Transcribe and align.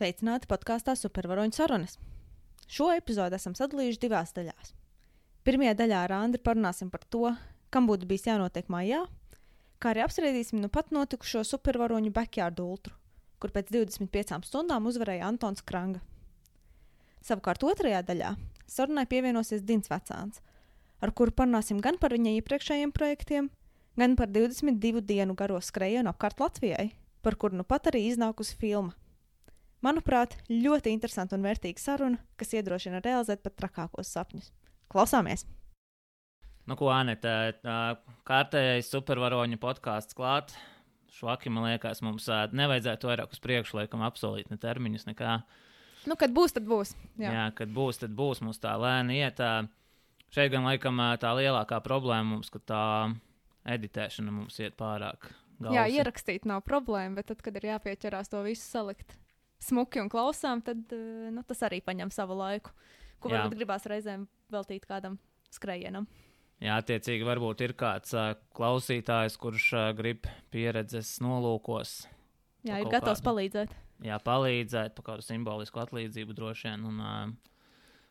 Sveicināti 0.00 0.48
podkāstā 0.48 0.94
Supervaroņu 0.96 1.52
sarunas. 1.52 1.98
Šo 2.72 2.86
epizodi 2.96 3.36
esam 3.36 3.52
sadalījuši 3.52 3.98
divās 4.00 4.30
daļās. 4.32 4.70
Pirmajā 5.44 5.74
daļā 5.76 5.98
ar 6.06 6.14
Andriu 6.16 6.40
parunāsim 6.46 6.88
par 6.88 7.02
to, 7.12 7.34
kam 7.68 7.84
būtu 7.84 8.08
bijis 8.08 8.24
jānotiek 8.30 8.70
maijā, 8.72 9.02
kā 9.76 9.90
arī 9.90 10.00
apspriedīsim 10.06 10.62
nu 10.62 10.70
pat 10.72 10.88
notikušo 10.96 11.42
supervaroņu 11.44 12.14
backyard 12.16 12.62
ultru, 12.64 12.94
kur 13.44 13.52
pēc 13.52 13.68
25 13.76 14.48
stundām 14.48 14.88
uzvarēja 14.88 15.28
Antons 15.28 15.60
Kranga. 15.68 16.00
Savukārt 17.20 17.66
otrajā 17.68 18.00
daļā 18.00 18.32
sarunai 18.72 19.04
pievienosies 19.04 19.66
Dins 19.68 19.92
Vecāns, 19.92 20.40
ar 21.04 21.12
kuru 21.12 21.36
parunāsim 21.36 21.84
gan 21.84 22.00
par 22.00 22.16
viņa 22.16 22.38
iepriekšējiem 22.38 22.96
projektiem, 22.96 23.52
gan 24.00 24.16
par 24.16 24.32
22 24.32 25.04
dienu 25.04 25.36
garo 25.36 25.60
skrējienu 25.60 26.08
apkārt 26.08 26.40
Latvijai, 26.40 26.88
par 27.20 27.36
kuru 27.36 27.60
nu 27.60 27.68
pat 27.68 27.92
arī 27.92 28.06
iznākusi 28.08 28.56
filma. 28.56 28.96
Manuprāt, 29.80 30.34
ļoti 30.52 30.92
interesanta 30.92 31.38
un 31.38 31.46
vērtīga 31.46 31.80
saruna, 31.80 32.20
kas 32.36 32.52
iedrošina 32.52 32.98
realizēt 33.00 33.40
pat 33.40 33.54
trakākos 33.56 34.10
sapņus. 34.12 34.50
Klausāmies! 34.92 35.46
Nu, 36.68 36.76
ko 36.76 36.90
Anita, 36.92 37.54
kārtējais 38.28 38.90
supervaroņu 38.92 39.56
podkāsts 39.62 40.16
klāt. 40.18 40.52
Švaki, 41.10 41.48
man 41.50 41.70
liekas, 41.70 42.02
mums 42.04 42.28
nevajadzētu 42.28 43.08
vairāk 43.08 43.32
uz 43.32 43.40
priekšu, 43.42 43.78
laikam, 43.80 44.04
apsolīt 44.04 44.52
ne 44.52 44.58
termiņus, 44.60 45.06
nekā. 45.08 45.38
Nu, 46.08 46.16
kad 46.20 46.36
būs, 46.36 46.52
tad 46.58 46.68
būs. 46.68 46.92
Jā, 47.20 47.32
Jā 47.32 47.46
kad 47.56 47.72
būs, 47.72 48.02
tad 48.04 48.12
būs. 48.16 48.44
Mums 48.44 48.60
tā 48.60 48.76
lēni 48.80 49.18
iet. 49.24 49.40
Šeit 50.30 50.52
gan 50.52 50.68
laikam 50.68 51.00
tā 51.20 51.32
lielākā 51.40 51.80
problēma 51.82 52.36
mums, 52.36 52.52
ka 52.52 52.60
tā 52.62 52.84
editēšana 53.64 54.36
mums 54.36 54.60
iet 54.60 54.76
pārāk. 54.78 55.32
Galsi. 55.56 55.74
Jā, 55.76 55.88
ierakstīt 56.00 56.46
nav 56.48 56.62
problēma, 56.68 57.18
bet 57.18 57.32
tad, 57.32 57.40
kad 57.44 57.56
ir 57.56 57.72
jāpieķerās 57.72 58.30
to 58.32 58.44
visu 58.44 58.62
salikt 58.62 59.16
smuki 59.60 60.00
un 60.02 60.10
klausām, 60.12 60.62
tad 60.64 60.94
eh, 60.96 61.28
nu, 61.34 61.44
tas 61.46 61.62
arī 61.68 61.80
paņem 61.84 62.12
savu 62.14 62.38
laiku, 62.40 62.72
ko 63.20 63.30
Jā. 63.30 63.40
varbūt 63.40 63.58
gribās 63.60 63.86
reizēm 63.90 64.26
veltīt 64.52 64.88
kādam 64.88 65.18
skrējienam. 65.54 66.08
Jā, 66.60 66.76
attiecīgi, 66.82 67.24
varbūt 67.24 67.62
ir 67.64 67.72
kāds 67.78 68.12
uh, 68.12 68.34
klausītājs, 68.56 69.38
kurš 69.40 69.70
uh, 69.72 69.84
grib 69.96 70.26
pieredzes 70.52 71.14
nolūkos. 71.24 72.02
Jā, 72.68 72.82
ir 72.82 72.90
gatavs 72.92 73.22
kādu, 73.22 73.28
palīdzēt. 73.30 73.72
Jā, 74.04 74.18
palīdzēt 74.20 74.92
par 74.98 75.06
kādu 75.06 75.24
simbolisku 75.24 75.80
atlīdzību 75.80 76.36
droši 76.36 76.68
vien. 76.68 76.84
Un, 76.90 77.00
uh, 77.00 77.54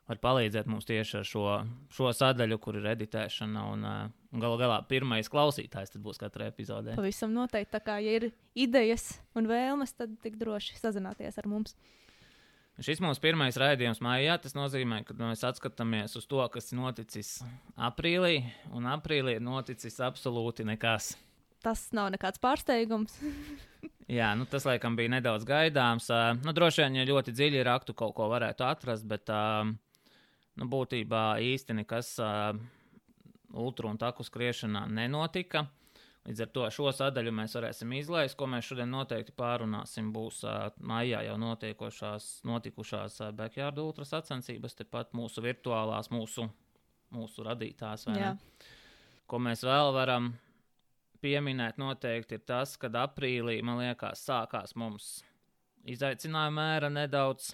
var 0.10 0.20
palīdzēt 0.24 0.70
mums 0.70 0.88
tieši 0.90 1.20
ar 1.20 1.28
šo, 1.28 1.46
šo 1.94 2.10
sadaļu, 2.16 2.58
kur 2.62 2.80
ir 2.80 2.90
editēšana. 2.96 3.66
Un, 3.74 3.86
un 4.34 4.44
galu 4.44 4.58
galā 4.62 4.80
pirmais 4.90 5.30
klausītājs 5.32 5.98
būs 6.02 6.22
katrā 6.22 6.50
epizodē. 6.50 6.98
Pavisam 6.98 7.36
noteikti. 7.36 7.72
Tā 7.76 7.84
kā 7.86 8.00
ja 8.04 8.18
ir 8.18 8.30
idejas 8.58 9.12
un 9.38 9.50
vēlmes, 9.50 9.94
tad 9.98 10.18
tik 10.24 10.40
droši 10.42 10.80
sazināties 10.82 11.38
ar 11.42 11.50
mums. 11.50 11.78
Šis 12.80 13.02
mūsu 13.04 13.20
pirmais 13.20 13.58
raidījums 13.60 14.00
mājā. 14.00 14.38
Tas 14.40 14.56
nozīmē, 14.56 15.02
ka 15.08 15.16
mēs 15.20 15.44
atskatāmies 15.44 16.16
uz 16.16 16.28
to, 16.30 16.40
kas 16.54 16.72
noticis 16.72 17.40
aprīlī. 17.76 18.46
Un 18.72 18.88
aprīlī 18.88 19.36
ir 19.38 19.44
noticis 19.44 20.00
absolūti 20.04 20.64
nekas. 20.68 21.12
Tas 21.60 21.90
nav 21.92 22.08
nekāds 22.14 22.40
pārsteigums. 22.40 23.20
Jā, 24.10 24.32
nu, 24.34 24.48
tas 24.50 24.64
laikam 24.66 24.96
bija 24.98 25.12
nedaudz 25.12 25.44
gaidāms. 25.46 26.08
Uh, 26.10 26.32
nu, 26.42 26.54
droši 26.56 26.82
vien, 26.82 26.96
ja 26.98 27.06
ļoti 27.06 27.36
dziļi 27.36 27.60
raktu, 27.68 27.94
kaut 27.94 28.16
ko 28.18 28.26
varētu 28.32 28.66
atrast, 28.66 29.06
bet 29.06 29.30
uh, 29.30 29.68
nu, 30.60 30.68
būtībā 30.70 31.24
īsti 31.44 31.76
nekas 31.82 32.14
uh, 32.24 32.54
ultra 33.56 33.90
un 33.90 34.00
taku 34.00 34.26
skriešanā 34.28 34.86
nenotika. 34.92 35.66
Līdz 36.28 36.44
ar 36.44 36.50
to 36.54 36.66
šo 36.76 36.92
sadaļu 36.94 37.32
mēs 37.34 37.56
varēsim 37.58 37.94
izlaist, 37.98 38.36
ko 38.38 38.46
mēs 38.52 38.68
šodien 38.68 38.92
noteikti 38.92 39.34
pārunāsim. 39.40 40.12
Būs 40.14 40.44
uh, 40.46 40.68
maijā 40.84 41.24
jau 41.26 41.38
notikušās 41.40 43.22
uh, 43.24 43.32
backyard 43.36 43.80
ultra 43.82 44.06
sacensības, 44.06 44.76
tepat 44.82 45.16
mūsu 45.18 45.44
virtuālās, 45.46 46.12
mūsu, 46.14 46.50
mūsu 47.16 47.48
radītās. 47.48 48.06
Ko 49.30 49.40
mēs 49.42 49.64
vēl 49.66 49.94
varam 49.96 50.34
pieminēt, 51.24 51.80
noteikti 51.80 52.38
ir 52.38 52.46
tas, 52.48 52.76
ka 52.80 52.92
aprīlī, 53.02 53.60
man 53.66 53.82
liekas, 53.82 54.22
sākās 54.28 54.76
mums 54.80 55.20
izaicinājuma 55.90 56.62
mēra 56.62 56.90
nedaudz 56.92 57.54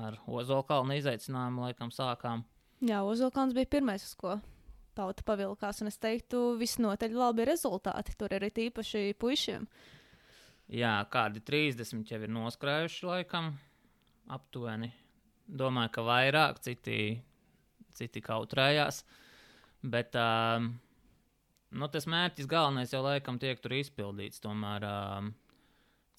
ar 0.00 0.18
Ozolkalnu 0.26 0.96
izaicinājumu 0.98 1.68
laikam 1.68 1.92
sākām. 1.94 2.44
Jā, 2.84 3.02
Ozolkalns 3.06 3.54
bija 3.56 3.70
pirmais, 3.76 4.04
uz 4.04 4.16
ko 4.18 4.38
tauta 4.94 5.24
pavilkās, 5.26 5.82
un 5.82 5.90
es 5.90 5.98
teiktu, 5.98 6.54
visnotaļ 6.60 7.14
labi 7.18 7.46
rezultāti. 7.48 8.14
Tur 8.18 8.34
arī 8.36 8.50
tīpaši 8.54 9.14
puišiem. 9.18 9.66
Jā, 10.74 10.94
kādi 11.12 11.42
30 11.44 12.08
jau 12.08 12.20
ir 12.24 12.32
noskrējuši 12.32 13.08
laikam 13.08 13.52
aptuveni. 14.32 14.92
Domāju, 15.44 15.92
ka 15.92 16.04
vairāk, 16.06 16.60
citi, 16.64 17.18
citi 17.92 18.22
kautrējās. 18.24 19.02
Bet 19.84 20.16
uh, 20.16 20.64
nu, 21.76 21.88
tas 21.92 22.08
mērķis 22.08 22.48
galvenais 22.48 22.94
jau 22.94 23.02
laikam 23.04 23.36
tiek 23.42 23.60
tur 23.60 23.76
izpildīts. 23.76 24.40
Tomēr 24.44 24.86
uh, 24.88 25.28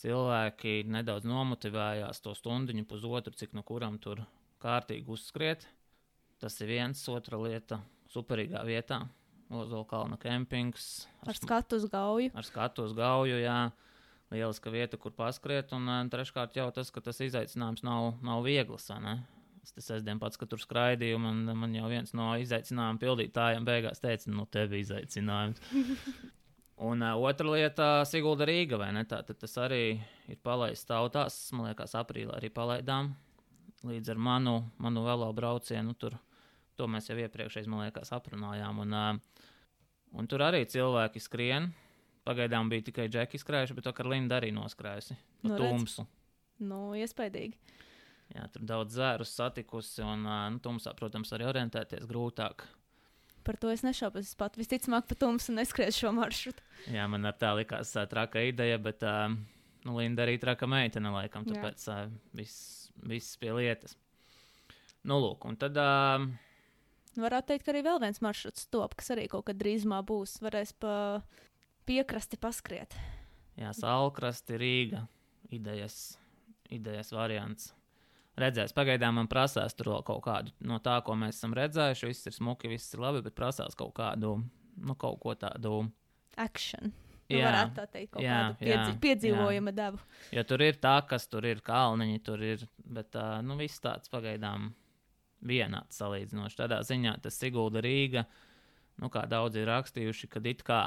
cilvēki 0.02 0.84
nedaudz 0.92 1.28
nomotivējās 1.30 2.22
to 2.24 2.36
stundu, 2.38 2.76
pusotru, 2.90 3.34
cik 3.36 3.56
no 3.56 3.64
kuram 3.64 4.00
tur 4.00 4.24
kārtīgi 4.64 5.12
uzskriet. 5.12 5.68
Tas 6.42 6.60
ir 6.62 6.74
viens, 6.74 7.02
otra 7.10 7.40
lieta- 7.40 7.80
superīgā 8.14 8.64
vietā. 8.68 9.08
Ozola 9.50 9.86
kalna 9.86 10.18
kempings. 10.18 11.08
Ar, 11.22 11.30
ar 11.30 11.36
skatu 11.36 11.76
uz 11.76 11.86
gauju. 11.86 12.32
Ar 12.34 12.44
skatu 12.44 12.84
uz 12.84 12.94
gauju, 12.94 13.38
jā. 13.40 13.72
Lieliska 14.32 14.72
vieta, 14.74 14.98
kur 14.98 15.12
paskriet. 15.12 15.72
Un 15.72 16.10
treškārt 16.10 16.56
jau 16.56 16.72
tas, 16.74 16.90
ka 16.90 17.00
tas 17.00 17.22
izaicinājums 17.22 17.84
nav, 17.84 18.16
nav 18.26 18.44
viegls. 18.44 18.90
Es 19.64 19.72
tas 19.72 19.86
sestdien 19.86 20.20
pats, 20.20 20.38
kad 20.38 20.50
tur 20.50 20.60
skraidīju, 20.60 21.20
man, 21.20 21.46
man 21.58 21.74
jau 21.74 21.88
viens 21.90 22.14
no 22.14 22.34
izaicinājuma 22.38 23.02
pildītājiem 23.02 23.66
beigās 23.66 24.02
teica, 24.02 24.30
nu, 24.34 24.46
tev 24.46 24.74
ir 24.74 24.84
izaicinājums. 24.84 25.62
Un 26.78 27.02
uh, 27.02 27.16
otra 27.16 27.48
lieta- 27.48 27.88
Sigulda 28.10 28.44
Rīga, 28.48 28.78
vai 28.82 28.92
ne? 28.92 29.06
Tā, 29.08 29.22
tas 29.24 29.54
arī 29.64 29.96
ir 30.28 30.40
palaists 30.44 30.88
tautās. 30.90 31.38
Man 31.56 31.70
liekas, 31.70 31.96
aprīlī 31.96 32.36
arī 32.36 32.50
palaidām. 32.52 33.14
Līdz 33.86 34.12
ar 34.12 34.20
manu, 34.20 34.58
manu 34.82 35.06
velo 35.06 35.30
braucienu 35.34 35.96
tur. 35.96 36.18
To 36.76 36.90
mēs 36.92 37.08
jau 37.08 37.16
iepriekšēji, 37.16 37.72
man 37.72 37.86
liekas, 37.86 38.12
aprunājām. 38.12 38.84
Un, 38.84 38.94
uh, 38.94 39.46
un 40.20 40.28
tur 40.28 40.44
arī 40.44 40.66
cilvēki 40.68 41.24
skrien. 41.24 41.72
Pagaidām 42.28 42.68
bija 42.68 42.90
tikai 42.90 43.08
džeki 43.08 43.40
skrējuši, 43.40 43.76
bet 43.78 43.86
to 43.86 43.94
ar 43.96 44.12
Lindu 44.12 44.36
arī 44.36 44.52
noskrējusi. 44.52 45.16
Pa 45.44 45.54
nu, 45.54 45.60
tumsu. 45.62 46.08
Nu, 46.60 46.80
iespaidīgi. 46.98 47.56
Jā, 48.34 48.48
tur 48.52 48.66
daudz 48.66 48.98
zērus 48.98 49.32
satikusi, 49.38 50.02
un 50.04 50.26
uh, 50.26 50.48
nu, 50.52 50.60
tumsā, 50.60 50.92
protams, 50.98 51.32
arī 51.38 51.48
orientēties 51.48 52.08
grūtāk. 52.10 52.66
Par 53.46 53.58
to 53.62 53.70
es 53.70 53.84
nešaubos. 53.86 54.26
Es 54.26 54.38
pat 54.40 54.58
visticamāk, 54.58 55.06
pa 55.10 55.18
tumsu 55.20 55.54
neskriešu 55.54 56.06
šo 56.06 56.14
maršrutu. 56.18 56.64
Jā, 56.92 57.06
man 57.12 57.28
ar 57.30 57.36
tā 57.38 57.52
likās 57.58 57.94
uh, 57.98 58.08
traka 58.10 58.42
ideja, 58.48 58.80
bet 58.82 59.06
uh, 59.06 59.30
nu, 59.86 59.98
Linda 60.00 60.26
arī 60.26 60.40
traka 60.42 60.70
meitene, 60.70 61.12
laikam, 61.14 61.46
tāpēc 61.46 61.86
uh, 61.94 62.08
viss, 62.38 62.90
viss 63.06 63.38
pie 63.42 63.54
lietas. 63.54 63.94
Nu, 65.06 65.20
lūk, 65.22 65.46
un 65.46 65.60
tad. 65.62 65.78
Uh, 65.78 66.26
Varētu 67.22 67.54
teikt, 67.54 67.64
ka 67.64 67.72
arī 67.72 67.86
vēl 67.86 68.02
viens 68.04 68.20
maršruts 68.20 68.68
top, 68.74 68.98
kas 69.00 69.14
arī 69.14 69.30
kaut 69.32 69.46
kad 69.48 69.62
drīzumā 69.62 70.02
būs. 70.04 70.40
Varēs 70.44 70.74
pa 70.76 71.22
piekrasti 71.88 72.42
paskriet. 72.42 72.98
Jā, 73.56 73.72
salkrasti, 73.78 74.58
Rīga. 74.60 75.06
Idejas, 75.54 76.18
idejas 76.74 77.14
variants 77.16 77.70
redzēs. 78.40 78.74
Pagaidām 78.76 79.20
man 79.20 79.30
prasās 79.32 79.76
tur 79.78 79.94
vēl 79.94 80.06
kaut 80.08 80.24
kādu 80.26 80.54
no 80.68 80.80
tā, 80.84 81.00
ko 81.06 81.16
mēs 81.20 81.40
esam 81.40 81.56
redzējuši. 81.58 82.12
Viss 82.12 82.30
ir 82.30 82.36
smuki, 82.36 82.72
viss 82.72 82.94
ir 82.96 83.04
labi, 83.04 83.24
bet 83.26 83.38
prasās 83.38 83.78
kaut 83.78 83.96
kādu, 83.98 84.38
nu, 84.76 84.96
kaut 85.00 85.20
ko 85.24 85.36
tādu. 85.40 85.86
Action. 86.42 86.92
Nu, 87.26 87.40
jā, 87.40 87.48
varētu 87.48 87.74
tā 87.80 87.86
teikt, 87.90 88.10
kaut 88.14 88.22
jā, 88.22 88.34
kādu 88.38 88.58
piedzi 88.60 88.92
jā, 88.92 88.98
piedzīvojuma 89.02 89.72
jā. 89.72 89.78
devu. 89.80 90.02
Jo 90.36 90.44
tur 90.46 90.62
ir 90.62 90.76
tā, 90.78 90.96
kas 91.10 91.26
tur 91.32 91.48
ir 91.50 91.62
kalniņi, 91.66 92.20
tur 92.26 92.44
ir, 92.46 92.66
bet 92.78 93.18
uh, 93.18 93.40
nu, 93.46 93.58
viss 93.58 93.82
tāds 93.82 94.12
pagaidām 94.14 94.68
vienāds 95.46 95.98
salīdzinoši. 95.98 96.60
Tādā 96.60 96.84
ziņā 96.86 97.16
tas 97.24 97.40
Sigulda 97.42 97.82
Rīga, 97.82 98.28
nu, 99.02 99.10
kā 99.14 99.26
daudzi 99.30 99.64
ir 99.64 99.72
rakstījuši, 99.72 100.30
kad 100.36 100.52
it 100.52 100.62
kā 100.68 100.82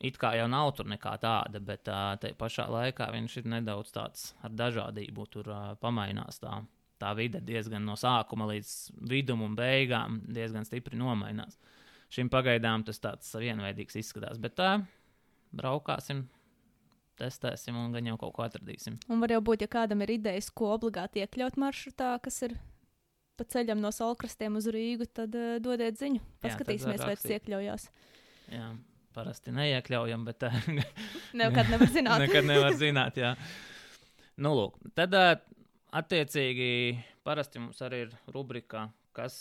it 0.00 0.18
kā 0.20 0.34
jau 0.38 0.48
nav 0.50 0.72
tur 0.76 0.88
nekā 0.90 1.16
tāda, 1.22 1.60
bet 1.60 1.88
uh, 1.90 2.14
tajā 2.20 2.36
pašā 2.38 2.68
laikā 2.72 3.08
viņš 3.14 3.36
ir 3.40 3.50
nedaudz 3.56 3.92
tāds 3.94 4.32
ar 4.42 4.54
dažādību. 4.56 5.26
Tur 5.32 5.50
uh, 5.52 5.72
pamainās 5.82 6.40
tā, 6.42 6.60
tā 7.02 7.12
vide 7.18 7.42
diezgan 7.44 7.84
no 7.86 7.96
sākuma 7.98 8.48
līdz 8.52 8.74
vidum 9.10 9.44
un 9.46 9.56
beigām 9.58 10.22
diezgan 10.28 10.66
stipri 10.68 10.98
nomainās. 10.98 11.58
Šim 12.12 12.28
pagaidām 12.32 12.84
tas 12.84 13.00
tāds 13.00 13.30
vienveidīgs 13.40 13.96
izskatās, 14.02 14.40
bet 14.40 14.58
tā 14.60 14.74
braukāsim. 15.56 16.26
Testēsim 17.20 17.76
un 17.76 17.92
gan 17.92 18.06
jau 18.08 18.16
kaut 18.20 18.32
ko 18.36 18.44
atradīsim. 18.46 18.96
Un 19.12 19.20
var 19.22 19.34
jau 19.34 19.42
būt, 19.44 19.62
ja 19.64 19.68
kādam 19.70 20.00
ir 20.02 20.14
idejas, 20.14 20.48
ko 20.50 20.72
obligāti 20.74 21.20
iekļaut 21.22 21.58
maršrutā, 21.60 22.14
kas 22.24 22.40
ir 22.48 22.56
pa 23.38 23.44
ceļam 23.52 23.80
no 23.82 23.90
salkrastiem 23.94 24.56
uz 24.58 24.68
Rīgu, 24.72 25.06
tad 25.12 25.36
uh, 25.36 25.58
dodiet 25.62 26.00
ziņu. 26.00 26.22
Paskatīsimies, 26.44 27.00
Jā, 27.00 27.08
vai 27.08 27.16
tas 27.18 27.34
iekļaujās. 27.36 27.86
Jā, 28.52 28.70
parasti 29.14 29.54
neiekļaujam, 29.54 30.24
bet 30.28 30.46
nekad 31.40 31.70
nevar 31.72 31.92
zināt. 31.92 32.22
nekad 32.26 32.48
nevar 32.48 32.76
zināt, 32.78 33.20
jā. 33.20 33.34
Nu, 34.42 34.54
lūk, 34.56 34.78
tad 34.96 35.14
uh, 35.16 35.34
attiecīgi, 35.98 36.70
parasti 37.26 37.60
mums 37.62 37.82
arī 37.84 38.06
ir 38.06 38.16
rubrika, 38.34 38.86
kas, 39.16 39.36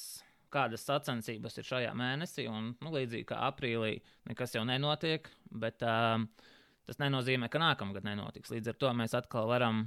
kādas 0.51 0.83
sacensības 0.87 1.57
ir 1.61 1.67
šajā 1.67 1.93
mēnesī. 1.97 2.47
Un, 2.51 2.73
nu, 2.83 2.93
līdzīgi 2.93 3.27
kā 3.31 3.39
aprīlī, 3.47 3.95
nekas 4.29 4.55
jau 4.57 4.65
nenotiek, 4.67 5.29
bet 5.63 5.83
um, 5.87 6.27
tas 6.89 6.99
nenozīmē, 7.01 7.49
ka 7.51 7.61
nākamgad 7.61 8.05
nenotiks. 8.07 8.51
Līdz 8.53 8.73
ar 8.73 8.79
to 8.83 8.93
mēs 8.99 9.15
atkal 9.17 9.47
varam 9.51 9.85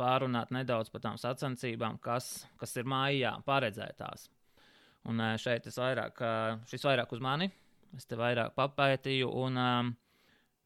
pārunāt 0.00 0.52
nedaudz 0.54 0.92
par 0.92 1.02
tām 1.04 1.18
sacensībām, 1.20 1.98
kas, 2.02 2.46
kas 2.60 2.76
ir 2.80 2.88
mājā 2.88 3.34
paredzētās. 3.48 4.28
Un 5.10 5.20
uh, 5.20 5.34
šeit 5.40 5.66
vairāk, 5.74 6.22
uh, 6.22 6.62
šis 6.70 6.86
vairāk 6.86 7.12
uz 7.16 7.24
mani, 7.24 7.50
es 7.96 8.06
te 8.08 8.18
vairāk 8.18 8.54
papētīju, 8.58 9.30
un 9.42 9.58
um, 9.60 9.92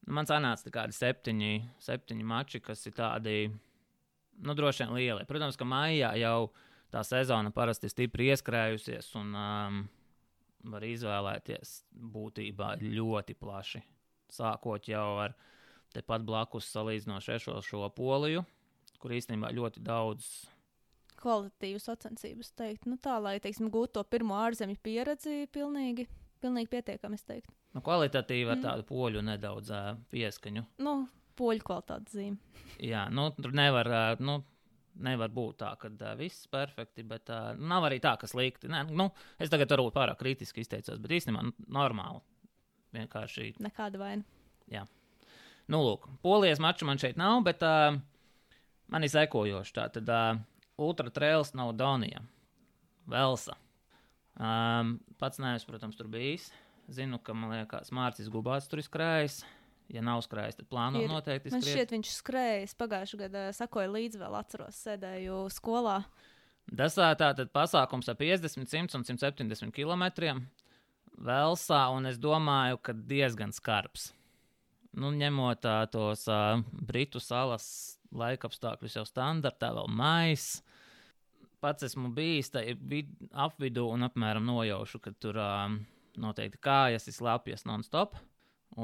man 0.06 0.28
sanāca 0.28 0.72
kādi 0.72 0.96
septiņi, 0.96 1.52
septiņi 1.82 2.26
mači, 2.28 2.60
kas 2.64 2.84
ir 2.88 2.96
tādi 2.98 3.36
nu, 4.42 4.54
droši 4.54 4.84
vien 4.84 4.94
lieli. 4.98 5.26
Protams, 5.28 5.58
ka 5.58 5.66
maijā 5.68 6.14
jau 6.20 6.50
tā 6.92 7.02
sezona 7.06 7.52
parasti 7.54 7.88
ir 7.88 7.94
stipri 7.94 8.30
ieskrējusies 8.32 9.12
un 9.20 9.34
um, 9.38 9.82
var 10.70 10.86
izvēlēties 10.86 11.76
būtībā 12.14 12.74
ļoti 12.82 13.36
plaši. 13.38 13.82
Sākot 14.32 14.88
jau 14.88 15.08
ar 15.22 15.34
tepat 15.94 16.24
blakus 16.26 16.70
salīdzinoši 16.72 17.38
šo, 17.44 17.60
šo 17.62 17.86
poliju, 17.94 18.42
kur 18.98 19.14
īstenībā 19.14 19.52
ļoti 19.54 19.82
daudz. 19.84 20.32
Kvalitatīvu 21.20 21.80
sacensības 21.80 22.50
teikt, 22.58 22.88
nu 22.90 22.98
tā, 23.00 23.16
lai, 23.22 23.38
teiksim, 23.40 23.70
gūtu 23.72 23.94
to 23.96 24.02
pirmo 24.10 24.36
ārzemju 24.42 24.76
pieredzi, 24.84 25.44
pilnīgi, 25.54 26.08
pilnīgi 26.44 26.70
pietiekami, 26.72 27.18
es 27.18 27.26
teiktu. 27.26 27.52
Nu, 27.74 27.82
kvalitatīvi 27.84 28.50
ar 28.52 28.58
mm. 28.58 28.64
tādu 28.64 28.86
poļu 28.88 29.22
nedaudz 29.24 29.72
uh, 29.74 29.92
pieskaņu. 30.12 30.64
Nu, 30.84 30.96
poļu 31.38 31.64
kvalitātes 31.66 32.16
zīme. 32.16 32.60
Jā, 32.92 33.06
nu, 33.12 33.28
tur 33.38 33.54
nevar, 33.56 33.90
nu, 34.22 34.38
nevar 35.04 35.32
būt 35.34 35.58
tā, 35.64 35.72
ka 35.80 35.90
uh, 35.90 36.12
viss 36.18 36.46
ir 36.46 36.52
perfekti, 36.54 37.06
bet 37.08 37.32
uh, 37.32 37.52
nav 37.58 37.88
arī 37.88 38.00
tā, 38.04 38.14
ka 38.20 38.30
slikti. 38.30 38.70
Nē, 38.72 38.84
nu, 38.94 39.08
es 39.42 39.52
tagad 39.52 39.72
varbūt 39.74 39.96
pārāk 39.96 40.20
kritiski 40.20 40.64
izteicos, 40.64 41.00
bet 41.02 41.16
īstenībā 41.18 41.48
nu, 41.48 41.54
normāli. 41.74 42.22
Vienkārši. 42.94 43.56
Nekāda 43.64 43.98
vaina. 43.98 44.22
Jā. 44.70 44.84
Nu, 45.70 45.80
lūk, 45.80 46.06
polijas 46.22 46.60
maču 46.62 46.86
man 46.86 47.00
šeit 47.00 47.18
nav, 47.18 47.40
bet 47.46 47.64
uh, 47.66 47.96
man 48.92 49.06
ir 49.06 49.12
sekojoši. 49.12 49.74
Tā 49.74 49.88
tad 49.96 50.12
uh, 50.12 50.38
Ultra 50.84 51.10
Trails 51.14 51.54
nav 51.56 51.72
Donija, 51.78 52.22
Velsa. 53.10 53.56
Um, 54.34 54.96
pats 55.20 55.38
neesmu, 55.38 55.70
protams, 55.70 55.98
tur 55.98 56.08
bijis. 56.10 56.48
Zinu, 56.92 57.20
ka 57.22 57.36
man 57.36 57.54
liekas, 57.54 57.92
Mārcis 57.94 58.30
Gubāts 58.32 58.66
tur 58.68 58.82
ir 58.82 58.88
skrējis. 58.88 59.42
Ja 59.92 60.00
nav 60.04 60.22
skrējis, 60.24 60.58
tad 60.58 60.68
plāno 60.70 61.02
ir. 61.02 61.10
noteikti. 61.12 61.52
Man 61.52 61.64
šķiet, 61.64 61.92
viņš 61.92 62.12
skrējis 62.18 62.76
pagājušajā 62.80 63.20
gadā, 63.26 63.44
sakoja 63.56 63.90
līdzi 63.92 64.20
vēl, 64.20 64.36
atceros, 64.38 64.80
sēdēju 64.80 65.42
skolā. 65.52 65.98
Tas 66.72 66.96
tā 66.96 67.10
tad 67.20 67.50
pasākums 67.52 68.08
ar 68.08 68.16
50, 68.16 68.64
100 68.64 68.96
un 68.96 69.04
170 69.04 69.74
km. 69.76 70.06
Velsā, 71.14 71.84
un 71.94 72.08
es 72.10 72.16
domāju, 72.18 72.80
ka 72.82 72.94
diezgan 72.96 73.52
skarbs. 73.54 74.08
Nu, 74.94 75.10
ņemot 75.14 75.60
tā, 75.62 75.76
tos 75.90 76.24
uh, 76.30 76.62
Britu 76.72 77.20
salas 77.22 77.66
laikapstākļus 78.14 78.96
jau 78.98 79.04
standartā, 79.08 79.72
vēl 79.76 79.90
maisa. 79.90 80.62
Pats 81.64 81.86
esmu 81.86 82.10
bijis 82.12 82.52
vid, 82.84 83.08
apvidū 83.32 83.86
un 83.94 84.04
apmēram 84.04 84.44
nojaušu, 84.44 85.00
ka 85.00 85.14
tur 85.16 85.38
uh, 85.40 85.72
noteikti 86.20 86.60
kājas 86.60 87.08
ir 87.08 87.16
slapjas 87.16 87.64
non-stop. 87.64 88.18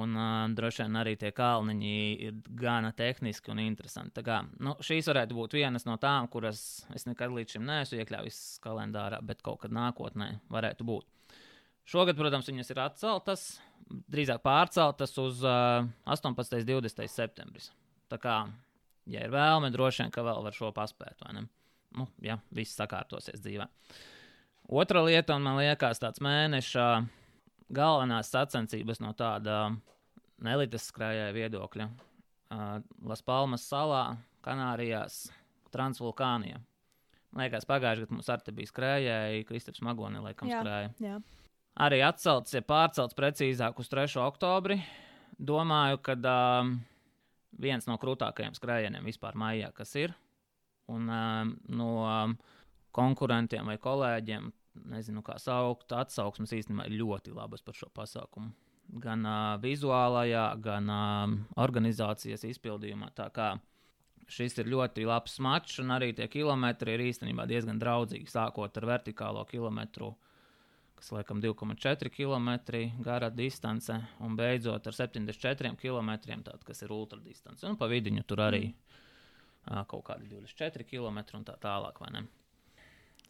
Un 0.00 0.14
uh, 0.14 0.46
droši 0.54 0.84
vien 0.84 0.96
arī 1.00 1.16
tie 1.18 1.32
kalniņi 1.34 1.94
ir 2.22 2.36
gana 2.56 2.92
tehniski 2.96 3.50
un 3.50 3.60
interesanti. 3.64 4.14
Tā 4.20 4.24
kā, 4.24 4.38
nu, 4.62 4.76
šīs 4.86 5.10
varētu 5.10 5.34
būt 5.34 5.58
vienas 5.58 5.84
no 5.88 5.96
tām, 6.00 6.28
kuras 6.30 6.62
es 6.94 7.08
nekad 7.10 7.34
līdz 7.34 7.56
šim 7.56 7.66
neesmu 7.66 7.98
iekļāvis 7.98 8.40
kalendārā, 8.62 9.18
bet 9.26 9.42
kaut 9.42 9.64
kad 9.64 9.74
nākotnē 9.74 10.30
varētu 10.48 10.86
būt. 10.86 11.36
Šogad, 11.90 12.14
protams, 12.16 12.46
viņas 12.46 12.70
ir 12.70 12.82
atceltas, 12.84 13.46
drīzāk 14.14 14.44
pārceltas 14.46 15.16
uz 15.18 15.42
uh, 15.42 15.82
18. 16.06 16.60
un 16.62 16.68
20. 16.70 17.06
septembris. 17.10 17.72
Tā 18.08 18.20
kā, 18.22 18.44
ja 19.10 19.26
ir 19.26 19.34
vēlme, 19.34 19.72
droši 19.74 20.04
vien, 20.04 20.14
ka 20.14 20.22
vēl 20.22 20.46
var 20.46 20.54
šo 20.54 20.70
paspēt, 20.76 21.18
vai 21.26 21.40
ne? 21.40 21.48
Nu, 21.96 22.06
ja 22.22 22.38
viss 22.54 22.78
sakārtosies 22.78 23.42
dzīvē. 23.42 23.66
Otra 24.70 25.02
lieta, 25.02 25.34
un 25.34 25.46
man 25.46 25.58
liekas, 25.58 25.98
tāds 26.02 26.22
mēneša. 26.22 26.86
Galvenās 27.74 28.30
sacensības 28.30 28.98
no 29.02 29.12
tāda 29.18 29.68
nelitas 30.42 30.88
skrējēja 30.90 31.34
viedokļa. 31.34 31.86
Uh, 32.50 32.78
Las 33.06 33.22
Palmas 33.22 33.66
salā, 33.66 34.04
Kanārijās, 34.42 35.28
Transvulkānijā. 35.74 36.58
Man 37.30 37.44
liekas, 37.44 37.66
pagājušajā 37.70 38.08
gadā 38.08 38.16
mums 38.16 38.30
arī 38.34 38.54
bija 38.56 38.70
skrējēji, 38.72 39.44
Kristaps 39.46 39.84
Magoni, 39.86 40.22
laikam, 40.22 40.50
jā, 40.50 40.62
skrēja. 40.62 40.90
Jā. 41.02 41.18
Arī 41.86 42.00
atcelts, 42.02 42.56
ja 42.56 42.62
pārcelts 42.66 43.14
precīzāk 43.18 43.78
uz 43.78 43.90
3. 43.92 44.18
oktobri. 44.24 44.80
Domāju, 45.38 46.00
ka 46.04 46.16
uh, 46.18 46.72
viens 47.62 47.86
no 47.86 47.98
krūtākajiem 48.02 48.58
skrējieniem 48.58 49.06
vispār 49.06 49.38
maijā, 49.38 49.70
kas 49.76 49.94
ir. 50.00 50.16
Un 50.90 51.10
uh, 51.10 51.44
no 51.76 51.90
um, 52.06 52.34
konkurentiem 52.96 53.68
vai 53.70 53.78
kolēģiem 53.80 54.50
nezinu, 54.90 55.22
kā 55.26 55.36
saukt, 55.40 55.92
atsauksmes 55.92 56.52
īstenībā 56.56 56.86
ir 56.88 57.00
ļoti 57.00 57.34
labas 57.34 57.64
par 57.64 57.76
šo 57.76 57.90
pasākumu. 57.94 58.52
Gan 59.02 59.26
uh, 59.26 59.56
vizuālajā, 59.62 60.46
gan 60.62 60.90
uh, 60.90 61.34
organizācijas 61.62 62.46
izpildījumā. 62.48 63.12
Tā 63.14 63.28
kā 63.34 63.52
šis 64.30 64.58
ir 64.62 64.70
ļoti 64.70 65.06
labs 65.06 65.38
mačs, 65.42 65.78
un 65.82 65.94
arī 65.94 66.10
tie 66.16 66.26
kilometri 66.30 66.96
ir 66.96 67.06
īstenībā 67.10 67.46
diezgan 67.50 67.78
draudzīgi. 67.82 68.30
Sākot 68.30 68.80
ar 68.80 68.88
vertikālo 68.94 69.44
kilometru, 69.50 70.12
kas 70.98 71.12
laikam 71.14 71.42
2,4 71.42 72.10
km 72.14 72.50
gara 73.06 73.30
distance, 73.30 73.94
un 74.20 74.34
beidzot 74.38 74.90
ar 74.90 74.96
74 74.96 75.76
km, 75.78 76.16
tād, 76.46 76.66
kas 76.66 76.82
ir 76.82 76.94
ultradistance. 76.94 77.66
Un 77.66 77.78
pa 77.78 77.88
vidiņu 77.90 78.26
tur 78.26 78.42
arī 78.46 78.66
uh, 78.70 79.00
kaut 79.66 80.04
kādi 80.06 80.28
24 80.30 80.86
km 80.88 81.20
un 81.38 81.46
tā 81.46 81.56
tālāk. 81.60 82.00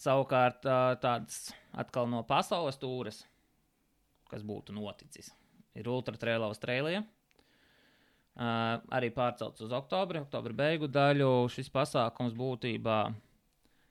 Savukārt 0.00 0.62
tāds 1.02 1.50
atkal 1.76 2.08
no 2.08 2.22
pasaules 2.24 2.78
tūres, 2.80 3.24
kas 4.30 4.44
būtu 4.46 4.72
noticis, 4.72 5.32
ir 5.74 5.90
ultratraila 5.90 6.48
Austrālijā. 6.50 7.02
Uh, 8.40 8.78
arī 8.94 9.10
pārcelts 9.12 9.60
uz 9.60 9.72
oktobri, 9.74 10.20
oktobra 10.22 10.54
beigu 10.56 10.86
daļu. 10.88 11.50
Šis 11.52 11.68
pasākums 11.68 12.32
būtībā 12.38 13.00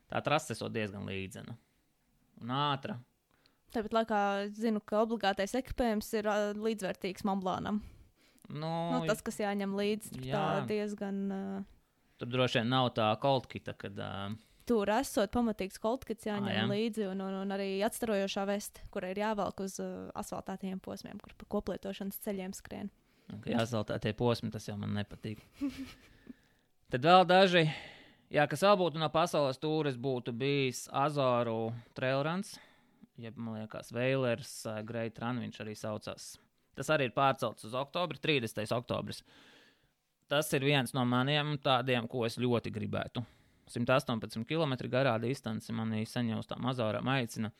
tā 0.09 0.21
trase 0.25 0.55
ir 0.55 0.71
diezgan 0.73 1.05
līdzena 1.05 1.53
un 2.41 2.53
ātra. 2.55 2.95
Tāpat 3.75 3.93
laikā 3.93 4.21
zinu, 4.57 4.81
ka 4.81 5.03
obligātais 5.03 5.53
ekipējums 5.59 6.09
ir 6.17 6.29
uh, 6.31 6.47
līdzvērtīgs 6.57 7.27
Monblānam. 7.27 7.83
Nu, 8.49 8.71
nu, 8.95 9.03
tas, 9.05 9.21
kas 9.21 9.37
jāņem 9.43 9.75
līdzi, 9.77 10.15
ir 10.31 10.65
diezgan. 10.71 11.19
Uh... 11.29 11.78
Tur 12.19 12.27
droši 12.27 12.59
vien 12.59 12.71
nav 12.73 12.91
tā 12.97 13.07
koltkita, 13.21 13.73
kad. 13.79 13.99
Uh, 13.99 14.37
tur 14.69 14.89
esot 14.93 15.31
pamatīgs 15.33 15.79
koltkits 15.81 16.27
jāņem 16.27 16.49
ah, 16.51 16.57
jā. 16.59 16.65
līdzi, 16.69 17.05
un, 17.09 17.21
un, 17.25 17.37
un 17.41 17.55
arī 17.55 17.69
atstarojošā 17.85 18.45
veste, 18.49 18.83
kurai 18.93 19.13
ir 19.15 19.23
jāvelk 19.23 19.63
uz 19.65 19.79
uh, 19.81 20.09
asfaltētajiem 20.19 20.81
posmiem, 20.83 21.17
kur 21.23 21.33
pa 21.39 21.47
koplietošanas 21.55 22.19
ceļiem 22.25 22.53
skrien. 22.57 22.91
Okay, 23.37 23.53
asfaltētie 23.57 24.13
posmi, 24.17 24.51
tas 24.53 24.67
jau 24.69 24.75
man 24.79 24.93
nepatīk. 24.97 25.41
Tad 26.91 27.05
vēl 27.05 27.25
daži, 27.29 27.63
jā, 28.33 28.45
kas 28.49 28.65
vēl 28.65 28.77
būtu 28.81 29.01
no 29.01 29.09
pasaules 29.13 29.61
tūres, 29.61 29.97
būtu 30.01 30.33
bijis 30.37 30.87
Azoru 30.89 31.69
trailruns, 31.97 32.55
jeb, 33.21 33.37
man 33.37 33.61
liekas, 33.61 33.93
Veilers, 33.93 34.53
uh, 34.67 34.81
Great 34.85 35.21
Run, 35.21 35.41
viņš 35.45 35.61
arī 35.65 35.77
saucās. 35.77 36.33
Tas 36.77 36.89
arī 36.93 37.09
ir 37.09 37.15
pārcelts 37.15 37.65
uz 37.67 37.73
oktobri, 37.75 38.21
30. 38.21 38.65
oktobris. 38.77 39.23
Tas 40.29 40.51
ir 40.53 40.65
viens 40.65 40.93
no 40.93 41.03
maniem 41.09 41.55
tādiem, 41.63 42.07
ko 42.09 42.25
es 42.27 42.37
ļoti 42.37 42.71
gribētu 42.73 43.23
118 43.69 44.45
km 44.49 44.75
garā 44.89 45.15
distance 45.21 45.73
manī 45.73 46.05
sen 46.09 46.31
jau 46.31 46.39
uz 46.41 46.49
tām 46.49 46.65
azārām 46.69 47.09
aicina. 47.13 47.51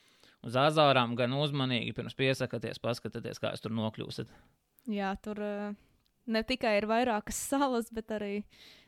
Uz 0.45 0.55
azārām 0.55 1.15
gan 1.19 1.33
uzmanīgi 1.35 1.93
pirms 1.95 2.15
piesakāties, 2.17 2.79
paskatieties, 2.81 3.41
kā 3.41 3.51
jūs 3.53 3.63
tur 3.65 3.75
nokļūsiet. 3.75 4.29
Jā, 4.89 5.11
tur 5.21 5.41
uh, 5.43 5.73
ne 6.31 6.43
tikai 6.47 6.77
ir 6.79 6.88
vairākas 6.89 7.41
salas, 7.51 7.89
bet 7.93 8.13
arī 8.15 8.33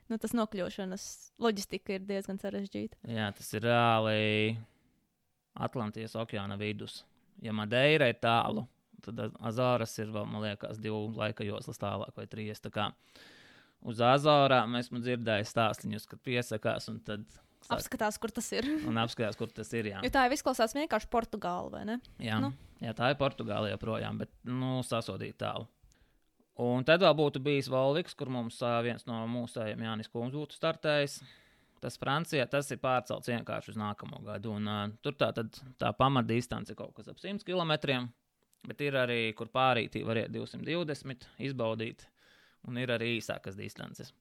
nu, 0.09 0.17
tas 0.17 0.33
nokļūšanas 0.37 1.05
loģistika 1.43 1.97
ir 1.97 2.05
diezgan 2.07 2.39
sarežģīta. 2.41 3.01
Jā, 3.11 3.29
tas 3.35 3.51
ir 3.57 3.65
reāli 3.67 4.55
Atlantijas 5.59 6.15
okeāna 6.19 6.57
vidus. 6.59 7.01
Ja 7.43 7.53
Madeira 7.55 8.07
ir 8.11 8.17
tālu, 8.23 8.63
tad 9.03 9.19
Azāras 9.41 9.97
ir 9.99 10.11
vēl, 10.13 10.27
man 10.29 10.45
liekas, 10.45 10.79
divu 10.81 11.09
laika 11.17 11.45
joslas 11.45 11.81
tālāk 11.81 12.15
vai 12.15 12.27
trīs. 12.31 12.63
Uz 13.81 14.01
Azorām 14.05 14.75
esmu 14.77 15.01
dzirdējis 15.01 15.53
stāstīņus, 15.55 16.05
kad 16.09 16.21
piesakās 16.25 16.89
un 16.91 16.99
tad. 17.05 17.25
Sāk... 17.61 17.75
Apskatās, 17.77 18.17
kur 18.21 18.33
tas 18.33 18.47
ir. 18.53 18.65
un 18.89 18.97
apskatās, 18.97 19.37
kur 19.37 19.51
tas 19.53 19.69
ir. 19.77 19.91
Jā, 19.91 19.99
jo 20.05 20.09
tā 20.13 20.25
jau 20.25 20.37
izklausās 20.37 20.73
vienkārši 20.77 21.09
Portugāla, 21.13 21.69
vai 21.73 21.83
ne? 21.85 21.99
Jā, 22.21 22.39
nu. 22.41 22.49
jā 22.81 22.93
tā 22.97 23.11
ir 23.13 23.19
Portugāla 23.19 23.69
joprojām, 23.73 24.17
bet 24.23 24.33
nu, 24.49 24.79
sasodīt 24.85 25.37
tālu. 25.41 25.69
Un 26.61 26.85
tad 26.85 27.01
vēl 27.01 27.13
būtu 27.17 27.41
bijis 27.41 27.69
Volviks, 27.71 28.15
kur 28.17 28.29
mums 28.33 28.59
uh, 28.61 28.79
viens 28.85 29.05
no 29.07 29.21
mūsējiem 29.29 29.85
Jānis 29.85 30.11
Kungs 30.11 30.35
būtu 30.35 30.57
startējis. 30.57 31.21
Tas 31.81 31.97
Francijā 31.97 32.45
tas 32.49 32.67
ir 32.73 32.77
pārcelts 32.81 33.31
vienkārši 33.31 33.73
uz 33.73 33.79
nākamo 33.81 34.19
gadu. 34.25 34.57
Un, 34.59 34.67
uh, 34.69 34.81
tur 35.01 35.15
tā, 35.17 35.31
tad, 35.37 35.57
tā 35.81 35.93
pamatdistance 35.97 36.73
ir 36.73 36.77
kaut 36.77 36.93
kas 36.97 37.09
ap 37.09 37.21
100 37.21 37.47
km. 37.47 38.03
Bet 38.67 38.81
ir 38.85 38.97
arī, 38.99 39.21
kur 39.37 39.49
pārītī 39.49 40.03
var 40.05 40.19
iet 40.21 40.33
220, 40.35 41.25
izbaudīt, 41.47 42.05
un 42.67 42.77
ir 42.81 42.91
arī 42.93 43.15
īsākas 43.17 43.57
distances. 43.57 44.11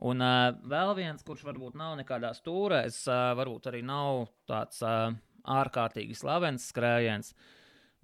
Un 0.00 0.22
uh, 0.24 0.50
vēl 0.64 0.94
viens, 0.96 1.24
kurš 1.26 1.44
varbūt 1.44 1.76
nav 1.76 1.98
nekādā 1.98 2.32
stūrēs, 2.36 3.02
uh, 3.10 3.32
varbūt 3.36 3.68
arī 3.68 3.82
nav 3.84 4.30
tāds 4.48 4.80
uh, 4.86 5.10
ārkārtīgi 5.44 6.16
slavens 6.16 6.70
skrējiens, 6.72 7.34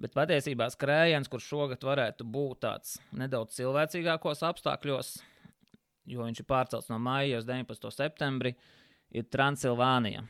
bet 0.00 0.12
patiesībā 0.16 0.68
skrējiens, 0.72 1.30
kurš 1.32 1.48
šogad 1.54 1.88
varētu 1.88 2.26
būt 2.28 2.62
tāds 2.66 2.98
nedaudz 3.16 3.56
cilvēcīgākos 3.56 4.44
apstākļos, 4.50 5.14
jo 6.12 6.28
viņš 6.28 6.44
ir 6.44 6.48
pārcelts 6.52 6.92
no 6.92 7.00
maija 7.00 7.40
uz 7.40 7.48
19. 7.48 7.88
septembri, 7.96 8.52
ir 9.16 9.28
Transilvānija 9.32 10.26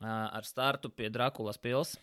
ar 0.00 0.44
startu 0.48 0.92
pie 0.92 1.08
Drakulas 1.12 1.60
pilsētas. 1.60 2.00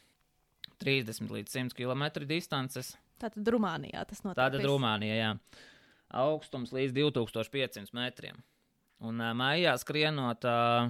30 0.84 1.32
līdz 1.34 1.56
100 1.58 1.78
km 1.78 2.04
distances. 2.30 2.94
Tātad 3.18 3.48
Rumānijā 3.50 4.04
tas 4.06 4.22
notiek. 4.22 4.38
Tātad 4.38 4.66
Rumānijā, 4.68 5.16
jā. 5.18 5.30
Augstums 6.08 6.72
līdz 6.76 6.96
2500 6.96 7.94
metriem. 7.98 8.40
Un 9.04 9.22
uh, 9.22 9.34
maijā 9.38 9.76
skrienot, 9.82 10.48
uh, 10.48 10.90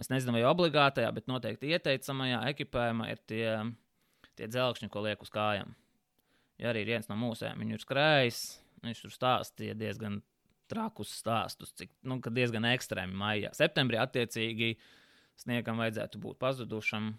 es 0.00 0.10
nezinu, 0.12 0.36
vai 0.36 0.44
obligātajā, 0.48 1.10
bet 1.14 1.30
noteikti 1.30 1.72
ieteicamajā 1.74 2.42
ekipējumā 2.52 3.08
ir 3.12 3.22
tie, 3.28 3.46
tie 4.38 4.48
dzelkšņi, 4.48 4.90
ko 4.92 5.04
liek 5.04 5.22
uz 5.22 5.32
kājām. 5.34 5.74
Ja 6.62 6.70
arī 6.70 6.84
viens 6.86 7.08
no 7.10 7.18
mūsējiem 7.18 7.64
viņu 7.64 7.76
ir 7.76 7.82
skrējis, 7.82 8.42
viņš 8.86 9.02
tur 9.04 9.14
stāstīja 9.14 9.74
diezgan 9.78 10.20
trakus 10.70 11.12
stāstus, 11.18 11.74
cik 11.76 11.90
nu, 12.08 12.20
diezgan 12.22 12.64
ekstrēmi 12.70 13.18
maijā. 13.18 13.52
Septembrī 13.56 13.98
attiecīgi 14.00 14.76
sniegam 15.42 15.82
vajadzētu 15.82 16.20
būt 16.22 16.38
pazudušam 16.40 17.12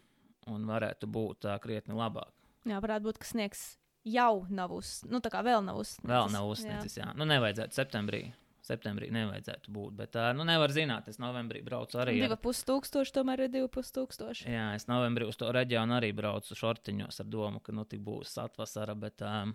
un 0.49 0.65
varētu 0.67 1.09
būt 1.11 1.47
uh, 1.47 1.59
krietni 1.61 1.95
labāk. 1.97 2.31
Jā, 2.67 2.79
varētu 2.83 3.09
būt, 3.09 3.19
ka 3.19 3.27
sniegs 3.27 3.73
jau 4.03 4.45
nav 4.49 4.71
uz, 4.75 5.01
nu 5.09 5.21
tā 5.23 5.31
kā 5.33 5.43
vēl 5.45 5.63
nav 5.65 5.79
uzsniegts. 5.81 6.09
Vēl 6.09 6.31
nav 6.33 6.47
uzsniegts, 6.51 6.97
jā. 6.97 7.07
jā. 7.07 7.17
Nu, 7.19 7.27
nevajadzētu 7.29 7.77
septembrī. 7.77 8.23
Septembrī 8.63 9.09
nevajadzētu 9.11 9.73
būt, 9.75 9.95
bet 9.97 10.15
uh, 10.15 10.29
nu, 10.37 10.45
nevar 10.47 10.71
zināt. 10.71 11.09
Es 11.11 11.19
novembrī 11.19 11.59
braucu 11.65 11.99
arī. 11.99 12.13
Divi 12.21 12.37
pustūkstoši, 12.45 13.11
tomēr 13.17 13.43
ir 13.43 13.51
divi 13.51 13.67
pustūkstoši. 13.67 14.47
Jā, 14.53 14.69
es 14.77 14.87
novembrī 14.87 15.27
uz 15.27 15.35
to 15.39 15.49
reģionu 15.51 15.97
arī 15.97 16.13
braucu 16.15 16.55
šortiņos 16.55 17.19
ar 17.19 17.27
domu, 17.27 17.59
ka 17.59 17.75
nu 17.75 17.83
tik 17.83 17.99
būs 18.05 18.37
atvasara, 18.39 18.95
bet 18.95 19.19
um, 19.27 19.51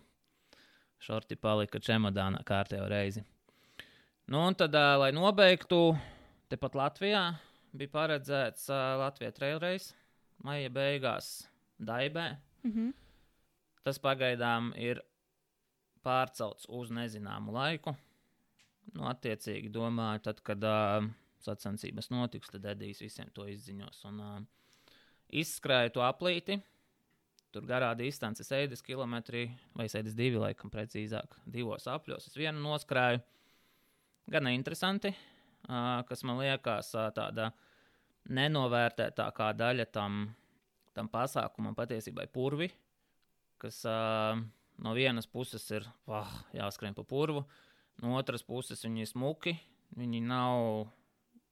šorti 1.00 1.40
palika 1.40 1.80
čemodānā 1.80 2.44
kārtējo 2.44 2.84
reizi. 2.92 3.24
Nu, 4.28 4.42
un 4.44 4.58
tad, 4.60 4.76
uh, 4.76 4.98
lai 5.00 5.08
nobeigtu, 5.16 5.96
tepat 6.52 6.76
Latvijā 6.76 7.24
bija 7.72 7.94
paredzēts 7.96 8.68
uh, 8.68 8.98
Latvijas 9.00 9.40
trailreis 9.40 9.92
maija 10.44 10.68
beigās 10.70 11.48
Daibē. 11.80 12.36
Mm 12.64 12.72
-hmm. 12.72 12.92
Tas 13.86 14.00
pagaidām 14.02 14.72
ir 14.76 15.00
pārcelts 16.04 16.68
uz 16.68 16.92
nezināmu 16.94 17.54
laiku. 17.54 17.94
Nu, 18.94 19.04
attiecīgi 19.10 19.70
domāju, 19.72 20.22
tad, 20.30 20.40
kad 20.44 20.64
uh, 20.64 21.04
sacensības 21.44 22.08
notiks, 22.12 22.50
tad 22.52 22.64
Edijs 22.72 23.02
visiem 23.04 23.28
to 23.36 23.44
izziņos. 23.50 24.00
Un 24.08 24.22
uh, 24.24 24.38
izskrēju 25.28 25.94
to 25.98 26.04
aplīti. 26.06 26.58
Tur 27.52 27.64
garā 27.68 27.94
distance 27.96 28.44
60 28.44 28.84
km 28.84 29.16
vai 29.76 29.88
62, 29.88 30.40
laikam 30.42 30.72
precīzāk, 30.72 31.38
divos 31.48 31.88
apļos. 31.88 32.28
Es 32.28 32.36
vienu 32.36 32.60
noskrēju 32.60 33.22
gan 34.28 34.50
interesanti, 34.52 35.14
kas 36.08 36.24
man 36.28 36.42
liekas 36.42 36.92
tāda 37.16 37.48
nenovērtētākā 38.28 39.48
daļa 39.56 39.86
tam, 39.92 40.26
tam 40.92 41.08
pasākumam 41.08 41.76
patiesībā 41.76 42.26
ir 42.26 42.34
purvi, 42.34 42.68
kas 43.58 43.82
no 44.78 44.94
vienas 44.96 45.26
puses 45.30 45.64
ir 45.74 45.86
oh, 46.06 46.36
jāskrien 46.54 46.96
pa 46.96 47.04
purvu, 47.06 47.44
no 48.02 48.14
otras 48.18 48.44
puses 48.46 48.84
viņi 48.84 49.04
ir 49.04 49.10
smuki, 49.10 49.56
viņi 49.98 50.22
nav 50.26 50.88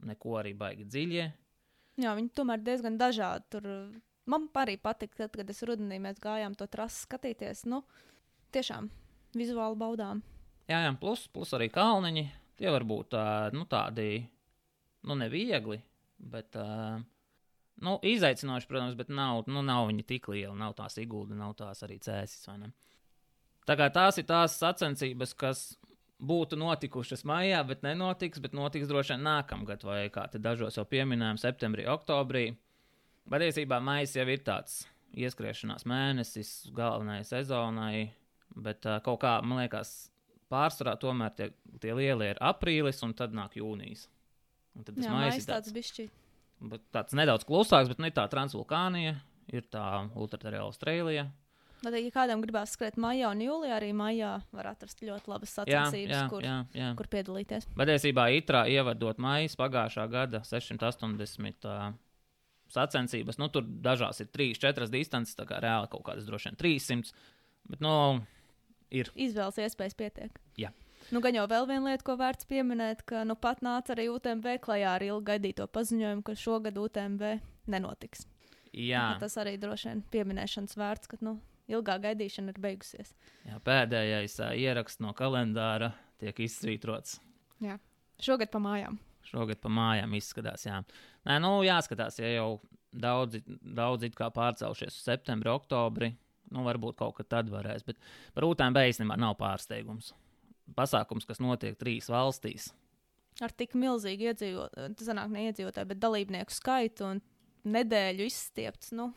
neko 0.06 0.36
arī 0.40 0.52
baigi 0.58 0.86
dziļie. 0.86 1.26
Jā, 2.02 2.12
viņi 2.16 2.32
tomēr 2.36 2.60
diezgan 2.60 2.98
dažādi. 3.00 3.46
Tur 3.54 3.68
man 4.28 4.48
arī 4.60 4.76
patika, 4.76 5.24
tad, 5.24 5.38
kad 5.38 5.50
es 5.50 5.62
rudenī 5.64 5.98
mēs 6.02 6.20
gājām 6.22 6.56
to 6.58 6.68
trasi 6.68 7.06
skatīties. 7.06 7.64
Nu, 7.70 7.82
tiešām 8.52 8.90
vizuāli 9.36 9.80
baudām. 9.80 10.22
Jā, 10.68 10.82
jā 10.84 10.92
plus, 11.00 11.26
plus 11.32 11.54
arī 11.56 11.70
kalniņi. 11.72 12.26
Tie 12.56 12.72
var 12.72 12.84
būt 12.88 13.16
uh, 13.16 13.48
nu, 13.52 13.66
tādi, 13.68 14.24
nu, 15.08 15.16
neviegli, 15.18 15.78
bet 16.32 16.56
uh, 16.60 17.00
nu, 17.84 17.96
izaicinoši, 18.02 18.68
protams, 18.70 18.96
bet 18.98 19.10
nav, 19.12 19.44
nu, 19.50 19.62
nav 19.66 19.90
viņi 19.90 20.06
tik 20.08 20.28
lieli. 20.32 20.54
Nav 20.58 20.76
tās 20.78 20.98
ieguldījumi, 21.00 21.40
nav 21.40 21.56
tās 21.58 21.82
arī 21.86 21.98
cēsis. 22.02 22.46
Tā 23.66 23.76
kā 23.78 23.90
tās 23.92 24.20
ir 24.20 24.26
tās 24.28 24.56
sacensības, 24.60 25.34
kas 25.36 25.64
būtu 26.22 26.56
notikušas 26.56 27.26
maijā, 27.28 27.60
bet 27.68 27.82
nenotiks, 27.84 28.40
bet 28.40 28.54
notiks 28.56 28.88
droši 28.88 29.14
vien 29.14 29.26
nākamgad, 29.26 29.84
vai 29.84 30.06
kā 30.12 30.24
te 30.32 30.40
dažos 30.40 30.78
jau 30.78 30.86
pieminējām, 30.88 31.40
septembrī, 31.40 31.84
oktobrī. 31.92 32.46
Patiesībā 33.30 33.80
maijs 33.82 34.14
jau 34.16 34.26
ir 34.30 34.44
tāds 34.46 34.84
ieskriešanās 35.16 35.86
mēnesis 35.88 36.52
galvenajai 36.76 37.26
sezonai, 37.26 38.06
bet 38.56 38.86
uh, 38.86 39.00
kaut 39.04 39.20
kā, 39.24 39.38
man 39.44 39.64
liekas, 39.64 40.12
pārsvarā 40.52 40.94
tomēr 41.02 41.34
tie, 41.36 41.50
tie 41.82 41.96
lielie 41.96 42.32
ir 42.34 42.40
aprīlis 42.44 43.02
un 43.04 43.16
tad 43.18 43.34
nāk 43.36 43.58
jūnijas. 43.58 44.06
Un 44.76 44.86
tad 44.86 44.98
tas 44.98 45.10
maijs 45.10 45.42
ir 45.42 45.50
tāds 45.50 45.74
bišķi. 46.60 46.84
Tāds 46.94 47.16
nedaudz 47.16 47.46
klusāks, 47.48 47.90
bet 47.92 48.00
nu, 48.02 48.10
tā 48.14 48.26
Transvulkānija, 48.32 49.16
ir 49.52 49.66
tā 49.72 49.86
Ultraterēla 50.14 50.68
Austrālija. 50.70 51.28
Tad, 51.84 51.94
ja 52.00 52.10
kādam 52.10 52.40
gribās 52.42 52.72
skriet 52.72 52.96
maijā 52.98 53.28
un 53.30 53.42
jūlijā, 53.44 53.76
arī 53.76 53.92
maijā 53.94 54.32
var 54.56 54.70
atrast 54.72 55.02
ļoti 55.04 55.30
labas 55.30 55.52
sacensības, 55.58 56.22
kur, 56.32 56.42
jā, 56.42 56.56
jā. 56.74 56.88
kur 56.98 57.08
piedalīties. 57.12 57.68
Patiesībā 57.76 58.30
Itrā 58.34 58.64
ievadot 58.72 59.20
maijas 59.22 59.54
pagājušā 59.60 60.06
gada 60.10 60.40
680 60.48 61.68
uh, 61.68 61.84
sacensības, 62.72 63.38
nu 63.38 63.50
tur 63.52 63.68
dažās 63.68 64.24
ir 64.24 64.32
3, 64.32 64.56
4 64.64 64.88
distances, 64.90 65.36
tā 65.38 65.46
kā 65.46 65.60
reāli 65.62 65.92
kaut 65.92 66.06
kādas 66.08 66.26
droši 66.26 66.50
vien 66.50 66.58
300. 66.64 67.14
Bet, 67.70 67.84
nu, 67.84 67.94
ir. 68.90 69.12
Izvēles 69.14 69.60
iespējas 69.66 69.98
pietiek. 70.00 70.42
Jā. 70.58 70.72
Nu, 71.14 71.20
gan 71.22 71.36
jau 71.36 71.44
vēl 71.50 71.66
viena 71.68 71.92
lieta, 71.92 72.04
ko 72.06 72.16
vērts 72.18 72.48
pieminēt, 72.50 73.04
ka 73.06 73.22
nu, 73.28 73.36
pat 73.38 73.62
nāca 73.64 73.94
arī 73.94 74.08
UTMB 74.10 74.56
klajā 74.64 74.96
ar 74.96 75.04
ilgi 75.06 75.28
gaidīto 75.30 75.66
paziņojumu, 75.70 76.24
ka 76.26 76.34
šogad 76.38 76.78
UTMB 76.82 77.22
nenotiks. 77.70 78.26
Jā. 78.76 79.12
Nu, 79.14 79.22
tas 79.22 79.36
arī 79.40 79.56
droši 79.60 79.90
vien 79.90 80.02
pieminēšanas 80.12 80.76
vērts, 80.78 81.10
ka 81.12 81.20
nu, 81.24 81.36
ilgā 81.70 81.98
gaidīšana 82.02 82.54
ir 82.54 82.60
beigusies. 82.62 83.14
Jā, 83.46 83.60
pēdējais 83.64 84.38
uh, 84.42 84.52
ieraksts 84.58 85.02
no 85.04 85.14
kalendāra 85.16 85.92
tiek 86.22 86.42
izsvītrots. 86.46 87.20
Jā. 87.64 87.78
Šogad 88.22 88.50
pa 88.52 88.60
mājām. 88.62 88.98
Šogad 89.26 89.60
pa 89.62 89.70
mājām 89.72 90.12
izskatās, 90.18 90.66
jā. 90.66 90.82
Nē, 91.26 91.40
nu, 91.42 91.58
jāskatās, 91.66 92.20
ja 92.22 92.36
jau 92.36 92.50
daudzi, 92.90 93.42
daudzi 93.46 94.10
pārcelšies 94.14 94.94
uz 94.94 95.02
septembri, 95.06 95.50
oktobri, 95.52 96.14
Nu, 96.54 96.62
varbūt 96.66 97.00
kaut 97.00 97.16
kad 97.18 97.30
tad 97.30 97.50
varēs, 97.50 97.84
bet 97.86 97.98
par 98.34 98.46
UTMB 98.46 98.86
īstenībā 98.90 99.18
nav 99.18 99.34
pārsteigums. 99.40 100.12
Pasākums, 100.74 101.26
kas 101.28 101.38
notiek 101.42 101.76
trīs 101.78 102.10
valstīs. 102.10 102.72
Ar 103.44 103.52
tik 103.52 103.76
milzīgu 103.76 104.30
iedzīvotāju, 104.30 104.94
tas 104.96 105.10
nāk 105.14 105.30
neiedzīvotāju, 105.34 105.90
bet 105.92 106.00
dalībnieku 106.00 106.54
skaitu 106.56 107.10
un 107.10 107.20
nedēļu 107.68 108.26
izstiepts. 108.30 108.94
Nu. 108.96 109.10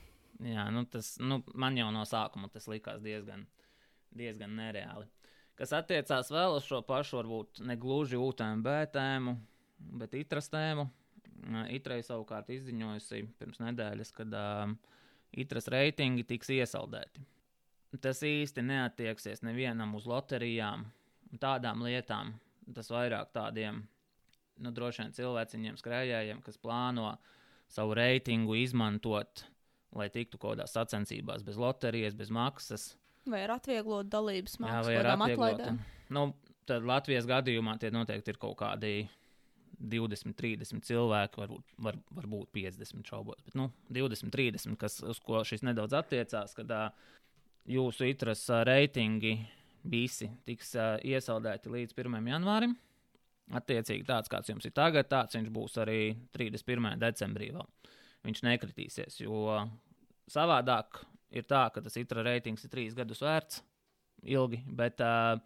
Jā, 0.43 0.67
nu 0.75 0.83
tas 0.91 1.15
nu, 1.23 1.39
man 1.55 1.77
jau 1.79 1.87
no 1.95 2.03
sākuma 2.07 2.51
tas 2.51 2.67
likās 2.71 3.01
diezgan, 3.03 3.45
diezgan 4.15 4.53
nereāli. 4.59 5.07
Kas 5.59 5.73
attiecās 5.75 6.29
vēl 6.31 6.55
uz 6.55 6.67
šo 6.67 6.79
pašu, 6.87 7.17
varbūt 7.19 7.63
ne 7.67 7.75
gluži 7.79 8.19
UTMB 8.19 8.69
tēmu, 8.93 9.35
bet 9.99 10.15
itras 10.15 10.47
tēmu. 10.51 10.87
Itrei 11.71 11.99
savukārt 12.03 12.51
izziņojusi 12.51 13.25
pirms 13.39 13.59
nedēļas, 13.63 14.13
kad 14.15 14.33
uh, 14.35 14.71
itras 15.31 15.67
reitingi 15.71 16.25
tiks 16.27 16.51
iesaldēti. 16.55 17.23
Tas 18.03 18.21
īsti 18.23 18.63
neatieksies 18.67 19.41
nevienam 19.47 19.95
uz 19.97 20.07
loterijām, 20.07 20.85
tādām 21.37 21.83
lietām. 21.85 22.33
Tas 22.73 22.89
vairāk 22.93 23.31
tādiem, 23.33 23.83
nu, 24.61 24.71
droši 24.73 25.03
vien 25.03 25.15
cilvēciņiem, 25.17 25.77
skrējējiem, 25.79 26.41
kas 26.45 26.59
plāno 26.61 27.15
savu 27.69 27.95
reitingu 27.97 28.57
izmantot, 28.59 29.45
lai 29.97 30.09
tiktu 30.13 30.37
kaut 30.37 30.55
kādās 30.55 30.75
sacensībās 30.77 31.45
bez 31.45 31.57
loterijas, 31.57 32.17
bez 32.17 32.29
maksas. 32.33 32.91
Vai 33.29 33.43
ar 33.45 33.57
atvieglot 33.57 34.09
dalības 34.09 34.59
maksas, 34.61 34.89
vai 34.89 34.99
ar 35.01 35.13
atlaidēm? 35.15 35.79
Nu, 36.13 36.31
tad 36.69 36.85
Latvijas 36.85 37.27
gadījumā 37.29 37.75
tie 37.81 37.91
noteikti 37.93 38.33
ir 38.33 38.39
kaut 38.41 38.57
kādi 38.61 38.93
20, 39.79 40.35
30 40.37 40.83
cilvēki, 40.85 41.39
varbūt, 41.39 41.75
var, 41.85 41.97
varbūt 42.17 42.51
50 42.55 43.05
šaubos, 43.07 43.39
bet 43.45 43.55
nu, 43.57 43.69
20, 43.95 44.33
30, 44.33 44.75
kas, 44.79 44.99
uz 45.05 45.21
ko 45.23 45.43
šis 45.47 45.63
nedaudz 45.65 45.95
attiecās, 45.97 46.55
kad 46.57 46.73
uh, 46.75 47.13
jūsu 47.69 48.09
itras 48.11 48.43
uh, 48.51 48.63
reitingi 48.67 49.37
visi 49.83 50.29
tiks 50.47 50.73
uh, 50.77 50.97
iesaldēti 51.05 51.71
līdz 51.71 51.95
1. 51.97 52.19
janvārim. 52.33 52.75
Attiecīgi 53.55 54.05
tāds, 54.05 54.29
kāds 54.29 54.51
jums 54.51 54.67
ir 54.67 54.73
tagad, 54.77 55.07
tāds 55.09 55.37
viņš 55.37 55.49
būs 55.53 55.79
arī 55.81 56.01
31. 56.35 56.99
decembrī. 57.01 57.49
Vēl. 57.55 57.65
Viņš 58.27 58.43
nekritīsies, 58.45 59.21
jo 59.23 59.55
savādāk 60.29 60.99
ir 61.33 61.47
tā, 61.49 61.63
ka 61.73 61.81
tas 61.81 61.97
itra 61.97 62.23
reitings 62.25 62.65
ir 62.65 62.73
trīs 62.73 62.97
gadus 62.97 63.23
vērts 63.23 63.63
ilgi, 64.29 64.59
bet 64.67 65.01
uh, 65.01 65.39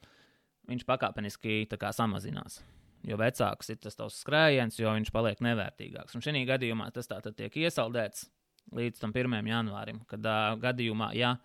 viņš 0.70 0.86
pakāpeniski 0.90 1.64
kā, 1.78 1.94
samazinās. 1.96 2.62
Jo 3.04 3.18
vecāks 3.20 3.70
ir 3.74 3.80
tas 3.84 3.98
tavs 4.00 4.22
skrējiens, 4.24 4.80
jo 4.80 4.92
viņš 4.96 5.12
paliek 5.14 5.42
nevērtīgāks. 5.44 6.16
Un 6.16 6.24
šī 6.24 6.46
gadījumā 6.48 6.88
tas 6.96 7.10
tā 7.12 7.20
tad 7.24 7.36
tiek 7.36 7.56
iesaldēts 7.66 8.30
līdz 8.74 9.02
tam 9.02 9.12
1. 9.12 9.42
janvārim, 9.48 10.04
kad 10.10 10.24
uh, 10.24 10.54
gadījumā, 10.60 11.12
ja 11.20 11.36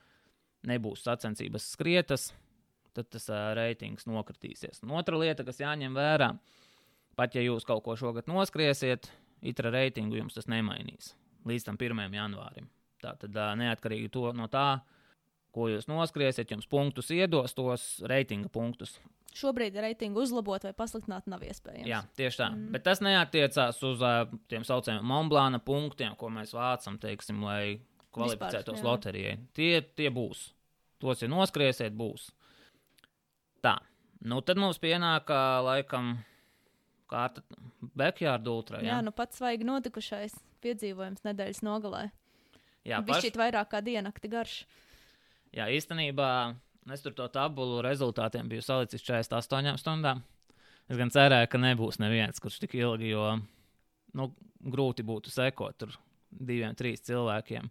nebūs 0.66 1.02
sacensības 1.06 1.66
skrietas, 1.74 2.30
tad 2.98 3.08
tas 3.14 3.28
uh, 3.30 3.52
reitings 3.58 4.08
nokritīsies. 4.10 4.82
Un 4.86 4.96
otra 4.98 5.18
lieta, 5.20 5.46
kas 5.46 5.62
jāņem 5.62 5.96
vērā, 5.96 6.32
pat 7.18 7.38
ja 7.38 7.46
jūs 7.46 7.66
kaut 7.68 7.84
ko 7.86 7.96
šogad 7.98 8.28
noskriesiet, 8.30 9.10
itra 9.46 9.72
reitingu 9.74 10.18
jums 10.18 10.36
tas 10.38 10.50
nemainīs 10.50 11.14
līdz 11.48 11.68
tam 11.68 11.78
1. 11.80 12.16
janvārim. 12.18 12.70
Tā 13.02 13.14
tad 13.20 13.36
uh, 13.36 13.52
neatkarīgi 13.58 14.10
to, 14.14 14.30
no 14.36 14.48
tā, 14.50 14.80
ko 15.54 15.68
jūs 15.70 15.86
noskriesiet, 15.90 16.50
jums 16.50 16.66
punktus 16.70 17.12
iedos, 17.14 17.54
tos 17.56 17.86
reitinga 18.10 18.50
punktus. 18.52 18.96
Šobrīd 19.38 19.76
reitingu 19.78 20.24
uzlabot 20.24 20.64
vai 20.66 20.72
pasliktināt 20.74 21.28
nav 21.30 21.44
iespējams. 21.46 21.86
Jā, 21.86 22.00
tieši 22.18 22.40
tā. 22.40 22.48
Mm. 22.50 22.72
Bet 22.74 22.84
tas 22.88 23.02
neatiecās 23.04 23.78
uz 23.86 24.02
uh, 24.02 24.24
tiem 24.50 24.66
saucamiem 24.66 25.06
Monblāna 25.06 25.60
punktiem, 25.62 26.16
ko 26.18 26.30
mēs 26.32 26.54
vācam, 26.56 26.98
teiksim, 27.00 27.44
lai 27.46 27.78
kvalificētos 28.16 28.80
Vispār, 28.80 28.88
loterijai. 28.88 29.36
Tie, 29.54 29.72
tie 29.94 30.10
būs. 30.14 30.48
Tos, 30.98 31.22
ja 31.22 31.30
noskriesiet, 31.30 31.94
būs. 31.94 32.32
Tā. 33.64 33.76
Nu, 34.28 34.40
tad 34.42 34.58
mums 34.58 34.80
pienāk, 34.82 35.30
laikam, 35.64 36.16
kārta 37.10 37.42
backyard 37.98 38.46
ultra. 38.50 38.82
Jā, 38.82 38.96
jā 38.96 39.02
nu 39.04 39.12
pats 39.14 39.40
vajag 39.42 39.64
notikušais 39.66 40.34
piedzīvojums 40.64 41.24
nedēļas 41.26 41.62
nogalē. 41.66 42.08
Jā, 42.88 43.02
paš... 43.04 43.22
šķiet 43.22 43.38
vairāk 43.38 43.70
kā 43.72 43.82
diennakti 43.84 44.30
garš. 44.32 44.62
Jā, 45.54 45.68
īstenībā 45.72 46.30
es 46.92 47.04
tur 47.04 47.14
to 47.16 47.28
tabulu 47.32 47.80
rezultātiem 47.84 48.48
biju 48.50 48.64
salicis 48.64 49.04
48 49.04 49.80
stundām. 49.80 50.22
Es 50.88 50.96
gan 50.96 51.12
cerēju, 51.12 51.50
ka 51.52 51.60
nebūs 51.60 52.00
neviens, 52.00 52.40
kurš 52.40 52.62
tik 52.62 52.78
ilgi, 52.78 53.12
jo 53.12 53.24
nu, 54.16 54.30
grūti 54.72 55.04
būtu 55.04 55.32
sekot 55.32 55.76
tur 55.80 55.92
diviem, 56.30 56.76
trīs 56.76 57.04
cilvēkiem. 57.04 57.68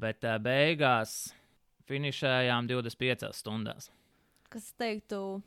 Bet 0.00 0.24
beigās 0.40 1.34
finišējām 1.90 2.70
25 2.70 3.32
stundās. 3.36 3.90
Kas 4.52 4.68
teiktu, 4.76 5.40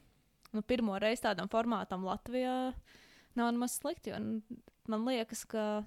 nu, 0.56 0.62
pirmo 0.66 0.98
reizi 1.02 1.28
tādam 1.28 1.50
formātam 1.52 2.06
Latvijā 2.08 2.74
nav 3.38 3.52
nemaz 3.54 3.78
slikti. 3.78 4.16
Man 4.90 5.06
liekas, 5.06 5.44
ka 5.50 5.84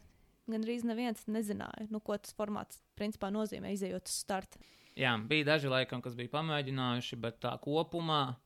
gandrīz 0.49 0.85
neviens 0.87 1.25
nezināja, 1.27 1.89
nu, 1.93 2.01
ko 2.05 2.17
tas 2.21 2.35
formāts 2.39 2.83
principā 2.99 3.33
nozīmē, 3.35 3.73
izējot 3.75 4.07
uz 4.07 4.19
startu. 4.23 4.61
Jā, 4.99 5.13
bija 5.31 5.47
daži 5.53 5.71
laikam, 5.71 6.03
kas 6.03 6.17
bija 6.19 6.33
pamēģinājuši, 6.33 7.19
bet 7.23 7.39
tā 7.45 7.53
kopumā 7.63 8.39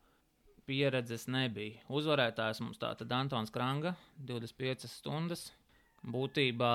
pieredzes 0.68 1.24
nebija. 1.32 1.80
Uzvarētājs 1.92 2.60
mums 2.64 2.80
tātad 2.80 3.12
Antons 3.16 3.52
Kranga, 3.52 3.94
25 4.28 4.88
stundas. 4.90 5.50
Būtībā 6.02 6.74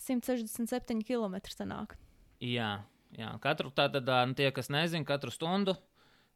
167 0.00 1.04
km 1.06 1.36
sanāk. 1.52 1.94
Jā, 2.40 2.80
jā. 3.14 3.30
katru 3.44 3.70
tātad, 3.76 4.08
nu, 4.28 4.36
tie, 4.36 4.48
kas 4.56 4.72
nezina, 4.72 5.06
katru 5.08 5.32
stundu 5.32 5.76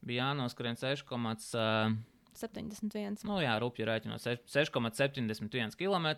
bija 0.04 0.28
jānoskrien 0.28 0.78
6,71. 0.80 1.96
71. 2.34 3.22
Nu, 3.28 3.38
jā, 3.42 3.54
rupji 3.62 3.86
rēķinot 3.86 4.24
6,71 4.50 5.76
km 5.78 6.08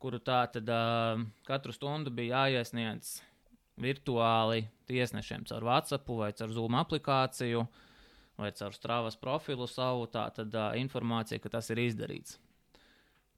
kuru 0.00 0.20
tā 0.24 0.44
tad 0.52 0.68
uh, 0.72 1.20
katru 1.44 1.74
stundu 1.76 2.12
bija 2.14 2.46
jāiesniedz 2.48 3.18
virtuāli 3.80 4.64
tiesnešiem 4.88 5.44
caur 5.48 5.66
WhatsApp 5.68 6.08
vai 6.16 6.30
caur 6.36 6.52
Zoom 6.56 6.76
aplikāciju 6.80 7.64
vai 8.40 8.52
caur 8.56 8.76
Strāvas 8.76 9.18
profilu 9.20 9.68
savu 9.68 10.06
tā 10.12 10.24
tad 10.36 10.54
uh, 10.56 10.72
informāciju, 10.80 11.42
ka 11.44 11.52
tas 11.58 11.68
ir 11.72 11.82
izdarīts. 11.84 12.38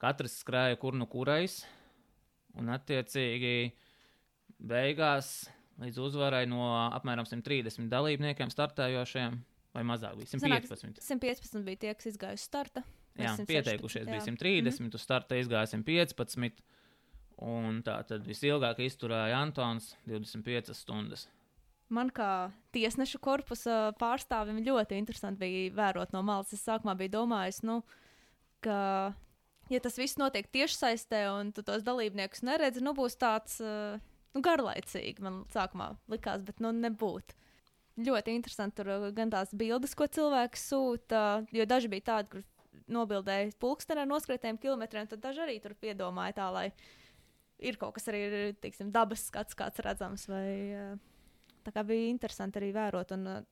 Katrs 0.02 0.38
skrēja 0.42 0.78
kur 0.82 0.94
nu 0.98 1.08
kurais, 1.10 1.60
un 2.58 2.70
attiecīgi 2.74 3.72
beigās 4.62 5.48
līdz 5.82 6.00
uzvarai 6.02 6.44
no 6.50 6.64
apmēram 6.92 7.26
130 7.28 7.90
dalībniekiem 7.92 8.50
startējošiem, 8.52 9.38
vai 9.76 9.84
mazāk 9.88 10.18
bija 10.18 10.32
115. 10.34 11.00
Sanāk, 11.02 11.02
115 11.02 11.66
bija 11.66 11.82
tie, 11.84 11.94
kas 11.98 12.12
izgāja 12.12 12.38
uz 12.38 12.46
starta. 12.46 12.84
Jā, 13.18 13.34
pieteikušies 13.48 14.06
jā. 14.06 14.14
bija 14.14 14.24
130, 14.24 14.80
mm 14.80 14.86
-hmm. 14.86 14.94
uz 14.94 15.02
starta 15.02 15.36
izgāja 15.36 15.66
115. 15.74 16.62
Un 17.42 17.82
tā 17.82 17.96
tad 18.06 18.26
visilgāk 18.26 18.78
izturēja 18.78 19.40
Antons 19.42 19.96
25 20.06 20.74
stundas. 20.74 21.28
Man 21.88 22.10
kā 22.10 22.52
tiesneša 22.72 23.18
korpusa 23.18 23.92
pārstāvim 24.00 24.62
ļoti 24.64 24.96
interesanti 24.96 25.38
bija 25.38 25.72
vērot 25.76 26.12
no 26.12 26.22
malas. 26.22 26.52
Es 26.52 26.64
sākumā 26.64 26.94
biju 26.96 27.10
domājis, 27.10 27.62
nu, 27.62 27.82
ka, 28.60 29.12
ja 29.68 29.80
tas 29.80 29.98
viss 29.98 30.16
notiek 30.16 30.46
tiešsaistē 30.46 31.26
un 31.40 31.52
tu 31.52 31.62
tos 31.62 31.82
dalībniekus 31.82 32.42
neredzi, 32.42 32.80
nu, 32.80 32.94
būs 32.94 33.18
tāds 33.20 33.60
nu, 34.34 34.42
garlaicīgi. 34.44 35.22
Man 35.24 35.42
sākumā 35.52 35.92
likās, 36.12 36.42
bet 36.46 36.62
nu, 36.62 36.72
nebūtu. 36.76 37.38
Ļoti 38.02 38.32
interesanti 38.32 38.80
tur 38.80 39.12
gan 39.12 39.30
tās 39.32 39.52
bildes, 39.52 39.92
ko 39.98 40.06
cilvēki 40.08 40.56
sūta, 40.56 41.44
jo 41.52 41.66
daži 41.68 41.90
bija 41.92 42.08
tādi, 42.08 42.30
kur 42.32 42.46
nobildēja 42.92 43.52
pulkstenē 43.60 44.04
ar 44.04 44.08
noskrietiem 44.08 44.58
kilometriem, 44.60 45.08
tad 45.10 45.20
daži 45.24 45.44
arī 45.44 45.58
tur 45.60 45.74
piedomāja 45.78 46.38
tā, 46.40 46.48
lai 46.54 46.66
ir 47.62 47.76
kaut 47.80 47.94
kas 47.98 48.08
arī 48.10 48.52
tiksim, 48.62 48.90
dabas 48.94 49.26
skats, 49.28 49.56
kāds 49.58 49.82
redzams. 49.84 50.24
Vai, 50.30 50.48
eh, 50.72 50.94
tā 51.66 51.74
kā 51.74 51.84
bija 51.86 52.10
interesanti 52.10 52.58
arī 52.58 52.72
vērot 52.74 53.12
un 53.14 53.28
uh, 53.28 53.42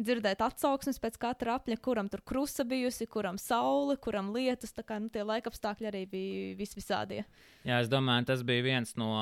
dzirdēt 0.00 0.42
atsauksmes 0.44 1.00
pēc 1.02 1.18
katra 1.20 1.56
apļa, 1.58 1.78
kuram 1.84 2.08
tur 2.12 2.22
krusta 2.26 2.64
bijusi, 2.68 3.08
kuram 3.10 3.38
saule, 3.40 3.96
kuram 4.00 4.32
lietus. 4.34 4.74
Tā 4.76 4.84
kā 4.86 4.98
nu, 5.02 5.10
tie 5.12 5.24
laikapstākļi 5.26 5.90
arī 5.90 6.04
bija 6.10 6.58
vis 6.58 6.76
visādie. 6.76 7.24
Jā, 7.64 7.80
es 7.80 7.90
domāju, 7.92 8.28
tas 8.32 8.44
bija 8.46 8.66
viens 8.66 8.96
no 9.00 9.12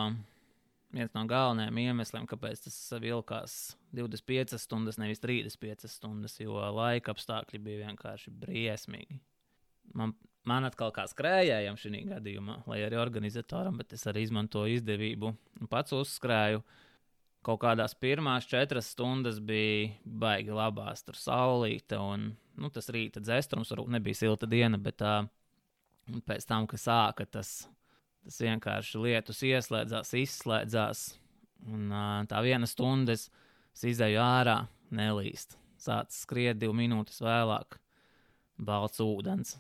viens 0.95 1.13
no 1.15 1.25
galvenajiem 1.29 1.81
iemesliem, 1.83 2.27
kāpēc 2.29 2.65
tas 2.65 2.77
vilkās 3.03 3.57
25 3.97 4.59
stundas, 4.61 4.99
nevis 5.01 5.21
35 5.25 5.91
stundas, 5.93 6.39
jo 6.41 6.57
laika 6.75 7.13
apstākļi 7.15 7.61
bija 7.63 7.87
vienkārši 7.89 8.33
briesmīgi. 8.45 9.21
Man, 9.97 10.15
man 10.49 10.69
atkal 10.69 10.93
kā 10.97 11.07
skrējējam 11.09 11.79
šī 11.81 12.05
gadījumā, 12.11 12.63
lai 12.69 12.83
arī 12.87 12.99
organizatoram, 13.01 13.81
bet 13.81 13.95
es 13.97 14.05
arī 14.09 14.27
izmantoju 14.27 14.81
izdevību 14.81 15.33
un 15.33 15.71
pats 15.71 15.97
uzskrēju. 15.97 16.65
Kaut 17.47 17.61
kādās 17.63 17.95
pirmās 17.95 18.49
četras 18.51 18.91
stundas 18.93 19.39
bija 19.41 19.93
baigi 20.05 20.53
labās, 20.53 21.05
tur 21.07 21.17
saulīte 21.17 21.97
un 22.03 22.33
nu, 22.59 22.71
tas 22.75 22.91
rīta 22.93 23.23
dzestrums, 23.23 23.71
varbūt 23.73 23.95
nebija 23.95 24.19
silta 24.25 24.49
diena, 24.51 24.81
bet 24.83 24.99
tā, 25.01 25.15
pēc 26.27 26.49
tam, 26.49 26.67
kad 26.69 26.83
sāka 26.83 27.29
tas 27.39 27.69
Tas 28.27 28.41
vienkārši 28.45 29.01
lietus 29.03 29.43
ieslēdzās, 29.47 30.13
izslēdzās. 30.19 31.05
Un 31.69 31.93
tā 32.31 32.43
viena 32.45 32.69
stunda 32.69 33.15
es, 33.17 33.29
es 33.75 33.87
izēju 33.95 34.21
ārā, 34.23 34.61
nelīst. 34.95 35.57
Sācis 35.79 36.25
skriet 36.27 36.59
divu 36.59 36.75
minūtes 36.77 37.23
vēlāk, 37.23 37.79
balts 38.59 39.01
ūdens. 39.03 39.57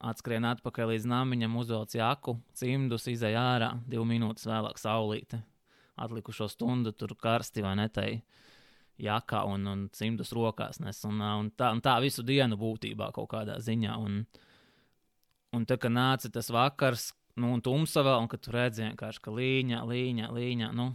Atskrien 0.00 0.46
atpakaļ 0.48 0.94
līdz 0.94 1.06
namiņam, 1.10 1.56
uzvelc 1.60 1.94
jaku, 1.98 2.38
cimdus, 2.56 3.04
izēju 3.10 3.36
ārā, 3.36 3.74
divu 3.90 4.06
minūtes 4.08 4.46
vēlāk 4.48 4.80
saulīte. 4.80 5.42
Atlikušo 6.00 6.48
stundu 6.48 6.94
tur 6.96 7.12
karsti 7.20 7.64
vai 7.64 7.74
netai 7.76 8.10
jakā 9.00 9.42
un, 9.48 9.66
un 9.68 9.82
cimdus 9.92 10.32
rokās 10.36 10.80
nes. 10.80 11.02
Un, 11.08 11.20
un, 11.20 11.50
tā, 11.52 11.72
un 11.74 11.82
tā 11.84 11.98
visu 12.00 12.24
dienu 12.26 12.56
būtībā 12.60 13.10
kaut 13.16 13.28
kādā 13.34 13.58
ziņā. 13.60 13.96
Un, 14.00 14.22
un 15.56 15.66
tā 15.68 15.76
kā 15.80 15.92
nāca 15.92 16.30
tas 16.32 16.48
vakars, 16.54 17.10
nu, 17.40 17.54
un 17.56 17.64
tumsa 17.64 18.04
vēl, 18.06 18.24
un 18.24 18.28
kad 18.30 18.42
tu 18.44 18.52
redzi 18.54 18.84
vienkārši, 18.86 19.22
ka 19.24 19.34
līņa, 19.34 19.84
līņa, 19.88 20.30
līņa, 20.36 20.72
nu, 20.76 20.90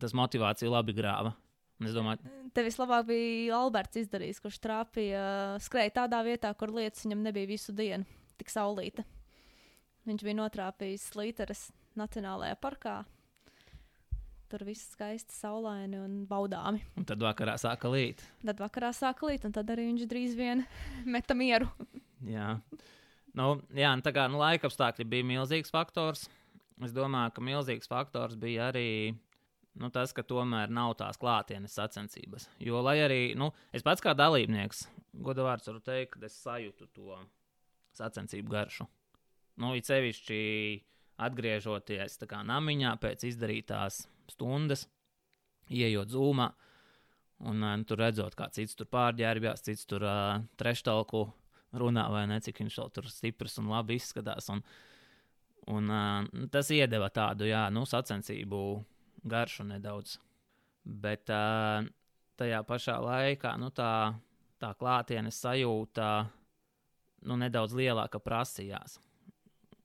tas 0.00 0.14
motivācija 0.16 0.70
labi 0.72 0.94
grāva. 0.96 1.34
Un 1.80 1.88
es 1.90 1.96
domāju, 1.96 2.30
Tev 2.52 2.66
vislabāk 2.68 3.06
bija 3.08 3.56
Alberts 3.56 3.96
izdarījis, 3.96 4.42
kurš 4.44 4.58
trāpīja, 4.60 5.22
skrēja 5.64 5.94
tādā 6.02 6.18
vietā, 6.26 6.50
kur 6.58 6.68
lietas 6.76 7.06
viņam 7.06 7.22
nebija 7.24 7.48
visu 7.48 7.72
dienu, 7.72 8.04
tik 8.36 8.52
saulīta. 8.52 9.06
Viņš 10.04 10.24
bija 10.26 10.36
notrāpījis 10.36 11.06
Līteres 11.16 11.70
Nacionālajā 11.96 12.58
parkā. 12.60 12.96
Tur 14.52 14.66
viss 14.68 14.90
skaisti, 14.92 15.32
saulaini 15.32 15.96
un 15.96 16.18
baudāmi. 16.28 16.82
Un 17.00 17.08
tad 17.08 17.24
vakarā 17.24 17.54
sāka 17.60 17.88
līt. 17.88 18.20
Tad 18.44 18.60
vakarā 18.60 18.90
sāka 18.92 19.30
līt, 19.30 19.46
un 19.48 19.56
tad 19.56 19.72
arī 19.72 19.88
viņš 19.88 20.04
drīz 20.10 20.36
vien 20.36 20.66
meta 21.14 21.36
mieru. 21.38 21.70
Jā. 22.28 22.58
Nu, 23.38 23.48
jā, 23.72 23.94
nu, 23.96 24.04
tā 24.04 24.12
kā 24.12 24.26
nu, 24.28 24.40
laika 24.42 24.68
apstākļi 24.68 25.08
bija 25.08 25.28
milzīgs 25.28 25.72
faktors. 25.72 26.26
Es 26.82 26.92
domāju, 26.92 27.32
ka 27.36 27.44
milzīgs 27.44 27.88
faktors 27.88 28.36
bija 28.40 28.68
arī 28.72 29.14
nu, 29.80 29.88
tas, 29.92 30.12
ka 30.12 30.24
tomēr 30.26 30.72
nav 30.72 30.96
tās 31.00 31.20
klātienes 31.20 31.76
sacensības. 31.78 32.48
Jo, 32.60 32.82
lai 32.84 32.98
arī 33.04 33.20
nu, 33.38 33.52
es 33.72 33.84
pats 33.86 34.04
kā 34.04 34.12
dalībnieks, 34.18 34.86
godavārds 35.24 35.70
varu 35.70 35.80
teikt, 35.84 36.16
ka 36.16 36.28
es 36.28 36.40
sajūtu 36.44 36.88
to 36.92 37.20
sacensību 37.96 38.52
garšu. 38.52 38.88
Nu, 39.60 39.74
it 39.76 39.88
sevišķi 39.88 40.42
atgriežoties 41.22 42.20
kā 42.28 42.40
namiņā 42.48 42.96
pēc 43.00 43.26
izdarītās 43.28 44.06
stundas, 44.32 44.86
ieejot 45.72 46.12
zūmā. 46.12 46.50
Un 47.48 47.64
uh, 47.66 47.78
tur 47.88 47.98
redzot, 47.98 48.36
kā 48.38 48.46
cits 48.54 48.76
tur 48.78 48.86
pārģērbjās, 48.92 49.64
cits 49.66 49.88
tur 49.90 50.04
uh, 50.06 50.42
treštalku 50.60 51.24
runā, 51.72 52.06
vai 52.12 52.24
ne, 52.30 52.38
cik 52.42 52.62
viņš 52.62 52.78
tur 52.94 53.08
stiprs 53.10 53.58
un 53.62 53.70
labi 53.72 53.96
izskatās. 54.00 54.48
Un, 54.52 54.62
un 55.72 55.92
uh, 55.92 56.46
tas 56.52 56.70
iedeva 56.74 57.10
tādu, 57.14 57.48
jā, 57.48 57.64
nu, 57.74 57.84
sacensību 57.88 58.62
garšu 59.28 59.66
nedaudz. 59.68 60.18
Bet 60.82 61.30
uh, 61.30 61.86
tajā 62.40 62.62
pašā 62.66 62.98
laikā, 63.02 63.54
nu, 63.60 63.70
tā, 63.74 64.14
tā 64.62 64.72
klātienes 64.78 65.38
sajūta, 65.42 66.10
nu, 67.28 67.38
nedaudz 67.38 67.76
lielāka 67.78 68.20
prasījās. 68.22 68.98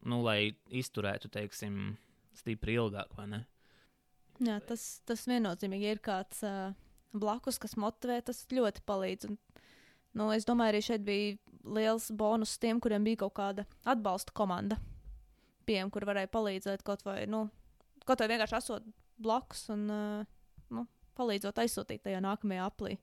Nu, 0.08 0.22
lai 0.24 0.56
izturētu, 0.72 1.30
teiksim, 1.34 1.96
stipri 2.38 2.78
ilgāk, 2.80 3.14
vai 3.18 3.28
ne? 3.32 3.46
Jā, 4.44 4.60
tas, 4.64 4.84
tas 5.10 5.26
viennozīmīgi 5.28 5.90
ir 5.96 6.02
kāds 6.04 6.44
uh, 6.46 6.76
blakus, 7.18 7.58
kas 7.62 7.74
motivē, 7.80 8.20
tas 8.26 8.44
ļoti 8.54 8.84
palīdz. 8.88 9.32
Un, 9.32 9.40
nu, 10.16 10.30
es 10.36 10.48
domāju, 10.48 10.76
arī 10.76 10.84
šeit 10.86 11.04
bija 11.08 11.36
liels 11.78 12.10
bonus 12.16 12.56
tiem, 12.62 12.80
kuriem 12.84 13.04
bija 13.08 13.24
kaut 13.26 13.36
kāda 13.40 13.68
atbalsta 13.88 14.36
komanda. 14.36 14.80
Pieejam, 15.68 15.92
kur 15.92 16.08
varēja 16.08 16.32
palīdzēt 16.32 16.86
kaut 16.88 17.04
vai, 17.04 17.26
nu, 17.28 17.48
kaut 18.08 18.24
vai 18.24 18.30
vienkārši 18.32 18.60
esot 18.62 18.88
blakus 19.20 19.66
un 19.74 19.88
uh, 19.92 20.30
nu, 20.72 20.86
palīdzot 21.18 21.60
aizsūtīt 21.64 22.06
tajā 22.06 22.22
nākamajā 22.24 22.70
aplī. 22.70 22.96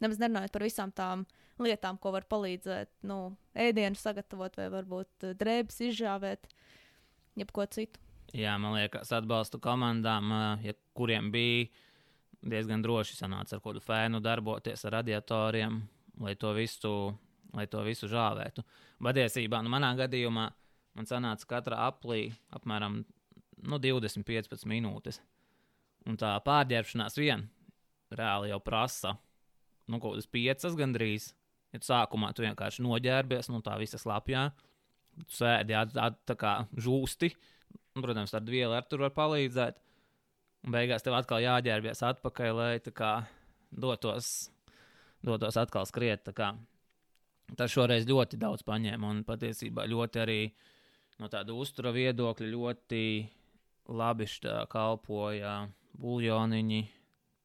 Nemaz 0.00 0.20
nerunājot 0.20 0.52
par 0.52 0.64
visām 0.64 0.92
tām 0.92 1.24
lietām, 1.62 1.96
ko 2.00 2.12
var 2.12 2.26
palīdzēt, 2.28 2.90
nu, 3.08 3.36
ēdienu 3.56 3.96
sagatavot 3.96 4.58
vai 4.58 4.68
varbūt 4.72 5.30
drēbes 5.40 5.80
izžāvēt, 5.88 6.50
jebko 7.40 7.64
citu. 7.72 8.00
Jā, 8.36 8.56
man 8.60 8.74
liekas, 8.76 9.12
atbalstu 9.16 9.60
komandām, 9.62 10.32
ja, 10.64 10.74
kuriem 10.98 11.30
bija 11.32 11.68
diezgan 12.46 12.82
droši 12.84 13.16
sanāca 13.16 13.56
ar 13.56 13.62
kādu 13.64 13.80
fēnu 13.82 14.20
darboties 14.22 14.84
ar 14.86 14.98
radiatoriem, 14.98 15.80
lai 16.22 16.34
to 16.40 16.52
visu, 16.56 16.92
lai 17.56 17.66
to 17.70 17.82
visu 17.86 18.08
žāvētu. 18.10 18.64
Patiesībā, 19.02 19.60
nu, 19.64 19.72
manā 19.72 19.92
gadījumā 19.98 20.46
man 20.96 21.08
sanāca 21.08 21.48
katrā 21.56 21.82
aplī 21.88 22.30
apmēram 22.56 23.02
nu, 23.66 23.80
20-15 23.82 24.68
minūtes. 24.70 25.20
Un 26.06 26.18
tā 26.20 26.36
pārģērbšanās 26.46 27.18
vien 27.18 27.48
reāli 28.14 28.52
jau 28.52 28.60
prasa 28.62 29.16
nu, 29.90 29.98
kaut 29.98 30.14
kādas 30.14 30.30
piecas 30.30 30.78
gandrīz. 30.78 31.32
Ja 31.74 31.82
tu 31.82 31.90
sākumā 31.90 32.30
tu 32.32 32.46
vienkārši 32.46 32.84
noģērbies, 32.86 33.50
nu 33.50 33.60
tā 33.64 33.74
visa 33.80 33.98
slapjā, 34.00 34.46
tu 35.26 35.36
sēdi 35.40 35.76
tā 35.96 36.36
kā 36.38 36.60
žūsti, 36.78 37.32
Un, 37.96 38.04
protams, 38.04 38.34
ar 38.36 38.44
vielu 38.44 38.74
ar 38.76 38.84
tur 38.84 39.06
var 39.06 39.14
palīdzēt. 39.16 39.78
Un 40.66 40.74
beigās 40.74 41.04
tev 41.04 41.14
atkal 41.16 41.40
jāģērbjas 41.40 42.02
atpakaļ, 42.10 42.50
lai 42.58 42.92
kā, 42.92 43.12
dotos, 43.72 44.50
dotos 45.26 45.58
atkal 45.60 45.86
skriet. 45.88 46.26
Tas 47.56 47.72
šoreiz 47.72 48.06
ļoti 48.08 48.38
daudz 48.40 48.64
paņēma 48.66 49.10
un 49.12 49.22
patiesībā 49.26 49.86
ļoti 49.86 50.22
arī 50.22 50.40
no 51.22 51.30
tāda 51.32 51.54
uztura 51.54 51.92
viedokļa 51.94 52.52
ļoti 52.52 53.02
labi 53.96 54.26
kalpoja 54.70 55.56
buļļoniņi, 55.96 56.80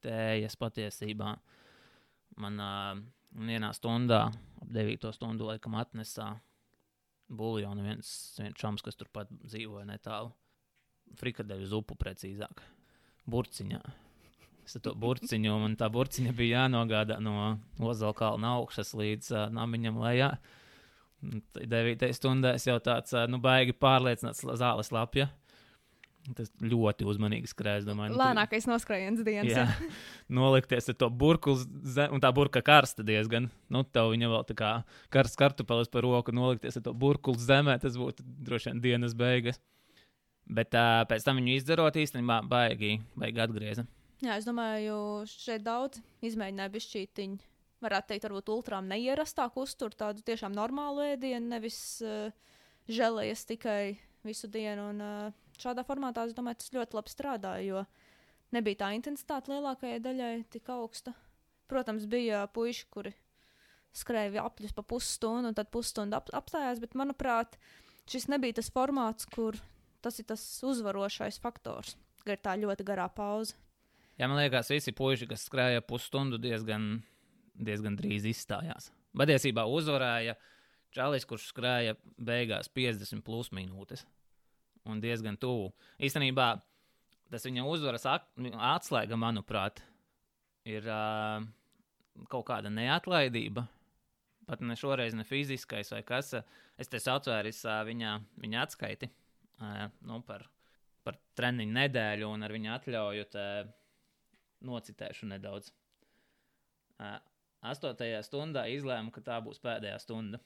tējas 0.01 0.57
patiesībā. 0.59 1.35
Man 2.41 2.61
uh, 2.63 3.01
vienā 3.37 3.71
stundā, 3.77 4.25
ap 4.61 4.71
9 4.73 5.11
stundu 5.15 5.47
laikam 5.51 5.77
atnesā 5.79 6.31
buļļonu 7.31 7.85
viens, 7.85 8.11
viens 8.39 8.57
čoms, 8.59 8.83
kas 8.83 8.97
turpat 8.99 9.31
dzīvoja 9.45 9.85
netālu 9.87 10.33
frikadeļu 11.19 11.67
zupu 11.71 11.97
precīzāk. 11.99 12.63
Burciņā. 13.29 13.81
Es 14.71 14.79
to 14.86 14.93
burciņu, 14.95 15.51
man 15.60 15.75
tā 15.75 15.89
burciņa 15.91 16.31
bija 16.36 16.62
jānogādā 16.63 17.17
no 17.19 17.57
Ozola 17.84 18.15
kalna 18.15 18.55
augšas 18.62 18.93
līdz 18.95 19.31
uh, 19.36 19.45
namiņam 19.51 19.99
lejā. 19.99 20.31
9. 21.21 22.07
stundā 22.15 22.55
es 22.55 22.65
jau 22.69 22.77
tāds, 22.81 23.12
uh, 23.12 23.27
nu, 23.27 23.41
baigi 23.43 23.75
pārliecināts 23.75 24.45
zāles 24.62 24.91
lapja. 24.95 25.27
Tas 26.38 26.51
ļoti 26.62 27.03
uzmanīgi 27.10 27.49
skrēja. 27.49 27.84
Domāju, 27.89 28.13
nu, 28.13 28.19
Lēnākais 28.21 28.67
noskrējiens 28.69 29.23
dienas. 29.25 29.51
Jā, 29.51 29.67
nolikties 30.39 30.88
ar 30.93 30.97
to 31.03 31.10
burbuļu 31.10 31.65
zem, 31.97 32.13
un 32.15 32.23
tā 32.23 32.31
burka 32.38 32.62
karsta 32.63 33.03
diezgan. 33.03 33.49
Nu, 33.73 33.84
tev 33.84 34.13
viņa 34.13 34.29
vēl 34.31 34.45
tā 34.53 34.55
kā 34.62 34.71
karsts 35.12 35.39
kartupelis 35.41 35.91
par 35.91 36.05
roku, 36.07 36.31
nolikties 36.36 36.79
ar 36.79 36.86
to 36.88 36.95
burbuļu 36.95 37.41
zemē. 37.43 37.75
Tas 37.84 37.99
būtu 37.99 38.23
droši 38.47 38.71
vien 38.71 38.84
dienas 38.86 39.17
beigas. 39.17 39.60
Bet 40.47 40.77
uh, 40.77 41.01
pēc 41.10 41.25
tam 41.25 41.41
viņu 41.41 41.57
izdarot, 41.57 41.97
īstenībā 41.97 42.39
baigi, 42.47 42.99
baigi 43.17 43.41
atgriezta. 43.41 43.89
Jā, 44.21 44.36
es 44.38 44.45
domāju, 44.45 44.95
šeit 45.25 45.63
daudz 45.65 45.97
izmēģināja 46.21 46.69
bišķītiņu. 46.75 47.39
Varētu 47.81 48.12
teikt, 48.12 48.25
varbūt 48.27 48.51
ultrām 48.53 48.86
neierastāku 48.91 49.63
uzturu, 49.65 49.97
tādu 49.97 50.21
tiešām 50.21 50.53
normālu 50.53 51.01
ēdienu, 51.15 51.47
nevis 51.49 51.79
uh, 52.05 52.29
žēlējies 52.86 53.47
tikai 53.49 53.95
visu 54.21 54.45
dienu. 54.53 54.91
Un, 54.91 55.01
uh, 55.01 55.39
šādā 55.57 55.81
formātā, 55.88 56.27
es 56.29 56.36
domāju, 56.38 56.60
tas 56.62 56.73
ļoti 56.75 56.99
labi 56.99 57.13
strādāja, 57.13 57.65
jo 57.65 57.81
nebija 58.53 58.84
tā 58.84 58.91
intensitāte 58.93 59.55
lielākajai 59.55 60.03
daļai 60.05 60.36
tik 60.53 60.69
augsta. 60.69 61.15
Protams, 61.71 62.05
bija 62.05 62.43
puiši, 62.53 62.86
kuri 62.93 63.15
skrēja 63.97 64.45
apļus 64.45 64.77
pa 64.77 64.86
pusstundu, 64.86 65.49
un 65.49 65.57
tad 65.57 65.71
pusstundu 65.73 66.19
ap, 66.19 66.29
apstājās, 66.36 66.84
bet, 66.84 66.93
manuprāt, 66.99 67.57
šis 68.05 68.29
nebija 68.29 68.60
tas 68.62 68.69
formāts, 68.69 69.25
kur 69.34 69.57
tas 70.05 70.21
ir 70.21 70.29
tas 70.29 70.45
uzvarošais 70.62 71.41
faktors, 71.41 71.97
ka 72.21 72.38
ir 72.38 72.45
tā 72.45 72.53
ļoti 72.62 72.86
garā 72.86 73.10
pauze. 73.10 73.57
Jā, 74.21 74.27
man 74.29 74.38
liekas, 74.38 74.67
visi 74.69 74.91
puiši, 74.93 75.25
kas 75.31 75.47
skrēja 75.47 75.81
pusstundu, 75.81 76.38
diezgan, 76.38 76.99
diezgan 77.57 77.95
drīz 77.97 78.27
izstājās. 78.29 78.91
Patiesībā 79.17 79.63
uzvarēja 79.65 80.36
Čalis, 80.93 81.25
kurš 81.25 81.47
skrēja 81.49 81.95
beigās 82.21 82.69
50 82.69 83.23
plus 83.25 83.49
minūtes. 83.55 84.03
Un 84.86 85.01
diezgan 85.01 85.39
tuvu. 85.41 85.71
Īstenībā 86.05 86.51
tas 87.34 87.47
viņa 87.47 87.65
uzvaras 87.65 88.05
atslēga, 88.05 89.17
manuprāt, 89.17 89.81
ir 90.69 90.86
uh, 90.86 91.41
kaut 92.29 92.45
kāda 92.51 92.69
neatlaidība. 92.69 93.65
Pat 94.45 94.62
ne 94.62 94.77
šoreiz 94.77 95.17
ne 95.17 95.25
fiziskais 95.25 95.89
vai 95.95 96.05
kas. 96.05 96.36
Es 96.77 96.93
te 96.93 97.01
atvēru 97.01 97.57
uh, 97.57 97.81
viņa, 97.89 98.15
viņa 98.45 98.63
atskaiti 98.67 99.10
nu, 100.05 100.21
par, 100.29 100.45
par 101.01 101.17
treniņu 101.38 101.79
nedēļu, 101.81 102.29
un 102.29 102.45
ar 102.45 102.53
viņu 102.53 102.75
atļauju 102.77 103.31
te 103.34 103.45
nocitēšu 104.65 105.30
nedaudz. 105.32 105.71
Astotajā 107.62 108.21
stundā 108.26 108.65
izlēmu, 108.74 109.13
ka 109.13 109.24
tā 109.26 109.38
būs 109.43 109.62
pēdējā 109.62 109.97
stunda. 110.02 110.39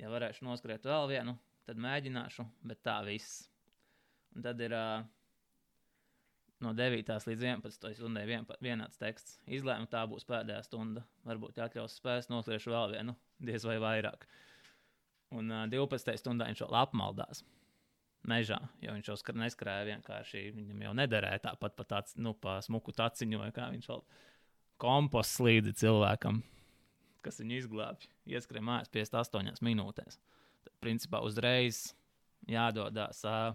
Ja 0.00 0.10
varēšu 0.12 0.46
noskriet 0.46 0.86
vēl 0.88 1.08
vienu, 1.10 1.34
tad 1.68 1.80
mēģināšu, 1.82 2.46
bet 2.66 2.82
tā 2.86 3.00
viss. 3.06 3.42
Un 4.32 4.46
tad 4.46 4.60
ir 4.64 4.72
uh, 4.76 5.02
no 6.64 6.72
9 6.78 7.12
līdz 7.28 7.44
11 7.44 7.98
stundai 7.98 8.24
vien, 8.30 8.46
vienāds 8.64 9.00
teksts. 9.00 9.36
Izlēmu, 9.46 9.90
tā 9.92 10.04
būs 10.08 10.26
pēdējā 10.28 10.62
stunda. 10.66 11.04
Varbūt 11.28 11.60
atļaus 11.66 11.98
spēs, 12.00 12.30
noskriešu 12.32 12.72
vēl 12.72 12.96
vienu, 12.96 13.16
diez 13.42 13.66
vai 13.68 13.76
vairāk. 13.82 14.26
Un 15.36 15.52
uh, 15.52 15.66
12. 15.70 16.16
stundā 16.22 16.48
viņš 16.48 16.64
vēl 16.64 16.80
apmaldās 16.86 17.44
mežā, 18.28 18.58
jo 18.82 18.94
viņš 18.94 19.10
jau 19.10 19.34
neskrēja 19.38 19.86
vienkārši. 19.88 20.44
Viņam 20.56 20.84
jau 20.86 20.94
nederēja 20.98 21.42
tāpat 21.48 21.74
pa, 21.78 21.86
tāds, 21.88 22.16
nu, 22.20 22.34
pa 22.38 22.58
smuku 22.64 22.94
taciņu, 22.96 23.42
kā 23.54 23.68
viņš 23.74 23.88
vēl 23.90 24.04
komposts 24.82 25.42
līdzi 25.42 25.74
cilvēkam, 25.82 26.42
kas 27.22 27.40
viņu 27.42 27.58
izglābj. 27.60 28.08
Ieskrēja 28.30 28.66
mājās 28.66 28.92
58 28.94 29.62
minūtēs. 29.66 30.18
Tad, 30.62 30.74
principā, 30.82 31.22
uzreiz 31.26 31.92
jādodas 32.50 33.22
uh, 33.26 33.52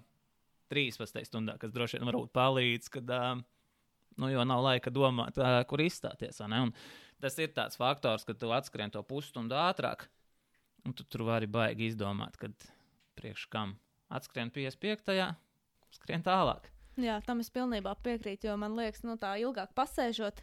13 0.71 1.27
stundā, 1.27 1.57
kas 1.59 1.73
droši 1.75 1.99
vien 1.99 2.09
varbūt 2.11 2.33
palīdz, 2.35 2.91
kad 2.91 3.15
uh, 3.15 3.33
nu, 4.19 4.31
nav 4.51 4.63
laika 4.65 4.91
domāt, 4.93 5.39
uh, 5.39 5.61
kur 5.67 5.83
izstāties. 5.83 6.41
Tas 7.17 7.39
ir 7.41 7.55
tāds 7.55 7.79
faktors, 7.79 8.27
ka 8.27 8.35
tu 8.37 8.51
atskrien 8.53 8.91
to 8.93 9.01
pusstundu 9.07 9.57
ātrāk, 9.57 10.05
un 10.85 10.93
tu 10.93 11.07
tur 11.07 11.25
vari 11.27 11.47
baigi 11.49 11.89
izdomāt, 11.89 12.37
kad 12.37 12.53
priekš 13.17 13.47
kam 13.49 13.73
atskrien 14.09 14.51
55. 14.53 15.29
skrien 15.97 16.25
tālāk. 16.25 16.71
Jā, 16.97 17.19
tam 17.25 17.43
es 17.43 17.51
pilnībā 17.53 17.93
piekrītu, 18.01 18.49
jo 18.49 18.57
man 18.57 18.73
liekas, 18.77 19.03
nu 19.05 19.17
tā 19.21 19.35
ilgāk 19.37 19.75
pasēžot, 19.77 20.41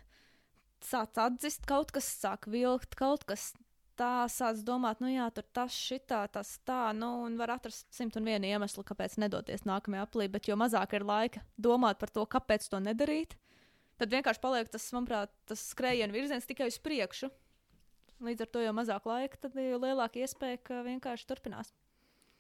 sāc 0.85 1.19
atzist, 1.19 1.65
kaut 1.67 1.91
kas 1.95 2.07
sāk 2.21 2.47
vilkt, 2.51 2.95
kaut 2.99 3.25
kas 3.27 3.53
tā 3.99 4.27
sāc 4.31 4.61
domāt, 4.67 5.01
nu 5.03 5.11
jā, 5.11 5.27
tur 5.35 5.47
tas, 5.55 5.75
šitā, 5.75 6.25
tas 6.31 6.57
tā, 6.67 6.93
nu, 6.97 7.11
un 7.27 7.39
var 7.39 7.57
atrast 7.57 7.87
simt 7.95 8.17
un 8.19 8.27
vienu 8.27 8.49
iemeslu, 8.51 8.85
kāpēc 8.87 9.17
nedoties 9.23 9.67
nākamajā 9.69 10.07
aplī, 10.07 10.29
bet 10.31 10.51
jo 10.51 10.59
mazāk 10.59 10.97
ir 10.99 11.07
laika 11.07 11.45
domāt 11.59 11.99
par 12.03 12.13
to, 12.15 12.27
kāpēc 12.27 12.67
to 12.71 12.83
nedarīt, 12.83 13.37
tad 13.99 14.15
vienkārši 14.15 14.43
paliek 14.43 14.71
tas, 14.71 14.91
manuprāt, 14.95 15.35
tas 15.51 15.63
skrējienu 15.75 16.15
virziens 16.15 16.47
tikai 16.47 16.71
uz 16.71 16.79
priekšu. 16.83 17.31
Līdz 18.25 18.47
ar 18.47 18.51
to, 18.55 18.63
jo 18.63 18.75
mazāk 18.75 19.07
laika, 19.11 19.41
tad 19.43 19.59
jo 19.59 19.79
lielāka 19.83 20.23
iespēja, 20.23 20.61
ka 20.63 20.85
vienkārši 20.87 21.27
turpinās. 21.31 21.75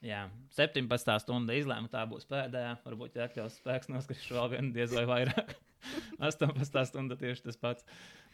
Jā, 0.04 0.26
17. 0.52 1.12
stunda 1.22 1.54
izlēma, 1.56 1.88
tā 1.88 2.02
būs 2.08 2.26
pēdējā. 2.28 2.74
Varbūt 2.84 3.16
jāatļaus 3.16 3.56
spēks 3.60 3.88
noskrist 3.88 4.32
vēl 4.34 4.50
vienu 4.52 4.72
diez 4.74 4.92
vai 4.92 5.06
vairāk. 5.08 5.54
18. 6.28 6.82
stunda 6.90 7.16
tieši 7.20 7.46
tas 7.46 7.60
pats. 7.60 7.86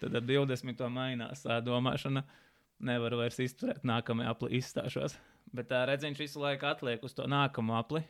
Tad 0.03 0.17
ar 0.19 0.25
20. 0.27 0.83
mainās 0.91 1.45
tā 1.47 1.61
domāšana. 1.63 2.25
Nevaru 2.81 3.21
vairs 3.21 3.39
izturēt, 3.45 3.85
nākamajā 3.87 4.33
aplī 4.33 4.59
izstāšos. 4.59 5.15
Bet 5.55 5.69
tā 5.71 5.85
redziņš 5.91 6.23
visu 6.23 6.43
laiku 6.43 6.67
atliek 6.71 7.03
uz 7.05 7.15
to 7.15 7.27
nākamo 7.29 7.77
apli. 7.77 8.03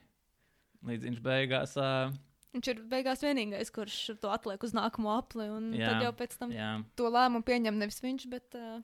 Līdz 0.86 1.08
viņš 1.08 1.22
beigās. 1.24 1.74
Uh, 1.80 2.14
Viņš 2.54 2.68
ir 2.72 2.80
beigās 2.90 3.20
vienīgais, 3.22 3.68
kurš 3.74 3.96
to 4.22 4.30
atliek 4.32 4.62
uz 4.66 4.72
nākamo 4.74 5.12
apli. 5.18 5.50
Un 5.52 5.68
Jā, 5.76 5.92
tad 5.92 6.06
jau 6.06 6.14
pēc 6.16 6.38
tam 6.40 6.54
jā. 6.54 6.70
to 6.98 7.10
lēmumu 7.12 7.44
pieņem 7.46 7.76
nevis 7.82 8.00
viņš, 8.02 8.26
bet 8.32 8.56
uh, 8.58 8.80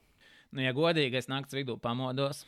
Nu, 0.55 0.62
ja 0.62 0.73
godīgi, 0.77 1.19
es 1.19 1.27
naktas 1.31 1.57
vidū 1.59 1.75
pamodos, 1.83 2.45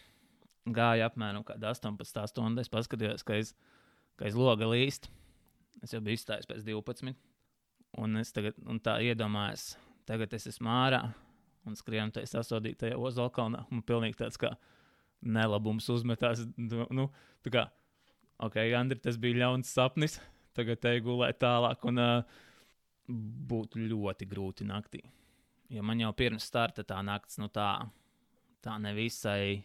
gāju 0.75 1.07
apmēram 1.07 1.45
kādu 1.47 1.69
18 1.71 2.27
stundu. 2.31 2.63
Es 2.63 2.73
paskatījos, 2.73 3.25
ka 3.27 3.39
aiz, 3.39 3.55
ka 4.19 4.29
aiz 4.29 4.39
loga 4.39 4.69
līst. 4.71 5.09
Es 5.83 5.95
jau 5.95 6.01
biju 6.05 6.19
izstājis 6.19 6.49
pēc 6.51 6.65
12. 6.67 7.15
Un 7.99 8.21
es 8.21 8.33
tagad 8.35 8.59
un 8.69 8.81
tā 8.85 8.99
iedomājos, 9.05 9.73
tagad 10.09 10.35
es 10.37 10.49
esmu 10.51 10.71
ārā 10.71 11.03
un 11.69 11.77
skrienu 11.79 12.13
tajā 12.15 12.33
sasodītajā 12.33 12.99
ozolkalnā. 12.99 13.65
Un 13.73 13.85
pilnīgi 13.87 14.19
tāds 14.21 14.41
kā 14.41 14.55
nelabums 15.21 15.89
uzmetās. 15.93 16.45
Nu, 16.57 16.87
Nu, 16.95 17.09
tā 17.45 17.55
kā, 17.55 17.65
ok, 18.45 18.61
Andri, 18.79 19.01
tas 19.03 19.19
bija 19.21 19.45
ļauns 19.45 19.73
sapnis. 19.73 20.19
Tagad 20.57 20.81
te 20.83 20.97
gulēt 21.05 21.39
tālāk 21.39 21.85
un 21.87 22.03
uh, 22.03 22.39
būtu 23.09 23.85
ļoti 23.89 24.27
grūti 24.29 24.67
naktī. 24.67 25.05
Jo 25.69 25.85
man 25.85 26.01
jau 26.01 26.11
pirms 26.17 26.47
starta 26.49 26.85
tā 26.85 26.99
naktis, 27.05 27.39
nu 27.39 27.51
tā, 27.53 27.69
tā 28.65 28.79
nevisai 28.81 29.61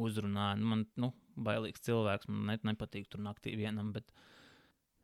uzrunāja. 0.00 0.56
Nu, 0.60 0.70
man, 0.72 0.86
nu, 1.00 1.12
bailīgs 1.36 1.84
cilvēks, 1.86 2.28
man 2.30 2.52
ne, 2.52 2.58
nepatīk 2.72 3.08
tur 3.12 3.22
naktī 3.24 3.54
vienam, 3.58 3.92
bet, 3.94 4.08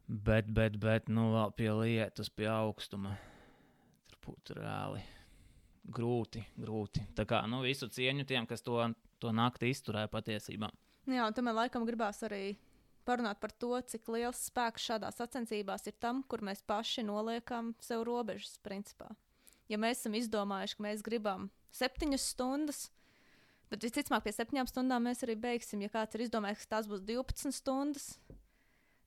bet, 0.07 0.51
bet, 0.55 0.79
bet, 0.81 1.13
nu, 1.13 1.31
vēl 1.35 1.55
pie 1.59 1.71
lietas, 1.75 2.31
pie 2.31 2.49
augstuma. 2.53 3.17
Tur 4.09 4.21
būtu 4.29 4.59
reāli 4.61 5.05
grūti, 5.89 6.43
grūti. 6.59 7.05
Tā 7.17 7.25
kā, 7.29 7.43
nu, 7.49 7.63
visu 7.65 7.89
cieņu 7.93 8.27
tiem, 8.29 8.47
kas 8.49 8.65
to, 8.65 8.81
to 9.23 9.33
nakti 9.33 9.73
izturēja 9.73 10.11
patiesībā. 10.13 10.71
jā, 11.09 11.25
un 11.25 11.37
tam 11.37 11.53
laikam 11.53 11.87
gribās 11.89 12.23
arī 12.27 12.59
parunāt 13.09 13.41
par 13.41 13.53
to, 13.57 13.73
cik 13.81 14.09
liels 14.13 14.43
spēks 14.51 14.85
šādās 14.91 15.17
sacensībās 15.17 15.87
ir 15.89 15.97
tam, 16.01 16.23
kur 16.23 16.45
mēs 16.45 16.61
paši 16.67 17.07
noliekam 17.09 17.73
sev 17.81 18.05
robežas, 18.05 18.59
principā. 18.61 19.09
Ja 19.69 19.81
mēs 19.81 20.03
esam 20.03 20.17
izdomājuši, 20.17 20.77
ka 20.77 20.85
mēs 20.85 21.05
gribam 21.05 21.49
septiņas 21.77 22.29
stundas, 22.35 22.87
tad 23.73 23.85
visticamāk 23.85 24.27
pie 24.27 24.35
septiņām 24.37 24.69
stundām 24.71 25.09
mēs 25.09 25.25
arī 25.27 25.39
beigsim. 25.41 25.83
Ja 25.85 25.93
kāds 25.93 26.17
ir 26.17 26.27
izdomājis, 26.27 26.65
ka 26.65 26.77
tās 26.77 26.91
būs 26.91 27.03
12 27.09 27.55
stundas, 27.57 28.13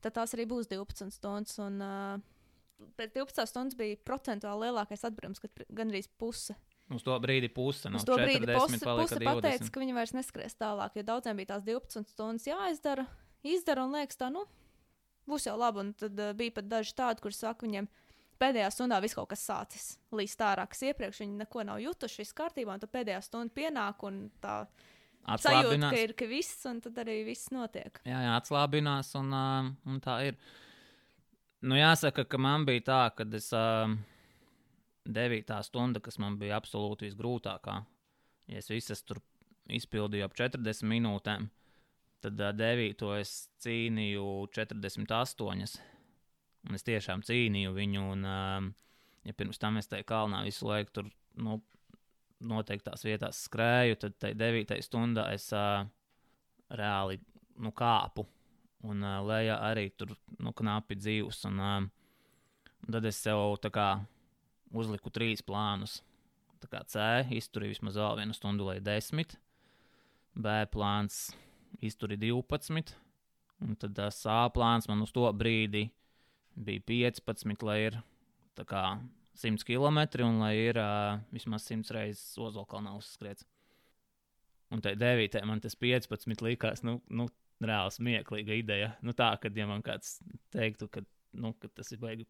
tad 0.02 0.17
tās 0.17 0.36
arī 0.38 0.47
būs 0.50 0.69
12 0.71 1.13
stundas. 1.15 1.58
Un, 1.62 1.80
uh, 1.82 2.89
pēc 3.00 3.15
12 3.17 3.50
stundas 3.50 3.78
bija 3.80 4.00
procentuāli 4.08 4.67
lielākais 4.67 5.08
atbrīvojums, 5.10 5.43
kad 5.43 5.65
gandrīz 5.69 6.10
puse 6.21 6.58
Uz 6.91 7.06
to 7.08 7.15
brīdi 7.24 7.47
puse 7.54 7.89
no 7.91 8.00
Uz 8.02 8.06
to 8.08 8.17
brīdi 8.19 8.47
40 8.50 8.58
puse, 8.58 8.80
palika 8.84 9.08
puse 9.08 9.19
20. 9.21 9.28
pateica, 9.28 9.69
ka 9.71 9.82
viņi 9.84 9.95
vairs 9.95 10.13
neskries 10.15 10.58
tālāk, 10.60 10.97
jo 10.97 11.04
daudziem 11.08 11.39
bija 11.39 11.54
tās 11.54 11.63
12 11.67 12.12
stundas 12.12 12.47
jāizdara. 12.50 13.06
Izdara 13.47 13.86
un 13.88 13.95
liekas, 13.95 14.19
tā, 14.19 14.28
nu, 14.34 14.43
būs 15.30 15.47
jau 15.47 15.56
labi. 15.60 15.86
Un 15.86 15.93
tad 15.97 16.19
uh, 16.19 16.34
bija 16.38 16.58
pat 16.58 16.67
daži 16.71 16.95
tādi, 16.97 17.24
kuriem 17.24 17.38
saka, 17.38 17.67
viņiem 17.67 17.88
pēdējā 18.41 18.69
stundā 18.73 18.97
viss 19.04 19.17
kaut 19.17 19.30
kas 19.32 19.43
sācis 19.47 19.91
līdz 20.15 20.38
ārā, 20.47 20.65
kas 20.69 20.82
iepriekš 20.89 21.21
viņi 21.23 21.43
neko 21.43 21.65
nav 21.67 21.82
jutuši, 21.84 22.21
viss 22.23 22.38
kārtībā, 22.38 22.75
un 22.75 22.82
tad 22.84 22.91
pēdējā 22.93 23.21
stunda 23.25 23.54
pienāk 23.56 24.04
un 24.08 24.23
tā 24.43 24.63
sajūta, 25.27 25.91
ka 25.91 26.01
ir 26.01 26.15
ka 26.17 26.27
viss, 26.30 26.65
un 26.69 26.82
tad 26.84 26.97
arī 27.04 27.21
viss 27.27 27.51
notiek. 27.54 28.01
Jā, 28.08 28.23
jā, 28.25 28.36
atslābinās, 28.39 29.13
un, 29.19 29.32
uh, 29.36 29.71
un 29.89 30.01
tā 30.04 30.17
ir. 30.30 30.39
Nu, 31.62 31.77
jāsaka, 31.77 32.25
ka 32.25 32.39
man 32.41 32.65
bija 32.65 32.86
tā, 32.88 33.01
ka 33.13 33.27
es 33.38 33.51
uh, 33.54 33.91
devītā 35.06 35.60
stunda, 35.65 36.01
kas 36.01 36.17
man 36.21 36.39
bija 36.41 36.58
absolūti 36.58 37.06
visgrūtākā, 37.10 37.75
ja 38.49 38.62
es 38.62 38.71
visas 38.73 39.06
tur 39.06 39.21
izpildīju 39.71 40.25
ap 40.25 40.34
40 40.38 40.89
minūtēm, 40.89 41.47
tad 42.25 42.41
uh, 42.41 42.54
devīto 42.58 43.13
es 43.19 43.51
cīnīju 43.62 44.27
48. 44.58 45.90
Un 46.67 46.78
es 46.78 46.86
tiešām 46.86 47.24
cīnīju 47.26 47.74
viņu, 47.74 48.04
un, 48.13 48.26
uh, 48.28 48.67
ja 49.26 49.38
pirms 49.38 49.60
tam 49.62 49.80
es 49.82 49.89
tajā 49.89 50.06
kalnā 50.08 50.43
visu 50.45 50.67
laiku 50.69 50.93
tur, 51.00 51.10
nu, 51.41 51.58
noteiktās 52.41 53.06
vietās 53.06 53.43
skrēju, 53.47 53.97
tad 54.02 54.17
tajā 54.21 54.38
devītajā 54.38 54.86
stundā 54.86 55.28
es 55.34 55.47
uh, 55.56 55.84
reāli 56.69 57.19
nu, 57.62 57.74
kāpu. 57.74 58.26
Un 58.88 59.04
uh, 59.06 59.19
lejā 59.26 59.58
arī 59.62 59.89
tur 59.93 60.15
nu, 60.41 60.54
knapi 60.58 60.97
dzīvs. 60.97 61.43
Un, 61.50 61.62
uh, 61.62 62.88
tad 62.89 63.06
es 63.06 63.21
sev 63.21 63.58
kā 63.74 63.89
uzliku 64.74 65.13
trīs 65.13 65.43
plānus. 65.45 66.00
Tā 66.62 66.69
kā 66.69 66.84
C 66.86 67.06
izturīja 67.34 67.76
vismaz 67.76 67.97
vēl 67.97 68.19
vienu 68.21 68.38
stundu, 68.38 68.67
lai 68.69 68.80
desmit. 68.84 69.38
B 70.38 70.62
plāns 70.71 71.32
izturīja 71.82 72.21
12. 72.30 72.93
Un 73.62 73.78
tad 73.78 73.97
tas 73.97 74.21
A 74.30 74.43
plāns 74.54 74.88
man 74.89 75.02
uz 75.06 75.13
to 75.13 75.28
brīdi 75.38 75.89
bija 76.55 76.83
15, 76.87 77.65
lai 77.67 77.77
ir 77.87 77.99
tā 78.57 78.65
kā 78.67 78.83
100 79.41 79.65
km 79.67 80.01
un 80.25 80.41
lai 80.43 80.55
ir 80.59 80.79
uh, 80.79 81.21
vismaz 81.33 81.65
100 81.69 81.95
reizes 81.95 82.37
Ozolkalnā 82.41 82.93
uzskriets. 82.97 83.47
Un 84.71 84.83
tai 84.83 84.95
9. 84.95 85.41
man 85.47 85.59
tas 85.63 85.75
15 85.75 86.43
likās, 86.45 86.83
nu, 86.87 86.99
nu 87.11 87.27
reāli 87.61 87.95
smieklīga 87.95 88.55
ideja. 88.57 88.91
Nu, 89.05 89.15
tā, 89.17 89.33
kad 89.41 89.57
ja 89.57 89.67
man 89.69 89.83
kāds 89.85 90.19
teiktu, 90.53 90.87
ka, 90.91 91.03
nu, 91.37 91.53
ka 91.59 91.69
tas 91.75 91.91
ir 91.91 91.99
baigi, 92.01 92.27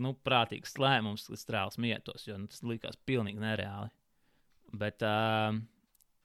nu, 0.00 0.14
prātīgs 0.26 0.76
lēmums, 0.80 1.28
tas 1.28 1.46
reāli 1.52 1.76
smietos, 1.76 2.26
jo 2.28 2.38
nu, 2.40 2.48
tas 2.52 2.64
likās 2.66 2.98
pilnīgi 3.08 3.42
nereāli. 3.42 3.92
Bet 4.76 5.04
uh, 5.06 5.52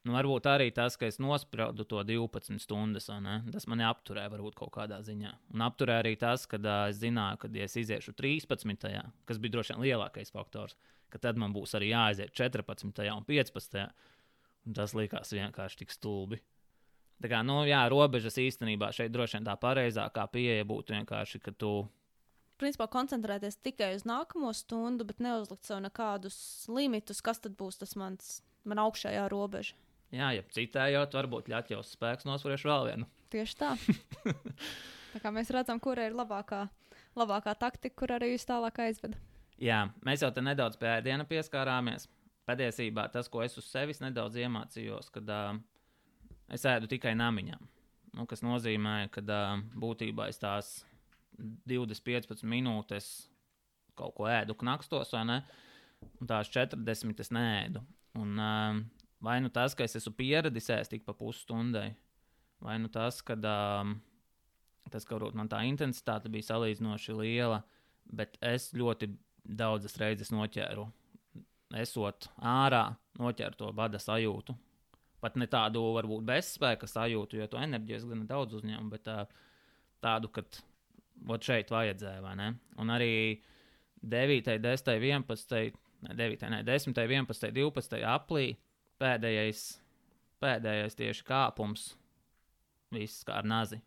nu, 0.07 0.13
varbūt 0.15 0.47
arī 0.49 0.69
tas, 0.75 0.97
ka 0.97 1.07
es 1.09 1.19
nospraudu 1.21 1.85
to 1.85 2.01
12 2.07 2.61
stundas, 2.63 3.09
tas 3.09 3.67
mani 3.69 3.85
apturēja 3.87 4.31
varbūt 4.33 4.57
kaut 4.57 4.73
kādā 4.77 5.01
ziņā. 5.05 5.33
Un 5.53 5.65
apturēja 5.65 6.03
arī 6.05 6.15
tas, 6.21 6.47
ka 6.49 6.59
uh, 6.61 6.87
es 6.89 7.01
zināju, 7.01 7.43
ka, 7.43 7.51
ja 7.57 7.67
es 7.69 7.77
iziešu 7.77 8.15
13. 8.17 8.87
kas 9.29 9.41
bija 9.41 9.57
droši 9.57 9.75
vien 9.75 9.85
lielākais 9.85 10.33
faktors, 10.33 10.77
ka 11.13 11.21
tad 11.21 11.37
man 11.41 11.53
būs 11.53 11.75
arī 11.77 11.91
jāaiziet 11.91 12.33
14. 12.33 13.05
un 13.13 13.27
15. 13.27 13.85
Un 14.61 14.77
tas 14.77 14.91
likās 14.93 15.33
vienkārši 15.33 15.79
tik 15.81 15.93
stulbi. 15.93 16.37
Tā 17.21 17.29
kā, 17.29 17.39
nu, 17.45 17.61
jā, 17.69 17.81
robežas 17.89 18.37
īstenībā 18.41 18.91
šeit 18.93 19.13
droši 19.13 19.37
vien 19.37 19.47
tā 19.49 19.55
pareizākā 19.61 20.25
pieeja 20.33 20.65
būtu 20.69 20.93
vienkārši, 20.97 21.41
ka 21.41 21.53
tu 21.53 21.73
Principā 22.61 22.85
koncentrēties 22.93 23.55
tikai 23.65 23.95
uz 23.97 24.03
nākamo 24.05 24.51
stundu, 24.53 25.05
bet 25.09 25.17
neuzlikt 25.23 25.65
sev 25.65 25.79
nekādus 25.81 26.35
limitus, 26.69 27.17
kas 27.25 27.41
tad 27.41 27.55
būs 27.57 27.81
tas 27.81 27.95
mans, 27.97 28.35
man 28.69 28.77
augšējā 28.83 29.23
robeža. 29.33 29.73
Jā, 30.11 30.33
ja 30.35 30.43
citējot, 30.51 31.13
varbūt 31.15 31.49
ļaķos 31.51 31.93
spēks 31.95 32.27
nosvarēšu 32.27 32.67
vēl 32.67 32.87
vienu. 32.89 33.07
Tieši 33.31 33.57
tā. 33.59 33.71
tā 35.13 35.21
kā 35.23 35.31
mēs 35.31 35.51
redzam, 35.55 35.79
kur 35.79 35.99
ir 36.03 36.15
labākā, 36.15 36.65
labākā 37.15 37.55
taktika, 37.59 37.95
kur 38.03 38.17
arī 38.17 38.33
jūs 38.33 38.47
tālāk 38.49 38.81
aizveda. 38.83 39.19
Jā, 39.61 39.85
mēs 40.03 40.25
jau 40.25 40.31
te 40.35 40.43
nedaudz 40.43 40.75
pie 40.81 40.89
ēdiena 40.97 41.23
pieskārāmies. 41.29 42.09
Patiesībā 42.49 43.05
tas, 43.13 43.29
ko 43.31 43.43
es 43.45 43.55
uz 43.61 43.67
sevis 43.69 44.01
nedaudz 44.01 44.39
iemācījos, 44.41 45.11
kad 45.15 45.27
uh, 45.31 45.53
es 46.51 46.65
ēdu 46.67 46.89
tikai 46.91 47.13
namiņām. 47.15 47.67
Nu, 48.17 48.27
kas 48.27 48.43
nozīmē, 48.43 49.05
ka 49.13 49.23
uh, 49.23 49.61
būtībā 49.79 50.27
es 50.31 50.41
tās 50.41 50.71
20-15 51.69 52.43
minūtes 52.43 53.11
kaut 53.95 54.17
ko 54.17 54.27
ēdu 54.27 54.57
knakstos, 54.59 55.13
vai 55.15 55.23
ne? 55.29 55.37
Un 56.19 56.27
tās 56.27 56.49
40 56.51 57.21
es 57.21 57.31
nēdu. 57.31 57.85
Un, 58.19 58.33
uh, 58.41 58.81
vai 59.21 59.39
nu 59.41 59.51
tas, 59.53 59.75
ka 59.77 59.85
es 59.85 59.97
esmu 59.99 60.13
pieradis 60.17 60.69
ēst 60.73 60.93
tik 60.93 61.05
pa 61.05 61.13
pusstundai, 61.17 61.91
vai 62.61 62.77
nu 62.81 62.89
tas, 62.93 63.21
ka 63.25 63.37
um, 63.37 63.93
tas, 64.89 65.05
ka 65.05 65.17
varbūt 65.17 65.37
man 65.37 65.49
tā 65.51 65.61
intensitāte 65.69 66.31
bija 66.31 66.51
salīdzinoši 66.51 67.17
liela, 67.19 67.61
bet 68.05 68.37
es 68.41 68.71
ļoti 68.77 69.11
daudzas 69.45 69.97
reizes 70.01 70.33
noķēru, 70.33 70.87
esot 71.81 72.27
ārā, 72.37 72.89
noķēru 73.19 73.59
to 73.59 73.71
bada 73.77 74.01
sajūtu. 74.01 74.57
Pat 75.21 75.37
ne 75.37 75.45
tādu, 75.45 75.83
varbūt, 75.95 76.25
bezspēka 76.25 76.89
sajūtu, 76.89 77.37
jo 77.37 77.47
to 77.49 77.59
enerģiju 77.61 77.99
es 77.99 78.05
gan 78.09 78.25
daudz 78.29 78.57
uzņēmu, 78.57 78.89
bet 78.89 79.05
tā, 79.05 79.17
tādu, 80.01 80.31
ka 80.33 80.41
vot 81.29 81.45
šeit 81.45 81.69
vajadzēja, 81.69 82.23
vai 82.25 82.33
ne? 82.39 82.47
Un 82.81 82.89
arī 82.89 83.11
9, 84.01 84.49
10, 84.63 84.89
11, 84.97 85.77
ne 86.07 86.17
9, 86.17 86.47
ne 86.49 86.63
10, 86.65 86.97
11, 86.97 87.51
12 87.53 88.05
aplī 88.09 88.47
pēdējais, 89.01 89.65
pēdējais 90.41 90.97
tieši 90.99 91.25
kāpums, 91.27 91.91
viss 92.93 93.25
kā 93.27 93.39
ar 93.41 93.47
nazi. 93.47 93.81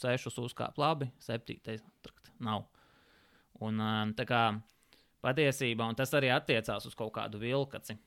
Sešus 0.00 0.38
uzkāp 0.40 0.78
labi, 0.80 1.10
septītais 1.20 1.82
trakt, 2.04 2.30
nav. 2.40 2.66
Un 3.60 3.80
ā, 3.84 3.90
tā 4.16 4.24
kā 4.28 4.44
patiesībā, 5.24 5.90
un 5.90 5.98
tas 5.98 6.14
arī 6.16 6.30
attiecās 6.32 6.86
uz 6.88 6.96
kaut 6.96 7.12
kādu 7.18 7.40
vilkaci, 7.42 7.98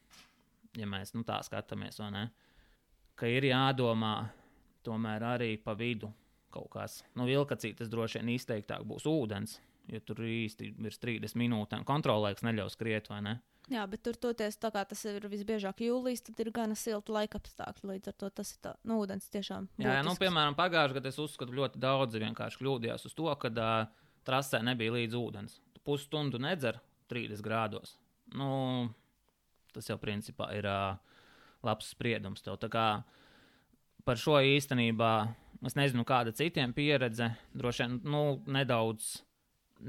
ja 0.80 0.88
mēs 0.90 1.14
nu, 1.14 1.26
tā 1.28 1.38
skatāmies, 1.46 2.00
vai 2.02 2.10
ne? 2.16 2.24
Ka 3.20 3.30
ir 3.30 3.46
jādomā 3.46 4.16
tomēr 4.84 5.26
arī 5.36 5.52
pa 5.62 5.76
vidu 5.78 6.10
kaut 6.54 6.72
kas. 6.74 7.02
Nu, 7.18 7.28
vilkacītes 7.30 7.92
droši 7.92 8.22
vien 8.22 8.34
izteiktāk 8.34 8.86
būs 8.90 9.06
ūdens, 9.10 9.60
jo 9.90 10.02
tur 10.06 10.24
īsti 10.26 10.74
virs 10.82 11.02
30 11.02 11.38
minūtēm 11.40 11.86
kontrolēks 11.88 12.46
neļaus 12.46 12.78
skriet, 12.78 13.10
vai 13.14 13.22
ne? 13.26 13.36
Jā, 13.72 13.86
bet 13.88 14.02
tur 14.04 14.18
toties 14.20 14.58
tā 14.60 14.70
kā 14.76 14.82
tas 14.88 15.00
ir 15.08 15.24
visbiežāk 15.32 15.86
jūlijas, 15.86 16.26
tad 16.28 16.40
ir 16.44 16.50
gana 16.56 16.76
silta 16.76 17.14
laika 17.16 17.40
apstākļi. 17.40 17.94
Līdz 17.94 18.12
ar 18.12 18.18
to 18.20 18.30
tas 18.42 18.52
ir 18.52 18.60
tā, 18.66 18.74
nu, 18.84 18.98
ūdens 19.04 19.30
tiešām. 19.32 19.70
Jā, 19.78 19.86
jā 19.88 20.02
nu, 20.04 20.12
būtisks. 20.12 20.24
piemēram, 20.26 20.58
pagājušajā 20.60 20.98
gadā 21.00 21.12
es 21.14 21.20
uzskatu, 21.24 21.56
ļoti 21.62 21.80
daudzi 21.84 22.24
vienkārši 22.26 22.60
kļūdījās 22.60 23.08
uz 23.08 23.16
to, 23.16 23.30
ka 23.40 23.54
uh, 23.54 24.10
trasē 24.28 24.60
nebija 24.68 24.98
līdz 24.98 25.16
ūdens. 25.20 25.56
Tu 25.78 25.84
pusstundu 25.88 26.42
nedzer 26.44 26.82
30 27.14 27.46
grādos. 27.46 27.96
Nu, 28.36 28.50
tas 29.72 29.88
jau 29.88 29.98
principā 30.02 30.52
ir 30.58 30.68
uh, 30.68 31.00
labs 31.64 31.94
spriedums 31.96 32.44
tev. 32.44 32.60
Tā 32.60 32.68
kā 32.74 32.88
par 34.04 34.20
šo 34.20 34.42
īstenībā 34.44 35.14
es 35.64 35.78
nezinu, 35.80 36.04
kāda 36.08 36.36
citiem 36.36 36.76
pieredze. 36.76 37.32
Droši 37.56 37.86
vien 37.86 38.00
nu, 38.12 38.26
nedaudz 38.52 39.22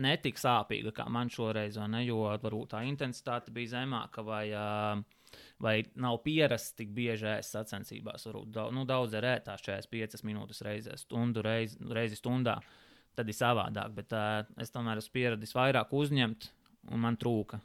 netik 0.00 0.38
sāpīga 0.40 0.92
kā 0.94 1.06
man 1.12 1.30
šoreiz, 1.32 1.78
ne, 1.90 2.04
jo 2.06 2.24
varbūt 2.42 2.72
tā 2.74 2.82
intensitāte 2.88 3.52
bija 3.54 3.76
zemāka 3.76 4.24
vai, 4.26 4.44
uh, 4.54 5.38
vai 5.62 5.76
nav 6.00 6.20
pierasts 6.24 6.76
tik 6.78 6.94
bieži 6.96 7.28
ēst 7.36 7.56
sacensībās. 7.56 8.26
Varbūt 8.28 8.54
daudz, 8.54 8.74
nu, 8.76 8.86
daudz 8.88 9.16
ir 9.18 9.28
ētās 9.34 9.64
45 9.66 10.24
minūtes 10.28 10.64
reizē, 10.66 10.96
stundu 11.00 11.44
reizi, 11.44 11.78
reizi 11.94 12.18
stundā. 12.20 12.58
Tad 13.14 13.30
ir 13.30 13.38
savādāk, 13.38 13.92
bet 13.94 14.16
uh, 14.16 14.42
es 14.60 14.74
tomēr 14.74 14.98
esmu 14.98 15.14
pieradis 15.14 15.54
vairāk 15.54 15.92
uzņemt, 15.94 16.50
un 16.90 17.04
man 17.04 17.18
trūka. 17.20 17.60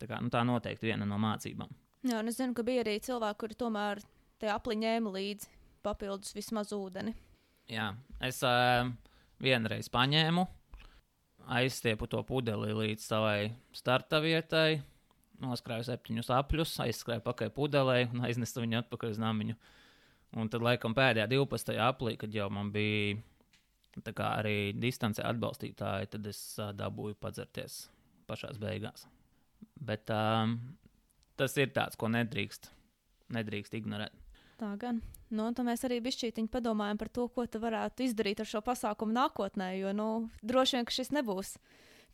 Tā, 0.00 0.08
kā, 0.08 0.18
nu, 0.24 0.32
tā 0.32 0.42
noteikti 0.48 0.88
viena 0.88 1.06
no 1.06 1.18
mācībām. 1.20 1.70
Jā, 2.08 2.22
un 2.22 2.30
es 2.30 2.38
zinu, 2.40 2.56
ka 2.56 2.64
bija 2.64 2.82
arī 2.82 2.96
cilvēki, 3.04 3.38
kuri 3.42 3.58
tomēr 3.60 4.00
te 4.40 4.48
apliņēma 4.48 5.12
līdzi 5.12 5.50
papildus 5.84 6.32
vismaz 6.34 6.72
ūdeni. 6.72 7.12
Jā, 7.70 7.90
es 8.24 8.40
uh, 8.46 8.88
vienreiz 9.42 9.90
paņēmu, 9.92 10.46
aizstiepu 11.50 12.06
to 12.10 12.22
pudeli 12.26 12.72
līdz 12.76 13.04
savai 13.04 13.50
starta 13.74 14.20
vietai, 14.22 14.80
noskrāju 15.42 15.88
septiņus 15.88 16.30
apļus, 16.36 16.76
aizskrēju 16.84 17.24
pakaļ 17.26 17.52
pudelē 17.56 17.98
un 18.12 18.24
aiznesu 18.28 18.62
viņu 18.62 18.82
atpakaļ 18.84 19.14
uz 19.14 19.20
namiņu. 19.22 19.56
Un 20.38 20.50
tad, 20.50 20.62
laikam, 20.62 20.94
pēdējā 20.94 21.26
12. 21.32 21.74
aplī, 21.82 22.14
kad 22.20 22.34
jau 22.34 22.46
man 22.54 22.70
bija 22.70 23.18
arī 24.28 24.72
distancē 24.78 25.24
atbalstītāji, 25.26 26.10
tad 26.12 26.28
es 26.30 26.42
uh, 26.60 26.70
dabūju 26.76 27.18
padzerties 27.18 27.88
pašā 28.30 28.52
beigās. 28.62 29.08
Bet 29.74 30.10
um, 30.14 30.54
tas 31.36 31.56
ir 31.58 31.72
tāds, 31.74 31.98
ko 31.98 32.12
nedrīkst, 32.12 32.70
nedrīkst 33.34 33.74
ignorēt. 33.80 34.14
Tā 34.60 34.74
gan. 34.80 35.00
Nu, 35.32 35.46
tad 35.54 35.64
mēs 35.64 35.84
arī 35.86 36.00
bišķītiņi 36.04 36.50
padomājam 36.52 36.98
par 37.00 37.08
to, 37.14 37.28
ko 37.32 37.46
tu 37.48 37.60
varētu 37.62 38.04
izdarīt 38.04 38.42
ar 38.42 38.48
šo 38.50 38.60
pasākumu 38.66 39.14
nākotnē, 39.14 39.70
jo, 39.78 39.92
nu, 39.96 40.08
droši 40.44 40.76
vien, 40.76 40.88
šis 40.90 41.12
nebūs 41.14 41.54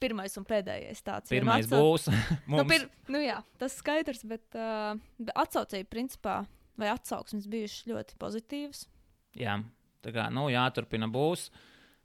pirmais 0.02 0.36
un 0.36 0.44
pēdējais 0.46 1.00
tāds. 1.02 1.32
Pirmais 1.32 1.64
atsau- 1.64 1.80
būs. 1.80 2.10
Nu, 2.52 2.66
pir, 2.68 2.84
nu, 3.10 3.22
jā, 3.24 3.38
tas 3.58 3.78
skaidrs, 3.80 4.22
bet 4.28 4.58
uh, 4.60 4.92
atsaucība 5.32 5.88
principā 5.90 6.36
vai 6.76 6.90
atsauksmes 6.92 7.48
bijušas 7.50 7.88
ļoti 7.88 8.18
pozitīvas. 8.20 8.84
Jā, 9.40 9.56
tā 10.04 10.12
kā 10.14 10.28
nu, 10.32 10.46
jāturpina 10.52 11.08
būs. 11.12 11.48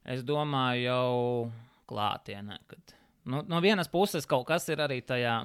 Es 0.08 0.24
domāju, 0.26 0.88
jau 0.88 1.52
klātienē. 1.92 2.58
Kad, 2.72 2.96
nu, 3.30 3.44
no 3.52 3.60
vienas 3.62 3.92
puses 3.92 4.26
kaut 4.26 4.48
kas 4.50 4.66
ir 4.72 4.82
arī 4.82 5.02
tajā, 5.06 5.36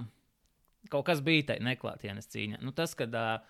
kaut 0.88 1.04
kas 1.10 1.20
bija 1.26 1.50
tajā 1.50 1.66
neklātienes 1.66 2.30
cīņā. 2.32 2.62
Nu, 2.64 2.72
tas, 2.72 2.94
kad 2.96 3.12
uh, 3.18 3.42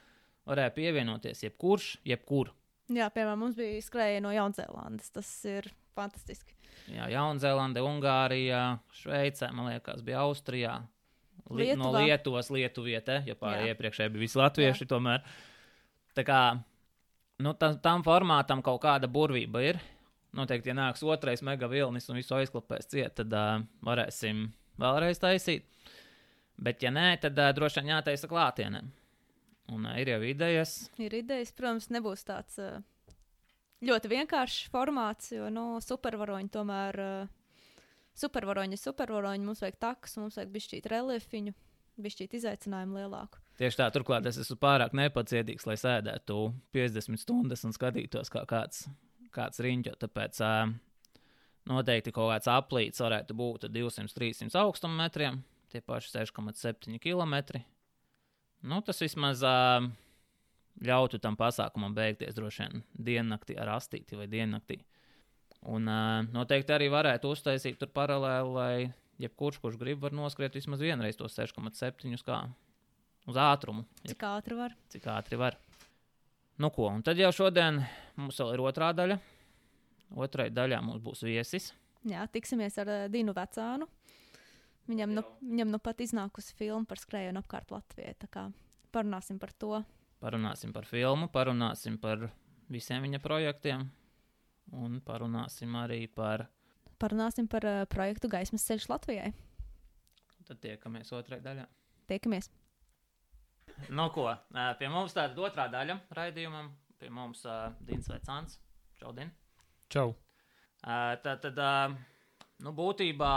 varēja 0.46 0.74
pievienoties 0.76 1.44
jebkurš, 1.46 1.96
jebkur. 2.06 2.52
Jā, 2.92 3.08
piemēram, 3.10 3.40
mums 3.42 3.56
bija 3.58 3.80
skrēja 3.82 4.22
no 4.22 4.30
Jaunzēlandes. 4.34 5.10
Tas 5.14 5.30
ir 5.50 5.66
fantastiski. 5.96 6.54
Jā, 6.92 7.08
Jaunzēlande, 7.10 7.82
Ungārijā, 7.82 8.62
Šveicē, 8.94 9.50
man 9.56 9.72
liekas, 9.72 10.04
bija 10.06 10.22
Austrijā. 10.22 10.76
Li 11.50 11.72
no 11.78 11.90
Lietuvā. 11.90 12.04
Lietuvas, 12.04 12.48
Lietuvietē, 12.50 13.20
ja 13.26 13.36
pārējie 13.38 13.70
Jā. 13.70 13.74
iepriekšēji 13.74 14.12
bija 14.14 14.22
visi 14.24 14.38
latvieši. 14.40 14.86
Tomēr. 14.90 15.22
Tā 16.16 16.24
kā 16.26 16.40
nu, 17.42 17.52
tam, 17.58 17.78
tam 17.82 18.02
formātam 18.06 18.62
kaut 18.66 18.80
kāda 18.82 19.10
burvība 19.10 19.62
ir. 19.66 19.80
Noteikti, 20.36 20.72
ja 20.72 20.76
nāks 20.76 21.04
otrais 21.06 21.42
mega 21.46 21.68
vilnis 21.70 22.10
un 22.10 22.18
visu 22.18 22.34
aizklapēs 22.36 22.90
ciet, 22.90 23.14
tad 23.20 23.32
uh, 23.32 23.62
varēsim 23.86 24.48
vēlreiz 24.80 25.22
taisīt. 25.22 25.64
Bet, 26.60 26.82
ja 26.84 26.90
nē, 26.92 27.08
tad 27.22 27.38
uh, 27.40 27.52
droši 27.56 27.80
vien 27.80 27.94
jātaisa 27.94 28.28
klātienē. 28.28 28.82
Un 29.74 29.86
ir 29.98 30.12
jau 30.12 30.20
idejas. 30.22 30.76
Ir 31.02 31.14
idejas, 31.18 31.50
protams, 31.56 31.88
nebūs 31.90 32.22
tāds 32.26 32.60
ļoti 33.84 34.10
vienkāršs 34.12 34.68
formāts, 34.72 35.32
jo 35.34 35.48
nu, 35.52 35.76
supervaroņi 35.84 36.52
tomēr. 36.54 37.00
Supervaroņi 38.16 38.78
supervaroņi, 38.80 39.44
mums 39.44 39.60
vajag 39.60 39.76
takas, 39.82 40.14
mums 40.16 40.38
vajag 40.38 40.52
bišķīt 40.54 40.86
reliefiņu, 40.88 41.52
bišķīt 42.00 42.38
izaicinājumu 42.38 43.02
lielāku. 43.02 43.42
Tieši 43.60 43.80
tā, 43.80 43.90
turklāt 43.92 44.24
es 44.28 44.38
esmu 44.40 44.56
pārāk 44.60 44.94
nepacietīgs, 44.96 45.66
lai 45.68 45.76
sēdētu 45.80 46.38
50 46.76 47.20
stundas 47.20 47.64
un 47.68 47.76
skatītos, 47.76 48.32
kā 48.32 48.46
kāds, 48.48 48.86
kāds 49.36 49.60
riņķo. 49.64 49.94
Tāpēc 50.00 50.40
uh, 50.44 50.72
noteikti 51.68 52.14
kaut 52.16 52.32
kāds 52.32 52.50
aplīts 52.52 53.04
varētu 53.04 53.36
būt 53.36 53.68
200-300 53.72 54.60
augstuma 54.62 55.02
metriem, 55.04 55.42
tie 55.72 55.84
paši 55.84 56.14
6,7 56.18 57.00
km. 57.04 57.60
Nu, 58.66 58.80
tas 58.82 58.98
vismaz 59.02 59.42
uh, 59.46 59.86
ļautu 60.82 61.20
tam 61.22 61.38
pasākumam 61.38 61.94
beigties 61.94 62.34
droši 62.36 62.64
vien 62.66 62.84
diennaktī 63.08 63.56
ar 63.58 63.76
astīti 63.76 64.18
vai 64.18 64.26
diennaktī. 64.30 64.80
Un 65.70 65.86
uh, 65.90 66.26
noteikti 66.34 66.74
arī 66.74 66.88
varētu 66.92 67.30
uztaisīt 67.32 67.78
tur 67.80 67.90
paralēli, 67.94 68.52
lai 68.56 68.74
jebkurš, 69.22 69.60
kurš 69.62 69.78
grib, 69.80 70.02
var 70.02 70.14
noskriet 70.14 70.58
vismaz 70.58 70.82
vienreiz 70.82 71.16
tos 71.18 71.38
6,7 71.38 72.26
kā 72.26 72.42
uz 73.26 73.38
ātrumu, 73.40 73.86
ja 74.04 74.12
Cik 74.12 74.26
ātri 74.28 74.58
var? 74.58 74.74
cik 74.92 75.08
ātri 75.10 75.38
var. 75.40 75.56
Nu, 76.62 76.70
ko, 76.70 76.88
un 76.90 77.02
tad 77.04 77.18
jau 77.20 77.32
šodien 77.34 77.82
mums 78.16 78.38
vēl 78.40 78.54
ir 78.54 78.62
otrā 78.64 78.92
daļa. 78.96 79.18
Otrai 80.16 80.46
daļā 80.54 80.78
mums 80.86 81.02
būs 81.02 81.24
viesis. 81.26 81.72
Jā, 82.06 82.22
tiksimies 82.30 82.78
ar 82.78 82.92
Dinu 83.10 83.34
Vecānu. 83.34 83.88
Viņam 84.86 85.14
nu, 85.16 85.22
viņam 85.42 85.72
nu 85.74 85.78
pat 85.82 86.00
iznākusi 86.04 86.54
filma 86.54 86.86
par 86.86 87.00
skrējienu 87.02 87.42
apkārt 87.42 87.72
Latvijai. 87.74 88.14
Tā 88.22 88.28
kā 88.30 88.46
parunāsim 88.94 89.40
par 89.42 89.52
to. 89.58 89.80
Parunāsim 90.22 90.72
par 90.72 90.86
filmu, 90.88 91.28
parunāsim 91.32 91.98
par 92.00 92.28
visiem 92.72 93.02
viņa 93.04 93.20
projektiem. 93.24 93.88
Un 94.74 95.00
parunāsim 95.06 95.74
arī 95.78 96.06
par. 96.10 96.46
Parunāsim 97.02 97.50
par 97.50 97.66
uh, 97.66 97.82
projektu 97.90 98.30
Gaismas 98.30 98.64
ceļš 98.66 98.88
Latvijai. 98.90 99.32
Tad 100.46 100.62
tiekamies 100.62 101.10
otrajā 101.12 101.42
daļā. 101.42 101.66
Tiekamies! 102.06 102.48
Nu, 103.90 104.06
ko, 104.14 104.28
ā, 104.30 104.66
pie 104.78 104.88
mums 104.88 105.14
tāda 105.14 105.42
otrā 105.42 105.66
daļa 105.70 105.98
raidījumam. 106.16 106.70
Pie 106.96 107.10
mums 107.12 107.42
uh, 107.44 107.74
Dins 107.84 108.06
Vecāns. 108.08 108.60
Čau, 108.96 109.10
Din. 109.12 109.34
Čau! 109.92 110.14
Ā, 110.86 111.18
Tā 111.22 111.34
tad, 111.42 111.58
ā, 111.60 111.90
nu, 112.62 112.72
būtībā 112.72 113.32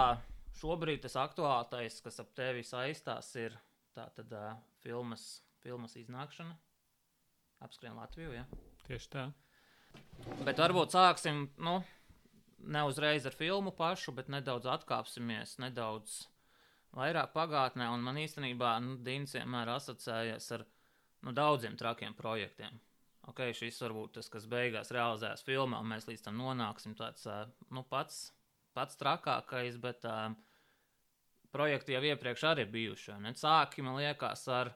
šobrīd 0.59 1.03
tas 1.05 1.17
aktuālākais, 1.19 2.01
kas 2.05 2.19
ap 2.23 2.33
tevi 2.37 2.63
saistās, 2.67 3.31
ir 3.39 3.55
tā 3.95 4.09
tad 4.15 4.33
ā, 4.35 4.47
filmas, 4.83 5.41
filmas 5.63 5.95
iznākšana. 5.99 6.55
Apskrien 7.65 7.95
Latviju, 7.99 8.33
ja. 8.37 8.45
Tieši 8.87 9.09
tā. 9.11 9.29
Bet 10.45 10.59
varbūt 10.61 10.93
sāksim, 10.95 11.47
nu, 11.59 11.79
ne 12.59 12.83
uzreiz 12.87 13.25
ar 13.27 13.35
filmu 13.35 13.73
pašu, 13.75 14.13
bet 14.15 14.29
nedaudz 14.31 14.69
atkāpsimies, 14.69 15.57
nedaudz 15.63 16.21
vairāk 16.95 17.33
pagātnē. 17.35 17.89
Un 17.93 18.03
man 18.05 18.19
īstenībā, 18.21 18.75
nu, 18.83 18.97
Dīns 19.03 19.35
vienmēr 19.35 19.73
asociējies 19.75 20.51
ar 20.57 20.65
nu, 21.25 21.33
daudziem 21.35 21.77
trakiem 21.79 22.15
projektiem. 22.17 22.79
Ok, 23.29 23.43
šis 23.53 23.77
varbūt 23.83 24.15
tas, 24.17 24.29
kas 24.31 24.47
beigās 24.49 24.93
realizējas 24.95 25.43
filmā, 25.45 25.81
un 25.83 25.91
mēs 25.91 26.07
līdz 26.09 26.23
tam 26.25 26.39
nonāksim 26.39 26.95
tāds, 26.97 27.27
nu, 27.69 27.83
pats, 27.85 28.29
pats 28.73 28.97
trakākais, 28.97 29.77
bet 29.83 30.07
uh, 30.07 30.31
projekti 31.53 31.95
jau 31.95 32.03
iepriekš 32.11 32.45
arī 32.51 32.65
bijuši. 32.69 33.17
ne? 33.23 33.33
Sāki, 33.37 33.83
man 33.85 33.99
liekas, 33.99 34.45
ar 34.53 34.73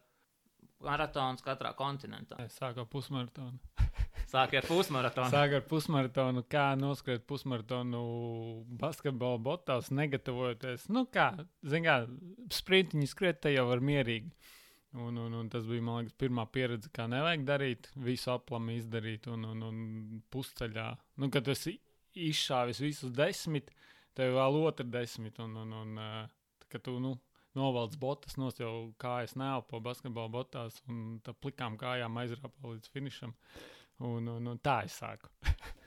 maratons 0.84 1.44
katrā 1.46 1.74
kontinentā. 1.78 2.40
Sākām 2.52 2.88
pusmaratonu. 2.92 3.60
Sāki 4.34 4.58
ar 4.60 4.68
pusmaratonu. 4.68 5.30
Sākām 5.34 5.60
ar 5.60 5.68
pusmaratonu, 5.70 6.44
kā 6.50 6.66
noskriet 6.80 7.26
pusmaratonu 7.30 8.02
basketbola 8.82 9.40
botās, 9.44 9.92
negatavojoties. 9.94 10.90
Nu, 10.94 11.06
kā, 11.12 11.32
zinām, 11.62 11.88
kā 12.50 12.58
sprintiņu 12.58 13.10
skriet, 13.10 13.42
te 13.44 13.54
jau 13.54 13.68
var 13.70 13.84
mierīgi. 13.84 14.34
Un, 14.94 15.18
un, 15.18 15.34
un 15.34 15.48
tas 15.50 15.66
bija, 15.66 15.82
liekas, 15.82 16.14
pirmā 16.22 16.46
pieredze, 16.54 16.92
kā 16.94 17.08
nevajag 17.10 17.48
darīt, 17.48 17.90
visu 18.06 18.30
aplami 18.30 18.76
izdarīt 18.78 19.26
un, 19.32 19.48
un, 19.50 19.64
un 19.66 19.80
pusceļā. 20.34 20.86
Nu, 21.22 21.32
kad 21.34 21.50
es 21.50 21.66
izšāvis 22.14 22.82
visus 22.84 23.14
desmit, 23.18 23.72
tev 24.14 24.36
vēl 24.38 24.60
otru 24.62 24.86
desmit. 24.94 25.40
Un, 25.42 25.56
un, 25.64 25.74
un, 25.80 25.98
ā, 25.98 26.12
kad 26.74 26.84
tu 26.86 26.98
nu, 27.02 27.14
novalc 27.58 27.96
botas, 28.02 28.38
nos 28.42 28.58
jau 28.60 28.74
kājas 29.02 29.38
neelpo 29.40 29.80
basketbola 29.84 30.32
botās 30.34 30.82
un 30.90 31.20
tā 31.26 31.36
plikām 31.38 31.78
kājām 31.80 32.20
aizrāpā 32.24 32.74
līdz 32.74 32.92
finišam. 32.94 33.36
Un, 34.04 34.28
un, 34.28 34.52
un 34.56 34.60
tā 34.60 34.82
es 34.88 34.98
sāku. 35.00 35.30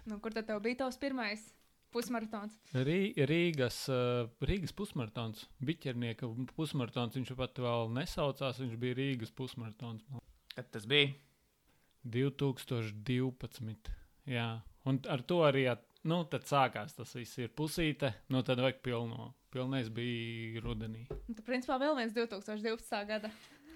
Nu, 0.06 0.20
kur 0.22 0.30
tad 0.30 0.46
tev 0.46 0.60
bija 0.62 0.84
tavs 0.84 1.00
pirmais 1.02 1.40
pusmaratons? 1.90 2.54
Rī, 2.86 3.10
Rīgas, 3.26 3.80
Rīgas 4.46 4.74
pusmaratons, 4.76 5.46
Biķernieka 5.66 6.28
pusmaratons. 6.54 7.16
Viņš 7.18 7.32
pat 7.38 7.58
vēl 7.62 7.90
nesaucās, 7.96 8.60
viņš 8.62 8.76
bija 8.80 8.98
Rīgas 9.00 9.34
pusmaratons. 9.34 10.06
Kad 10.54 10.70
tas 10.76 10.86
bija? 10.88 11.10
2012. 12.06 13.90
Jā, 14.30 14.46
un 14.86 15.00
ar 15.10 15.22
to 15.26 15.40
arī 15.46 15.66
at, 15.70 15.82
nu, 16.06 16.22
tad 16.30 16.46
sākās 16.46 16.94
tas 16.94 17.14
viss. 17.18 17.38
Ir 17.42 17.50
pusīte, 17.56 18.12
nu 18.30 18.42
tad 18.46 18.62
vajag 18.62 18.78
pilno. 18.86 19.32
Pilnais 19.56 19.88
bija 19.92 20.60
rudenī. 20.64 21.06
Un 21.30 21.34
Tu, 21.38 21.42
principā, 21.46 21.78
vēl 21.80 21.96
viens 21.96 22.12
2012. 22.16 23.00
gada. 23.08 23.30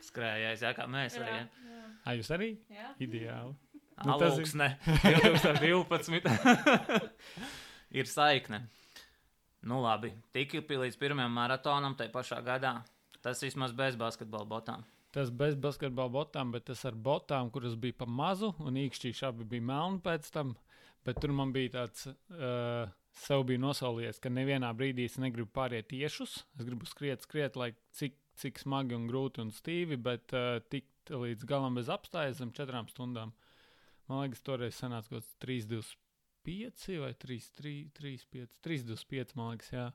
Skrējējis, 0.05 0.63
jā, 0.67 0.75
kā 0.77 0.85
mēs 0.89 1.17
arī. 1.21 1.33
jā. 1.39 1.49
jā. 1.73 1.83
Ai, 2.09 2.15
jūs 2.21 2.31
arī? 2.37 2.51
jā. 2.73 2.93
Ideāli. 3.09 3.57
Nu, 4.01 4.15
tas 4.17 4.33
ir- 4.33 4.47
Alūksne, 4.47 4.67
2012. 5.05 6.31
ir 8.01 8.09
saikne. 8.09 8.63
Nu, 9.61 9.83
labi. 9.85 10.15
Tiki 10.33 10.63
pie 10.65 10.79
līdz 10.81 10.97
pirmajam 10.97 11.35
maratonam, 11.37 11.93
tai 11.99 12.07
pašā 12.09 12.39
gadā. 12.47 12.79
Tas 13.21 13.43
vismaz 13.45 13.75
bez 13.77 13.99
basketbola 14.01 14.49
botām. 14.49 14.87
Tas 15.13 15.29
bez 15.29 15.53
basketbola 15.61 16.09
botām, 16.15 16.53
bet 16.55 16.65
tas 16.71 16.81
ar 16.89 16.97
botām, 16.97 17.51
kuras 17.53 17.75
bija 17.77 17.99
pa 18.01 18.07
mazu, 18.09 18.55
un 18.65 18.79
īkšķīši 18.81 19.27
abi 19.29 19.45
bija 19.53 19.67
melni 19.69 20.01
pēc 20.05 20.31
tam. 20.33 20.55
Bet 21.05 21.21
tur 21.21 21.33
man 21.37 21.53
bija 21.53 21.75
tāds, 21.77 22.07
uh, 22.33 22.89
sev 23.17 23.45
bija 23.49 23.61
nosaulies, 23.63 24.21
ka 24.23 24.31
nevienā 24.33 24.71
brīdī 24.77 25.07
es 25.09 25.19
negribu 25.21 25.51
pāriet 25.55 25.89
tiešus. 25.91 26.41
Es 26.59 26.67
gribu 26.67 26.89
skriet, 26.89 27.25
skriet, 27.27 27.57
lai 27.59 27.73
cik, 27.97 28.17
cik 28.41 28.61
smagi 28.63 28.97
un 28.97 29.09
grūti 29.11 29.43
un 29.45 29.51
stīvi, 29.55 29.99
bet 30.01 30.35
uh, 30.37 30.61
tikt 30.73 31.13
līdz 31.15 31.47
galam 31.49 31.79
bez 31.79 31.91
apstājas 31.93 32.39
zem 32.41 32.55
četrām 32.57 32.89
stundām. 32.91 33.35
Man 34.11 34.25
liekas, 34.25 34.43
toreiz 34.47 34.79
sanāca 34.79 35.13
kaut 35.13 35.23
kāds 35.23 35.37
3,25 35.43 37.01
vai 37.03 37.13
3,5. 37.27 38.57
3,25 38.67 39.37
man 39.39 39.55
liekas, 39.55 39.75
jā. 39.75 39.91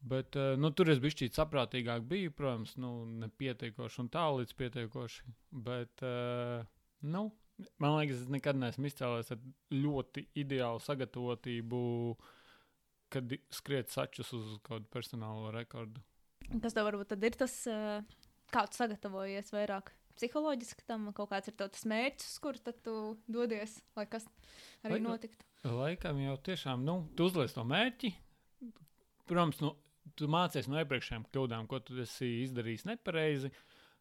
Bet 0.00 0.36
uh, 0.40 0.54
nu, 0.56 0.70
tur 0.72 0.88
es 0.92 1.00
biju 1.00 1.28
saprātīgāk, 1.36 2.06
biju, 2.08 2.32
protams, 2.32 2.72
nu, 2.80 3.04
nepietiekoši 3.20 4.00
un 4.00 4.08
tālu 4.12 4.40
līdz 4.40 4.56
pietiekoši. 4.56 5.34
Bet, 5.68 6.04
uh, 6.06 6.64
nu, 7.04 7.26
man 7.82 7.96
liekas, 7.98 8.24
es 8.24 8.32
nekad 8.32 8.58
neesmu 8.60 8.88
izcēlējis 8.90 9.32
ar 9.34 9.40
ļoti 9.74 10.26
ideālu 10.42 10.82
sagatavotību, 10.84 11.80
kad 13.10 13.34
skriet 13.54 13.90
sačus 13.92 14.32
uz 14.36 14.56
kādu 14.66 14.86
personālo 14.92 15.50
rekordu. 15.54 16.02
Kas 16.62 16.74
tev 16.76 16.86
varbūt 16.88 17.14
ir 17.18 17.36
tas, 17.38 17.56
uh, 17.70 18.00
kā 18.54 18.64
tu 18.70 18.80
sagatavojies 18.80 19.52
vairāk? 19.54 19.92
Psiholoģiski 20.18 20.84
tam 20.88 21.06
kaut 21.16 21.30
kāds 21.30 21.48
ir 21.48 21.54
tas 21.56 21.86
mērķis, 21.88 22.32
kur 22.44 22.58
tad 22.60 22.80
tu 22.84 22.94
dodies, 23.30 23.78
lai 23.96 24.04
kas 24.10 24.26
arī 24.84 24.98
Lai- 24.98 25.04
notiktu. 25.06 25.46
Laikam 25.64 26.18
jau 26.20 26.36
tiešām, 26.40 26.84
nu, 26.84 27.02
tu 27.16 27.28
uzliec 27.28 27.52
to 27.52 27.64
mērķi. 27.68 28.10
Protams, 29.28 29.60
nu, 29.62 29.74
tu 30.16 30.28
mācies 30.30 30.68
no 30.68 30.80
iepriekšējām 30.80 31.26
kļūdām, 31.30 31.68
ko 31.70 31.80
tu 31.84 32.00
esi 32.02 32.30
izdarījis 32.44 32.86
nepareizi. 32.88 33.52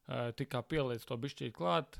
Uh, 0.09 0.31
Tikā 0.33 0.63
pieliec 0.65 1.03
to 1.05 1.17
bišķīt 1.21 1.53
klāt, 1.53 1.99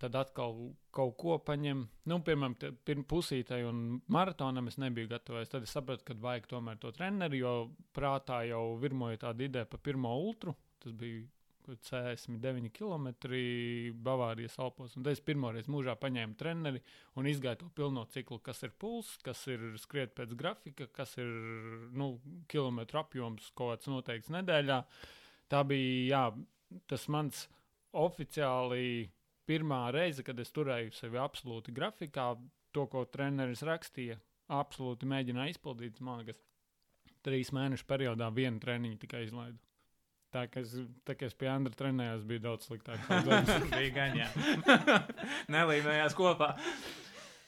tad 0.00 0.16
atkal 0.16 0.54
kaut 0.94 1.16
ko 1.20 1.36
paņem. 1.44 1.82
Nu, 2.10 2.20
piemēram, 2.26 2.54
te- 2.58 2.72
pirm 2.72 3.04
pusītai 3.04 3.60
un 3.68 4.00
maratonam 4.08 4.70
es 4.70 4.78
nebiju 4.80 5.10
gatavs. 5.12 5.50
Tad 5.52 5.66
es 5.66 5.74
sapratu, 5.76 6.04
ka 6.08 6.14
vajag 6.14 6.48
tomēr 6.50 6.80
to 6.80 6.92
treneri, 6.96 7.42
jo 7.42 7.70
prātā 7.96 8.42
jau 8.48 8.64
virmoja 8.80 9.20
tāda 9.26 9.44
ideja 9.46 9.68
par 9.68 9.82
pirmo 9.84 10.14
ultru. 10.24 10.56
Tas 10.80 10.92
bija 10.96 11.26
kaut 11.60 11.76
kāds 11.76 11.92
69 11.92 12.70
km 12.72 13.10
Bavārijas 14.02 14.56
Alpos. 14.58 14.96
Un 14.96 15.04
tad 15.04 15.12
es 15.12 15.20
pirmoreiz 15.20 15.68
mūžā 15.70 15.94
paņēmu 16.00 16.36
treneri 16.40 16.80
un 17.20 17.28
izgāju 17.28 17.60
to 17.60 17.68
pilno 17.76 18.06
ciklu, 18.10 18.40
kas 18.42 18.62
ir 18.64 18.72
pulss, 18.80 19.18
kas 19.22 19.44
ir 19.52 19.76
skriet 19.78 20.14
pēc 20.16 20.32
grafika, 20.40 20.88
kas 20.88 21.16
ir 21.20 21.28
nu, 21.92 22.14
kilometru 22.48 23.02
apjoms 23.04 23.52
kaut 23.54 23.76
kāds 23.76 23.92
noteikts 23.92 24.32
nedēļā. 24.32 24.80
Tā 25.50 25.62
bija 25.68 26.08
jā, 26.08 26.24
tas 26.88 27.08
mans 27.12 27.44
oficiāli 27.92 29.10
pirmā 29.50 29.82
reize, 29.94 30.22
kad 30.26 30.38
es 30.42 30.54
turēju 30.54 30.94
sevi 30.94 31.20
absolūti 31.20 31.74
grafikā. 31.74 32.32
To, 32.70 32.84
ko 32.86 33.02
treneris 33.10 33.64
rakstīja, 33.66 34.14
absolūti 34.54 35.08
mēģināju 35.10 35.56
izpildīt. 35.56 35.98
Man 36.06 36.20
liekas, 36.22 36.38
trīs 37.26 37.50
mēnešu 37.56 37.86
periodā 37.90 38.30
vienu 38.34 38.62
treniņu 38.62 39.00
tikai 39.02 39.24
izlaidu. 39.26 39.58
Tā 40.30 40.44
kā 40.46 40.62
es, 40.62 40.76
tā 41.06 41.16
kā 41.18 41.26
es 41.26 41.34
pie 41.34 41.48
Andra 41.50 41.74
trenējos, 41.74 42.22
bija 42.30 42.44
daudz 42.44 42.68
sliktāk. 42.68 43.02
Bija 43.74 43.90
gan, 43.96 44.18
jā. 44.20 44.28
Nelīmējās 45.54 46.14
kopā. 46.18 46.52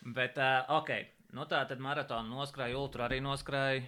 Bet, 0.02 0.38
uh, 0.42 0.66
ok, 0.80 0.90
nu 1.38 1.46
tā 1.50 1.62
tad 1.70 1.82
maratonu 1.82 2.34
noskrēja, 2.34 2.78
ultra 2.78 3.06
arī 3.06 3.20
noskrēja. 3.22 3.84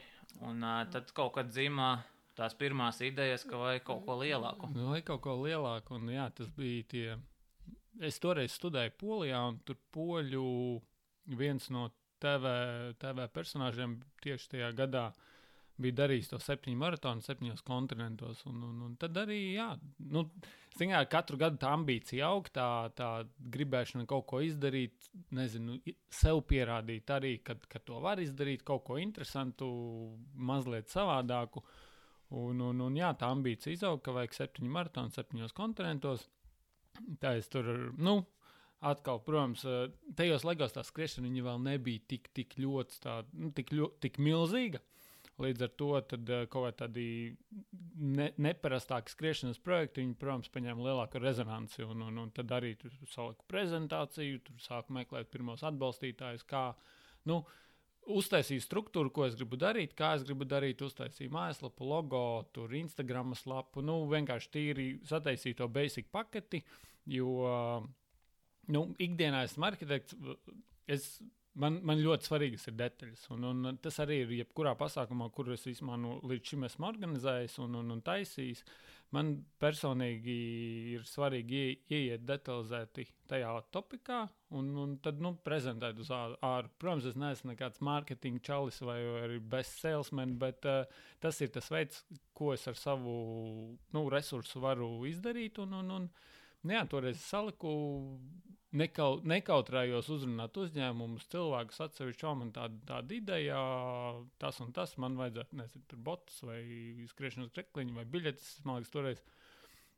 Un 0.47 0.63
uh, 0.63 0.85
tad 0.91 1.11
kaut 1.15 1.35
kad 1.35 1.51
dzimā 1.51 1.97
tās 2.39 2.55
pirmās 2.59 3.01
idejas, 3.07 3.45
ka 3.47 3.59
vajag 3.59 3.85
kaut 3.87 4.05
ko 4.07 4.19
lielāku. 4.23 4.71
Nu, 4.75 4.93
vai 4.93 5.03
kaut 5.07 5.23
ko 5.27 5.37
lielāku, 5.43 5.99
un 5.99 6.11
jā, 6.15 6.29
tas 6.35 6.51
bija 6.55 6.87
tie. 6.91 7.07
Es 8.03 8.19
toreiz 8.23 8.57
studēju 8.59 8.97
Polijā, 8.99 9.45
un 9.51 9.61
tur 9.67 9.79
poļu 9.95 10.47
viens 11.39 11.69
no 11.71 11.89
TV, 12.23 12.51
TV 12.99 13.29
personāžiem 13.31 14.01
tieši 14.25 14.57
tajā 14.57 14.73
gadā 14.75 15.09
bija 15.81 15.97
darījis 16.05 16.31
to 16.31 16.39
septiņu 16.43 16.79
maratonu, 16.79 17.25
septiņos 17.25 17.65
kontinentos. 17.67 18.45
Un, 18.47 18.61
un, 18.69 18.83
un 18.87 18.93
tad 19.01 19.17
arī, 19.25 19.39
jā, 19.57 19.73
nu, 20.15 20.25
zinā, 20.79 21.01
katru 21.11 21.39
gadu 21.41 21.59
tā 21.63 21.73
ambīcija 21.75 22.29
aug, 22.31 22.51
tā, 22.55 22.69
tā 22.99 23.09
gribēšana 23.57 24.07
kaut 24.11 24.27
ko 24.31 24.43
izdarīt, 24.45 25.11
nezinu, 25.35 25.81
sev 26.15 26.45
pierādīt 26.51 27.11
arī, 27.15 27.37
kad, 27.47 27.67
kad 27.71 27.87
to 27.89 27.99
var 28.05 28.23
izdarīt, 28.23 28.63
kaut 28.67 28.85
ko 28.87 29.01
interesantu, 29.03 29.67
mazliet 30.35 30.93
savādāku. 30.95 31.65
Un, 32.35 32.63
un, 32.71 32.87
un 32.87 32.95
jā, 32.99 33.11
tā 33.19 33.29
ambīcija 33.35 33.75
izaug, 33.75 34.01
ka 34.03 34.15
vajag 34.15 34.39
septiņu 34.39 34.71
maratonu, 34.79 35.15
septiņos 35.15 35.55
kontinentos. 35.55 36.29
Tā 37.23 37.35
es 37.39 37.49
tur, 37.53 37.69
nu, 37.99 38.21
atkal, 38.85 39.21
protams, 39.25 39.65
eh, 39.65 39.93
tajos 40.17 40.45
legos 40.47 40.75
tā 40.75 40.85
skriešana 40.85 41.31
vēl 41.47 41.63
nebija 41.63 42.03
tik, 42.09 42.29
tik 42.37 42.59
ļoti, 42.61 43.01
tā, 43.05 43.23
nu, 43.33 43.51
tik, 43.57 43.73
ļo, 43.73 43.91
tik 44.01 44.19
milzīga. 44.19 44.83
Līdz 45.43 45.65
ar 45.67 45.71
to 45.81 45.89
tad, 46.07 46.31
eh, 46.31 46.45
kaut 46.47 46.69
kādi 46.69 46.79
tādi 46.79 47.07
ne, 47.99 48.31
neparastāki 48.39 49.11
skriešanas 49.11 49.59
projekti, 49.59 50.05
viņi, 50.05 50.15
protams, 50.21 50.53
paņēma 50.55 50.87
lielāku 50.87 51.23
rezonanci. 51.23 51.83
Un, 51.83 52.05
un, 52.07 52.19
un 52.23 52.31
tad 52.31 52.53
arī 52.55 52.75
tur 52.79 52.95
saliku 53.11 53.47
prezentāciju, 53.51 54.45
tur 54.47 54.63
sāku 54.63 54.95
meklēt 54.95 55.33
pirmos 55.33 55.67
atbalstītājus, 55.67 56.47
kā, 56.47 56.69
nu, 57.27 57.43
uztaisīju 58.11 58.63
struktūru, 58.63 59.13
ko 59.15 59.27
es 59.29 59.37
gribu 59.39 59.59
darīt, 59.61 59.95
kā 59.99 60.15
es 60.19 60.25
gribu 60.27 60.47
darīt, 60.49 60.83
uztaisīju 60.85 61.33
mājaslapu, 61.35 61.87
logo, 61.89 62.25
tur 62.55 62.73
Instagram 62.77 63.35
lapu, 63.47 63.83
nu, 63.85 64.03
vienkārši 64.11 64.51
tīri 64.53 64.89
sataisīju 65.09 65.61
to 65.61 65.69
basic 65.69 66.11
paketi, 66.13 66.63
jo, 67.11 67.31
nu, 68.75 68.85
ikdienā 68.99 69.45
esmu 69.49 69.69
arhitekts, 69.71 70.17
es, 70.91 71.09
man, 71.61 71.81
man 71.87 72.03
ļoti 72.03 72.29
svarīgas 72.29 72.69
ir 72.71 72.79
detaļas, 72.81 73.29
un, 73.35 73.49
un 73.51 73.79
tas 73.83 74.01
arī 74.05 74.23
ir 74.25 74.35
jebkurā 74.41 74.75
pasākumā, 74.79 75.31
kur 75.35 75.53
es 75.55 75.67
vismaz 75.69 76.01
nu, 76.03 76.19
līdz 76.29 76.55
šim 76.55 76.69
esmu 76.69 76.91
organizējis 76.91 77.59
un, 77.65 77.81
un, 77.81 77.95
un 77.97 78.05
taisījis. 78.05 78.65
Man 79.15 79.31
personīgi 79.63 80.35
ir 80.95 81.05
svarīgi 81.07 81.59
ie, 81.61 81.73
ieiet 81.93 82.25
detalizēti 82.27 83.05
tajā 83.31 83.53
topikā, 83.75 84.21
un, 84.59 84.71
un 84.81 84.95
tad 85.05 85.21
nu, 85.23 85.35
prezentēt 85.47 86.01
uz 86.03 86.11
ā- 86.15 86.37
āru. 86.49 86.73
Protams, 86.83 87.09
es 87.11 87.19
neesmu 87.21 87.53
nekāds 87.53 87.83
mārketinga 87.85 88.43
čalis 88.49 88.81
vai 88.85 88.99
arī 89.23 89.39
best 89.55 89.79
salesman, 89.85 90.37
bet 90.41 90.67
uh, 90.71 90.85
tas 91.23 91.41
ir 91.45 91.53
tas 91.55 91.71
veids, 91.73 92.03
ko 92.35 92.53
es 92.57 92.67
ar 92.71 92.79
savu 92.81 93.17
nu, 93.95 94.07
resursu 94.13 94.63
varu 94.65 94.91
izdarīt. 95.11 95.61
Un, 95.63 95.77
un, 95.83 95.93
un, 95.99 96.09
nu 96.09 96.34
jā, 96.73 96.85
toreiz 96.91 97.21
saliku, 97.21 97.73
nekau, 98.75 99.19
nekautrējos 99.27 100.11
uzrunāt 100.17 100.57
uzņēmumus, 100.61 101.29
cilvēkus 101.33 101.81
atsevišķi, 101.87 102.27
"O, 102.31 102.35
man 102.41 102.53
tāda, 102.53 102.81
tāda 102.89 103.17
ideja, 103.17 103.61
tas 104.39 104.61
un 104.61 104.73
tas, 104.73 104.97
man 104.99 105.17
vajadzētu, 105.21 105.61
nezinu, 105.61 105.85
tur 105.89 105.99
botus 105.99 106.43
vai 106.43 106.61
skriešanas 107.11 107.53
krekliņu 107.55 107.95
vai 107.95 108.05
biļetes. 108.05 108.65
Man 108.65 108.81
liekas, 108.81 108.95
toreiz 108.95 109.25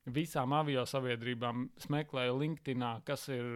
visām 0.07 0.53
avio 0.55 0.85
sabiedrībām 0.87 1.69
meklēju 1.91 2.39
LinkedIn, 2.41 2.85
kas 3.07 3.29
ir 3.29 3.47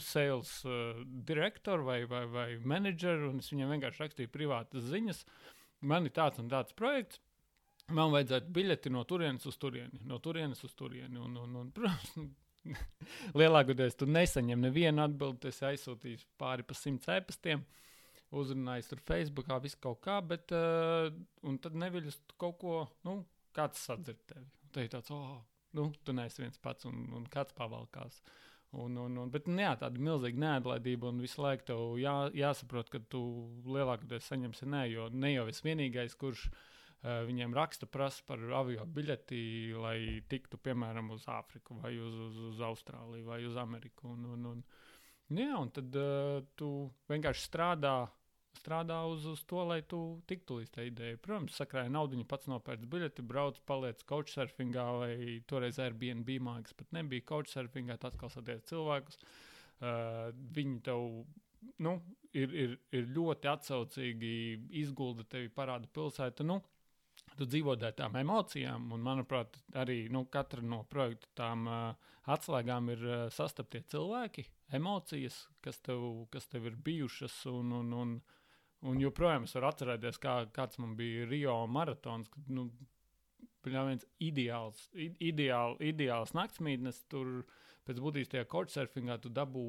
sales 0.00 0.52
uh, 0.64 1.02
direktors 1.04 1.84
vai, 1.84 2.04
vai, 2.08 2.24
vai 2.26 2.46
menedžers, 2.64 3.26
un 3.28 3.42
es 3.42 3.50
viņiem 3.52 3.74
vienkārši 3.76 4.04
rakstīju 4.04 4.32
privātas 4.32 4.88
ziņas. 4.88 5.24
Man 5.80 6.08
ir 6.08 6.14
tāds 6.16 6.40
un 6.40 6.48
tāds 6.52 6.76
projekts. 6.76 7.20
Man 7.90 8.12
vajadzētu 8.14 8.52
biļeti 8.54 8.92
no 8.94 9.02
turienes 9.08 9.46
uz 9.50 9.56
turieni, 9.58 9.98
no 10.06 10.20
turienes 10.22 10.62
uz 10.64 10.74
turieni. 10.78 11.18
Un, 11.18 11.34
un, 11.36 11.56
un, 11.58 11.70
protams, 11.74 12.30
lielākoties 13.40 13.96
tu 13.98 14.08
nesaņem 14.10 14.64
nevienu 14.66 15.04
atbildi. 15.04 15.50
Es 15.50 15.62
aizsūtīju 15.66 16.24
pāri 16.40 16.66
pa 16.66 16.76
simts 16.76 17.10
ēpastiem, 17.10 17.64
uzrunāju 18.36 18.90
tur 18.90 19.04
Facebookā, 19.10 19.60
visu 19.62 19.80
kaut 19.82 20.02
kā, 20.04 20.20
bet 20.24 20.54
uh, 20.56 21.10
tad 21.64 21.78
neviļus 21.82 22.20
kaut 22.40 22.58
ko, 22.60 22.76
nu, 23.08 23.20
kāds 23.56 23.82
sadzird 23.88 24.20
tevi. 24.30 24.46
Te 24.70 24.86
ir 24.86 24.92
tāds, 24.92 25.10
oh, 25.14 25.40
nu, 25.76 25.90
tu 26.04 26.14
neesi 26.14 26.44
viens 26.44 26.62
pats 26.62 26.86
un, 26.90 27.08
un 27.16 27.26
kāds 27.30 27.56
pavalkās. 27.56 28.22
Un, 28.70 28.94
un, 29.02 29.16
un, 29.18 29.30
bet, 29.34 29.48
nu, 29.50 29.58
jā, 29.64 29.72
tāda 29.80 29.98
milzīga 29.98 30.38
neatlaidība 30.38 31.08
un 31.10 31.18
visu 31.24 31.42
laiku 31.42 31.64
tev 31.72 31.80
jā, 31.98 32.12
jāsaprot, 32.38 32.92
ka 32.92 33.00
tu 33.10 33.22
lielākoties 33.66 34.28
saņemsi 34.30 34.68
nē, 34.70 34.84
jo 34.92 35.08
ne 35.10 35.32
jau 35.32 35.48
esi 35.50 35.64
vienīgais, 35.66 36.14
kurš 36.20 36.44
uh, 36.46 36.60
viņiem 37.00 37.54
raksta 37.56 37.88
prasa 37.88 38.24
par 38.28 38.42
avio 38.58 38.84
biļeti, 38.84 39.40
lai 39.80 40.20
tiktu, 40.28 40.58
piemēram, 40.60 41.12
uz 41.14 41.26
Āfriku 41.32 41.78
vai 41.80 41.94
uz, 41.96 42.16
uz, 42.28 42.38
uz 42.50 42.62
Austrāliju 42.66 43.28
vai 43.30 43.42
uz 43.48 43.56
Ameriku. 43.60 44.12
Un, 44.12 44.26
un, 44.34 44.48
un, 44.52 44.64
jā, 45.32 45.52
un 45.56 45.70
tad 45.72 45.96
uh, 45.96 46.40
tu 46.60 46.70
vienkārši 47.12 47.46
strādā 47.48 47.94
strādā 48.58 48.98
uz, 49.08 49.24
uz 49.30 49.42
to, 49.48 49.62
lai 49.64 49.80
tu 49.86 50.00
tiktu 50.28 50.58
līdz 50.60 50.72
tai 50.74 50.86
idejai. 50.90 51.18
Protams, 51.22 51.56
sakrāja 51.56 51.92
naudu, 51.92 52.18
pats 52.28 52.48
nopērts 52.50 52.88
biļeti, 52.90 53.24
brauc, 53.26 53.60
paliec 53.68 54.02
couchsurfingā 54.10 54.86
vai 55.00 55.14
toreiz 55.50 55.78
Airbnb 55.80 56.32
mākslinieks 56.42 56.76
pat 56.76 56.96
nebija 56.96 57.26
couchsurfingā, 57.30 57.96
tas 58.02 58.18
kā 58.20 58.30
satiek 58.32 58.64
cilvēkus. 58.68 59.20
Uh, 59.80 60.28
viņi 60.56 60.82
tev 60.84 61.06
nu, 61.84 61.94
ir, 62.36 62.52
ir, 62.52 62.76
ir 62.96 63.08
ļoti 63.14 63.48
atsaucīgi, 63.48 64.34
izgulda 64.82 65.24
tevi, 65.28 65.48
parāda 65.54 65.88
pilsētu. 65.94 66.46
Nu, 66.48 66.60
tu 67.40 67.48
dzīvo 67.48 67.74
ar 67.78 67.94
tām 67.96 68.18
emocijām, 68.20 68.90
un, 68.92 69.00
manuprāt, 69.04 69.56
arī 69.80 70.02
nu, 70.12 70.26
katra 70.28 70.60
no 70.62 70.82
projekta 70.90 71.30
tām 71.40 71.64
uh, 71.70 72.10
atslēgām 72.28 72.92
ir 72.92 73.06
uh, 73.06 73.22
sastaptie 73.32 73.80
cilvēki, 73.88 74.44
emocijas, 74.76 75.46
kas 75.64 75.80
tev, 75.80 76.04
kas 76.34 76.50
tev 76.52 76.68
ir 76.68 76.76
bijušas. 76.84 77.40
Un, 77.50 77.72
un, 77.80 77.96
un, 78.02 78.20
Un 78.80 78.96
joprojām 78.96 79.44
es 79.44 79.52
varu 79.52 79.68
atcerēties, 79.68 80.16
kā, 80.22 80.34
kāds 80.56 80.78
man 80.80 80.94
bija 80.96 81.26
Rio 81.28 81.52
maratons. 81.68 82.30
Kad, 82.32 82.46
nu, 82.48 82.70
viens 83.64 84.06
ideāls, 84.24 84.86
ideāl, 85.20 85.76
ideāls 85.84 86.32
naktsmītnes. 86.36 87.02
Tur 87.12 87.42
pēc 87.84 88.00
būtības 88.00 88.32
tajā 88.32 88.46
couchsurfingā 88.48 89.18
tu 89.20 89.32
dabū, 89.36 89.64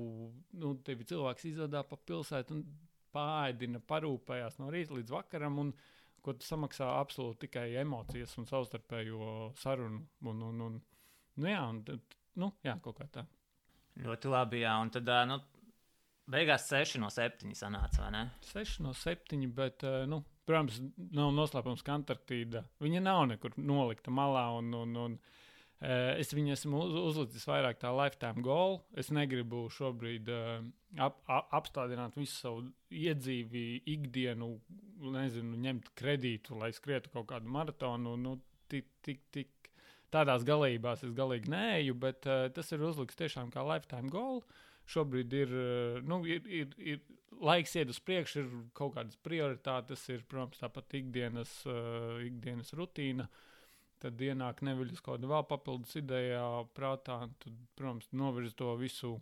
nu, 0.61 0.75
tevi 0.85 1.07
cilvēks 1.09 1.49
izvadā 1.51 1.83
pa 1.87 1.99
pilsētu 1.99 2.55
un 2.55 2.63
pāēdina, 3.11 3.81
parūpējās 3.83 4.61
no 4.61 4.71
rīta 4.71 4.95
līdz 4.95 5.11
vakaram. 5.17 5.59
Un, 5.65 5.73
ko 6.21 6.35
tu 6.37 6.47
samaksā 6.47 6.87
absolūti 6.99 7.47
tikai 7.47 7.67
emocijas 7.81 8.37
un 8.39 8.47
savstarpējo 8.49 9.51
sarunu. 9.59 10.03
Un, 10.29 10.43
un, 10.49 10.65
un, 10.67 10.81
nu, 11.37 11.49
jā, 11.49 11.61
un, 11.69 11.81
nu, 12.41 12.51
jā, 12.65 12.77
kaut 12.83 12.99
kā 12.99 13.07
tā. 13.19 13.25
Ļoti 14.01 14.31
labi, 14.31 14.61
jā. 14.63 14.75
Un 14.81 14.91
tad, 14.93 15.09
nu, 15.29 15.39
Beigās 16.31 16.67
6 16.69 16.99
no 17.01 17.09
7 17.11 17.51
sanāca, 17.57 18.05
vai 18.05 18.11
ne? 18.15 18.23
6 18.51 18.81
no 18.85 18.93
7, 18.95 19.41
bet, 19.57 19.83
nu, 20.07 20.21
protams, 20.47 20.77
nav 21.11 21.33
noslēpums, 21.35 21.83
ka 21.85 21.97
Antarktīda 21.97 22.63
viņa 22.83 23.01
nav 23.03 23.25
nekur 23.33 23.57
nolikta 23.57 24.13
malā. 24.13 24.45
Un, 24.59 24.71
un, 24.77 24.99
un, 25.05 25.17
es 25.81 26.31
viņu 26.37 26.55
esmu 26.55 26.85
uz, 26.85 26.95
uzlicis 27.11 27.47
vairāk 27.49 27.81
tā 27.81 27.91
lifetime 27.95 28.45
goal. 28.45 28.79
Es 28.95 29.11
negribu 29.11 29.65
šobrīd 29.73 30.29
ap, 30.97 31.21
ap, 31.27 31.47
apstādināt 31.61 32.17
visu 32.19 32.35
savu 32.35 32.65
iedzīvi, 32.89 33.83
ikdienu, 33.93 34.53
nezinu, 35.13 35.59
ņemt 35.67 35.93
kredītu, 35.97 36.57
lai 36.59 36.71
skrietu 36.75 37.13
kaut 37.13 37.29
kādu 37.31 37.51
maratonu. 37.51 38.17
Nu, 38.19 38.37
tik, 38.71 38.89
tik, 39.05 39.23
tik 39.31 39.71
tādās 40.11 40.43
galībās 40.47 41.05
es 41.07 41.15
galīgi 41.15 41.51
neeju, 41.51 41.95
bet 42.01 42.27
uh, 42.27 42.49
tas 42.53 42.71
ir 42.71 42.83
uzlikts 42.83 43.19
tiešām 43.19 43.53
kā 43.53 43.63
lifetime 43.67 44.11
goal. 44.11 44.41
Uh, 44.41 44.67
šobrīd 44.91 45.33
ir, 45.33 45.53
eh, 45.55 46.01
nu, 46.07 46.21
ir, 46.27 46.45
ir, 46.47 46.75
ir 46.77 46.99
laiks 47.41 47.75
iet 47.79 47.91
uz 47.93 47.99
priekšu, 48.03 48.43
ir 48.43 48.51
kaut 48.77 48.95
kādas 48.97 49.17
prioritātes, 49.23 50.03
ir, 50.13 50.25
protams, 50.29 50.59
tāpat 50.61 50.97
ikdienas, 50.99 51.53
uh, 51.69 52.19
ikdienas 52.25 52.73
rutīna. 52.77 53.27
Tad 54.01 54.21
ienāk 54.21 54.63
neviļus 54.65 55.01
kaut 55.01 55.19
kāda 55.19 55.29
vēl 55.29 55.45
papildus 55.49 55.97
idejā, 56.01 56.45
prātā. 56.77 57.17
Tad, 57.41 57.59
protams, 57.77 58.09
novirz 58.17 58.55
to 58.57 58.73
visu 58.77 59.15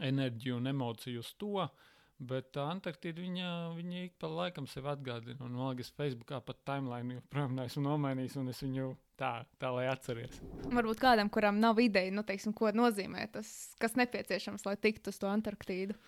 enerģiju 0.00 0.56
un 0.58 0.72
emociju 0.72 1.22
uz 1.22 1.34
to. 1.38 1.56
Uh, 1.64 1.90
Bet 2.22 2.54
uh, 2.54 2.68
Antarktīda 2.70 3.18
viņa, 3.18 3.48
viņa 3.74 4.02
ik 4.06 4.12
pa 4.22 4.28
laikam 4.30 4.68
sev 4.70 4.86
atgādina. 4.92 5.40
Un, 5.42 5.56
man 5.56 5.72
liekas, 5.72 5.90
Facebookā 5.98 6.38
pat 6.46 6.60
timeline 6.68 7.18
joprojām 7.18 7.56
neesmu 7.58 7.82
nomainījis, 7.88 8.36
un 8.38 8.52
es 8.52 8.60
viņu 8.62 8.92
tā, 9.18 9.32
tā 9.58 9.72
lai 9.74 9.88
atceries. 9.90 10.38
Varbūt 10.70 11.02
kādam, 11.02 11.30
kuram 11.32 11.58
nav 11.62 11.80
ideja, 11.82 12.14
nu, 12.14 12.22
teiksim, 12.26 12.54
ko 12.56 12.70
nozīmē 12.70 13.26
tas, 13.34 13.50
kas 13.82 13.98
nepieciešams, 13.98 14.62
lai 14.68 14.76
tiktu 14.78 15.10
uz 15.10 15.18
to 15.18 15.30
Antarktīdu. 15.30 15.98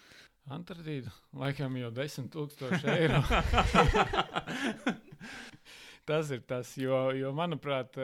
Antarktīda 0.54 1.10
laikam 1.34 1.74
jau 1.80 1.90
10,000 1.90 2.86
eiro. 2.94 3.18
tas 6.08 6.30
ir 6.30 6.46
tas, 6.46 6.70
jo, 6.78 7.08
jo 7.18 7.34
manuprāt, 7.34 7.98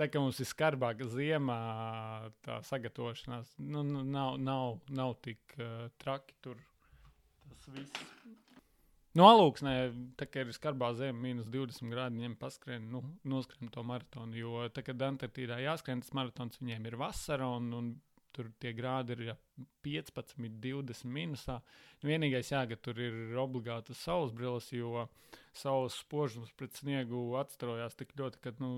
tā 0.00 0.08
kā 0.10 0.22
mums 0.22 0.40
ir 0.42 0.48
skarbāka 0.48 1.06
ziemā, 1.10 1.60
tā 2.46 2.60
sagatavošanās 2.68 3.56
nu, 3.62 3.84
nu 3.86 4.04
nav, 4.06 4.38
nav, 4.40 4.78
nav 4.90 5.16
tik 5.24 5.56
uh, 5.58 5.88
traki 6.02 6.38
tur 6.44 6.60
tas 7.52 7.68
viss. 7.74 8.12
No 9.12 9.26
alūksnē, 9.28 9.72
tā 10.16 10.24
kā 10.24 10.40
ir 10.40 10.54
skarbā 10.56 10.88
zeme, 10.96 11.20
minus 11.20 11.50
20 11.52 11.92
grādi, 11.92 12.16
viņiem 12.16 12.36
paskrien, 12.40 12.86
nu, 12.88 13.02
noskrien 13.28 13.68
to 13.72 13.84
maratonu. 13.84 14.38
Jo, 14.38 14.62
tā 14.72 14.80
kā 14.86 14.94
Antarktīdā 14.96 15.58
jāskrien 15.60 16.00
tas 16.00 16.14
maratons, 16.16 16.56
viņiem 16.62 16.88
ir 16.88 16.96
vasara 16.96 17.50
un, 17.58 17.68
un 17.76 17.90
tur 18.32 18.48
tie 18.62 18.72
grādi 18.72 19.12
ir 19.12 19.24
ja, 19.26 19.34
15, 19.84 20.40
20 20.64 21.12
minusā. 21.12 21.58
Nu, 22.00 22.08
vienīgais, 22.08 22.54
jā, 22.54 22.62
ka 22.70 22.78
tur 22.80 23.02
ir 23.04 23.36
obligātas 23.36 24.00
saules 24.00 24.32
brilles, 24.32 24.70
jo 24.72 25.04
saules 25.52 26.00
spožums 26.00 26.54
pret 26.56 26.72
sniegu 26.80 27.34
atstrojās 27.42 27.98
tik 27.98 28.16
ļoti, 28.16 28.40
ka, 28.40 28.54
nu, 28.64 28.72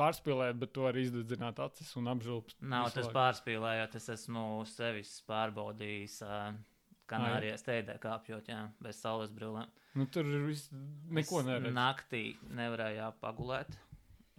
pārspīlēt, 0.00 0.58
bet 0.60 0.72
to 0.76 0.86
arī 0.88 1.06
izdedzināt 1.08 1.60
acis 1.62 1.90
un 2.00 2.10
apžulbt. 2.12 2.56
Nav 2.60 2.90
tas 2.94 3.10
pārspīlējot, 3.14 3.98
es 4.00 4.08
esmu 4.18 4.46
sevis 4.70 5.18
pārbaudījis. 5.28 6.20
Uh 6.26 6.62
Kanārijas 7.10 7.60
steidē 7.60 7.98
kāpjot, 8.00 8.46
jā, 8.48 8.60
bez 8.82 9.00
saules 9.04 9.32
brillēm. 9.34 9.68
Nu, 9.94 10.06
tur 10.10 10.28
viss, 10.46 10.70
neko 11.12 11.42
neredz. 11.44 11.74
Naktī 11.76 12.22
nevarēju 12.56 13.10
pagulēt, 13.20 13.76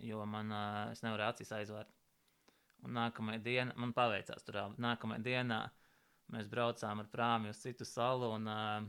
jo 0.02 0.24
man, 0.30 0.50
uh, 0.52 0.80
es 0.96 1.04
nevarēju 1.06 1.36
acis 1.36 1.54
aizvērt. 1.60 1.94
Un 2.86 2.98
nākamajā 2.98 3.42
dienā, 3.46 3.76
man 3.82 3.94
paveicās 3.98 4.46
tur, 4.46 4.60
nākamajā 4.82 5.24
dienā 5.26 5.62
mēs 6.34 6.50
braucām 6.50 7.02
ar 7.04 7.10
prāmi 7.14 7.54
uz 7.54 7.62
citu 7.62 7.86
salu, 7.86 8.34
un 8.36 8.50
uh, 8.50 8.82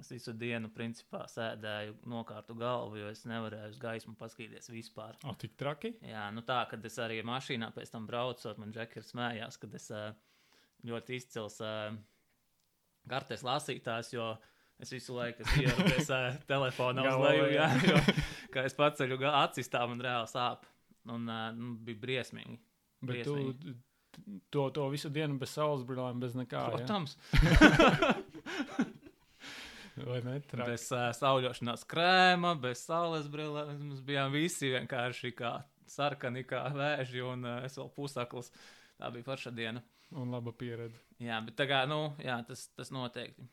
es 0.00 0.10
visu 0.12 0.32
dienu, 0.36 0.70
principā, 0.74 1.24
sēdēju 1.30 1.96
nokārtu 2.10 2.54
galvu, 2.58 3.00
jo 3.00 3.08
es 3.10 3.24
nevarēju 3.28 3.72
uz 3.72 3.80
gaismu 3.80 4.14
paskatīties 4.20 4.70
vispār. 4.72 5.18
O, 5.26 5.34
tik 5.38 5.56
traki? 5.60 5.94
Jā, 6.06 6.28
nu 6.34 6.44
tā, 6.46 6.62
kad 6.70 6.84
es 6.86 6.98
arī 7.02 7.20
mašīnā 7.26 7.72
pēc 7.74 7.92
tam 7.94 8.06
braucot, 8.08 8.60
man 8.60 8.72
džekers 8.76 9.12
smējās, 9.14 9.58
kad 9.60 9.74
es 9.78 9.90
ļoti 10.86 11.20
izcils. 11.20 11.60
Kartes 13.10 13.44
lasītājs, 13.46 14.14
jo 14.14 14.30
es 14.80 14.92
visu 14.94 15.16
laiku 15.16 15.44
pie 15.50 15.68
telefona 16.48 17.04
uz 17.08 17.22
leju. 17.24 17.46
Jā, 17.56 17.68
jo, 17.88 18.00
kā 18.54 18.64
es 18.68 18.76
paceļu 18.78 19.20
acis, 19.32 19.72
tā 19.72 19.84
man 19.90 20.02
reāli 20.04 20.30
sāp. 20.30 20.68
Un 21.10 21.24
nu, 21.26 21.76
bija 21.80 22.00
briesmīgi. 22.00 22.58
Bet 23.00 23.22
briesmīgi. 23.24 23.72
tu 23.72 23.78
to, 24.50 24.70
to 24.70 24.88
visu 24.88 25.10
dienu 25.12 25.38
bez 25.40 25.54
saules 25.54 25.84
brillēm, 25.86 26.20
bez 26.22 26.36
nekā. 26.38 26.64
Protams. 26.74 27.16
Vai 30.06 30.20
ne? 30.26 30.36
Traki. 30.50 30.72
Bez 30.72 30.86
uh, 30.94 31.08
sauļošanās 31.16 31.86
krēma, 31.90 32.54
bez 32.60 32.84
saules 32.88 33.28
brillēm. 33.32 33.76
Mēs 33.90 34.02
bijām 34.06 34.34
visi 34.34 34.72
vienkārši 34.74 35.32
kā 35.38 35.54
sarkani, 35.90 36.44
kā 36.48 36.64
vēži, 36.74 37.24
un 37.26 37.46
uh, 37.46 37.62
es 37.66 37.78
vēl 37.78 37.90
pusaklis. 37.96 38.52
Tā 39.00 39.10
bija 39.14 39.26
forša 39.26 39.52
diena. 39.56 39.82
Un 40.18 40.32
laba 40.34 40.52
pieredze. 40.56 40.98
Jā, 41.22 41.38
bet 41.46 41.56
tā 41.58 41.68
kā, 41.70 41.84
nu, 41.88 42.02
jā, 42.22 42.40
tas, 42.46 42.66
tas 42.76 42.90
noteikti. 42.94 43.46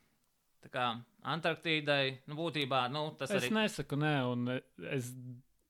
Tā 0.65 0.71
kā 0.73 0.85
Antarktīdai, 1.27 2.23
nu, 2.27 2.37
būtībā, 2.39 2.87
nu, 2.91 3.11
tas 3.19 3.29
es 3.31 3.43
arī. 3.43 3.51
Es 3.51 3.57
nesaku, 3.57 3.99
nē, 4.01 4.15
un 4.31 4.55
es 4.89 5.11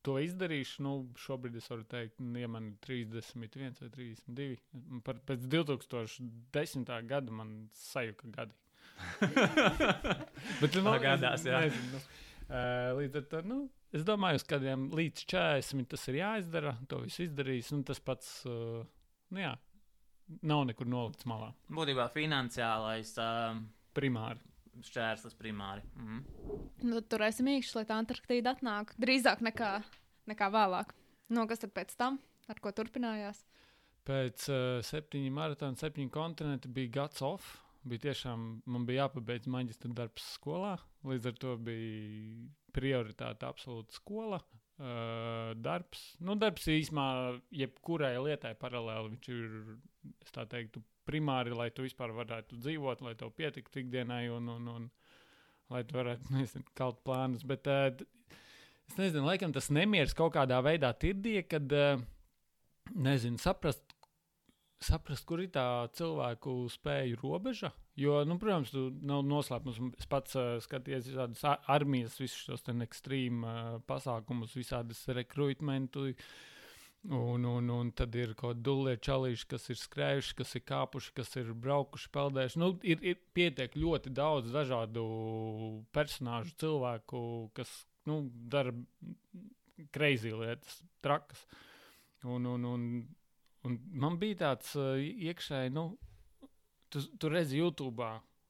to 0.07 0.15
izdarīšu. 0.23 0.83
Nu, 0.85 0.93
šobrīd 1.19 1.57
es 1.59 1.67
varu 1.71 1.83
teikt, 1.91 2.21
nu, 2.23 2.37
ja 2.39 2.49
man 2.51 2.71
ir 2.71 2.77
31 2.85 3.81
vai 3.83 3.91
32. 3.93 5.01
Par, 5.05 5.19
pēc 5.27 5.47
2010. 5.51 6.93
gada 7.09 7.35
man 7.41 7.57
sajuka 7.75 8.31
gadi. 8.37 8.55
bet, 10.61 10.77
nu, 10.77 10.93
gadās, 11.01 11.45
jā. 11.47 11.63
Nezinu, 11.67 11.97
nu, 11.97 12.03
līdz 12.97 13.19
ar 13.21 13.25
to, 13.31 13.41
nu, 13.47 13.59
es 13.95 14.05
domāju, 14.07 14.41
uz 14.41 14.45
kādiem 14.47 14.87
līdz 14.95 15.25
40 15.29 15.89
tas 15.93 16.05
ir 16.11 16.19
jāizdara. 16.21 16.75
To 16.91 17.01
visu 17.03 17.25
izdarīs, 17.27 17.71
un 17.75 17.83
tas 17.87 18.01
pats, 18.03 18.29
uh, 18.49 18.83
nu 19.33 19.41
jā, 19.41 19.53
nav 20.47 20.65
nekur 20.69 20.89
nolikts 20.89 21.27
malā. 21.29 21.53
Būtībā 21.73 22.09
finansiālais 22.15 23.13
uh, 23.21 23.59
primāri. 23.97 24.43
Šķērslis 24.87 25.33
primāri. 25.33 25.81
Mm. 25.97 26.19
Nu, 26.85 27.01
tur 27.01 27.23
esam 27.25 27.47
īkšķi, 27.49 27.79
lai 27.79 27.85
tā 27.89 27.95
Antarktīda 27.97 28.53
atnāk 28.53 28.91
drīzāk 29.01 29.41
nekā, 29.47 29.71
nekā 30.29 30.49
vēlāk. 30.53 30.93
No 31.33 31.47
kas 31.49 31.63
tad 31.63 31.73
pēc 31.73 31.95
tam, 31.97 32.19
ar 32.47 32.61
ko 32.61 32.71
turpinājās? 32.75 33.41
Pēc 34.07 34.45
uh, 34.53 34.59
septiņiem 34.85 35.33
maratona, 35.35 35.79
septiņiem 35.81 36.11
kontinentiem 36.13 36.75
bija 36.75 36.93
gads 37.01 37.25
off. 37.25 37.57
Bija 37.87 38.09
tiešām, 38.09 38.45
man 38.67 38.85
bija 38.87 39.05
jāpabeidz 39.05 39.47
maģistra 39.51 39.93
darbs 39.95 40.25
skolā. 40.35 40.75
Līdz 41.07 41.29
ar 41.31 41.41
to 41.41 41.55
bija 41.63 42.47
prioritāte 42.75 43.47
absolūti 43.47 43.97
skola. 43.97 44.41
Uh, 44.77 45.55
darbs, 45.57 46.01
nu, 46.21 46.35
darbs 46.37 46.67
īsumā, 46.69 47.07
jebkurai 47.49 48.11
lietai 48.21 48.51
paralēli 48.61 49.15
viņš 49.15 49.29
ir, 49.33 49.55
es 50.21 50.35
tā 50.35 50.43
teiktu, 50.45 50.83
primāri, 51.07 51.55
lai 51.55 51.71
tu 51.73 51.85
vispār 51.85 52.13
varētu 52.13 52.59
dzīvot, 52.59 53.01
lai 53.01 53.15
tev 53.17 53.31
pietiktu 53.33 53.81
ikdienai 53.81 54.27
un, 54.35 54.51
un, 54.53 54.67
un 54.75 54.85
lai 55.73 55.81
tu 55.87 55.97
varētu, 55.97 56.29
nezinu, 56.37 56.67
kaut 56.77 57.01
plānus. 57.07 57.45
Bet 57.47 57.65
uh, 57.71 57.89
es 58.85 58.99
nezinu, 58.99 59.25
laikam 59.25 59.55
tas 59.55 59.71
nemieris 59.73 60.13
kaut 60.17 60.35
kādā 60.37 60.61
veidā 60.65 60.93
tirdīja, 60.93 61.47
kad, 61.55 61.73
uh, 61.73 62.05
nezinu, 62.93 63.41
saprast, 63.41 63.96
saprast, 64.83 65.25
kur 65.27 65.41
ir 65.41 65.51
tā 65.53 65.65
cilvēku 65.97 66.53
spēju 66.71 67.19
robeža. 67.21 67.71
Jo, 67.97 68.19
nu, 68.29 68.37
protams, 68.41 68.73
tu 68.73 68.89
nav 69.09 69.23
noslēpums. 69.25 69.79
Es 69.97 70.09
pats 70.09 70.37
uh, 70.37 70.57
skatījos 70.63 71.07
visādas 71.09 71.41
armijas, 71.65 72.19
visus 72.21 72.43
šos 72.45 72.67
ekstrēmu 72.69 73.47
uh, 73.47 73.79
pasākumus, 73.89 74.53
visādas 74.57 75.01
rekrutmentu. 75.17 76.11
Un, 77.07 77.45
un, 77.45 77.69
un 77.71 77.91
tad 77.95 78.15
ir 78.19 78.33
kaut 78.35 78.57
kādi 78.57 78.65
dūlēji 78.67 79.03
čalīši, 79.07 79.45
kas 79.53 79.69
ir 79.71 79.77
skrējuši, 79.79 80.33
kas 80.41 80.55
ir 80.57 80.63
kāpuši, 80.67 81.11
kas 81.15 81.35
ir 81.39 81.53
braukuši, 81.65 82.09
peldējuši. 82.13 82.59
Nu, 82.59 82.71
ir, 82.83 83.03
ir 83.05 83.21
pietiek 83.37 83.77
ļoti 83.77 84.11
daudz 84.17 84.51
dažādu 84.51 85.05
personāžu, 85.95 86.55
cilvēku, 86.59 87.21
kas 87.55 87.71
nu, 88.09 88.25
dara 88.51 88.73
kreizī 89.95 90.33
lietas, 90.35 90.81
trakas. 91.05 91.45
Un, 92.25 92.49
un, 92.49 92.65
un, 92.65 92.83
un 93.67 93.77
man 94.03 94.17
bija 94.21 94.41
tāds 94.45 94.73
uh, 94.79 94.95
iekšēji, 94.97 95.75
nu, 95.75 95.89
tu, 96.93 97.03
tu 97.19 97.31
redzi 97.31 97.59
YouTube, 97.59 98.07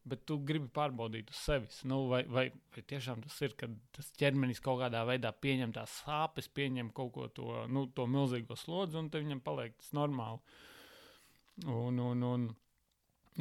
bet 0.08 0.24
tu 0.30 0.38
gribi 0.48 0.70
pārbaudīt 0.74 1.32
uz 1.34 1.40
sevis. 1.44 1.82
Nu, 1.90 2.04
vai, 2.12 2.22
vai, 2.32 2.46
vai 2.76 2.84
tiešām 2.92 3.24
tas 3.26 3.36
ir, 3.44 3.56
kad 3.60 3.74
tas 3.96 4.12
ķermenis 4.20 4.62
kaut 4.64 4.80
kādā 4.84 5.04
veidā 5.08 5.34
pieņem 5.36 5.74
tās 5.76 6.00
sāpes, 6.04 6.48
pieņem 6.48 6.94
kaut 6.96 7.12
ko 7.16 7.28
to, 7.34 7.50
nu, 7.72 7.88
to 7.96 8.08
milzīgo 8.10 8.56
slodzi, 8.60 9.00
un 9.00 9.12
viņam 9.14 9.44
paliek 9.44 9.76
tas 9.76 9.92
normāli. 9.98 10.40
Un, 11.66 12.00
un, 12.00 12.24
un, 12.24 12.48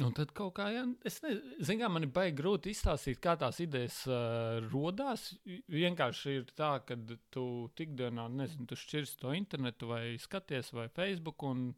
un 0.05 0.13
tad 0.13 0.31
kaut 0.37 0.53
kā, 0.59 0.67
ja, 0.75 0.83
es 1.07 1.17
nezinu, 1.23 1.79
kā 1.81 1.89
man 1.89 2.05
ir 2.05 2.11
baigi 2.13 2.35
grūti 2.37 2.73
izstāstīt, 2.73 3.17
kā 3.23 3.33
tās 3.39 3.57
idejas 3.63 4.03
uh, 4.09 4.59
radās. 4.69 5.31
Vienkārši 5.73 6.35
ir 6.37 6.51
tā, 6.57 6.75
ka 6.85 6.97
tu 7.33 7.45
tikdienā, 7.77 8.27
nezinu, 8.29 8.67
tu 8.69 8.77
šķirs 8.77 9.15
to 9.21 9.33
internetu 9.37 9.89
vai 9.89 10.01
skaties 10.21 10.69
vai 10.77 10.87
Facebook. 10.93 11.45
Un, 11.49 11.71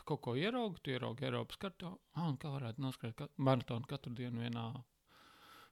tu 0.00 0.06
kaut 0.08 0.22
ko 0.24 0.36
ieraugi, 0.40 0.80
tu 0.80 0.94
ieraugi 0.94 1.28
Eiropas 1.28 1.60
kartā. 1.60 1.92
Ah, 2.16 2.30
kā 2.40 2.52
varētu 2.54 2.84
noskriet 2.84 3.16
ka 3.18 3.28
maratonu 3.36 3.88
katru 3.90 4.14
dienu 4.16 4.46
vienā, 4.46 4.66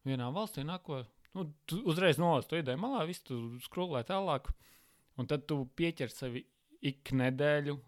vienā 0.09 0.29
valstī? 0.35 0.67
Nāko, 0.69 1.01
nu, 1.39 1.47
tu 1.69 1.81
uzreiz 1.89 2.21
nolaist 2.21 2.53
to 2.53 2.61
ideju 2.61 2.83
malā, 2.85 3.07
visu 3.09 3.25
tu 3.31 3.41
skrūlē 3.65 4.05
tālāk. 4.09 4.53
Un 5.19 5.27
tad 5.31 5.49
tu 5.51 5.63
pieķer 5.79 6.13
sevi 6.13 6.45
ik 6.85 7.11
nedēļu, 7.17 7.79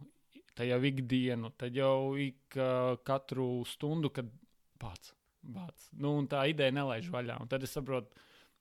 tad 0.61 0.69
jau 0.69 0.81
ikdienu, 0.85 1.51
tad 1.57 1.77
jau 1.77 2.17
ik 2.21 2.59
uh, 2.61 2.99
katru 3.07 3.65
stundu, 3.65 4.13
kad 4.13 4.29
pats. 4.81 5.15
Bāc. 5.41 5.87
Nu, 5.97 6.13
tā 6.29 6.43
ideja 6.51 6.73
nelaiž 6.77 7.09
vaļā. 7.09 7.39
Un 7.41 7.49
tad 7.49 7.63
es 7.65 7.73
saprotu, 7.73 8.13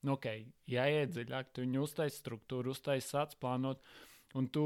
nu, 0.08 0.14
ok, 0.16 0.30
jāiet 0.72 1.12
dziļāk, 1.12 1.50
tu 1.52 1.66
viņu 1.66 1.82
uztaisīji 1.84 2.22
struktūru, 2.22 2.72
uztaisīji 2.72 3.10
sāc 3.10 3.36
plānot. 3.42 3.84
Un 4.40 4.48
tu 4.54 4.64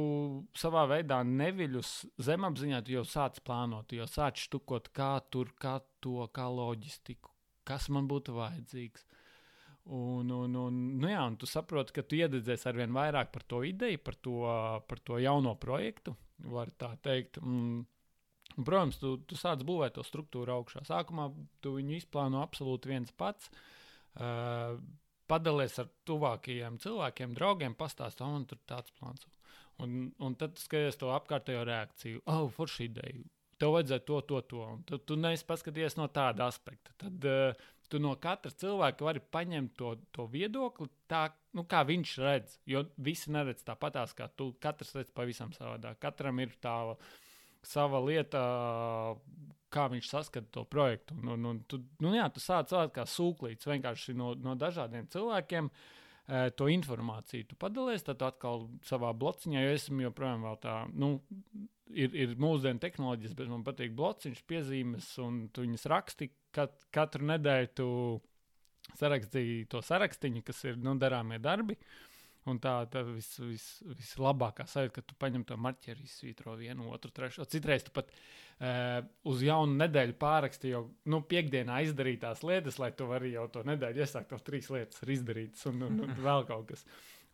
savā 0.59 0.83
veidā 0.91 1.21
neviļus 1.25 1.93
zemapziņā, 2.27 2.83
tu 2.85 2.93
jau 2.97 3.05
sāc 3.07 3.39
plānot, 3.47 3.87
tu 3.89 3.97
jau 3.97 4.05
sāc 4.11 4.37
štukot, 4.43 4.91
kā 4.93 5.15
tur, 5.33 5.55
kā 5.57 5.79
to, 6.03 6.27
kā 6.35 6.45
loģistiku, 6.51 7.31
kas 7.65 7.87
man 7.89 8.09
būtu 8.11 8.35
vajadzīgs. 8.37 9.07
Un, 9.83 10.29
un, 10.31 10.53
un, 10.55 10.75
nu 11.01 11.09
jā, 11.11 11.23
un 11.27 11.35
tu 11.35 11.47
saproti, 11.49 11.91
ka 11.97 12.05
tu 12.07 12.15
iededzies 12.15 12.61
ar 12.69 12.77
vien 12.77 12.93
vairāk 12.95 13.33
par 13.33 13.43
to 13.43 13.59
ideju, 13.67 13.99
par 13.99 14.15
to, 14.15 14.37
par 14.87 15.01
to 15.03 15.19
jauno 15.19 15.57
projektu, 15.59 16.15
var 16.53 16.71
tā 16.79 16.93
teikt. 17.03 17.41
Mm. 17.43 17.83
Protams, 18.53 18.99
tu, 19.01 19.15
tu 19.27 19.35
sāc 19.35 19.63
būvēt 19.65 19.97
to 19.97 20.03
struktūru 20.05 20.53
augšā. 20.55 20.83
Sākumā 20.87 21.27
tu 21.63 21.73
viņu 21.79 21.97
izplāno 21.97 22.43
absolūti 22.45 22.91
viens 22.91 23.11
pats. 23.17 23.49
Uh, 24.13 24.77
padalies 25.27 25.79
ar 25.81 25.89
tuvākajiem 26.07 26.77
cilvēkiem, 26.83 27.33
draugiem, 27.37 27.75
pastāstā, 27.77 28.27
un 28.29 28.45
tur 28.47 28.59
tāds 28.69 28.93
plāns. 28.99 29.25
Un, 29.81 30.11
un 30.21 30.35
tad 30.37 30.59
skaties 30.61 30.99
to 31.01 31.09
apkārtējo 31.15 31.63
reakciju. 31.67 32.21
Oh, 32.29 32.45
forši 32.53 32.91
ideja. 32.91 33.23
Tev 33.59 33.73
vajadzēja 33.75 34.05
to, 34.05 34.19
to, 34.29 34.41
to. 34.49 34.65
Un 34.75 34.83
tu, 34.87 34.99
tu 35.01 35.17
neesi 35.17 35.47
paskatījies 35.49 35.97
no 35.97 36.07
tāda 36.13 36.47
aspekta. 36.51 36.93
Tad 37.01 37.27
uh, 37.29 37.65
tu 37.91 37.99
no 38.01 38.13
katra 38.21 38.51
cilvēka 38.51 39.05
vari 39.05 39.21
paņemt 39.33 39.73
to, 39.79 39.93
to 40.15 40.27
viedokli 40.31 40.89
tā, 41.11 41.27
nu, 41.57 41.65
kā 41.69 41.83
viņš 41.87 42.13
redz. 42.23 42.57
Jo 42.69 42.85
visi 42.97 43.33
neredz 43.33 43.65
tāpatās, 43.67 44.15
kā 44.17 44.29
tu. 44.37 44.51
Katrs 44.63 44.95
redz 44.97 45.11
pavisam 45.15 45.53
savādāk. 45.55 45.99
Katram 46.03 46.41
ir 46.43 46.55
tā 46.63 46.75
sava 47.63 48.01
lieta, 48.03 48.43
kā 49.73 49.87
viņš 49.91 50.09
saskata 50.11 50.51
to 50.51 50.65
projektu. 50.69 51.17
Un, 51.23 51.49
un 51.49 51.63
tu, 51.67 51.81
nu, 52.03 52.13
jā, 52.17 52.27
tu 52.33 52.43
sāc 52.43 52.73
kā 52.93 53.07
sūklīts 53.09 53.69
vienkārši 53.69 54.15
no, 54.19 54.33
no 54.39 54.57
dažādiem 54.59 55.09
cilvēkiem. 55.13 55.69
Uh, 56.23 56.47
to 56.55 56.69
informāciju 56.71 57.49
tu 57.49 57.55
padalies, 57.59 58.05
tad 58.07 58.21
atkal 58.23 58.69
savā 58.87 59.09
blociņā, 59.11 59.59
jo 59.65 59.73
esmu 59.75 60.05
joprojām 60.05 60.45
tā, 60.63 60.75
nu, 60.95 61.17
ir, 61.91 62.13
ir 62.15 62.35
mūsdienu 62.41 62.81
tehnoloģijas, 62.83 63.35
bet 63.37 63.51
man 63.51 63.65
patīk 63.65 63.93
blociņš, 63.97 64.43
piezīmes, 64.49 65.09
un 65.23 65.43
tu 65.53 65.65
viņas 65.65 65.89
raksti. 65.91 66.29
Kat, 66.53 66.75
katru 66.93 67.25
nedēļu 67.31 67.69
tu 67.77 67.89
sarakstīji 68.99 69.67
to 69.71 69.81
sarakstiņu, 69.83 70.43
kas 70.45 70.63
ir 70.69 70.81
nu, 70.81 70.95
darāmie 71.01 71.39
darbi. 71.41 71.77
Un 72.51 72.57
tā 72.59 72.81
ir 72.83 73.05
vis, 73.13 73.29
vis, 73.39 73.65
vislabākā 73.87 74.65
sajūta, 74.67 74.97
ka 74.97 75.01
tu 75.07 75.15
paņem 75.19 75.45
to 75.47 75.55
marķeri, 75.63 76.03
izsvītro 76.03 76.57
vienu, 76.59 76.89
otru, 76.91 77.11
trešo. 77.15 77.45
Citreiz 77.47 77.85
tu 77.87 77.93
pat 77.95 78.09
uh, 78.11 78.99
uz 79.31 79.45
jaunu 79.47 79.77
nedēļu 79.79 80.17
pārakstīji 80.19 80.73
jau 80.73 80.81
nu, 81.07 81.21
piekdienā 81.29 81.79
izdarītās 81.87 82.43
lietas, 82.43 82.81
lai 82.83 82.91
tu 82.99 83.07
vari 83.07 83.31
jau 83.31 83.45
to 83.53 83.63
nedēļu 83.69 84.03
iesākt, 84.03 84.33
to 84.33 84.41
trīs 84.43 84.67
lietas 84.75 84.99
ir 85.05 85.13
izdarītas 85.15 85.63
un, 85.71 85.85
un, 85.87 86.03
un 86.03 86.19
vēl 86.19 86.43
kaut 86.49 86.67
kas. 86.73 86.83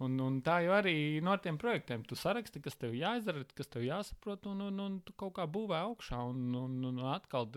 Un, 0.06 0.16
un 0.24 0.38
tā 0.40 0.62
jau 0.64 0.72
arī 0.78 0.96
no 1.24 1.34
tiem 1.44 1.58
projektiem. 1.60 2.06
Tu 2.08 2.16
saraksti, 2.16 2.62
kas 2.64 2.78
tev 2.80 2.94
jāizdara, 2.96 3.44
kas 3.56 3.68
tev 3.68 3.84
jāsaprot, 3.84 4.48
un, 4.48 4.62
un, 4.70 4.80
un 4.86 5.00
tu 5.04 5.16
kaut 5.20 5.36
kā 5.36 5.48
būvē 5.58 5.82
augšā. 5.90 6.22
Un, 6.32 6.46
un, 6.56 6.78
un 6.88 7.02
atkal 7.12 7.50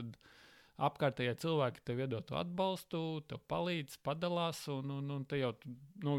apkārtējie 0.82 1.36
cilvēki 1.44 1.84
tev 1.86 2.02
iedod 2.02 2.34
atbalstu, 2.40 3.22
tev 3.30 3.44
palīdz, 3.52 4.00
padalās. 4.02 4.64
Un, 4.74 4.90
un, 4.98 5.14
un 5.18 5.26
te 5.30 5.38
jau, 5.38 5.52
nu, 6.02 6.18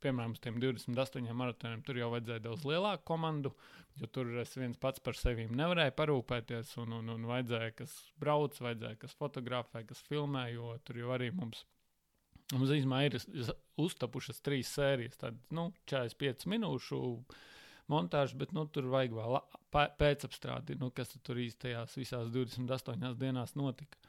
piemēram, 0.00 0.38
uz 0.38 0.40
tiem 0.44 0.56
28 0.62 1.36
maratoniem 1.36 1.84
tur 1.84 2.00
jau 2.00 2.14
vajadzēja 2.16 2.46
daudz 2.48 2.64
lielāku 2.68 3.04
komandu, 3.12 3.52
jo 4.00 4.08
tur 4.14 4.32
es 4.40 4.56
viens 4.56 4.80
pats 4.80 5.04
par 5.04 5.20
sevi 5.20 5.50
nevarēju 5.52 5.98
parūpēties. 6.00 6.78
Un, 6.80 6.96
un, 7.02 7.12
un 7.18 7.28
vajadzēja, 7.28 7.76
kas 7.82 8.00
brauc, 8.16 8.56
vajadzēja, 8.56 9.02
kas 9.04 9.20
fotografē, 9.20 9.84
kas 9.90 10.00
filmē, 10.08 10.48
jo 10.54 10.78
tur 10.88 11.04
jau 11.04 11.12
arī 11.18 11.28
mums 11.34 11.66
ir 11.66 11.77
Mums 12.54 12.72
īstenībā 12.72 13.02
ir 13.04 13.18
uztapušas 13.80 14.40
trīs 14.40 14.70
sērijas, 14.72 15.18
tad 15.20 15.36
nu, 15.52 15.68
45 15.90 16.46
minūšu 16.48 17.00
montāžu, 17.92 18.38
bet 18.40 18.54
nu, 18.56 18.64
tur 18.72 18.88
vajag 18.92 19.16
vēl 19.18 19.40
pēcapstrādi, 20.00 20.78
nu, 20.80 20.88
kas 20.94 21.12
tur 21.24 21.40
īstajās 21.42 21.98
visās 22.00 22.30
28 22.32 23.12
dienās 23.20 23.52
notika. 23.58 24.00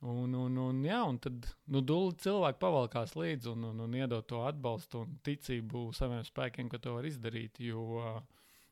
Un, 0.00 0.32
un, 0.32 0.54
un, 0.56 0.78
jā, 0.86 1.02
un 1.04 1.18
tad 1.20 1.44
nu, 1.68 1.82
cilvēki 2.24 2.60
pavalkās 2.62 3.18
līdzi 3.20 3.50
un, 3.52 3.66
un, 3.68 3.82
un 3.84 3.96
iedod 3.98 4.24
to 4.30 4.40
atbalstu 4.48 5.02
un 5.04 5.18
ticību 5.26 5.90
saviem 5.96 6.22
spēkiem, 6.24 6.70
ka 6.72 6.80
to 6.80 6.94
var 6.96 7.08
izdarīt. 7.08 7.60
Jo 7.60 8.14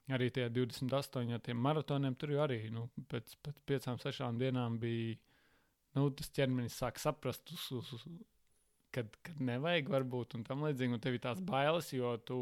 arī 0.08 0.30
tie 0.32 0.46
28 0.48 1.52
maratoniem 1.58 2.16
tur 2.16 2.32
jau 2.32 2.46
arī 2.46 2.62
nu, 2.72 2.86
pēc, 3.10 3.36
pēc 3.44 3.60
5-6 3.68 4.40
dienām 4.40 4.78
bija. 4.80 5.18
Nu, 5.96 6.08
tas 6.14 6.30
ķermenis 6.32 6.78
sāk 6.78 7.00
saprast, 7.00 7.50
uz, 7.52 7.66
uz, 7.76 7.92
uz, 7.96 8.02
kad, 8.98 9.14
kad 9.26 9.40
nevajag, 9.44 9.90
varbūt, 9.92 10.36
un 10.38 10.44
tam 10.46 10.64
līdzīgi. 10.66 10.96
Un 10.96 11.02
tev 11.02 11.16
ir 11.16 11.22
tās 11.24 11.40
bailes, 11.44 11.90
jo 11.94 12.14
tu 12.28 12.38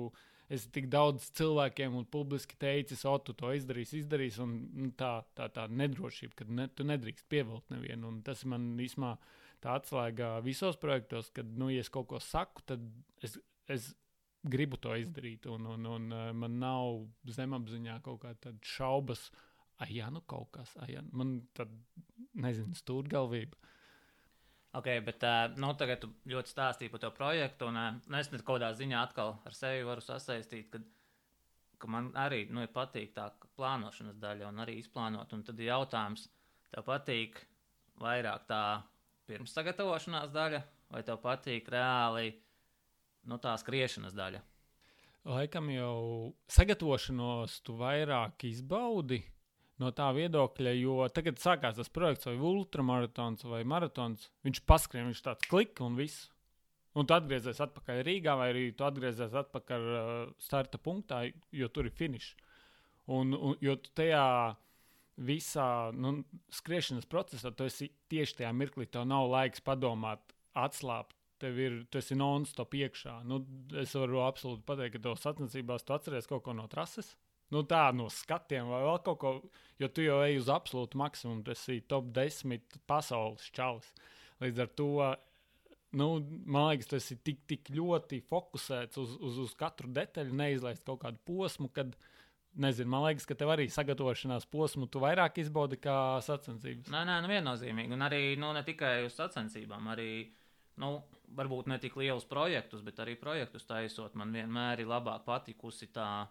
esi 0.52 0.70
tik 0.72 0.88
daudz 0.92 1.28
cilvēkiem 1.36 1.96
un 1.98 2.06
publiski 2.10 2.58
teicis, 2.60 3.02
o, 3.08 3.16
tu 3.22 3.34
to 3.36 3.50
izdarīsi, 3.56 4.00
izdarīsi. 4.02 4.42
Un 4.44 4.54
nu, 4.86 4.92
tā, 4.98 5.18
tā, 5.38 5.50
tā 5.52 5.66
nedrošība, 5.70 6.40
ka 6.40 6.48
ne, 6.48 6.68
tu 6.72 6.86
nedrīkst 6.86 7.28
pievilkt 7.32 7.74
nevienu. 7.74 8.12
Un 8.12 8.22
tas 8.26 8.44
man 8.48 8.74
īsumā 8.82 9.16
tā 9.64 9.76
atslēga 9.80 10.36
visos 10.46 10.78
projektos, 10.80 11.32
kad, 11.34 11.48
nu, 11.58 11.70
ja 11.74 11.84
es 11.84 11.92
kaut 11.92 12.10
ko 12.12 12.22
saku, 12.22 12.66
tad 12.72 12.90
es. 13.24 13.38
es 13.68 13.94
Gribu 14.46 14.76
to 14.78 14.92
izdarīt, 14.94 15.48
un, 15.50 15.64
un, 15.66 15.86
un 15.90 16.04
man 16.38 16.52
nav 16.60 17.00
zemapziņā 17.34 17.96
kaut 18.04 18.20
kāda 18.22 18.52
šaubas, 18.62 19.24
ah, 19.82 19.88
jā, 19.90 20.06
nu 20.14 20.20
kaut 20.22 20.52
kas, 20.54 20.70
ah, 20.78 20.86
jā, 20.86 21.00
man 21.10 21.40
tad, 21.56 21.72
nezinu, 22.38 22.76
stūrgalvība. 22.78 23.58
Uh, 23.58 23.72
Ok, 24.76 24.90
bet 25.06 25.22
uh, 25.24 25.54
nu, 25.56 25.70
tagad 25.78 26.02
tu 26.02 26.10
ļoti 26.28 26.52
stāstīji 26.52 26.92
par 26.92 27.00
to 27.00 27.10
projektu, 27.16 27.70
un 27.70 27.78
uh, 27.80 28.18
es 28.18 28.28
kaut 28.34 28.58
kādā 28.58 28.72
ziņā 28.76 28.98
atkal 29.00 29.38
ar 29.48 29.54
sevi 29.56 29.86
varu 29.88 30.04
sasaistīt, 30.04 30.68
ka, 30.72 30.80
ka 31.80 31.88
man 31.88 32.10
arī 32.20 32.42
nu, 32.52 32.64
patīk 32.74 33.14
tā 33.16 33.30
plānošanas 33.56 34.18
daļa 34.20 34.50
un 34.50 34.60
arī 34.66 34.76
izplānot. 34.82 35.32
Un 35.32 35.44
tad 35.46 35.62
ir 35.62 35.70
jautājums, 35.70 36.26
tev 36.74 36.84
patīk 36.90 37.40
vairāk 38.02 38.44
tā 38.50 38.60
pirms 39.26 39.56
sagatavošanās 39.56 40.34
daļa, 40.34 40.60
vai 40.92 41.02
tev 41.06 41.22
patīk 41.24 41.72
reāli 41.72 42.34
nu, 43.30 43.40
tā 43.40 43.56
skriešanas 43.62 44.12
daļa? 44.18 44.42
Laikam 45.26 45.72
jau 45.72 45.96
sagatavošanos 46.52 47.62
tu 47.66 47.74
vairāk 47.80 48.44
izbaudi, 48.46 49.22
no 49.82 49.92
tā 49.96 50.08
viedokļa, 50.16 50.72
jo 50.80 51.06
tagad 51.12 51.40
sākās 51.42 51.76
tas 51.78 51.92
projekts, 51.92 52.28
vai 52.28 52.36
ultramaratons 52.36 53.44
vai 53.48 53.62
maratons. 53.68 54.30
Viņš 54.46 54.62
paskrien, 54.68 55.08
viņš 55.10 55.22
tāds 55.26 55.48
klik 55.50 55.82
un 55.84 55.98
viss. 55.98 56.30
Un 56.96 57.04
tu 57.04 57.12
atgriezies 57.12 57.58
atpakaļ 57.60 58.00
Rīgā, 58.06 58.34
vai 58.40 58.48
arī 58.54 58.68
tu 58.72 58.86
atgriezies 58.86 59.34
atpakaļ 59.36 59.82
uh, 59.92 60.12
starta 60.40 60.80
punktā, 60.80 61.26
jo 61.52 61.68
tur 61.68 61.90
ir 61.90 61.92
finišs. 61.92 62.30
Un, 63.12 63.34
un, 63.36 63.58
jo 63.60 63.74
tu 63.76 63.92
tajā 64.00 64.22
visā 65.28 65.66
nu, 65.96 66.22
skriešanas 66.52 67.08
procesā, 67.08 67.52
tu 67.52 67.68
esi 67.68 67.90
tieši 68.12 68.40
tajā 68.40 68.54
mirklī, 68.56 68.88
tev 68.88 69.04
nav 69.08 69.28
laiks 69.32 69.62
padomāt, 69.64 70.24
atslābt. 70.56 71.12
Tev 71.36 71.58
ir, 71.60 71.74
tu 71.92 72.00
esi 72.00 72.16
non-stop 72.16 72.72
iekšā. 72.72 73.18
Nu, 73.28 73.42
es 73.76 73.90
varu 73.92 74.22
absolūti 74.24 74.64
pateikt, 74.64 74.94
ka 74.94 75.02
tev 75.04 75.18
sacensībās 75.20 75.84
tu 75.84 75.92
atceries 75.92 76.28
kaut 76.30 76.46
ko 76.46 76.54
no 76.56 76.64
trases. 76.72 77.10
Nu, 77.54 77.62
tā 77.62 77.84
no 77.94 78.08
skatiem 78.10 78.66
vai 78.72 78.82
vēl 78.82 78.98
kaut 79.06 79.18
ko, 79.22 79.32
jo 79.78 79.88
tu 79.94 80.02
jau 80.02 80.18
ej 80.24 80.40
uz 80.40 80.50
absolūtu 80.50 80.98
maksimumu. 80.98 81.44
Tas 81.46 81.62
ir 81.70 81.84
top 81.90 82.08
10 82.16 82.80
pasaules 82.90 83.46
čalis. 83.54 83.92
Līdz 84.42 84.64
ar 84.64 84.72
to, 84.78 84.88
nu, 85.96 86.08
man 86.44 86.70
liekas, 86.70 86.90
tas 86.90 87.06
ir 87.14 87.20
tik, 87.24 87.44
tik 87.48 87.70
ļoti 87.76 88.20
fokusēts 88.26 88.98
uz, 89.00 89.14
uz, 89.22 89.38
uz 89.46 89.54
katru 89.58 89.92
detaļu, 89.94 90.34
neizlaist 90.36 90.84
kaut 90.86 91.04
kādu 91.04 91.22
posmu, 91.28 91.70
kad, 91.76 91.94
nezinu, 92.58 92.90
man 92.92 93.06
liekas, 93.06 93.28
ka 93.28 93.36
tev 93.38 93.54
arī 93.54 93.68
sagatavošanās 93.72 94.48
posmu 94.50 94.90
tu 94.90 95.00
vairāk 95.04 95.38
izbaudi 95.44 95.78
kā 95.80 96.18
sacensības. 96.26 96.90
Nē, 96.92 97.04
nē, 97.08 97.20
nu 97.22 97.30
viennozīmīgi. 97.30 97.94
Un 97.94 98.08
arī 98.08 98.22
nu, 98.40 98.50
ne 98.56 98.64
tikai 98.66 98.98
uz 99.06 99.14
sacensībām, 99.20 99.86
arī 99.94 100.10
nu, 100.82 100.96
varbūt 101.38 101.70
ne 101.70 101.78
tik 101.82 101.96
lielus 102.00 102.26
projektus, 102.28 102.82
bet 102.84 102.98
arī 103.02 103.14
projektus 103.20 103.64
taisot. 103.68 104.18
Man 104.18 104.34
vienmēr 104.34 104.82
ir 104.82 104.90
labāk 104.90 105.24
patikusi 105.28 105.88
tā 105.94 106.26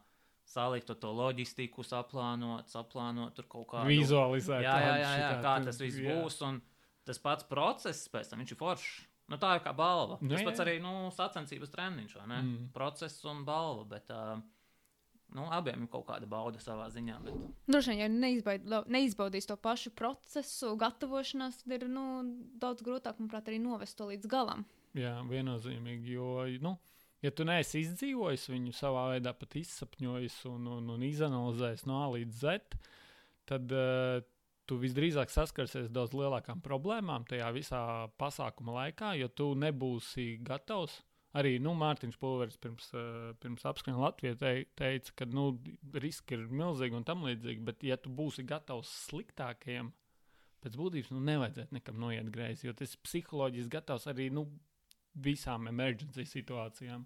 salikt 0.46 0.94
to 1.02 1.12
loģistiku, 1.12 1.84
saplānot, 1.86 2.70
saplānot 2.72 3.36
tur 3.38 3.50
kaut 3.50 3.68
kādu 3.74 3.90
Vizualizēt, 3.92 4.64
Jā, 4.66 4.78
jā, 4.84 4.96
jā, 5.02 5.12
jā 5.24 5.34
kā 5.44 5.58
tas 5.66 5.82
viss 5.82 6.00
jā. 6.00 6.16
būs. 6.16 6.40
Un 6.48 6.62
tas 7.06 7.22
pats 7.22 7.48
process 7.50 8.08
pēc 8.14 8.32
tam 8.32 8.42
viņš 8.44 8.56
ir 8.56 8.62
foršs. 8.62 8.96
Nu, 9.32 9.40
tā 9.42 9.56
ir 9.58 9.64
kā 9.66 9.74
balva. 9.74 10.20
Nu, 10.22 10.30
tas 10.36 10.46
pats 10.46 10.62
arī 10.62 10.76
nu, 10.84 11.08
sacensības 11.14 11.72
treniņš, 11.74 12.12
vai 12.20 12.28
ne? 12.30 12.42
Mm. 12.44 12.68
Process 12.76 13.24
un 13.26 13.42
balva. 13.48 13.88
Bet, 13.96 14.12
uh, 14.14 14.38
nu, 15.34 15.48
abiem 15.50 15.88
ir 15.88 15.90
kaut 15.90 16.06
kāda 16.12 16.30
bauda 16.30 16.62
savā 16.62 16.86
ziņā. 16.94 17.18
Bet... 17.26 17.40
Droši 17.66 17.96
vien, 17.96 18.04
ja 18.04 18.10
neizbaid, 18.14 18.68
neizbaudīs 18.94 19.50
to 19.50 19.58
pašu 19.58 19.96
procesu, 19.98 20.76
gatavošanās, 20.78 21.64
tad 21.64 21.74
ir 21.80 21.88
nu, 21.90 22.06
daudz 22.62 22.86
grūtāk, 22.86 23.18
manuprāt, 23.18 23.50
arī 23.50 23.58
novest 23.64 23.98
to 23.98 24.12
līdz 24.12 24.30
galam. 24.30 24.62
Jā, 24.96 25.18
viennozīmīgi. 25.28 26.14
Jo, 26.14 26.46
nu, 26.62 26.78
ja 27.26 27.32
tu 27.34 27.46
neesi 27.48 27.82
izdzīvojis 27.82 28.46
viņu 28.52 28.76
savā 28.76 29.08
veidā, 29.16 29.34
pat 29.38 29.58
izsapņojis 29.60 30.38
un, 30.52 30.70
un, 30.78 30.94
un 30.96 31.06
izanalizējis 31.08 31.86
no 31.90 32.00
A 32.04 32.12
līdz 32.14 32.44
Z, 32.44 32.78
tad 33.50 33.74
uh, 33.74 34.22
tu 34.70 34.78
visdrīzāk 34.82 35.34
saskarsies 35.34 35.92
daudz 35.94 36.16
lielākām 36.18 36.62
problēmām 36.66 37.26
tajā 37.30 37.50
visā 37.56 37.82
pasākuma 38.22 38.80
laikā, 38.80 39.16
jo 39.22 39.30
tu 39.34 39.52
nebūsi 39.60 40.36
gatavs. 40.46 41.02
Arī 41.36 41.58
nu, 41.60 41.74
Mārtiņš 41.76 42.16
Pulveris 42.22 42.56
pirms, 42.64 42.88
uh, 42.96 43.34
pirms 43.44 43.66
apskrien 43.68 43.98
Latvijā 44.00 44.38
te, 44.40 44.54
teica, 44.80 45.18
ka 45.20 45.28
nu, 45.28 45.50
riski 46.00 46.38
ir 46.38 46.46
milzīgi 46.48 46.96
un 46.96 47.04
tam 47.08 47.26
līdzīgi, 47.28 47.66
bet 47.68 47.84
ja 47.84 47.98
tu 48.00 48.14
būsi 48.16 48.46
gatavs 48.48 48.94
sliktākajiem, 49.10 49.92
pēc 50.64 50.78
būtības 50.80 51.12
nu, 51.12 51.20
nevajadzētu 51.28 51.76
nekam 51.76 52.00
noiet 52.00 52.32
greizi, 52.32 52.70
jo 52.70 52.74
tas 52.78 52.96
psiholoģiski 53.04 53.74
gatavs 53.76 54.08
arī 54.14 54.30
nu, 54.34 54.48
visām 55.16 55.68
emergency 55.72 56.26
situācijām. 56.28 57.06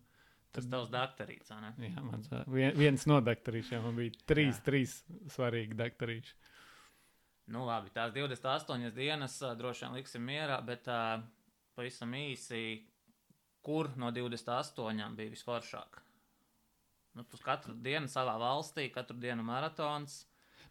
Tas 0.55 0.65
tavs 0.65 0.89
doktorīts, 0.89 1.51
vai 1.53 1.59
ne? 1.61 1.89
Jā, 1.91 2.01
mans, 2.01 2.29
viens 2.77 3.03
no 3.09 3.19
doktorīšiem 3.21 3.83
man 3.85 3.99
bija 3.99 4.15
trīs, 4.29 4.55
Jā. 4.57 4.63
trīs 4.65 4.95
svarīgi 5.35 5.77
doktorīši. 5.77 6.33
Nu, 7.53 7.63
labi, 7.65 7.91
tās 7.93 8.13
28 8.13 8.93
dienas 8.93 9.37
droši 9.57 9.85
vien 9.85 9.97
liksim 9.99 10.25
mierā, 10.25 10.59
bet 10.65 10.89
uh, 10.89 11.21
pavisam 11.77 12.13
īsi, 12.17 12.63
kur 13.65 13.91
no 14.01 14.09
28 14.13 15.15
bija 15.17 15.33
visforšāk? 15.33 16.01
Nu, 17.17 17.25
tu 17.25 17.37
katru 17.41 17.73
dienu 17.77 18.09
savā 18.09 18.35
valstī, 18.41 18.87
katru 18.93 19.17
dienu 19.21 19.45
maratons. 19.45 20.23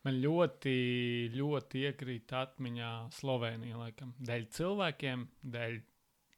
Man 0.07 0.21
ļoti, 0.23 0.75
ļoti 1.35 1.83
iekrīt 1.89 2.35
atmiņā 2.39 2.91
Slovenija, 3.19 3.79
laikam, 3.81 4.15
dēļ 4.23 4.47
cilvēkiem, 4.55 5.25
dēļ 5.55 5.81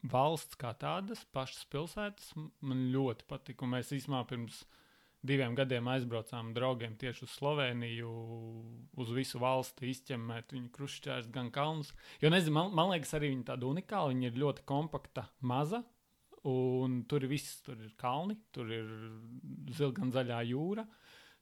valsts 0.08 0.56
kā 0.60 0.72
tādas, 0.80 1.24
pašas 1.34 1.66
pilsētas. 1.72 2.32
Man 2.36 2.86
ļoti 2.94 3.26
patika. 3.28 3.66
Un 3.66 3.74
mēs 3.76 3.92
īstenībā 3.92 4.22
pirms 4.30 4.62
diviem 5.26 5.54
gadiem 5.56 5.88
aizbraucām 5.92 6.54
draugiem 6.56 6.96
tieši 7.00 7.26
uz 7.26 7.36
Sloveniju, 7.36 8.10
uz 9.02 9.12
visu 9.12 9.40
valsti 9.42 9.90
izķemmēt 9.92 10.54
viņu 10.56 10.72
krušķērus, 10.76 11.30
gan 11.34 11.50
kalnus. 11.52 11.92
Jo, 12.22 12.32
nezinu, 12.32 12.56
man, 12.56 12.74
man 12.76 12.92
liekas, 12.94 13.12
arī 13.18 13.34
viņa 13.34 13.50
tāda 13.52 13.68
unikāla. 13.68 14.14
Viņa 14.14 14.30
ir 14.30 14.42
ļoti 14.44 14.66
kompakta, 14.68 15.28
maza. 15.40 15.84
Un 16.48 17.02
tur 17.04 17.26
ir 17.26 17.34
viss, 17.34 17.58
tur 17.66 17.76
ir 17.84 17.92
kalni, 18.00 18.38
tur 18.54 18.70
ir 18.72 18.88
zilgan 19.76 20.12
zaļā 20.14 20.40
jūra. 20.48 20.86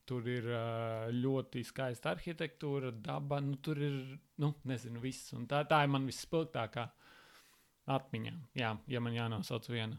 Tur 0.08 0.24
ir 0.26 0.46
ā, 0.56 1.10
ļoti 1.12 1.62
skaista 1.68 2.14
arhitektūra, 2.16 2.90
daba. 3.04 3.38
Nu, 3.44 3.60
tur 3.62 3.78
ir, 3.78 3.98
nu, 4.42 4.54
nezinu, 4.66 4.98
viss. 5.04 5.34
Un 5.36 5.44
tā, 5.46 5.60
tā 5.68 5.84
ir 5.84 5.92
man 5.92 6.08
visspilgtākā 6.08 6.88
atmiņā. 7.88 8.34
Jā, 8.58 8.74
ja 8.90 9.00
man 9.02 9.16
jānosauc 9.16 9.68
viena. 9.72 9.98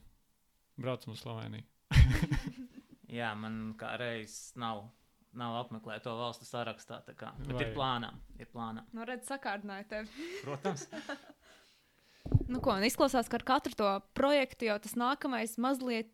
Braucam 0.79 1.13
uz 1.15 1.23
Sloveniju. 1.23 1.65
Jā, 3.19 3.33
man 3.35 3.73
kā 3.79 3.95
reizes 3.99 4.53
nav, 4.59 4.85
nav 5.37 5.57
apmeklēt 5.63 6.05
to 6.05 6.13
valstu 6.15 6.45
sarakstā. 6.47 7.01
tā 7.07 7.15
Kā, 7.17 7.33
bet 7.47 7.57
ir 7.65 7.73
plānā. 7.75 8.13
Ir 8.39 8.49
plānā. 8.53 8.85
Nu, 8.93 9.03
redz, 9.09 9.25
sakārdināja 9.31 9.89
tevi. 9.95 10.29
Protams. 10.45 10.87
Nu, 12.49 12.59
ko, 12.61 12.75
izklausās, 12.85 13.29
ka 13.29 13.39
ar 13.39 13.43
katru 13.47 13.73
to 13.77 13.87
projektu 14.17 14.67
jau 14.67 14.75
tas 14.81 14.93
nākamais 14.99 15.55
mazliet, 15.61 16.11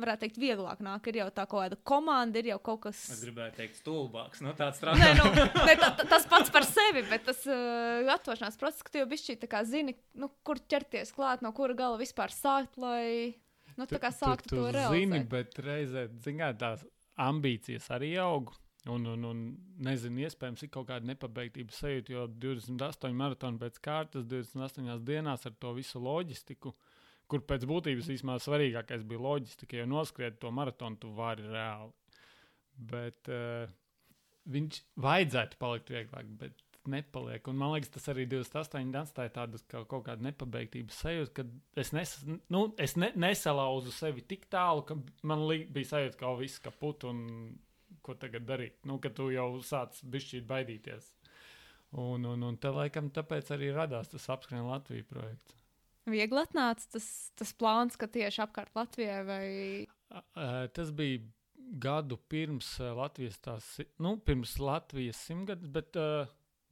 varētu 0.00 0.24
teikt, 0.24 0.38
vieglāk 0.40 0.80
nāk. 0.82 1.06
Ir 1.12 1.18
jau 1.20 1.26
tā 1.34 1.44
kāda 1.50 1.76
komanda, 1.84 2.38
ir 2.40 2.52
jau 2.52 2.58
kaut 2.70 2.80
kas. 2.86 3.02
Es 3.12 3.20
gribēju 3.24 3.54
teikt, 3.58 3.76
stulbāks. 3.82 4.40
Nu, 4.44 4.54
tāds 4.58 4.80
Nē, 4.80 4.94
strādājums. 4.94 5.20
nu, 5.20 5.66
ne, 5.68 5.76
ta, 5.82 5.90
ta- 6.00 6.08
tas 6.14 6.26
pats 6.30 6.50
par 6.54 6.64
sevi, 6.68 7.04
bet 7.10 7.24
tas 7.28 7.44
uh, 7.50 8.00
gatavošanās 8.08 8.58
process, 8.60 8.82
ka 8.86 8.94
tu 8.94 9.02
jau 9.02 9.06
bišķi 9.12 9.36
tā 9.44 9.50
kā 9.52 9.62
zini, 9.68 9.94
nu, 10.18 10.30
kur 10.46 10.58
ķerties 10.58 11.12
klāt, 11.16 11.42
no 11.44 11.52
kura 11.56 11.74
gala 11.78 12.00
vispār 12.00 12.32
sākt, 12.34 12.78
lai 12.80 13.34
nu, 13.76 13.86
tā 13.86 14.00
kā 14.02 14.10
sāktu 14.14 14.48
tu, 14.48 14.56
to 14.56 14.66
tu 14.66 14.74
realizēt. 14.78 14.98
zini, 14.98 15.22
bet 15.36 15.60
reizē 15.64 16.08
zināt, 16.24 16.58
tās 16.62 16.82
ambīcijas 17.20 17.90
arī 17.94 18.14
aug. 18.22 18.52
Un, 18.90 19.04
un, 19.06 19.22
un 19.28 19.42
nezinu, 19.86 20.24
iespējams, 20.26 20.64
ir 20.66 20.70
kaut 20.74 20.88
kāda 20.88 21.06
nepabeigtības 21.06 21.76
sajūta, 21.84 22.10
jo 22.16 22.24
28 22.42 23.12
maratoni 23.14 23.60
pēc 23.60 23.76
kārtas, 23.78 24.24
28 24.26 24.96
dienās 25.06 25.46
ar 25.46 25.54
to 25.62 25.70
visu 25.76 26.00
loģistiku, 26.02 26.72
kur 27.32 27.44
pēc 27.48 27.66
būtības 27.68 28.10
īstenībā 28.14 28.38
svarīgākais 28.42 29.06
bija 29.08 29.24
loģistika, 29.26 29.80
jo 29.80 29.88
noskriet 29.90 30.40
to 30.42 30.52
maratonu 30.54 31.00
tu 31.00 31.12
vari 31.16 31.46
reāli. 31.48 31.92
Bet 32.92 33.30
uh, 33.32 33.70
viņš 34.52 34.82
vajadzētu 35.04 35.58
palikt 35.60 35.92
vieglāk, 35.92 36.28
bet 36.40 36.60
nepaliek. 36.90 37.46
Un 37.48 37.58
man 37.58 37.72
liekas, 37.74 37.92
tas 37.94 38.08
arī 38.10 38.24
28 38.30 38.96
atstāja 38.98 39.32
tādu 39.36 39.60
kā, 39.70 39.84
kaut 39.88 40.06
kādu 40.08 40.26
nepabeigtības 40.26 40.98
sajūtu, 41.04 41.34
ka 41.36 41.44
es, 41.78 41.92
nes, 41.94 42.14
nu, 42.52 42.64
es 42.82 42.96
ne, 42.98 43.12
nesalauzu 43.14 43.94
sevi 43.94 44.24
tik 44.26 44.48
tālu, 44.52 44.84
ka 44.88 44.98
man 45.28 45.46
li, 45.48 45.62
bija 45.70 45.92
sajūta, 45.94 46.18
ka 46.20 46.34
viss 46.40 46.62
kaput 46.62 47.06
un 47.08 47.24
ko 48.02 48.16
tagad 48.18 48.46
darīt. 48.48 48.80
Nu, 48.88 48.98
ka 49.02 49.12
tu 49.14 49.30
jau 49.30 49.48
sāc 49.66 50.00
bišķīt 50.10 50.46
baidīties. 50.48 51.12
Un, 52.02 52.24
un, 52.24 52.46
un 52.48 52.56
te 52.58 52.72
laikam 52.72 53.12
tāpēc 53.12 53.52
arī 53.54 53.70
radās 53.76 54.10
tas 54.10 54.30
apskrien 54.32 54.64
Latvijas 54.66 55.06
projekts. 55.10 55.61
Viegli 56.10 56.40
atnāca 56.42 56.88
tas, 56.96 57.06
tas 57.38 57.52
plāns, 57.54 57.94
ka 57.98 58.08
tieši 58.10 58.42
apkārt 58.42 58.74
Latvijai 58.74 59.20
vai 59.26 59.46
Tas 60.74 60.90
bija 60.92 61.20
gadu 61.82 62.16
pirms 62.16 62.74
Latvijas 62.78 63.38
tās, 63.40 63.68
nu, 64.02 64.16
pirms 64.20 64.58
Latvijas 64.60 65.20
simtgadus, 65.28 65.70
bet 65.72 65.96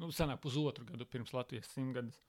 nu, 0.00 0.10
senāk 0.12 0.42
pusotru 0.42 0.84
gadu 0.88 1.06
pirms 1.08 1.32
Latvijas 1.36 1.70
simtgadus. 1.74 2.20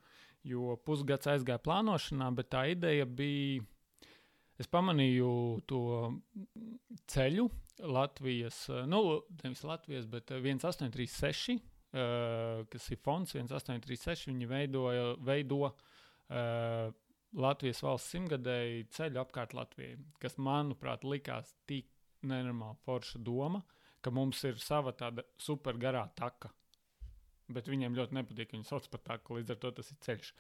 Jo 0.48 0.76
pusgads 0.86 1.30
aizgāja 1.30 1.62
plānošanā, 1.62 2.32
bet 2.38 2.50
tā 2.54 2.66
ideja 2.72 3.06
bija. 3.06 3.62
Es 4.62 4.70
pamanīju 4.70 5.28
to 5.70 5.82
ceļu 7.10 7.48
Latvijas, 7.90 8.64
nu, 8.90 9.22
nevis 9.42 9.64
Latvijas, 9.66 10.06
bet 10.10 10.34
ā, 10.34 10.38
1836, 10.42 11.56
ā, 11.58 12.04
kas 12.70 12.90
ir 12.94 13.00
fonds 13.02 13.34
1836. 13.34 14.30
Viņi 14.30 14.50
veidoja, 14.50 15.16
veido 15.26 15.72
uh, 16.32 16.94
Latvijas 17.42 17.80
valsts 17.84 18.12
simtgadēju 18.12 18.88
ceļu 18.96 19.22
apkārt 19.22 19.54
Latvijai, 19.56 20.00
kas, 20.20 20.36
manuprāt, 20.42 21.06
likās 21.08 21.54
tik 21.70 21.88
nenormāli 22.28 22.80
forša 22.86 23.22
doma, 23.24 23.62
ka 24.02 24.12
mums 24.14 24.42
ir 24.48 24.60
sava 24.60 24.92
tāda 24.98 25.24
supergarā 25.40 26.04
taka. 26.18 26.52
Bet 27.52 27.70
viņiem 27.72 27.96
ļoti 27.96 28.16
nepatīk, 28.18 28.50
ka 28.50 28.58
viņi 28.58 28.68
sauc 28.68 28.88
par 28.92 29.04
taku, 29.06 29.40
līdz 29.40 29.56
ar 29.56 29.62
to 29.62 29.72
tas 29.80 29.92
ir 29.92 30.00
ceļš. 30.06 30.34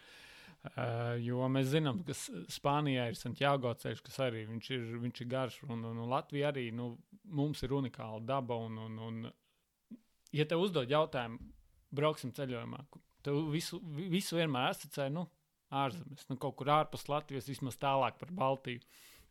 Uh, 0.61 1.15
jo 1.23 1.47
mēs 1.49 1.71
zinām, 1.71 2.03
ka 2.05 2.13
Spānijā 2.13 3.07
ir 3.09 3.17
Santiago 3.17 3.71
ceļš, 3.81 4.03
kas 4.05 4.19
arī 4.27 4.43
viņš 4.49 4.69
ir, 4.75 4.83
viņš 5.01 5.23
ir 5.23 5.29
garš, 5.31 5.61
un, 5.65 5.79
un, 5.89 6.03
un 6.03 6.11
Latvija 6.11 6.51
arī 6.51 6.67
nu, 6.75 6.93
mums 7.25 7.63
ir 7.65 7.73
unikāla 7.73 8.21
daba. 8.25 8.59
Un, 8.67 8.77
un, 8.77 8.99
un 9.07 9.23
ja 10.35 10.45
tev 10.45 10.67
uzdod 10.67 10.91
jautājumu, 10.91 11.39
brauksim 11.91 12.35
ceļojumā, 12.35 12.83
tev 13.25 13.39
visu, 13.51 13.81
visu 14.11 14.37
vienmēr 14.37 14.69
asociē, 14.75 15.09
nu, 15.13 15.25
ārzemes, 15.71 16.27
nu, 16.29 16.37
kaut 16.41 16.57
kur 16.59 16.71
ārpus 16.73 17.07
Latvijas, 17.11 17.49
vismaz 17.49 17.79
tālāk 17.81 18.19
par 18.19 18.31
Baltiju. 18.35 18.83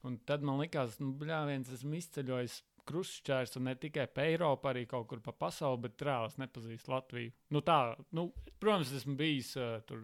Un 0.08 0.16
tad 0.28 0.44
man 0.46 0.60
likās, 0.62 0.96
nu, 1.02 1.12
bļā, 1.20 1.42
viens 1.50 1.72
esmu 1.74 1.98
izceļojis 1.98 2.60
krustšķērs 2.88 3.58
un 3.60 3.68
ne 3.68 3.74
tikai 3.78 4.06
pa 4.08 4.24
Eiropu, 4.28 4.70
arī 4.70 4.86
kaut 4.88 5.10
kur 5.10 5.20
pa 5.24 5.34
pasauli, 5.36 5.82
bet 5.84 6.06
reāli 6.06 6.30
es 6.32 6.38
nepazīstu 6.40 6.94
Latviju. 6.94 7.34
Nu, 7.52 7.60
tā, 7.64 7.80
nu, 8.16 8.30
protams, 8.62 8.94
esmu 8.96 9.18
bijis 9.20 9.52
uh, 9.60 9.76
tur. 9.88 10.00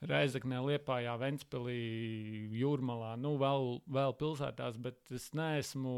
Reizeknē, 0.00 0.62
Liepājā, 0.64 1.12
Ventspīlī, 1.20 1.74
Jūrmalā, 2.56 3.10
nu, 3.20 3.34
vēl, 3.36 3.66
vēl 3.84 4.14
pilsētās, 4.16 4.78
bet 4.80 5.12
es 5.12 5.26
neesmu, 5.36 5.92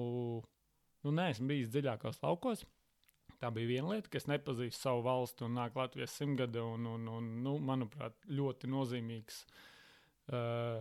nu, 1.07 1.13
neesmu 1.15 1.47
bijis 1.53 1.71
dziļākos 1.71 2.19
laukos. 2.25 2.65
Tā 3.43 3.51
bija 3.51 3.73
viena 3.73 3.97
lieta, 3.97 4.07
ka 4.07 4.21
es 4.21 4.29
nepazīstu 4.31 4.79
savu 4.79 5.01
valsti 5.03 5.43
un 5.49 5.57
nāk 5.59 5.75
Latvijas 5.75 6.15
simtgade, 6.15 6.63
un, 6.63 6.87
un, 6.87 7.09
un 7.11 7.31
nu, 7.43 7.57
manuprāt, 7.59 8.15
ļoti 8.31 8.71
nozīmīgs. 8.71 9.41
Uh, 10.31 10.79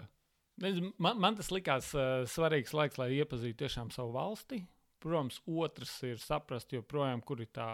man, 1.01 1.18
man 1.24 1.39
tas 1.39 1.49
likās 1.49 1.89
uh, 1.97 2.22
svarīgs 2.30 2.76
laiks, 2.78 2.99
lai 3.01 3.09
iepazītu 3.18 3.64
tiešām 3.64 3.89
savu 3.95 4.14
valsti. 4.14 4.62
Protams, 5.01 5.39
otrs 5.49 5.95
ir 6.05 6.22
saprast, 6.22 6.76
joprojām, 6.78 7.26
kur 7.26 7.41
ir 7.41 7.49
tā 7.49 7.72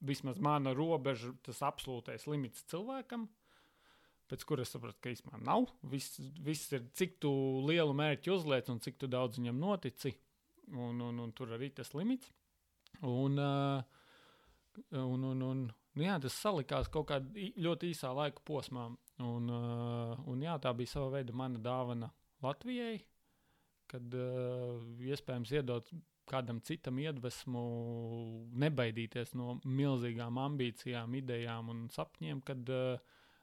vismaz 0.00 0.40
mana 0.40 0.72
robeža, 0.72 1.34
tas 1.44 1.60
absolūtais 1.68 2.24
limits 2.30 2.64
cilvēkam 2.72 3.28
pēc 4.30 4.44
kuras 4.46 4.70
sapratu, 4.72 4.96
ka 5.02 5.12
īstenībā 5.12 5.40
nav. 5.42 5.68
Viss, 5.90 6.20
viss 6.40 6.72
ir, 6.72 6.86
cik 6.96 7.18
lielu 7.66 7.94
mērķu 7.98 8.36
uzliec 8.36 8.68
un 8.70 8.80
cik 8.82 9.02
daudz 9.10 9.40
viņam 9.40 9.58
notici. 9.60 10.14
Un, 10.70 11.00
un, 11.02 11.16
un 11.18 11.32
tur 11.34 11.50
arī 11.56 11.72
tas 11.74 11.90
limits. 11.98 12.30
Un, 13.06 13.38
uh, 13.38 13.82
un, 14.92 15.24
un, 15.32 15.44
un 15.46 15.62
nu 15.68 16.04
jā, 16.04 16.18
tas 16.22 16.36
salikās 16.42 16.90
kaut 16.92 17.08
kādā 17.10 17.48
ļoti 17.60 17.92
īsā 17.94 18.12
laika 18.16 18.42
posmā. 18.46 18.90
Un, 19.20 19.48
uh, 19.52 20.14
un 20.30 20.44
jā, 20.44 20.56
tā 20.62 20.72
bija 20.76 20.94
sava 20.94 21.10
veida 21.18 21.34
mana 21.36 21.60
dāvana 21.60 22.10
Latvijai, 22.44 23.00
kad 23.90 24.14
uh, 24.16 24.80
iespējams 25.04 25.52
iedot 25.58 25.90
kādam 26.30 26.60
citam 26.62 26.98
iedvesmu, 27.02 27.62
nebaidīties 28.62 29.34
no 29.38 29.56
milzīgām 29.66 30.38
ambīcijām, 30.38 31.16
idejām 31.18 31.72
un 31.72 31.88
sapņiem, 31.90 32.42
kad 32.46 32.70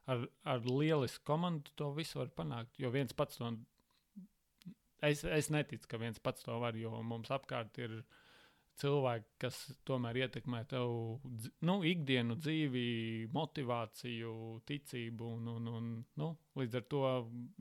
ar, 0.07 0.23
ar 0.47 0.67
lielisku 0.67 1.25
komandu 1.27 1.73
to 1.79 1.91
visu 1.97 2.21
var 2.21 2.31
panākt. 2.37 2.77
Jo 2.81 2.91
viens 2.93 3.15
pats 3.17 3.39
to. 3.39 3.51
Es, 5.03 5.21
es 5.23 5.51
neticu, 5.53 5.85
ka 5.91 5.99
viens 6.01 6.19
pats 6.23 6.45
to 6.45 6.55
var, 6.61 6.77
jo 6.79 6.95
mums 7.05 7.29
apkārt 7.33 7.77
ir 7.83 7.99
cilvēki, 8.81 9.29
kas 9.41 9.59
tomēr 9.87 10.21
ietekmē 10.23 10.63
tev 10.69 10.91
nu, 11.67 11.75
ikdienu 11.87 12.37
dzīvi, 12.39 12.85
motivāciju, 13.33 14.33
ticību. 14.69 15.33
Un, 15.37 15.47
un, 15.55 15.71
un, 15.79 15.89
nu, 16.21 16.31
līdz 16.59 16.79
ar 16.81 16.87
to 16.93 17.03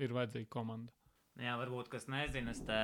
ir 0.02 0.16
vajadzīga 0.16 0.50
komanda. 0.52 0.92
Jā, 1.40 1.56
varbūt 1.60 1.90
kas 1.92 2.06
nezina, 2.08 2.54
es 2.56 2.62
te 2.64 2.80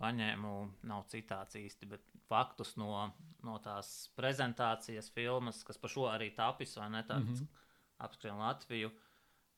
paņēmu, 0.00 0.52
nav 0.88 1.04
citāts 1.12 1.58
īsti, 1.60 1.88
bet 1.90 2.06
faktus 2.30 2.76
no, 2.80 3.10
no 3.44 3.58
tās 3.60 4.08
prezentācijas 4.16 5.10
filmas, 5.12 5.60
kas 5.66 5.76
par 5.80 5.92
šo 5.92 6.06
arī 6.08 6.30
tapis, 6.36 6.78
vai 6.80 6.88
ne? 6.94 7.02
Tāds, 7.04 7.28
mm 7.28 7.42
-hmm 7.42 7.66
apskrien 8.00 8.36
Latviju. 8.38 8.90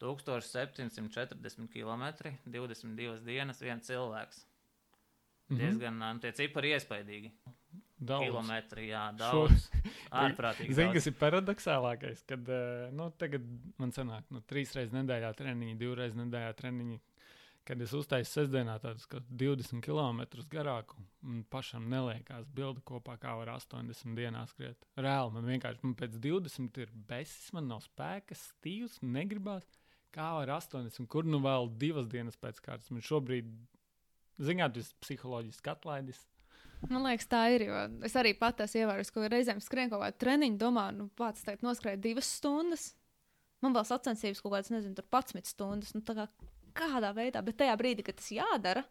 1740 0.03 1.69
km, 1.71 2.05
22 2.45 3.21
dienas, 3.25 3.61
viens 3.63 3.87
cilvēks. 3.87 4.47
Mm 5.49 5.57
-hmm. 5.57 5.59
Diezgan 5.59 5.99
nu, 5.99 6.19
tie 6.19 6.33
cipari 6.33 6.73
iespaidīgi. 6.75 7.31
Daudz. 8.03 8.27
Kilometri, 8.27 8.89
jā, 8.91 9.05
daudz. 9.15 9.69
Ārprātīgi. 10.23 10.75
Zini, 10.75 10.97
kas 10.97 11.07
ir 11.07 11.15
paradoxālākais, 11.21 12.25
kad 12.29 12.51
nu, 12.99 13.09
tagad 13.21 13.47
man 13.79 13.95
sanāk, 13.95 14.27
nu, 14.35 14.43
trīs 14.49 14.75
reizes 14.77 14.95
nedēļā 14.97 15.31
treniņi, 15.39 15.79
divreiz 15.79 16.19
nedēļā 16.19 16.53
treniņi 16.59 16.99
kad 17.65 17.83
es 17.83 17.93
uztaisu 17.95 18.31
sestdienā 18.41 18.75
tādus 18.83 19.07
20 19.07 19.83
km 19.85 20.23
garāku, 20.51 20.99
un 21.27 21.43
pašam 21.51 21.87
neliekās 21.91 22.49
bildi 22.55 22.83
kopā, 22.87 23.17
kā 23.23 23.37
var 23.39 23.53
80 23.55 24.17
dienās 24.19 24.51
skriet. 24.55 24.87
Reāli 24.99 25.37
man 25.37 25.47
vienkārši 25.47 25.87
man 25.87 25.95
pēc 25.99 26.19
20 26.23 26.83
ir 26.83 26.91
besis, 27.09 27.53
man 27.55 27.71
nav 27.71 27.85
spēka, 27.87 28.37
stīvs, 28.39 28.99
negribās. 29.03 29.69
Kā 30.13 30.35
var 30.37 30.51
80, 30.59 31.07
kur 31.09 31.25
nu 31.29 31.41
vēl 31.41 31.71
divas 31.81 32.11
dienas 32.11 32.37
pēc 32.37 32.59
kārtas? 32.65 32.91
Man 32.93 33.05
šobrīd, 33.07 33.49
zināt, 34.43 34.75
tas 34.77 34.91
psiholoģiski 35.01 35.73
atlaidis. 35.73 36.21
Man 36.91 37.05
liekas, 37.07 37.29
tā 37.31 37.43
ir. 37.55 37.67
Es 38.07 38.17
arī 38.19 38.33
pati 38.39 38.65
esmu 38.65 38.83
ievērojis, 38.83 39.13
ka 39.15 39.29
reizēm 39.31 39.61
skrienu 39.63 39.93
kaut 39.93 40.03
kādu 40.03 40.19
treniņu, 40.25 40.59
domāju, 40.61 40.97
nu, 40.99 41.07
pats 41.19 41.45
teikt, 41.47 41.63
noskrēju 41.67 42.01
divas 42.03 42.31
stundas. 42.41 42.89
Man 43.63 43.77
vēl 43.77 43.87
sacensības 43.87 44.43
kaut 44.43 44.57
kādas, 44.57 44.73
nezinu, 44.75 44.97
tur 44.99 45.07
11 45.07 45.53
stundas. 45.53 45.93
Nu, 45.95 46.03
kā, 46.03 46.27
kādā 46.77 47.13
veidā, 47.15 47.45
bet 47.47 47.61
tajā 47.61 47.77
brīdī, 47.79 48.05
kad 48.07 48.19
tas 48.19 48.33
jādara, 48.35 48.83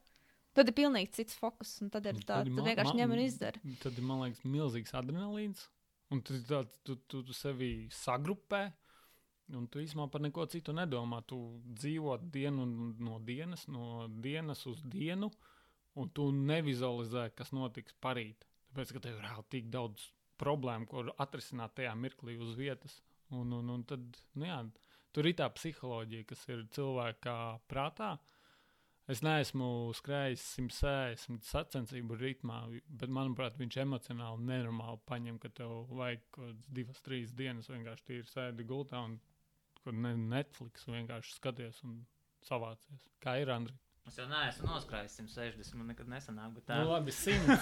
tad 0.56 0.72
ir 0.72 0.78
pilnīgi 0.78 1.12
cits 1.20 1.36
fokus. 1.38 1.76
Tad 1.92 2.08
ir 2.08 2.22
tā, 2.22 2.40
tad, 2.40 2.52
tad 2.52 2.70
vienkārši 2.70 2.98
ņem 3.02 3.16
un 3.18 3.24
izdara. 3.26 3.64
Tad 3.84 4.00
ir, 4.00 4.08
man 4.08 4.24
liekas, 4.26 4.46
milzīgs 4.48 4.96
adrenalīns. 4.98 5.68
Un 6.12 6.24
tu, 6.28 6.40
tā, 6.48 6.64
tu, 6.88 6.98
tu, 7.08 7.22
tu 7.28 7.36
sevi 7.36 7.88
sagrupē, 7.96 8.66
un 9.56 9.68
tu 9.72 9.80
īstenībā 9.84 10.08
par 10.12 10.24
neko 10.24 10.48
citu 10.52 10.76
nedomā. 10.76 11.22
Tu 11.28 11.40
dzīvo 11.80 12.18
dienu 12.34 12.68
no 13.00 13.20
dienas, 13.28 13.68
no 13.72 14.08
dienas 14.24 14.66
uz 14.72 14.84
dienu, 14.88 15.32
un 16.00 16.10
tu 16.16 16.30
nevizualizē, 16.36 17.30
kas 17.36 17.52
notiks 17.56 17.98
parīt. 18.04 18.48
Tāpēc, 18.72 18.94
ka 18.96 19.04
tev 19.04 19.18
ir 19.18 19.26
reāli 19.28 19.48
tik 19.52 19.72
daudz 19.74 20.08
problēmu, 20.42 20.88
ko 20.88 21.04
atrisināt 21.22 21.76
tajā 21.78 21.92
mirklī 22.00 22.38
uz 22.40 22.56
vietas. 22.58 23.02
Un, 23.32 23.52
un, 23.56 23.70
un 23.72 23.84
tad, 23.88 24.06
nu 24.36 24.48
jā, 24.48 24.62
Tur 25.12 25.28
ir 25.28 25.36
tā 25.36 25.48
psiholoģija, 25.52 26.26
kas 26.30 26.46
ir 26.48 26.62
cilvēkā 26.72 27.36
prātā. 27.72 28.14
Es 29.12 29.20
neesmu 29.26 29.92
skrējis 29.98 30.44
160 30.56 31.44
sacensību 31.44 32.16
ritmā, 32.22 32.62
bet, 32.88 33.12
manuprāt, 33.12 33.58
viņš 33.60 33.80
emocionāli 33.84 34.46
nenormāli 34.48 35.02
paņem, 35.10 35.40
ka 35.42 35.52
tev 35.58 35.74
vajag 35.92 36.40
divas, 36.72 37.02
trīs 37.04 37.34
dienas 37.36 37.68
vienkārši 37.74 38.08
tīri 38.08 38.30
sēdi 38.30 38.68
gultā 38.70 39.02
un 39.10 39.18
kur 39.82 39.98
ne 39.98 40.14
Netflix 40.16 40.88
vienkārši 40.88 41.36
skaties 41.42 41.84
un 41.90 42.00
savācies. 42.48 43.10
Kā 43.20 43.36
ir 43.42 43.52
Andri? 43.52 43.76
Es 44.10 44.18
jau 44.18 44.26
neesmu 44.30 44.68
noskrājis 44.68 45.20
160, 45.20 45.78
man 45.80 45.92
nekad 45.94 46.10
nesanāk, 46.12 46.56
bet 46.58 46.68
tā. 46.68 46.80
Nu, 46.82 46.92
labi, 46.92 47.14
100. 47.14 47.58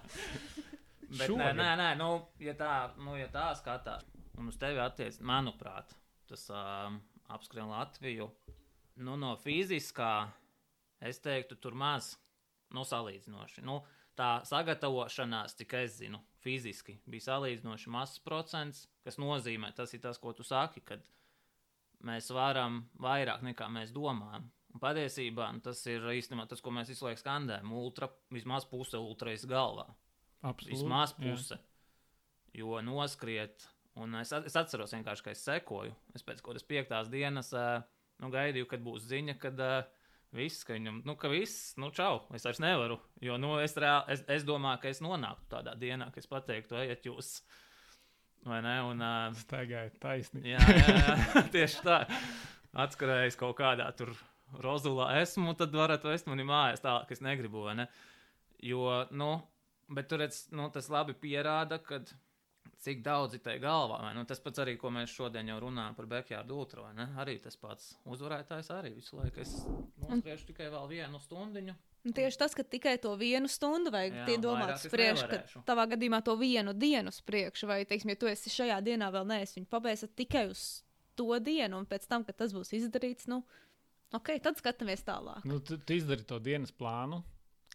bet, 1.18 1.32
nē, 1.32 1.48
nē, 1.56 1.70
nē, 1.80 1.88
nu, 1.98 2.10
ja 2.42 2.54
tā, 2.58 2.74
nu, 3.00 3.16
ja 3.18 3.30
tā 3.32 3.48
skatās, 3.58 4.04
un 4.38 4.52
uz 4.52 4.58
tevi 4.60 4.82
attiec, 4.82 5.16
manuprāt, 5.26 5.96
tas 6.30 6.44
uh, 6.52 6.92
apskrien 7.32 7.70
Latviju. 7.70 8.28
Nu, 9.00 9.16
no 9.16 9.32
fiziskā, 9.40 10.28
es 11.00 11.22
teiktu, 11.24 11.56
tur 11.56 11.74
maz 11.78 12.12
nu, 12.76 12.84
salīdzinoši. 12.86 13.64
Nu, 13.66 13.80
tā 14.18 14.42
sagatavošanās, 14.46 15.56
cik 15.58 15.74
es 15.80 15.96
zinu, 16.02 16.20
fiziski 16.44 16.98
bija 17.08 17.30
salīdzinoši 17.30 17.92
mazs 17.92 18.20
procents, 18.24 18.84
kas 19.04 19.18
nozīmē, 19.20 19.72
tas 19.76 19.94
ir 19.96 20.04
tas, 20.04 20.20
ko 20.20 20.34
tu 20.36 20.44
saki, 20.46 20.84
kad 20.84 21.04
mēs 22.06 22.30
varam 22.36 22.84
vairāk 23.00 23.44
nekā 23.44 23.68
mēs 23.72 23.94
domājam. 23.96 24.50
Patiesībā 24.78 25.48
nu, 25.56 25.64
tas 25.64 25.80
ir 25.90 26.04
īstenībā 26.12 26.46
tas, 26.50 26.62
ko 26.62 26.70
mēs 26.74 26.92
visu 26.92 27.08
laiku 27.08 27.24
skandējam. 27.24 27.72
Ultra, 27.74 28.06
vismaz 28.30 28.68
puse 28.70 29.00
ultras 29.00 29.42
galvā. 29.50 29.88
Absolūti. 30.46 30.76
Vismaz 30.76 31.16
puse. 31.18 31.58
Jā. 31.58 31.66
Jo 32.60 32.80
noskriet 32.82 33.66
Un 33.98 34.14
es, 34.20 34.30
es 34.32 34.56
atceros, 34.56 34.94
ka 34.94 35.32
es 35.32 35.42
sekoju. 35.44 35.94
Es 36.14 36.22
pēc 36.26 36.40
kaut 36.40 36.54
kādas 36.54 36.66
piektās 36.66 37.10
dienas 37.10 37.50
uh, 37.56 37.80
nu, 38.22 38.30
gaidīju, 38.32 38.68
kad 38.70 38.84
būs 38.84 39.08
ziņa, 39.10 39.34
kad 39.42 39.58
uh, 39.60 39.80
viss, 40.36 40.64
ka 40.66 40.76
viņam, 40.76 41.02
nu, 41.06 41.16
ka 41.18 41.30
viss, 41.32 41.74
nu, 41.80 41.90
čau, 41.94 42.22
es 42.36 42.46
vairs 42.46 42.62
nevaru. 42.62 43.00
Jo, 43.24 43.38
nu, 43.40 43.56
es, 43.62 43.74
reāli, 43.80 44.14
es, 44.14 44.22
es 44.38 44.46
domāju, 44.46 44.84
ka 44.84 44.92
es 44.94 45.02
nonāktu 45.04 45.50
tādā 45.56 45.74
dienā, 45.80 46.10
ka 46.14 46.22
es 46.22 46.30
pateiktu, 46.30 46.78
ejiet 46.80 47.10
jūs. 47.10 47.40
Vai 48.46 48.62
ne? 48.64 48.78
Un, 48.88 49.02
uh, 49.04 49.40
Staigājiet 49.42 49.98
taisnīgi. 50.00 50.54
jā, 50.54 50.62
jā, 50.62 50.94
jā, 50.96 51.44
tieši 51.56 51.84
tā. 51.84 52.00
Atskarējis 52.80 53.36
kaut 53.36 53.58
kādā 53.58 53.90
tur 53.98 54.14
rozulā 54.58 55.12
esmu, 55.20 55.54
tad 55.58 55.74
varat 55.76 56.04
vest 56.04 56.28
mani 56.30 56.46
mājās 56.46 56.82
tā, 56.84 56.96
ka 57.06 57.16
es 57.16 57.22
negribu, 57.24 57.64
vai 57.68 57.76
ne? 57.82 57.86
Jo, 58.64 59.04
nu, 59.10 59.30
bet 59.88 60.10
tur 60.10 60.20
redz, 60.24 60.46
nu, 60.54 60.68
tas 60.74 60.90
labi 60.92 61.14
pierāda, 61.16 61.78
ka 61.82 62.02
cik 62.80 63.02
daudz 63.04 63.36
ir 63.36 63.42
tajā 63.44 63.60
galvā. 63.62 64.00
Nu, 64.16 64.24
tas 64.28 64.40
pats 64.42 64.62
arī, 64.62 64.76
ko 64.80 64.92
mēs 64.94 65.12
šodien 65.12 65.48
jau 65.52 65.58
runājam 65.66 65.96
par 65.96 66.08
Bekjārdu 66.10 66.56
Ultra. 66.62 66.88
Arī 67.20 67.36
tas 67.44 67.56
pats 67.60 67.92
uzvarētājs 68.08 68.72
arī 68.72 68.94
visu 68.96 69.18
laiku. 69.18 69.44
Es 69.44 69.52
nospriežu 70.00 70.48
tikai 70.48 70.70
vēl 70.72 70.88
vienu 70.94 71.20
stundiņu. 71.20 71.76
Un 72.08 72.14
tieši 72.16 72.38
tas, 72.40 72.54
ka 72.56 72.64
tikai 72.64 72.94
to 73.00 73.12
vienu 73.20 73.48
stundu 73.52 73.92
vajag 73.92 74.14
Jā, 74.22 74.26
tie 74.30 74.36
domāt 74.40 74.86
priekšu, 74.88 75.26
ka 75.28 75.64
tavā 75.68 75.84
gadījumā 75.90 76.22
to 76.24 76.32
vienu 76.40 76.72
dienu 76.72 77.12
priekšu, 77.28 77.68
vai, 77.68 77.82
teiksim, 77.88 78.14
ja 78.14 78.20
tu 78.22 78.30
esi 78.30 78.52
šajā 78.52 78.78
dienā 78.86 79.10
vēl 79.12 79.28
neesi 79.28 79.58
viņu 79.58 79.68
pabeigts 79.68 80.08
tikai 80.16 80.46
uz 80.48 80.62
to 81.20 81.36
dienu, 81.44 81.82
un 81.82 81.88
pēc 81.90 82.08
tam, 82.08 82.24
kad 82.24 82.38
tas 82.40 82.54
būs 82.56 82.72
izdarīts, 82.78 83.28
nu, 83.28 83.42
ok, 84.16 84.32
tad 84.42 84.58
skatāmies 84.60 85.04
tālāk. 85.06 85.44
Nu, 85.48 85.60
tu, 85.64 85.78
tu 85.78 85.96
izdari 85.96 86.26
to 86.26 86.38
dienas 86.42 86.72
plānu, 86.74 87.22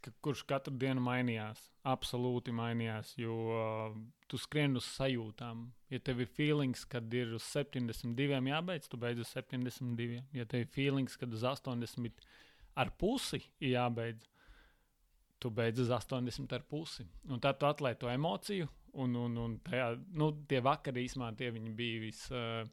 ka, 0.01 0.13
kurš 0.25 0.43
katru 0.49 0.75
dienu 0.79 1.03
mainījās. 1.05 1.61
Absolūti 1.87 2.53
mainījās, 2.55 3.13
jo 3.21 3.35
uh, 3.53 3.97
tu 4.31 4.39
skrieni 4.41 4.79
uz 4.81 4.87
sajūtām. 4.97 5.65
Ja 5.93 6.01
tev 6.03 6.23
ir 6.23 6.31
feelings, 6.37 6.85
kad 6.89 7.11
ir 7.13 7.35
uz 7.37 7.45
72 7.53 8.41
jābeidz, 8.51 8.89
tu 8.91 8.99
beidz 9.01 9.25
uz 9.25 9.33
72. 9.35 10.23
Ja 10.35 10.47
tev 10.49 10.65
ir 10.65 10.71
feelings, 10.75 11.17
kad 11.21 11.33
uz 11.33 11.45
80 11.45 12.25
ar 12.81 12.91
pusi 12.99 13.41
jābeidz, 13.63 14.25
tu 15.39 15.51
beidz 15.53 15.83
uz 15.83 15.91
80 15.93 16.57
ar 16.57 16.65
pusi. 16.69 17.05
Un 17.29 17.43
tad 17.43 17.59
tu 17.61 17.69
atlaiž 17.69 17.99
to 18.01 18.09
emociju, 18.11 18.67
un, 19.01 19.15
un, 19.19 19.37
un 19.43 19.59
tajā, 19.63 19.91
nu, 20.17 20.31
tie 20.49 20.61
vakari 20.63 21.05
īsumā 21.05 21.33
tie 21.37 21.51
bija 21.53 22.01
vis 22.01 22.25
uh, 22.33 22.63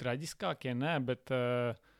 traģiskākie, 0.00 0.76
nē, 0.78 1.00
bet. 1.10 1.34
Uh, 1.34 1.90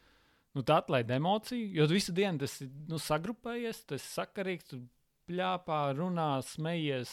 nu, 0.55 0.63
tā 0.67 0.81
atlaid 0.83 1.11
emociju, 1.11 1.71
jo 1.79 1.87
visu 1.91 2.15
dienu 2.15 2.43
tas 2.45 2.61
ir 2.63 2.71
nu, 2.91 3.01
sagrupējies, 3.03 3.85
tas 3.91 4.03
ir 4.03 4.11
sakarīgs, 4.11 4.69
tu 4.71 4.81
pļāpā, 5.29 5.81
runā, 5.99 6.37
smejies, 6.47 7.13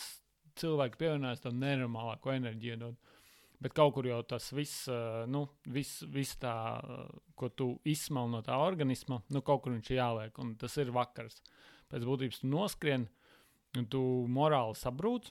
cilvēki 0.60 1.00
pievienojas 1.00 1.44
tam 1.44 1.60
nenormālāko 1.62 2.34
enerģiju. 2.36 2.78
Dod. 2.82 3.18
Bet 3.62 3.76
kaut 3.78 3.94
kur 3.94 4.08
jau 4.10 4.20
tas 4.26 4.48
viss, 4.58 4.88
nu, 5.30 5.44
viss, 5.70 6.02
viss 6.10 6.40
tā, 6.42 6.54
ko 7.38 7.52
tu 7.54 7.76
izsmēl 7.86 8.32
no 8.34 8.42
tā 8.46 8.58
organisma, 8.58 9.20
nu, 9.30 9.44
kaut 9.46 9.62
kur 9.64 9.76
viņš 9.76 9.92
ir 9.92 10.00
jāliek. 10.00 10.40
Un 10.42 10.56
tas 10.58 10.78
ir 10.82 10.90
vakars. 10.96 11.38
Pēc 11.92 12.08
būtības 12.08 12.42
tu 12.42 12.50
noskrien, 12.50 13.06
un 13.78 13.86
tu 13.92 14.02
morāli 14.32 14.78
sabrūc. 14.80 15.30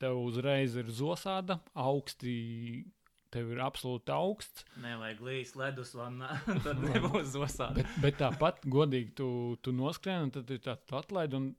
Tev 0.00 0.16
uzreiz 0.24 0.74
ir 0.80 0.88
zosāda, 0.88 1.58
augsti 1.76 2.32
tev 3.34 3.50
ir 3.54 3.60
absolūti 3.64 4.14
augsts. 4.14 4.64
Nevajag 4.82 5.20
līdzi 5.26 5.60
ledus 5.60 5.92
vannā, 5.98 6.38
tad 6.64 6.80
nebūs 6.84 7.32
zosādi. 7.34 7.82
bet, 7.82 8.00
bet 8.04 8.18
tāpat, 8.22 8.64
godīgi, 8.70 9.14
tu, 9.18 9.28
tu 9.62 9.74
noskrien, 9.74 10.28
un 10.28 10.34
tad 10.34 10.50
ir 10.54 10.62
tāds 10.64 10.98
atlaid, 11.02 11.36
un 11.36 11.52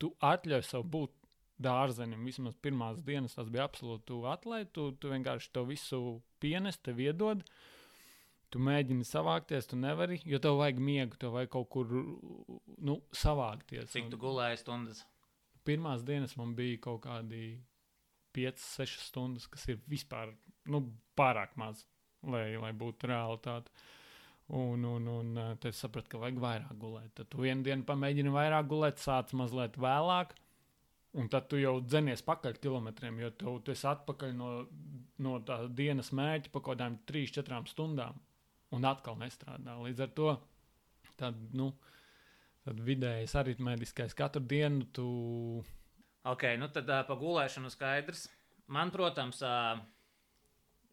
tu 0.00 0.14
atļauj 0.24 0.64
sev 0.66 0.86
būt 0.90 1.14
dārzenim. 1.60 2.24
Vismaz 2.24 2.56
pirmās 2.62 3.02
dienas 3.04 3.36
tas 3.36 3.50
bija 3.52 3.66
absolūti 3.68 4.16
atlaid, 4.32 4.72
tu, 4.76 4.90
tu 4.96 5.12
vienkārši 5.12 5.52
to 5.56 5.66
visu 5.68 6.00
pienest, 6.42 6.82
tev 6.86 7.02
iedod. 7.04 7.44
Tu 8.50 8.58
mēģini 8.58 9.04
savākties, 9.06 9.68
tu 9.70 9.76
nevari, 9.78 10.18
jo 10.26 10.40
tev 10.42 10.56
vajag 10.58 10.80
miegu, 10.82 11.18
tev 11.20 11.36
vajag 11.36 11.52
kaut 11.52 11.68
kur 11.70 11.92
nu, 11.92 12.96
savākties. 13.14 13.92
Cik 13.92 14.08
tu 14.10 14.18
gulēji 14.18 14.64
stundas? 14.64 15.04
Pirmās 15.68 16.02
dienas 16.02 16.34
man 16.40 16.56
bija 16.58 16.80
kaut 16.82 17.04
kādi 17.04 17.60
5, 18.34 18.64
6 18.80 19.04
stundas, 19.06 19.46
kas 19.50 19.68
ir 19.70 19.78
vispār 19.90 20.32
nu, 20.68 20.82
pārāk 21.16 21.56
maz, 21.60 21.84
lai, 22.26 22.52
lai 22.60 22.72
būtu 22.76 23.08
realitāte. 23.10 23.72
Un, 24.50 24.82
un, 24.82 25.06
un 25.06 25.34
tad 25.62 25.68
es 25.70 25.78
sapratu, 25.78 26.10
ka 26.10 26.20
vajag 26.24 26.40
vairāk 26.42 26.78
gulēt. 26.80 27.12
Tad 27.14 27.28
tu 27.30 27.44
vienu 27.44 27.62
dienu 27.62 27.86
pamēģini 27.86 28.32
vairāk 28.34 28.66
gulēt, 28.70 28.98
sāc 28.98 29.30
mazliet 29.38 29.78
vēlāk. 29.78 30.34
Un 31.20 31.26
tad 31.30 31.48
tu 31.50 31.58
jau 31.58 31.76
dzenies 31.82 32.22
pakaļ 32.22 32.58
kilometriem, 32.62 33.16
jo 33.24 33.30
tu, 33.34 33.54
tu 33.66 33.72
esi 33.74 33.86
atpakaļ 33.90 34.34
no, 34.38 34.50
no 35.22 35.38
tā 35.46 35.64
dienas 35.66 36.12
mērķa 36.14 36.52
pa 36.52 36.60
kaut 36.60 36.76
kādām 36.76 36.98
3-4 37.06 37.62
stundām. 37.70 38.18
Un 38.74 38.86
atkal 38.86 39.16
nestrādā. 39.18 39.74
Līdz 39.82 40.04
ar 40.06 40.12
to 40.14 40.34
tad, 41.18 41.38
nu, 41.56 41.72
tad 42.66 42.82
vidējais 42.86 43.34
aritmētiskais 43.40 44.14
katru 44.18 44.44
dienu 44.46 44.86
tu. 44.94 45.08
Ok, 46.30 46.46
nu 46.60 46.68
tad 46.70 46.90
uh, 46.90 47.02
pa 47.08 47.16
gulēšanu 47.18 47.72
skaidrs. 47.74 48.28
Man, 48.70 48.92
protams, 48.94 49.40
uh, 49.42 49.80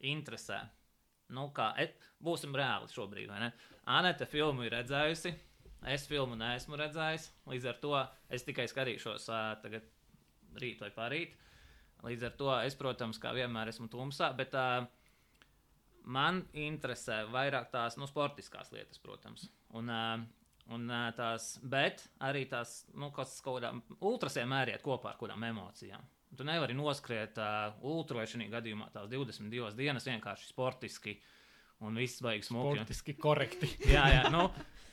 interesē. 0.06 0.62
Nu, 1.34 1.50
kā, 1.56 1.72
et, 1.82 1.98
būsim 2.24 2.56
reāli 2.56 2.88
šobrīd, 2.92 3.28
vai 3.32 3.42
ne? 3.44 3.52
Anete 3.98 4.28
filmu 4.30 4.64
ir 4.64 4.76
redzējusi, 4.78 5.34
es 5.94 6.08
filmu 6.08 6.38
neesmu 6.40 6.80
redzējis. 6.80 7.28
Līdz 7.52 7.68
ar 7.72 7.82
to 7.82 7.94
es 8.34 8.46
tikai 8.48 8.68
skatīšos 8.72 9.28
uh, 9.32 9.52
tagad, 9.64 9.88
rīt 10.62 10.82
vai 10.84 10.92
parīt. 10.96 11.36
Līdz 12.06 12.30
ar 12.30 12.38
to 12.40 12.54
es, 12.62 12.78
protams, 12.80 13.20
kā 13.20 13.34
vienmēr 13.36 13.74
esmu 13.74 13.90
tumsā, 13.92 14.30
bet 14.38 14.56
uh, 14.56 14.86
man 16.08 16.44
interesē 16.56 17.24
vairāk 17.34 17.72
tās 17.74 17.98
nu, 18.00 18.08
sportiskās 18.10 18.72
lietas, 18.76 19.02
protams. 19.04 19.48
Un, 19.76 19.92
uh, 19.92 20.22
un 20.76 20.88
uh, 20.92 21.10
tās, 21.18 21.56
bet 21.64 22.06
arī 22.24 22.46
tās, 22.52 22.86
nu, 22.96 23.12
kas 23.16 23.40
kaut 23.44 23.60
kādām 23.60 23.84
ultrasiem 24.00 24.48
mēriet 24.54 24.86
kopā 24.86 25.14
ar 25.14 25.20
kādām 25.20 25.44
emocijām. 25.50 26.06
Tu 26.38 26.46
nevari 26.46 26.76
noskriet 26.76 27.38
uh, 27.40 27.78
ultra 27.88 28.20
vai 28.20 28.28
šajā 28.30 28.50
gadījumā 28.52 28.90
tās 28.94 29.08
22 29.10 29.72
dienas 29.78 30.08
vienkārši 30.10 30.50
sportiski 30.50 31.16
un 31.88 31.98
viss 31.98 32.22
baigs 32.26 32.50
smuki. 32.52 32.76
Sportiski 32.76 33.16
korekti. 33.22 33.70
jā, 33.96 34.04
jā, 34.12 34.26
nu, 34.34 34.48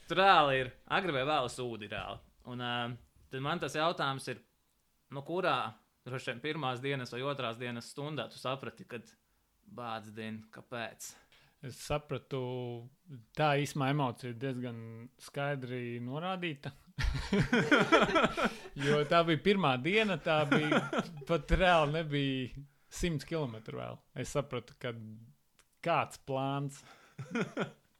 tur 0.08 0.22
reāli 0.22 0.60
ir 0.62 0.70
agri 0.94 1.16
vai 1.16 1.24
vēl 1.28 1.50
sūdi 1.52 1.90
reāli. 1.90 2.22
Un 2.52 2.62
uh, 2.62 2.94
tad 3.32 3.44
man 3.44 3.62
tas 3.62 3.74
jautājums 3.76 4.30
ir, 4.30 4.40
nu, 5.10 5.24
kurā 5.26 5.58
droši 6.04 6.32
vien 6.32 6.44
pirmās 6.44 6.82
dienas 6.84 7.12
vai 7.14 7.24
otrās 7.24 7.58
dienas 7.60 7.90
stundā 7.90 8.28
tu 8.30 8.38
saprati, 8.40 8.86
kad 8.88 9.10
bāds 9.64 10.12
diena, 10.14 10.44
kāpēc? 10.54 11.10
Es 11.64 11.78
sapratu, 11.80 12.38
tā 13.36 13.54
īsumā 13.62 13.88
emocija 13.94 14.34
diezgan 14.36 15.08
skaidri 15.24 15.96
norādīta. 16.04 16.74
jo 18.86 19.00
tā 19.10 19.22
bija 19.26 19.42
pirmā 19.42 19.74
diena, 19.82 20.16
tā 20.22 20.42
bija 20.50 20.80
pat 21.28 21.50
reāli 21.58 21.98
nebija 21.98 22.64
100 22.94 23.26
km 23.28 23.56
vēl. 23.74 23.98
Es 24.20 24.34
sapratu, 24.36 24.76
ka 24.78 24.94
kāds 25.84 26.20
plāns. 26.26 26.80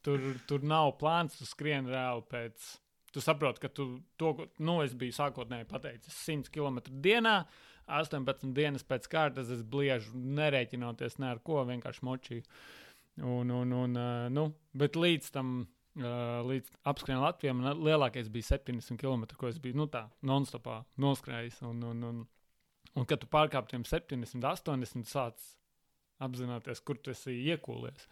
Tur, 0.05 0.20
tur 0.49 0.64
nav 0.68 0.95
plāns, 1.01 1.38
tu 1.38 1.47
skrieni 1.49 1.92
reāli 1.92 2.24
pēc. 2.30 2.72
Tu 3.14 3.22
saproti, 3.22 3.62
ka 3.62 3.70
tu 3.70 3.86
to, 4.18 4.34
nu, 4.59 4.80
es 4.82 4.95
biju 4.99 5.14
sākotnēji 5.14 5.68
pateicis 5.70 6.16
100 6.26 6.51
km 6.53 6.80
dienā, 7.05 7.45
18 7.86 8.51
dienas 8.57 8.84
pēc 8.84 9.07
kārtas 9.12 9.53
es 9.55 9.62
bliežu, 9.62 10.12
nerēķinoties 10.14 11.20
ne 11.22 11.30
ar 11.30 11.40
ko, 11.47 11.62
vienkārši 11.68 12.05
močīju. 12.09 12.45
Un, 13.22 13.53
un, 13.55 13.72
un, 13.78 13.99
nu, 14.34 14.45
bet 14.74 14.99
līdz 14.99 15.30
tam, 15.36 15.55
līdz 15.95 16.72
apskrienam 16.90 17.22
Latvijam, 17.22 17.61
lielākais 17.84 18.30
bija 18.32 18.57
70 18.57 18.99
km, 18.99 19.26
ko 19.38 19.51
es 19.51 19.61
biju 19.62 19.78
nu, 19.78 19.88
non-stopā 20.26 20.82
noskrējis. 21.01 21.61
Un, 21.68 21.82
un, 21.90 22.03
un, 22.09 22.24
un 22.95 23.07
kad 23.07 23.22
tu 23.22 23.28
pārkāp 23.30 23.68
tiem 23.70 23.86
70, 23.86 24.42
80, 24.42 25.07
sāc 25.07 25.47
apzināties, 26.24 26.82
kur 26.82 26.99
tu 26.99 27.14
esi 27.14 27.36
iekūlies. 27.53 28.09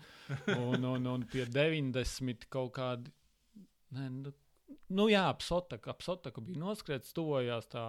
Un, 0.58 0.84
un, 0.84 1.10
un 1.10 1.26
pie 1.30 1.46
90 1.48 2.48
kaut 2.52 2.72
kādi. 2.78 3.12
Ne, 3.92 4.08
nu, 4.14 4.32
nu 4.94 5.10
jā, 5.10 5.26
ap 5.28 5.42
Sotaku, 5.44 5.90
ap 5.92 6.02
Sotaku 6.06 6.42
bija 6.46 6.62
noskrēts, 6.62 7.14
tuvojās 7.16 7.68
tā 7.72 7.84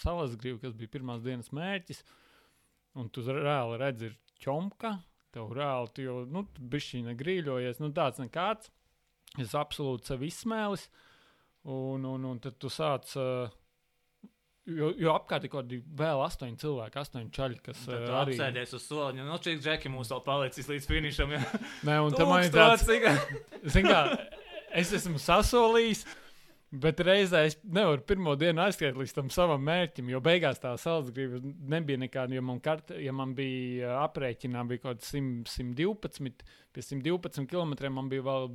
salas 0.00 0.36
griba, 0.40 0.64
kas 0.64 0.76
bija 0.76 0.96
pirmās 0.96 1.24
dienas 1.24 1.52
mērķis. 1.54 2.04
Un 3.00 3.08
tu 3.08 3.24
reāli 3.24 3.78
redzi, 3.80 4.10
ir 4.10 4.36
ķomka, 4.42 4.96
Tev 5.32 5.52
reāli, 5.56 5.88
tu 5.96 6.04
jau, 6.04 6.16
nu, 6.28 6.42
bišķiņa 6.72 7.14
grīļojies, 7.16 7.78
nu, 7.80 7.88
tāds 7.96 8.20
nekāds. 8.20 8.68
Es 9.40 9.54
absolūti 9.56 10.10
sev 10.10 10.22
izsmēlis, 10.26 10.88
un, 11.64 12.04
un, 12.04 12.30
un 12.32 12.40
tad 12.42 12.58
tu 12.60 12.72
sāc. 12.72 13.16
Uh, 13.16 13.58
Jo, 14.62 14.92
jo 14.94 15.10
apkārt 15.10 15.42
ir 15.42 15.50
kaut 15.50 15.64
kādi 15.64 15.80
vēl 15.98 16.20
astoņi 16.22 16.60
cilvēki, 16.60 16.98
astoņi 17.00 17.32
čaļi, 17.34 17.56
kas 17.66 17.80
uh, 17.88 17.96
arī 18.20 18.36
apsēdies 18.36 18.76
uz 18.78 18.84
soliņa. 18.86 19.24
Nu, 19.26 19.34
šī 19.42 19.56
džeki 19.58 19.90
mums 19.90 20.12
vēl 20.14 20.20
palicis 20.22 20.68
līdz 20.70 20.86
finišam. 20.86 21.32
Ja. 21.34 21.40
Nē, 21.88 21.96
un 22.06 22.14
tam 22.20 22.30
ir 22.36 22.52
tāds, 22.54 22.86
kā, 23.88 24.02
es 24.78 24.92
esmu 25.00 25.18
sasolījis, 25.18 26.04
Bet 26.72 27.02
reizē 27.04 27.42
es 27.44 27.58
nevaru 27.68 28.00
pirmo 28.08 28.32
dienu 28.40 28.62
aizskriet 28.64 28.96
līdz 28.96 29.12
tam 29.12 29.26
savam 29.32 29.60
mērķim, 29.66 30.08
jo 30.08 30.22
beigās 30.24 30.56
tā 30.62 30.70
saldsgrība 30.80 31.42
nebija 31.68 32.00
nekāda. 32.00 32.32
Jo 32.32 32.44
man, 32.48 32.62
kart, 32.64 32.94
ja 32.96 33.12
man 33.12 33.34
bija 33.36 33.98
aprēķinā, 34.06 34.62
bija 34.70 34.80
kaut 34.86 35.02
kāds 35.02 35.10
112, 35.12 36.46
pie 36.72 36.84
112 36.86 37.44
km 37.50 37.92
man 37.92 38.08
bija 38.08 38.24
vēl 38.24 38.48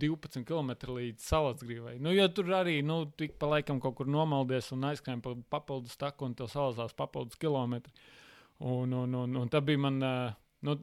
12 0.00 0.46
km 0.48 0.94
līdz 0.96 1.24
saldsgrīvai. 1.24 1.96
Nu, 2.02 2.12
jo 2.14 2.28
tur 2.34 2.52
arī 2.58 2.78
nu, 2.86 3.02
tik 3.18 3.36
pa 3.40 3.50
laikam 3.54 3.80
kaut 3.82 3.98
kur 3.98 4.10
nomaldies 4.10 4.72
un 4.76 4.86
aizskrēja 4.90 5.22
pa 5.24 5.34
papildus 5.58 5.98
taku 6.00 6.28
un 6.28 6.36
tev 6.38 6.50
salazās 6.52 6.96
papildus 6.96 7.38
kilometri. 7.40 7.94
Un, 8.58 8.92
un, 8.92 9.14
un, 9.14 9.38
un 9.42 9.52
tā 9.52 9.62
bija 9.62 9.84
man 9.84 10.02
nu, 10.02 10.80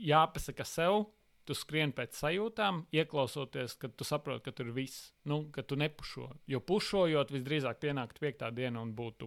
jāpasaka 0.00 0.66
sev 0.68 1.04
tu 1.50 1.56
skrieni 1.56 1.94
pēc 1.96 2.14
sajūtām, 2.14 2.84
ieklausoties, 2.94 3.74
kad 3.80 3.96
tu 3.98 4.06
saproti, 4.06 4.44
ka 4.46 4.52
tur 4.54 4.68
ir 4.70 4.76
viss, 4.76 5.08
nu, 5.26 5.42
ka 5.50 5.64
tu 5.66 5.78
nepušo. 5.80 6.28
Jo 6.50 6.60
pušojot, 6.62 7.32
visdrīzāk 7.34 7.80
pienāktu 7.82 8.22
piektā 8.22 8.52
diena 8.54 8.82
un 8.84 8.92
būtu 8.94 9.26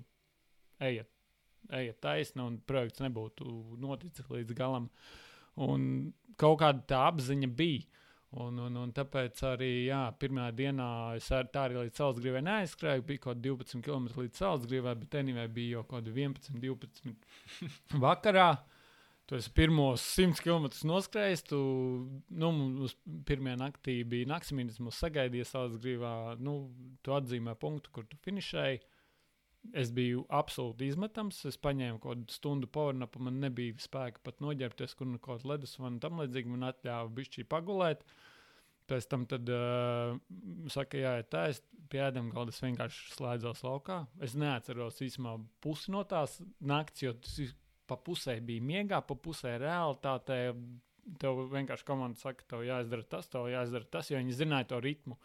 ejiet, 0.88 1.09
ejiet 1.68 1.99
taisni, 2.03 2.45
un 2.45 2.59
projekts 2.64 3.03
nebūtu 3.03 3.47
noticis 3.82 4.30
līdz 4.32 4.55
galam. 4.55 4.88
Un 5.64 6.14
kaut 6.39 6.61
kāda 6.64 6.86
tā 6.93 7.01
apziņa 7.09 7.49
bija. 7.57 7.84
Un, 8.34 8.58
un, 8.58 8.78
un 8.82 8.92
tāpēc 8.96 9.44
arī 9.46 9.70
jā, 9.86 10.02
pirmā 10.18 10.48
dienā 10.58 10.88
es 11.20 11.28
ar, 11.36 11.46
tā 11.54 11.68
arī 11.68 11.84
līdz 11.84 12.00
Salzgrīvai 12.00 12.42
neaizskrēju. 12.48 13.06
Bija 13.06 13.22
kaut 13.28 13.38
kādi 13.38 13.52
12 13.52 13.84
km 13.86 14.08
līdz 14.24 14.40
Salzgrīvai, 14.42 14.96
bet 15.04 15.12
tenīvai 15.14 15.46
bija 15.54 15.78
jau 15.78 15.84
kaut 15.84 16.00
kādi 16.00 16.16
11, 16.18 16.58
12 16.64 18.00
vakarā. 18.06 18.48
Tu 19.30 19.38
esi 19.38 19.54
pirmos 19.56 20.04
100 20.18 20.42
km 20.44 20.66
noskrējis. 20.90 21.46
Tu, 21.52 21.60
nu, 22.42 22.50
mums 22.58 22.98
pirmajā 23.30 23.60
naktī 23.62 24.00
bija 24.16 24.32
naktsmītnes, 24.34 24.82
mums 24.82 24.98
sagaidīja 25.04 25.52
savas 25.52 25.78
grīvā. 25.84 26.16
Nu, 26.42 26.58
tu 27.06 27.14
atzīmē 27.14 27.54
punktu, 27.62 27.94
kur 27.94 28.10
tu 28.10 28.18
finišēji. 28.26 28.82
Es 29.72 29.93
biju 29.95 30.26
absolūti 30.34 30.89
izmetams. 30.91 31.39
Es 31.47 31.55
paņēmu 31.64 32.01
kaut 32.03 32.20
kādu 32.20 32.36
stundu 32.36 32.68
powernapu, 32.68 33.22
man 33.24 33.39
nebija 33.39 33.78
spēka 33.80 34.20
pat 34.26 34.43
noģērbties, 34.43 34.95
kur 34.99 35.07
nu 35.07 35.22
kaut 35.24 35.39
kāda 35.39 35.53
ledus 35.53 35.78
vai 35.80 35.93
tam 36.03 36.20
līdzīgi. 36.20 36.51
Man 36.51 36.68
atļāva 36.68 37.07
bišķi 37.16 37.47
pagulēt. 37.51 38.03
Pēc 38.91 39.07
tam 39.07 39.24
tad, 39.32 39.47
uh, 39.47 40.18
saka, 40.68 40.99
jā, 40.99 41.14
tā 41.32 41.45
es 41.53 41.61
pie 41.88 42.01
ēdam 42.03 42.28
galda 42.34 42.51
vienkārši 42.51 43.14
slēdzos 43.16 43.64
laukā. 43.64 44.01
Es 44.20 44.36
neatceros 44.36 44.99
īstenībā 45.05 45.38
pusi 45.64 45.93
no 45.95 46.03
tās 46.03 46.41
nakts, 46.59 47.05
jo 47.05 47.14
tas 47.16 47.38
ir 47.39 47.53
pa 47.88 47.95
pusē 47.95 48.38
bija 48.43 48.64
miegā, 48.64 48.99
pa 49.07 49.16
pusē 49.16 49.55
realitātē. 49.64 50.39
Tev 51.20 51.41
vienkārši 51.51 51.88
komanda 51.88 52.20
saka, 52.20 52.45
tev 52.47 52.61
jāizdara 52.64 53.03
tas, 53.11 53.28
tev 53.32 53.49
jāizdara 53.51 53.88
tas, 53.91 54.11
jo 54.11 54.20
viņi 54.20 54.38
zināja 54.38 54.70
to 54.70 54.78
ritmu, 54.84 55.18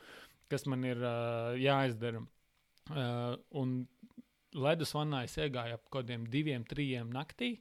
kas 0.50 0.66
man 0.70 0.86
ir 0.86 1.02
uh, 1.02 1.54
jāizdara. 1.58 2.22
Uh, 2.88 3.36
un 3.60 3.82
ledus 4.54 4.94
vannā 4.96 5.24
es 5.26 5.36
iegāju 5.36 5.76
ap 5.76 5.84
kaut 5.88 6.04
kādiem 6.04 6.26
diviem, 6.30 6.64
trim 6.64 7.10
naktī, 7.12 7.58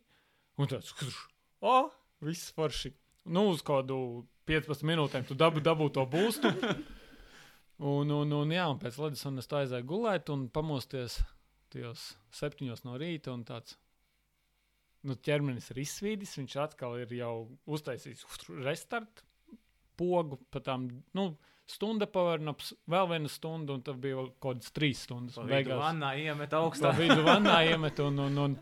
un 0.57 0.67
tāds- 0.67 0.93
oh, 1.61 1.91
viss 2.21 2.51
forši. 2.51 2.93
Nu, 3.27 3.49
uz 3.51 3.61
kādu 3.61 4.25
15 4.47 4.85
minūtēm 4.88 5.27
tu 5.27 5.35
dabū, 5.35 5.63
dabū 5.63 5.91
to 5.93 6.05
būstu. 6.05 6.53
Un, 7.77 8.09
un, 8.09 8.31
un, 8.33 8.49
jā, 8.49 8.63
un 8.65 8.79
pēc 8.81 8.95
ledus 8.97 9.21
un 9.29 9.38
es 9.38 9.45
tā 9.45 9.59
aizēju 9.61 9.85
gulēt 9.85 10.31
un 10.33 10.47
pamosties 10.49 11.19
tajos 11.69 12.15
septiņos 12.33 12.81
no 12.88 12.95
rīta 12.97 13.29
un 13.29 13.43
tāds 13.45 13.75
nu, 15.05 15.13
ķermenis 15.13 15.69
ir 15.71 15.83
izsvīdis, 15.83 16.33
viņš 16.39 16.55
atkal 16.63 16.97
ir 17.03 17.13
jau 17.13 17.33
uztaisījis 17.69 18.25
restartu, 18.65 19.21
pogu 19.97 20.39
pa 20.49 20.61
tām. 20.63 20.88
Nu, 21.17 21.29
Stunda 21.68 22.07
pavarnaps, 22.07 22.72
vēl 22.88 23.09
viena 23.11 23.30
stunda, 23.32 23.76
un 23.76 23.84
tad 23.84 23.99
bija 24.03 24.22
kaut 24.22 24.38
kādas 24.43 24.74
trīs 24.76 25.01
stundas. 25.03 25.36
Pa 25.36 25.47
vidu 25.49 25.80
vannā 25.82 26.13
iemet 26.22 26.53
augstā. 26.55 26.93
Pa 26.93 27.01
vidu 27.01 27.26
vannā 27.26 27.57
iemet, 27.68 27.99
un, 28.05 28.22
un, 28.24 28.38
un, 28.45 28.55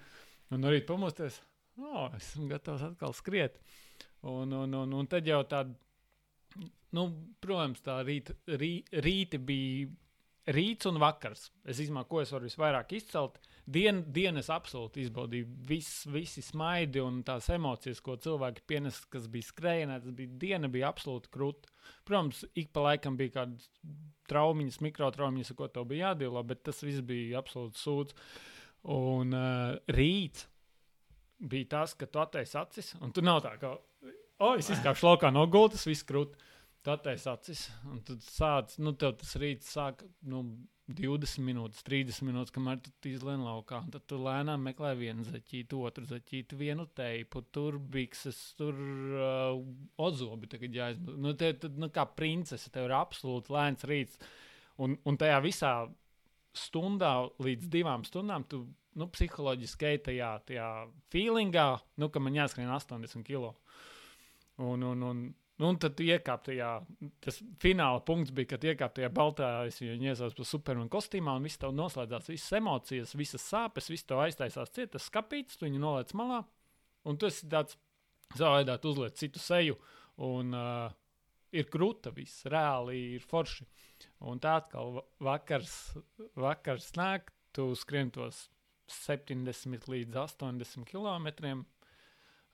un, 0.56 0.70
arī 0.72 0.82
pamosties. 0.88 1.38
Oh, 1.78 2.08
esmu 2.18 2.48
gatavs 2.50 2.88
atkal 2.88 3.14
skriet. 3.14 3.60
Un, 4.26 4.56
un, 4.58 4.74
un, 4.74 4.96
un 4.98 5.10
tad 5.12 5.28
jau 5.30 5.44
tāda, 5.46 5.76
nu, 6.98 7.06
protams, 7.44 7.84
tā 7.86 8.00
rīta, 8.08 8.34
rī, 8.58 8.80
rīti 9.06 9.38
bija 9.38 10.56
rīts 10.56 10.90
un 10.90 10.98
vakars. 11.02 11.52
Es 11.62 11.84
izmantoju, 11.84 12.10
ko 12.10 12.24
es 12.24 12.34
varu 12.34 12.50
visvairāk 12.50 12.98
izcelt. 12.98 13.38
Uh, 13.38 13.55
Dien, 13.66 14.04
dienas 14.14 14.52
absolūti 14.54 15.02
izbaudīju. 15.02 15.48
Vis, 15.66 15.90
visi 16.14 16.44
smaidi 16.46 17.02
un 17.02 17.24
tās 17.26 17.48
emocijas, 17.50 18.02
ko 18.06 18.14
cilvēki 18.22 18.62
pienes, 18.70 19.00
kas 19.10 19.26
bija 19.32 19.48
skrējienā, 19.48 19.98
tas 20.04 20.14
bija 20.14 20.38
diena, 20.44 20.70
bija 20.70 20.92
absolūti 20.94 21.32
krūta. 21.34 21.72
Protams, 22.06 22.44
ik 22.54 22.70
pa 22.76 22.84
laikam 22.86 23.18
bija 23.18 23.40
kādas 23.40 23.66
traumiņas, 24.30 24.82
mikrotraumiņas, 24.86 25.54
ko 25.58 25.70
tev 25.74 25.88
bija 25.90 26.12
jādīlo, 26.12 26.44
bet 26.46 26.62
tas 26.70 26.84
viss 26.86 27.02
bija 27.06 27.42
absolūti 27.42 27.82
sūds. 27.82 28.18
Un 28.94 29.34
uh, 29.34 29.74
rīts 29.90 30.46
bija 31.42 31.72
tas, 31.74 31.98
ka 31.98 32.06
tu 32.06 32.22
attaisi 32.22 32.58
acis, 32.62 32.94
un 33.02 33.14
tu 33.14 33.26
nav 33.26 33.42
tā, 33.46 33.56
ka, 33.62 33.74
oh, 34.46 34.54
es 34.54 34.70
izkāpšu 34.78 35.10
laukā 35.10 35.34
no 35.34 35.48
gultas, 35.50 35.88
viss 35.90 36.06
krūta. 36.06 36.38
Tu 36.86 36.92
attaisi 36.94 37.30
acis, 37.32 37.62
un 37.90 38.02
tad 38.06 38.22
sāc, 38.22 38.76
nu, 38.78 38.92
tas 38.94 39.32
rīts 39.42 39.72
sāk, 39.74 40.04
nu, 40.30 40.44
20 40.86 41.42
minūtes, 41.42 41.82
30 41.82 42.28
minūtes, 42.28 42.54
kamēr 42.54 42.78
tu 42.86 43.10
izlēni 43.10 43.42
laukā. 43.42 43.80
Tad 43.90 44.04
tu 44.06 44.20
lēnām 44.22 44.62
meklē 44.68 44.92
vienu 45.00 45.26
zaķītu, 45.26 45.80
otru 45.82 46.06
zaķītu, 46.06 46.60
vienu 46.60 46.86
teipu, 46.94 47.42
tur 47.56 47.80
bikses, 47.80 48.38
tur 48.60 48.78
uh, 48.78 49.56
ozobi. 49.98 50.50
Tagad 50.52 50.78
jāizmanto. 50.78 51.16
Nu, 51.24 51.34
te, 51.34 51.50
tad, 51.58 51.80
nu, 51.82 51.90
kā 51.94 52.06
princese, 52.06 52.70
tev 52.74 52.86
ir 52.86 52.94
absolūti 53.00 53.56
lēns 53.56 53.88
rīts. 53.90 54.22
Un, 54.86 54.94
un 55.10 55.18
tajā 55.18 55.40
visā 55.42 55.72
stundā 56.56 57.16
līdz 57.42 57.72
divām 57.74 58.06
stundām 58.06 58.46
tu 58.52 58.62
nu, 58.94 59.08
psiholoģiski 59.10 59.90
ej 59.90 60.04
tajā, 60.06 60.30
tajā 60.52 60.70
feelingā, 61.10 61.66
nu, 61.98 62.12
ka 62.14 62.22
man 62.22 62.38
jāskrien 62.38 62.70
80 62.70 63.26
km. 63.26 63.58
Un, 64.62 64.86
un, 64.86 65.02
un 65.10 65.26
Nu, 65.56 65.70
un 65.72 65.78
tad 65.80 65.94
tu 65.96 66.04
iekāp 66.04 66.42
tajā, 66.50 66.70
tas 67.24 67.38
fināla 67.64 68.02
punkts 68.04 68.34
bija, 68.36 68.50
kad 68.52 68.66
iekāp 68.68 68.98
tajā 68.98 69.08
baltā, 69.16 69.50
viņu 69.80 70.10
iesaucu 70.12 70.42
par 70.42 70.50
supermenu 70.50 70.92
kostīmā, 70.92 71.38
un 71.40 71.48
viss 71.48 71.62
tev 71.62 71.72
noslēdzās, 71.78 72.28
visas 72.34 72.58
emocijas, 72.60 73.16
visas 73.16 73.46
sāpes, 73.54 73.88
viss 73.94 74.08
tev 74.08 74.20
aiztaisās 74.26 74.74
ciet, 74.76 74.92
tas 74.92 75.08
skapīts, 75.08 75.56
tu 75.56 75.70
viņu 75.70 75.80
noliec 75.80 76.12
malā, 76.20 76.42
un 77.08 77.20
tu 77.22 77.30
esi 77.30 77.48
tāds 77.52 77.78
savā 78.36 78.58
veidā 78.58 78.76
uzliec 78.84 79.16
citu 79.22 79.40
seju, 79.40 79.78
un 80.28 80.52
uh, 80.60 80.92
ir 81.56 81.70
krūta 81.72 82.12
viss, 82.16 82.44
reāli 82.52 83.00
ir 83.16 83.24
forši. 83.24 83.68
Un 84.28 84.42
tā 84.44 84.58
atkal 84.60 85.00
vakars, 85.24 85.96
vakars 86.36 86.92
nāk, 87.00 87.32
tu 87.56 87.70
skrien 87.80 88.12
tos 88.12 88.50
70 88.92 89.88
līdz 89.90 90.20
80 90.26 90.84
km 90.90 91.64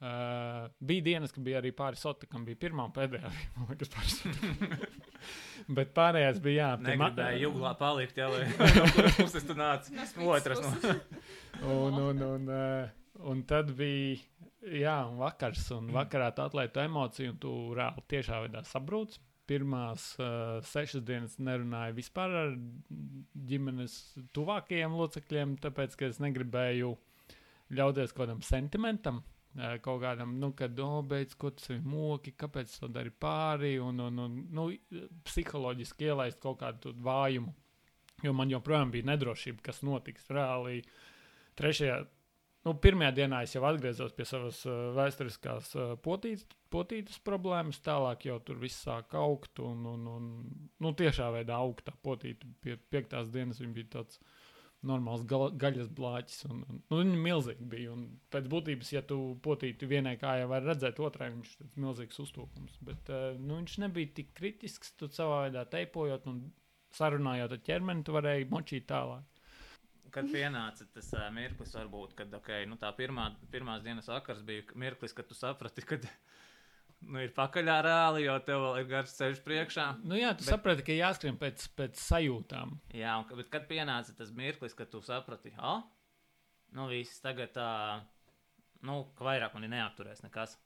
Uh, 0.01 0.71
bija 0.79 1.01
dienas, 1.01 1.29
kad 1.29 1.43
bija 1.45 1.59
arī 1.59 1.69
pāris 1.77 2.01
sotikam, 2.01 2.41
bija 2.41 2.57
pirmā 2.57 2.87
un 2.87 2.93
pēdējā. 2.95 3.29
Liekas, 3.69 3.89
pāris 3.93 4.15
Bet 5.77 5.91
pārējās 5.93 6.39
bija 6.41 6.63
jā. 6.63 6.69
Negribēja 6.87 7.41
jūglā 7.43 7.75
palikt, 7.77 8.17
jā, 8.17 8.31
vai 8.33 8.47
kuras 8.95 9.17
puses 9.19 9.43
tu 9.45 9.53
nāc? 9.59 9.91
Otras 10.25 10.63
no. 10.63 10.95
un, 11.69 11.99
un, 12.01 12.23
un, 12.25 12.47
uh, 12.49 13.19
un 13.29 13.43
tad 13.45 13.69
bija, 13.77 14.15
jā, 14.65 14.95
un 15.05 15.19
vakars, 15.19 15.67
un 15.75 15.91
vakarā 15.93 16.31
tu 16.33 16.41
atlaidu 16.47 16.81
emociju, 16.81 17.35
un 17.35 17.37
tu 17.43 17.51
reāli 17.77 18.05
tiešā 18.09 18.39
veidā 18.47 18.63
sabrūc. 18.65 19.19
Pirmās 19.51 20.07
uh, 20.17 20.63
sešas 20.65 21.03
dienas 21.05 21.35
nerunāju 21.37 21.93
vispār 21.99 22.33
ar 22.39 22.55
ģimenes 23.51 23.99
tuvākajiem 24.33 24.97
locekļiem, 24.97 25.53
tāpēc, 25.61 25.99
ka 25.99 26.09
es 26.09 26.17
negribēju 26.25 26.95
ļauties 27.77 28.15
kaut 28.15 28.23
kādam 28.23 28.41
sentimentam 28.47 29.21
kaut 29.83 29.99
kādam, 30.03 30.37
nu, 30.39 30.53
kad, 30.55 30.77
oh, 30.79 31.01
beidz, 31.03 31.35
ko 31.39 31.51
tas 31.51 31.73
ir 31.73 31.81
moki, 31.83 32.31
kāpēc 32.39 32.77
to 32.79 32.87
dari 32.91 33.11
pāri, 33.11 33.73
un, 33.83 33.99
un, 33.99 34.21
un 34.25 34.37
nu, 34.55 34.69
psiholoģiski 35.27 36.07
ielaist 36.07 36.39
kaut 36.43 36.61
kādu 36.61 36.95
vājumu. 37.03 37.51
Jo 38.23 38.33
man 38.37 38.51
joprojām 38.53 38.91
bija 38.93 39.09
nedrošība, 39.09 39.63
kas 39.65 39.81
notiks 39.83 40.29
reāli. 40.31 40.83
Trešajā, 41.57 41.95
nu, 42.67 42.75
pirmajā 42.83 43.15
dienā 43.17 43.41
es 43.43 43.55
jau 43.55 43.63
atgriezos 43.67 44.13
pie 44.15 44.27
savas 44.29 44.61
uh, 44.69 44.91
vēsturiskās 44.95 45.73
uh, 45.75 45.95
potītas, 46.05 46.45
potītas 46.71 47.17
problēmas, 47.25 47.81
tālāk 47.83 48.29
jau 48.29 48.37
tur 48.45 48.61
viss 48.61 48.85
sāk 48.85 49.17
augt, 49.19 49.59
un, 49.65 49.83
un, 49.89 50.05
un 50.07 50.29
nu, 50.79 50.93
tiešā 51.01 51.31
veidā 51.33 51.57
augt 51.57 51.89
tā 51.89 51.95
potīta. 52.05 52.47
Pie 52.63 52.77
piektās 52.93 53.33
dienas 53.33 53.59
viņa 53.59 53.77
bija 53.79 53.91
tāds 53.97 54.21
normāls 54.87 55.23
gal, 55.29 55.49
gaļas 55.61 55.89
blāķis. 55.97 56.45
Un, 56.49 56.61
un, 56.69 56.79
nu, 56.89 56.99
viņi 57.01 57.19
milzīgi 57.25 57.67
bija. 57.73 57.95
Un 57.95 58.05
pēc 58.33 58.47
būtības, 58.51 58.93
ja 58.95 59.03
tu 59.07 59.19
potīti 59.45 59.89
vienai 59.89 60.15
kājai, 60.21 60.47
var 60.49 60.65
redzēt, 60.65 61.01
otrai 61.03 61.31
viņš 61.33 61.53
ir 61.61 61.69
milzīgs 61.83 62.21
uztūkums. 62.23 62.79
Bet 62.87 63.11
uh, 63.13 63.31
nu, 63.39 63.59
viņš 63.59 63.77
nebija 63.85 64.13
tik 64.21 64.33
kritisks. 64.37 64.95
Tu 64.99 65.09
savā 65.13 65.45
veidā 65.45 65.65
teipojot 65.69 66.27
un 66.31 66.43
sarunājot 66.97 67.55
ar 67.55 67.61
ķermeni, 67.67 68.05
tu 68.07 68.15
varēji 68.15 68.49
močīt 68.51 68.89
tālāk. 68.91 69.27
Kad 70.11 70.27
pienāca 70.27 70.83
tas 70.91 71.07
uh, 71.15 71.29
mirklis, 71.31 71.71
varbūt, 71.77 72.17
kad 72.17 72.33
okay, 72.35 72.65
nu, 72.67 72.75
tā 72.79 72.89
pirmā, 72.97 73.29
pirmās 73.53 73.83
dienas 73.85 74.09
vakars 74.11 74.41
bija 74.43 74.65
mirklis, 74.75 75.15
kad 75.15 75.29
tu 75.29 75.37
saprati, 75.37 75.85
ka 75.87 76.01
nu, 77.05 77.19
ir 77.23 77.33
pakaļā 77.35 77.77
reāli, 77.85 78.25
jo 78.25 78.35
tev 78.45 78.63
vēl 78.65 78.79
ir 78.81 78.87
garš 78.89 79.15
ceļš 79.17 79.41
priekšā. 79.45 79.87
Nu, 80.05 80.17
jā, 80.19 80.31
tu 80.37 80.45
bet, 80.45 80.53
saprati, 80.53 80.85
ka 80.87 80.95
jāskrien 80.95 81.37
pēc, 81.41 81.65
pēc 81.77 81.99
sajūtām. 82.01 82.75
Jā, 82.97 83.17
un, 83.21 83.27
bet 83.39 83.51
kad 83.53 83.67
pienāca 83.69 84.15
tas 84.17 84.33
mirklis, 84.37 84.75
kad 84.77 84.91
tu 84.93 85.01
saprati, 85.05 85.53
ah, 85.57 85.83
nu 86.77 86.87
viss 86.91 87.21
tagad 87.23 87.53
tā, 87.57 87.69
nu, 88.87 89.03
ka 89.17 89.27
vairāk 89.27 89.57
mani 89.57 89.71
neapturēs 89.73 90.23
nekas. 90.25 90.57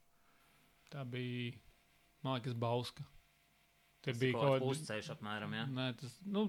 Tā 0.92 1.02
bija, 1.08 1.56
man 2.24 2.38
liekas, 2.38 2.56
Bauska. 2.58 3.06
Te 4.04 4.12
tas 4.12 4.20
bija 4.22 4.36
kaut 4.36 4.52
kāds 4.52 4.66
pusceļš 4.66 5.12
apmēram, 5.16 5.56
jā. 5.56 5.66
Nē, 5.74 5.88
tas, 5.98 6.14
nu, 6.30 6.46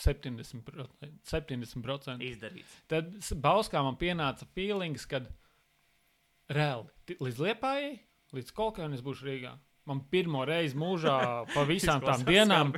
70%, 0.00 1.08
70%. 1.28 2.24
Izdarīts. 2.24 2.76
Tad 2.90 3.12
Bauskā 3.40 3.82
man 3.84 3.98
pienāca 4.00 4.46
feelings, 4.56 5.06
kad 5.08 5.26
reāli 6.50 7.16
līdz 7.20 7.42
liepājai 7.46 7.98
līdz 8.36 8.54
kolkai, 8.56 8.86
un 8.88 8.96
es 8.96 9.04
būšu 9.04 9.26
Rīgā. 9.28 9.56
Man 9.88 10.02
pirmo 10.12 10.44
reizi 10.46 10.78
mūžā 10.78 11.16
pa 11.54 11.64
visām 11.68 12.02
tām 12.04 12.24
dienām 12.28 12.74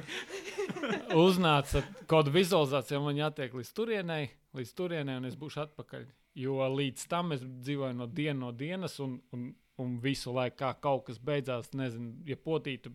uznāca 1.26 1.82
kaut 1.82 2.08
kāda 2.14 2.34
vizualizācija, 2.34 3.02
man 3.02 3.18
jātiek 3.20 3.54
līdz 3.58 3.72
turienei, 3.76 4.30
līdz 4.56 4.74
turienei, 4.78 5.18
un 5.20 5.28
es 5.28 5.38
būšu 5.38 5.66
atpakaļ. 5.66 6.06
Jo 6.40 6.64
līdz 6.72 7.08
tam 7.12 7.34
es 7.36 7.42
dzīvoju 7.44 7.98
no 7.98 8.06
dienas 8.08 8.40
no 8.40 8.52
dienas, 8.56 8.96
un, 9.04 9.18
un, 9.36 9.50
un 9.82 9.96
visu 10.00 10.32
laiku, 10.32 10.62
kā 10.62 10.72
kaut 10.80 11.06
kas 11.10 11.20
beidzās, 11.20 11.72
nezinu, 11.76 12.14
ja 12.28 12.38
potīta 12.40 12.92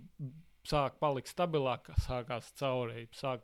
sāk 0.67 0.97
palikt 1.01 1.31
stabilāk, 1.31 1.91
sākās 2.03 2.49
caurēji, 2.59 3.09
sāk, 3.15 3.43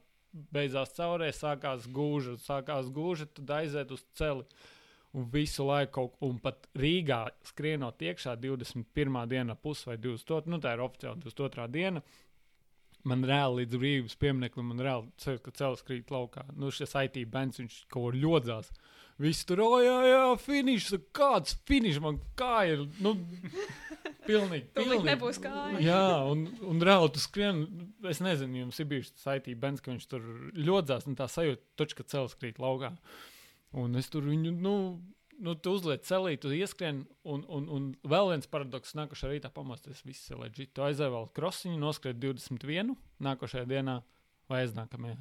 beidzās 0.53 0.95
caurēji, 0.97 1.37
sākās 1.37 1.87
gūža, 1.93 2.37
sākās 2.41 2.89
gūža, 2.93 3.29
tad 3.37 3.53
aiziet 3.59 3.93
uz 3.93 4.03
celi. 4.17 4.47
Un 5.13 5.27
visu 5.29 5.65
laiku, 5.67 5.91
kaut, 5.93 6.15
un 6.25 6.39
pat 6.41 6.65
Rīgā 6.79 7.19
skrienot 7.45 8.01
iekšā 8.01 8.33
21. 8.41 9.19
dienā, 9.29 9.55
pus 9.61 9.83
vai 9.85 9.99
22. 10.01 10.49
Nu, 10.49 10.57
tā 10.61 10.73
ir 10.73 10.81
oficiāli 10.81 11.21
22. 11.21 11.67
diena. 11.73 12.01
Man 13.03 13.25
reāli 13.27 13.61
līdz 13.61 13.77
brīvības 13.81 14.15
piemineklim, 14.17 14.69
man 14.71 14.81
reāli 14.81 15.11
ceļš, 15.19 15.41
ka 15.43 15.51
cels 15.59 15.83
krīt 15.85 16.11
laukā. 16.13 16.47
Nu, 16.55 16.71
šis 16.71 16.95
IT 17.03 17.19
bands, 17.29 17.59
viņš 17.59 17.81
kaut 17.91 18.07
kur 18.07 18.17
ļodzās. 18.17 18.71
Visi 19.21 19.45
tur, 19.45 19.61
oh, 19.61 19.75
jā, 19.83 19.97
jā, 20.07 20.21
finišs, 20.41 20.95
kāds 21.13 21.57
finišs 21.67 21.99
man 22.01 22.17
kā 22.39 22.63
ir. 22.71 22.85
Nu, 23.03 23.13
pilnīgi. 24.29 24.71
Pilnīgi. 24.73 25.05
nebūs 25.11 25.37
kāja. 25.43 25.83
Jā, 25.83 26.05
un, 26.31 26.47
un 26.65 26.81
reāli 26.81 27.11
tu 27.13 27.21
skrien, 27.21 27.61
es 28.09 28.23
nezinu, 28.23 28.63
jums 28.63 28.81
ir 28.81 28.89
bijis 28.89 29.13
tas 29.13 29.37
IT 29.37 29.51
bands, 29.61 29.83
ka 29.83 29.91
viņš 29.93 30.09
tur 30.09 30.25
ļodzās, 30.57 31.05
un 31.11 31.19
tā 31.19 31.29
sajūta, 31.29 31.63
taču, 31.83 31.99
ka 31.99 32.07
cels 32.15 32.33
krīt 32.39 32.63
laukā. 32.63 32.95
Un 33.79 33.97
es 33.97 34.09
tur 34.13 34.27
viņu, 34.29 34.53
nu, 34.61 34.75
nu 35.41 35.53
tu 35.57 35.73
uzliec 35.77 36.05
celī, 36.05 36.35
tu 36.41 36.51
ieskrien, 36.53 37.03
un, 37.25 37.45
un, 37.49 37.69
un 37.73 37.87
vēl 38.09 38.33
viens 38.33 38.49
paradoks, 38.49 38.93
nākošajā 38.99 39.33
rītā 39.33 39.53
pamosties, 39.53 40.03
viss 40.05 40.29
ir 40.29 40.41
leģit. 40.43 40.73
Tu 40.75 40.85
aizēji 40.85 41.15
vēl 41.15 41.29
krosiņu, 41.37 41.79
noskriet 41.81 42.19
21. 42.21 42.93
nākošajā 43.23 43.65
dienā 43.69 44.01
vai 44.51 44.65
aiznākamajā. 44.65 45.17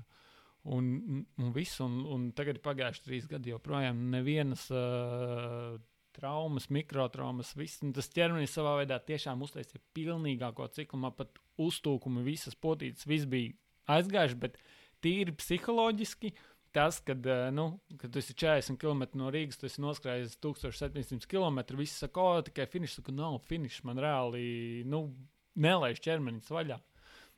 Un, 0.72 1.24
un 1.42 1.54
viss, 1.54 1.80
un, 1.82 2.02
un 2.12 2.28
tagad 2.38 2.60
ir 2.60 2.62
pagājuši 2.62 3.02
trīs 3.06 3.24
gadi, 3.30 3.50
joprojām 3.50 4.04
nevienas 4.12 4.68
uh, 4.70 5.80
traumas, 6.14 6.68
mikrotraumas, 6.70 7.54
viss. 7.58 7.80
Tas 7.96 8.10
ķermenis 8.14 8.54
savā 8.54 8.76
veidā 8.82 9.00
tiešām 9.02 9.42
uztaisīja 9.42 9.82
pilnīgāko 9.96 10.68
ciklu. 10.76 11.10
Pat 11.16 11.40
uztūkumi, 11.62 12.22
visas 12.26 12.54
potītes, 12.54 13.08
viss 13.08 13.26
bija 13.28 13.56
aizgājuši, 13.96 14.38
bet 14.44 14.60
tīri 15.02 15.34
psiholoģiski. 15.34 16.32
Tas, 16.72 17.02
kad, 17.04 17.26
uh, 17.28 17.50
nu, 17.52 17.66
kad 18.00 18.12
tu 18.12 18.20
esi 18.22 18.32
40 18.38 18.78
km 18.80 19.04
no 19.20 19.28
Rīgas, 19.32 19.58
tu 19.60 19.68
esi 19.68 19.82
noskrājis 19.84 20.38
1700 20.40 21.28
km. 21.28 21.60
Visi 21.76 21.98
saka, 22.00 22.24
o, 22.24 22.44
tikai 22.46 22.64
finišs, 22.72 23.02
ka 23.04 23.12
nav 23.12 23.42
finišs. 23.48 23.82
Man 23.84 24.00
reāli 24.00 24.80
nu, 24.88 25.04
nelaiž 25.60 26.00
ķermenis 26.04 26.48
vaļā. 26.52 26.78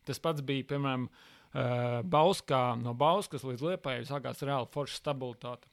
Tas 0.07 0.21
pats 0.23 0.45
bija, 0.47 0.69
piemēram, 0.71 1.09
uh, 1.09 2.01
Bauskā, 2.07 2.63
no 2.79 2.95
Bauskas 2.99 3.47
līdz 3.47 3.65
Liepājai 3.73 4.07
sākās 4.07 4.45
reāli 4.47 4.71
forša 4.75 5.01
stabilitāte. 5.01 5.71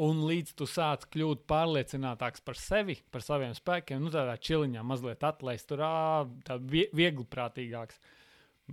Un 0.00 0.24
līdz 0.26 0.54
tu 0.58 0.66
sāc 0.66 1.04
kļūt 1.12 1.44
pārliecinātāks 1.50 2.42
par 2.46 2.58
sevi, 2.58 2.96
par 3.14 3.22
saviem 3.22 3.52
spēkiem, 3.54 4.02
nu 4.02 4.10
tādā 4.14 4.34
čiliņā 4.42 4.82
mazliet 4.86 5.22
atlaist, 5.26 5.68
tur 5.70 5.84
ā, 5.86 5.92
tā 6.46 6.58
vie, 6.58 6.86
viegli 6.96 7.26
prātīgāks. 7.30 8.00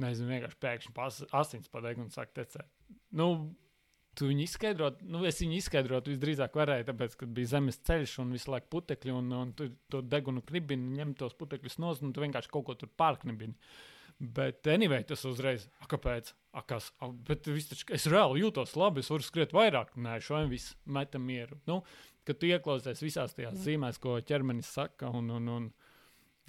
Nezinu, 0.02 0.32
vienkārši 0.32 0.62
pēkšņi 0.64 1.28
asins 1.36 1.70
padeg 1.70 2.00
un 2.00 2.10
sāk 2.14 2.32
tecēt. 2.38 2.70
Nu, 3.18 3.28
tu 4.18 4.28
viņu 4.28 4.44
izskaidrot, 4.46 5.00
nu, 5.08 5.24
es 5.28 5.40
viņu 5.42 5.58
izskaidrotu 5.60 6.12
visdrīzāk 6.14 6.58
varēju, 6.60 6.88
tāpēc, 6.90 7.16
ka 7.20 7.30
bija 7.40 7.54
zemes 7.54 7.80
ceļš 7.88 8.18
un 8.24 8.36
visu 8.36 8.52
laiku 8.52 8.68
putekļi, 8.76 9.16
un, 9.16 9.32
un 9.38 9.56
tu 9.58 9.70
to 9.92 10.04
degunu 10.04 10.44
knibini, 10.48 10.98
ņem 11.00 11.16
tos 11.20 11.38
putekļus 11.40 11.80
no, 11.84 11.94
un 12.04 12.14
tu 12.16 12.24
vienkārši 12.24 12.52
kaut 12.52 12.68
ko 12.68 12.78
tur 12.80 12.92
pārknibini. 13.00 13.56
Bet, 14.22 14.68
anyway, 14.70 15.02
tas 15.08 15.24
uzreiz, 15.26 15.64
a, 15.82 15.88
kāpēc? 15.90 16.28
A, 16.54 16.62
kas? 16.68 16.92
A, 17.02 17.08
bet 17.10 17.48
taču, 17.48 17.88
es 17.96 18.04
reāli 18.12 18.44
jūtos 18.44 18.76
labi, 18.78 19.02
es 19.02 19.10
varu 19.10 19.26
skriet 19.26 19.56
vairāk. 19.56 19.96
Nē, 19.98 20.20
šo 20.22 20.44
visu 20.52 20.76
metam 20.86 21.24
mieru. 21.26 21.58
Nu, 21.66 21.80
kad 22.28 22.38
tu 22.38 22.52
ieklausies 22.52 23.02
visās 23.02 23.34
tajās 23.34 23.56
mm. 23.56 23.64
zīmēs, 23.66 23.98
ko 24.04 24.20
ķermenis 24.22 24.70
saka, 24.76 25.10
un, 25.18 25.32
un, 25.40 25.50
un 25.50 25.68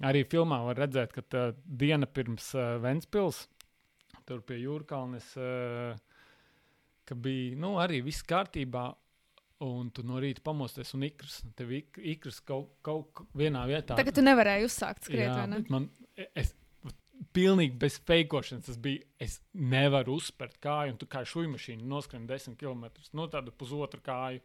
arī 0.05 0.21
filmā 0.29 0.61
var 0.67 0.83
redzēt, 0.83 1.15
ka 1.15 1.25
tā 1.25 1.43
diena 1.65 2.05
pirms 2.05 2.51
uh, 2.53 2.75
Ventspils, 2.83 3.47
tur 4.29 4.43
pie 4.45 4.59
jūrkalnes, 4.61 5.33
uh, 5.39 5.97
ka 7.07 7.17
bija, 7.19 7.57
nu, 7.59 7.75
arī 7.81 8.01
viss 8.05 8.25
kārtībā, 8.27 8.87
un 9.63 9.91
tu 9.95 10.03
no 10.07 10.19
rīta 10.19 10.43
pamosties 10.43 10.91
un 10.97 11.05
ikrs, 11.07 11.39
tev 11.55 11.71
ik, 11.77 11.99
ikrs 12.15 12.41
kaut, 12.47 12.73
kaut 12.83 13.23
vienā 13.37 13.63
vietā. 13.69 13.95
Tagad 13.99 14.17
tu 14.17 14.25
nevarēji 14.25 14.67
uzsākt 14.67 15.07
skriet, 15.07 15.29
Jā, 15.29 15.37
vai 15.37 15.47
ne? 15.51 15.61
man, 15.71 15.87
es, 16.35 16.51
pilnīgi 17.33 17.77
bez 17.79 17.99
feikošanas. 18.07 18.67
Tas 18.67 18.79
bija. 18.81 19.03
Es 19.21 19.39
nevaru 19.53 20.17
uzspērt 20.19 20.59
kāju, 20.63 20.93
un 20.93 20.99
tu 21.01 21.07
kā 21.09 21.23
šūnu 21.27 21.53
mašīnu 21.55 21.87
noskrien 21.87 22.27
10 22.29 22.57
km 22.59 22.89
no 23.17 23.29
tāda 23.31 23.53
pusotra 23.55 24.01
kāju, 24.03 24.43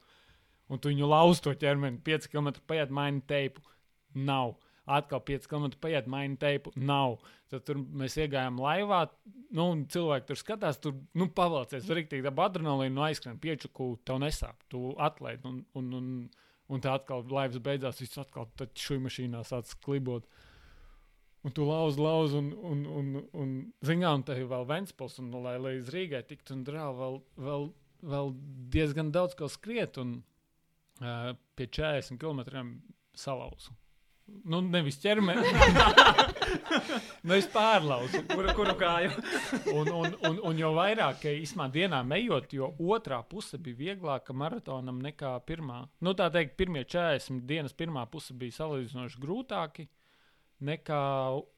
un 0.68 0.80
tu 0.80 0.92
viņu 0.92 1.08
lauzt 1.10 1.44
to 1.46 1.54
ķermeni 1.58 2.00
5 2.06 2.30
km 2.32 2.52
paiet, 2.68 2.94
maini 2.94 3.24
teipu. 3.28 3.64
Nav. 4.14 4.56
Atkal 4.88 5.20
5 5.20 5.46
km 5.50 5.68
paiet, 5.82 6.08
maini 6.08 6.38
teipu. 6.40 6.72
Nav. 6.76 7.18
Tad 7.52 7.64
tur 7.68 7.80
mēs 7.80 8.16
iegājām 8.20 8.58
laivā, 8.60 9.02
nu, 9.56 9.70
un 9.72 9.84
cilvēki 9.92 10.28
tur 10.28 10.40
skatās, 10.40 10.80
tur 10.82 10.96
nu, 11.16 11.28
pavalcies. 11.32 11.86
Tur 11.86 12.00
rīktīgi 12.00 12.24
tā 12.26 12.32
adrenalīna 12.44 12.94
no 12.96 13.06
aizskrien 13.06 13.38
piečuku, 13.40 13.94
tev 14.08 14.20
nesāp. 14.24 14.60
Tu 14.72 14.80
atlaid, 15.00 15.44
un, 15.48 15.62
un, 15.78 15.88
un, 15.98 16.10
un 16.68 16.84
tā 16.84 16.98
atkal 16.98 17.24
laivas 17.32 17.60
beidzās, 17.64 18.00
viss 18.02 18.20
atkal 18.20 18.48
šūnu 18.68 19.06
mašīnā 19.06 19.44
sāc 19.48 19.72
klibot. 19.84 20.28
Un 21.46 21.54
tu 21.54 21.64
lauz, 21.68 21.96
lauz, 22.00 22.34
un, 22.34 22.50
un, 22.66 22.84
un, 23.00 23.10
un 23.38 23.52
zinām, 23.86 24.24
tā 24.26 24.36
ir 24.36 24.48
vēl 24.50 24.66
Ventspils, 24.68 25.20
un, 25.22 25.30
lai 25.44 25.54
līdz 25.62 25.92
Rīgai 25.94 26.24
tiktu, 26.26 26.56
un 26.56 26.64
drāv 26.66 26.98
vēl, 26.98 27.20
vēl, 27.46 27.68
vēl 28.12 28.32
diezgan 28.74 29.12
daudz 29.14 29.38
ko 29.38 29.48
skriet, 29.48 30.00
un 30.02 30.18
uh, 31.00 31.36
pie 31.56 31.70
40 31.78 32.18
km 32.18 32.66
salauzu. 33.16 33.76
Nu, 34.48 34.60
nevis 34.64 34.96
ķermeni. 35.02 35.44
nu, 37.26 37.34
es 37.36 37.48
pārlauzu. 37.52 38.22
Kuru, 38.30 38.54
kuru 38.56 38.74
kāju? 38.80 39.12
un, 39.74 39.90
un, 39.92 40.16
un, 40.28 40.40
un 40.50 40.60
jo 40.60 40.72
vairāk 40.76 41.26
īstenībā 41.30 41.68
dienā 41.74 42.00
ejot, 42.16 42.54
jo 42.56 42.70
otrā 42.94 43.20
puse 43.28 43.60
bija 43.60 43.80
vieglāka 43.82 44.36
maratonam 44.36 45.00
nekā 45.04 45.34
pirmā. 45.48 45.82
Nu, 46.04 46.14
tā 46.16 46.30
teikt, 46.32 46.56
pirmie 46.60 46.84
40 46.84 47.44
dienas 47.48 47.76
pirmā 47.76 48.06
puse 48.10 48.36
bija 48.36 48.60
salīdzinoši 48.62 49.22
grūtāki 49.22 49.88
nekā 50.64 51.02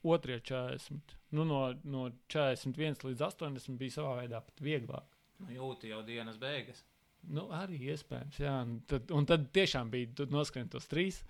otrie 0.03 0.41
40. 0.41 1.17
Nu, 1.37 1.47
no, 1.47 1.63
no 1.85 2.09
41 2.33 3.07
līdz 3.07 3.27
80 3.31 3.79
bija 3.81 4.01
savā 4.01 4.17
veidā 4.23 4.43
pat 4.45 4.63
vieglāk. 4.65 5.19
Nu, 5.41 5.53
jūti 5.55 5.93
jau 5.93 6.03
dienas 6.07 6.41
beigas. 6.41 6.83
Nu, 7.29 7.47
arī 7.53 7.79
iespējams, 7.93 8.41
jā. 8.41 8.57
Un 8.65 8.81
tad, 8.89 9.11
un 9.15 9.29
tad 9.29 9.51
tiešām 9.55 9.91
bija, 9.93 10.11
tu 10.17 10.27
noskrien 10.33 10.69
tos 10.73 10.89
trīs, 10.91 11.21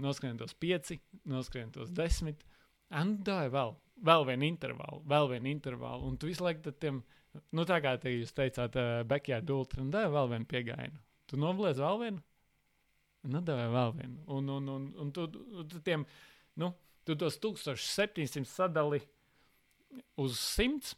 noskrien 0.00 0.38
tos 0.40 0.54
pieci, 0.54 0.98
noskrien 1.28 1.70
tos 1.72 1.90
desmit. 1.92 2.44
Tā 2.92 3.38
ir 3.46 3.52
vēl, 3.54 3.74
vēl 4.04 4.26
viena 4.28 4.48
intervāla, 4.48 5.00
vēl 5.08 5.30
viena 5.30 5.50
intervāla. 5.52 6.04
Un 6.08 6.18
tu 6.20 6.28
visu 6.28 6.44
laiku 6.44 6.72
tiem, 6.76 7.00
nu 7.56 7.64
tā 7.68 7.80
kā 7.84 7.94
te 8.00 8.12
jūs 8.12 8.34
teicāt, 8.36 8.76
uh, 8.76 9.00
backyard 9.08 9.50
ultra, 9.52 9.80
un 9.84 9.92
tā 9.94 10.04
ir 10.06 10.12
vēl 10.12 10.30
viena 10.34 10.48
pieejaina. 10.48 11.00
Tu 11.30 11.40
nobliez 11.40 11.80
vēl 11.80 12.00
vienu, 12.02 12.22
nu 13.32 13.40
ir 13.40 13.72
vēl 13.76 13.94
viena. 13.96 14.18
Un, 14.26 14.50
un, 14.58 14.68
un, 14.74 14.88
un 15.00 15.12
tu, 15.14 15.26
tu 15.70 15.80
tiem, 15.84 16.04
nu, 16.60 16.72
tu 17.08 17.16
tos 17.16 17.38
1700 17.40 18.44
sadali 18.50 19.00
uz 20.20 20.36
100, 20.36 20.92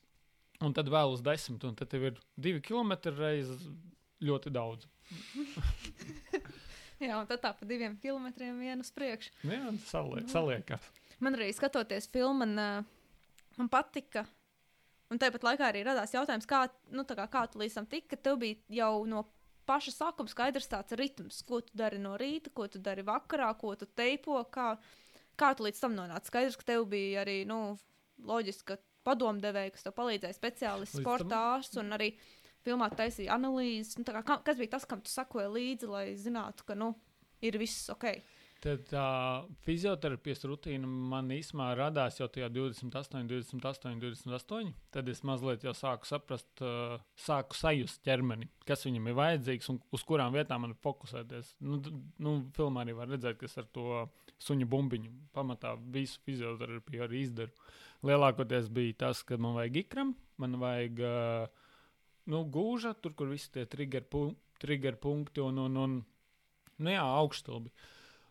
un 0.64 0.74
tad 0.74 0.90
vēl 0.90 1.14
uz 1.14 1.22
10, 1.22 1.62
un 1.68 1.78
tad 1.78 1.90
tev 1.92 2.10
ir 2.10 2.20
2 2.40 2.62
km 2.64 2.96
reizes 3.14 3.68
ļoti 4.24 4.54
daudz. 4.54 4.88
Jā, 7.04 7.18
un 7.18 7.28
tad 7.30 7.42
tā 7.42 7.52
pa 7.56 7.68
diviem 7.68 7.96
kilometriem 8.02 8.60
vienu 8.62 8.86
uz 8.86 8.92
priekšu. 8.94 9.34
Jā, 9.42 9.60
tas 9.66 9.90
saliek, 9.90 10.30
saliekās. 10.30 10.88
Man 11.24 11.38
arī 11.38 11.50
skatoties 11.54 12.08
filmu, 12.12 12.44
man, 12.44 12.86
man 13.58 13.70
patika. 13.72 14.24
Un 15.12 15.20
tāpat 15.20 15.44
laikā 15.46 15.68
arī 15.68 15.84
radās 15.86 16.14
jautājums, 16.14 16.46
kā, 16.48 16.64
nu, 16.94 17.04
kā, 17.06 17.26
kā 17.30 17.44
tu 17.50 17.60
līdz 17.60 17.78
tam 17.78 17.88
tiki, 17.90 18.08
ka 18.14 18.18
tev 18.18 18.38
bija 18.40 18.58
jau 18.80 19.04
no 19.08 19.26
paša 19.68 19.92
sākuma 19.94 20.30
skaidrs 20.30 20.68
tāds 20.70 20.96
ritms, 20.98 21.42
ko 21.46 21.60
tu 21.64 21.76
dari 21.76 22.00
no 22.00 22.16
rīta, 22.20 22.52
ko 22.54 22.66
tu 22.68 22.80
dari 22.82 23.04
vakarā, 23.06 23.50
ko 23.60 23.74
tu 23.78 23.86
teipo, 23.86 24.40
kā, 24.52 24.74
kā 25.40 25.52
tu 25.56 25.66
līdz 25.66 25.82
tam 25.84 25.94
nonāci. 25.96 26.32
Skaidrs, 26.32 26.58
ka 26.60 26.72
tev 26.72 26.88
bija 26.90 27.22
arī 27.24 27.42
nu, 27.48 27.76
loģiski, 28.24 28.66
ka 28.72 28.80
padomdevēji, 29.04 29.74
kas 29.76 29.86
tev 29.86 29.96
palīdzēja, 29.98 30.36
speciālists, 30.38 31.00
sportārs 31.00 31.72
un 31.80 31.96
arī 31.96 32.14
filmā 32.65 32.91
taisīja 32.97 33.36
analīzes. 33.39 33.99
Nu, 33.99 34.07
kā, 34.09 34.23
ka- 34.24 34.41
kas 34.47 34.61
bija 34.61 34.77
tas, 34.77 34.86
kam 34.89 35.03
tu 35.05 35.12
sakoji 35.12 35.51
līdzi, 35.53 35.91
lai 35.91 36.07
zinātu, 36.20 36.65
ka 36.69 36.74
nu, 36.78 36.95
ir 37.45 37.59
viss 37.61 37.91
ok? 37.93 38.09
Tad 38.65 38.86
tā 38.89 39.07
fizioterapijas 39.66 40.41
rutīna 40.49 40.89
man 40.89 41.28
īstenībā 41.35 41.66
radās 41.77 42.16
jau 42.16 42.28
tajā 42.32 42.47
28, 42.49 43.27
28, 43.28 43.99
28. 44.01 44.70
Tad 44.95 45.11
es 45.12 45.20
mazliet 45.27 45.66
jau 45.66 45.74
sāku 45.77 46.09
saprast, 46.09 46.62
sāku 47.27 47.59
sajust 47.59 48.01
ķermeni, 48.07 48.49
kas 48.65 48.86
viņam 48.86 49.11
ir 49.11 49.19
vajadzīgs 49.19 49.69
un 49.74 49.82
uz 49.93 50.05
kurām 50.09 50.32
vietām 50.32 50.65
man 50.65 50.73
fokusēties. 50.81 51.57
Nu, 51.61 51.82
nu, 52.24 52.35
filmā 52.57 52.86
arī 52.86 52.97
var 52.97 53.12
redzēt, 53.12 53.36
kas 53.43 53.59
ar 53.61 53.69
to 53.77 54.07
suņu 54.41 54.70
bumbiņu 54.73 55.12
pamatā 55.36 55.74
visu 55.93 56.23
fizioterapiju 56.24 57.05
arī 57.05 57.20
izdaru. 57.27 57.53
Lielākoties 58.05 58.73
bija 58.73 58.97
tas, 59.05 59.20
ka 59.28 59.36
man 59.36 59.59
vajag 59.59 59.77
ikram, 59.85 60.16
man 60.41 60.57
vajag 60.61 61.05
uh, 61.05 61.64
nu, 62.30 62.44
gūža, 62.55 62.94
tur, 63.02 63.14
kur 63.18 63.30
visi 63.32 63.51
tie 63.55 63.66
trigger, 63.70 64.06
pu 64.09 64.28
trigger 64.62 64.96
punkti 65.01 65.42
un, 65.44 65.60
un, 65.66 65.76
un 65.82 65.98
nu, 66.01 66.90
jā, 66.90 67.05
augststulbi. 67.20 67.72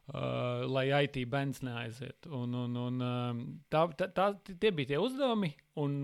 Uh, 0.04 0.66
lai 0.68 0.90
IT 1.06 1.22
bands 1.32 1.62
neaiziet. 1.64 2.28
Un, 2.28 2.52
un, 2.60 2.76
un, 2.76 3.04
um, 3.08 3.44
tā, 3.72 3.86
tā, 3.96 4.10
tā, 4.12 4.34
tie 4.60 4.74
bija 4.76 4.94
tie 4.94 5.00
uzdevumi. 5.00 5.54
Un 5.80 6.02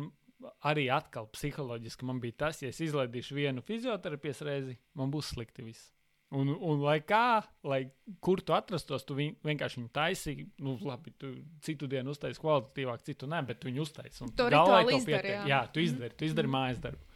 arī 0.69 0.87
atkal 0.93 1.27
psiholoģiski 1.33 2.07
man 2.07 2.21
bija 2.23 2.45
tas, 2.45 2.61
ja 2.63 2.71
es 2.71 2.79
izlaidīšu 2.83 3.35
vienu 3.35 3.63
fizioterapijas 3.65 4.43
reizi, 4.47 4.77
man 4.95 5.11
būs 5.11 5.33
slikti 5.33 5.65
viss. 5.65 5.89
Un, 6.29 6.51
un 6.53 6.83
lai 6.85 6.99
kā, 7.01 7.41
lai 7.65 7.79
kur 8.21 8.39
tu 8.45 8.53
atrastos, 8.53 9.01
tu 9.07 9.15
viņ, 9.17 9.31
vienkārši 9.49 9.79
viņu 9.79 9.91
taisīji. 9.97 10.45
Nu, 10.61 10.75
labi, 10.85 11.11
tu 11.17 11.31
citu 11.65 11.89
dienu 11.89 12.13
uztaisīji 12.13 12.43
kvalitatīvāk, 12.43 13.05
citu 13.07 13.29
nē, 13.31 13.41
bet 13.47 13.59
tu 13.59 13.71
viņu 13.71 13.81
uztaisīji. 13.87 14.35
galvenai 14.37 14.51
rituālu 14.53 14.91
tev 14.91 14.99
izdari, 14.99 15.23
pietiek. 15.23 15.47
jā. 15.49 15.61
tu 15.73 15.81
izdari, 15.81 16.17
tu 16.19 16.27
izdari 16.29 16.51
mājas 16.53 16.83
darbu. 16.83 17.08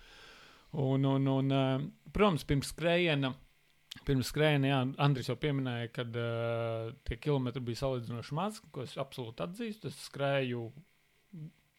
Un, 0.73 1.05
un, 1.05 1.27
un, 1.29 1.53
uh, 1.53 1.83
protams, 2.13 2.45
pirms 2.49 2.71
skrējiena, 2.73 3.33
pirms 4.07 4.31
skrējiena, 4.33 4.71
jā, 4.71 4.79
Andris 5.05 5.29
jau 5.29 5.35
pieminēja, 5.37 5.91
ka 5.93 6.05
uh, 6.09 6.87
tie 7.05 7.19
kilometri 7.21 7.61
bija 7.65 7.83
salīdzinoši 7.83 8.37
maz, 8.39 8.57
ko 8.73 8.85
es 8.87 8.95
absolūti 9.01 9.45
atzīstu. 9.45 9.91
Es 9.91 9.99
skrēju 10.07 10.65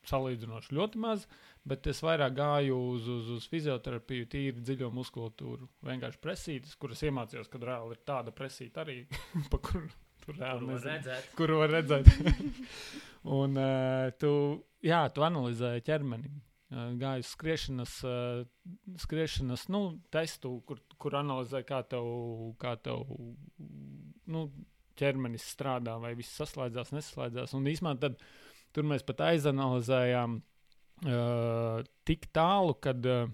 salīdzinoši 0.08 0.76
ļoti 0.76 1.00
maz, 1.00 1.26
bet 1.66 1.86
es 1.90 2.02
vairāk 2.04 2.36
gāju 2.36 2.76
uz, 2.92 3.08
uz, 3.08 3.30
uz 3.38 3.48
fizioterapiju, 3.50 4.28
tīri 4.30 4.62
dziļo 4.62 4.90
muskulatūru. 4.94 5.68
Vienkārši 5.88 6.20
presītas, 6.22 6.78
kuras 6.80 7.02
iemācījos, 7.08 7.50
kad 7.52 7.64
reāli 7.66 7.96
ir 7.96 8.02
tāda 8.06 8.34
presīta 8.36 8.84
arī, 8.84 9.00
pa 9.52 9.60
kuru 9.64 9.88
tur 10.24 10.38
reāli 10.38 10.64
Kuru 10.64 10.74
var 10.78 10.88
redzēt. 10.88 11.30
kuru 11.36 11.60
var 11.62 11.74
redzēt. 11.78 12.10
Un 13.34 13.56
uh, 13.56 14.10
tu, 14.20 14.32
jā, 14.84 15.06
tu 15.14 15.24
analizēji 15.24 15.84
ķermeni. 15.86 16.32
Gāju 16.74 17.22
skriešanas, 17.28 17.92
skriešanas 18.98 19.68
nu, 19.70 19.80
testu, 20.10 20.56
kur, 20.66 20.80
kur 20.98 21.14
analizēja, 21.20 21.66
kā 21.68 21.80
tev, 21.86 22.08
kā 22.58 22.72
tev 22.82 23.04
nu, 24.34 24.48
ķermenis 24.98 25.44
strādā, 25.54 25.94
vai 26.02 26.14
viss 26.18 26.34
saslēdzās, 26.40 26.90
nesaslēdzās. 26.96 27.54
Un 27.54 27.68
īsumā 27.70 27.94
tad 28.02 28.18
tur 28.74 28.88
mēs 28.90 29.06
pat 29.06 29.22
aizanalizējām 29.28 30.36
uh, 30.40 31.86
tik 32.08 32.26
tālu, 32.34 32.74
kad 32.82 33.06
uh, 33.06 33.30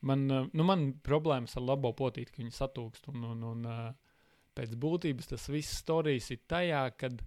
man, 0.00 0.24
uh, 0.30 0.48
nu, 0.52 0.68
man 0.68 0.88
problēmas 1.04 1.58
ar 1.58 1.68
labo 1.68 1.92
potīti, 1.96 2.32
ka 2.32 2.44
viņi 2.44 2.56
satūkst. 2.56 3.12
Un, 3.12 3.28
un, 3.34 3.46
un, 3.50 3.68
uh, 3.68 4.18
pēc 4.56 4.76
būtības 4.80 5.34
tas 5.34 5.48
viss 5.52 5.82
stāstījis 5.82 6.32
ir 6.36 6.44
tajā, 6.48 6.84
kad 6.96 7.20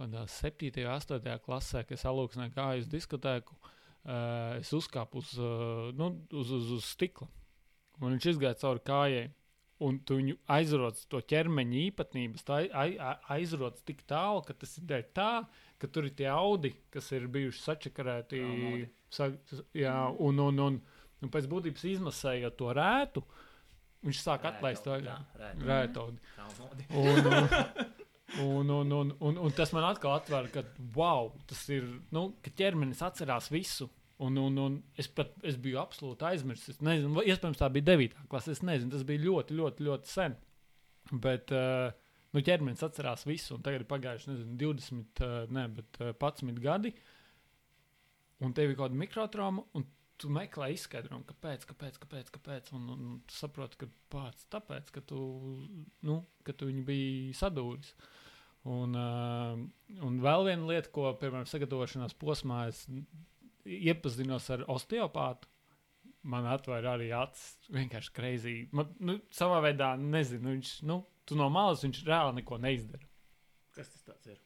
kādā 0.00 0.28
7. 0.28 0.72
un 0.84 0.94
8. 0.98 1.36
klasē, 1.44 1.84
kad 1.84 1.96
es 1.96 2.08
alūksnē 2.08 2.50
gāju 2.56 2.84
uz 2.84 2.92
diskotēku, 2.92 3.56
uh, 3.56 3.76
es 4.60 4.70
uzkāpu 4.72 5.20
uz, 5.20 5.34
uh, 5.38 5.90
nu, 5.96 6.12
uz, 6.32 6.50
uz, 6.56 6.70
uz 6.78 6.84
stikla. 6.94 7.28
Un 8.00 8.14
viņš 8.16 8.30
izgāja 8.34 8.56
cauri 8.62 8.80
kājai. 8.86 9.26
Un 9.80 9.96
tu 10.04 10.18
viņu 10.18 10.34
aizroc 10.52 10.98
to 11.08 11.22
ķermeņa 11.24 11.78
īpatnības, 11.86 12.42
tā 12.44 12.58
ai- 12.76 12.98
ai- 13.00 13.16
aizroc 13.38 13.78
tik 13.88 14.02
tālu, 14.04 14.42
ka 14.44 14.52
tas 14.52 14.74
ir 14.76 15.06
tā, 15.16 15.46
ka 15.80 15.88
tur 15.88 16.04
ir 16.04 16.10
tie 16.18 16.26
audi, 16.28 16.74
kas 16.92 17.08
ir 17.16 17.24
bijuši 17.32 17.62
sačakarēti. 17.64 18.42
Traumodi. 18.44 18.90
Sa, 19.08 19.30
jā, 19.72 19.94
un, 20.20 20.38
un, 20.38 20.58
un, 20.66 20.76
un 21.24 21.32
pēc 21.32 21.48
būtības 21.48 21.86
izmasējot 21.94 22.58
to 22.60 22.74
rētu, 22.76 23.22
viņš 24.04 24.20
sāk 24.20 24.44
atlaist 24.52 24.84
to 24.84 24.98
Jā, 25.00 25.16
rēt. 25.40 25.64
rētaudi. 25.64 26.20
Traumodi. 26.36 26.86
Un, 26.92 27.32
un, 27.32 27.48
un, 28.38 28.68
un, 28.68 28.90
un, 28.90 29.16
un, 29.18 29.36
un 29.36 29.50
tas 29.56 29.72
man 29.74 29.86
atkal 29.88 30.14
atver, 30.14 30.50
ka 30.54 30.62
wow, 30.94 31.32
tas 31.50 31.62
ir, 31.72 31.86
nu, 32.14 32.28
ka 32.44 32.52
ķermenis 32.56 33.02
atcerās 33.02 33.50
visu. 33.50 33.88
Un, 34.20 34.36
un, 34.36 34.58
un 34.60 34.74
es 35.00 35.08
pat 35.08 35.32
es 35.48 35.56
biju 35.60 35.80
absolūti 35.80 36.26
aizmirsis. 36.28 36.76
Es 36.76 36.82
nezinu, 36.84 37.22
iespējams, 37.24 37.56
tā 37.56 37.70
bija 37.72 37.94
9. 37.94 38.26
klase. 38.28 38.52
Es 38.52 38.60
nezinu, 38.60 38.92
tas 38.92 39.06
bija 39.08 39.24
ļoti, 39.24 39.56
ļoti, 39.56 39.86
ļoti 39.86 40.12
sen. 40.12 40.36
Bet 41.24 41.54
uh, 41.56 41.88
nu, 42.36 42.42
ķermenis 42.44 42.84
atcerās 42.84 43.24
visu. 43.24 43.56
Tagad 43.64 43.80
ir 43.80 43.88
pagājuši 43.88 44.34
nezinu, 44.34 44.58
20, 44.60 45.24
uh, 45.24 45.38
ne, 45.56 45.64
bet, 45.78 46.02
uh, 46.04 46.12
11 46.12 46.60
gadi. 46.60 46.92
Un 48.44 48.52
tev 48.56 48.68
ir 48.68 48.76
kaut 48.76 48.90
kāda 48.90 49.00
mikrotrauma. 49.00 49.64
Un 49.80 49.88
tu 50.20 50.28
meklē 50.36 50.68
izskaidrojumu, 50.74 51.24
kāpēc, 51.32 51.64
kāpēc, 51.72 51.96
kāpēc. 52.04 52.34
kāpēc 52.36 52.74
un, 52.76 52.86
un, 52.92 53.04
un 53.14 53.18
saproti, 53.32 53.80
ka 53.80 53.88
pats 54.12 54.44
tāpēc, 54.52 54.92
ka 54.92 55.00
tu, 55.08 55.20
nu, 56.04 56.20
ka 56.44 56.52
tu 56.52 56.68
viņu 56.68 56.84
biji 56.92 57.38
sadūris. 57.40 57.96
Uh, 57.96 58.18
un 58.68 60.18
vēl 60.20 60.44
viena 60.50 60.66
lieta, 60.68 60.90
ko, 60.92 61.08
piemēram, 61.20 61.46
sagatavošanās 61.48 62.16
posmā 62.20 62.66
es 62.68 62.82
iepazinos 63.64 64.50
ar 64.52 64.66
osteopātu. 64.68 65.48
Man 66.28 66.44
atvēra 66.44 66.98
arī 66.98 67.08
acis. 67.16 67.54
Vienkārši. 67.72 68.68
Man, 68.76 68.90
nu, 69.00 69.14
savā 69.32 69.62
veidā, 69.64 69.94
nezinu, 69.96 70.52
viņš, 70.52 70.74
nu, 70.84 70.98
tu 71.24 71.38
no 71.38 71.46
malas 71.52 71.80
viņš 71.86 72.02
reāli 72.04 72.42
neko 72.42 72.58
neizdara. 72.60 73.06
Kas 73.72 73.88
tas 73.88 74.04
tāds 74.04 74.34
ir? 74.34 74.40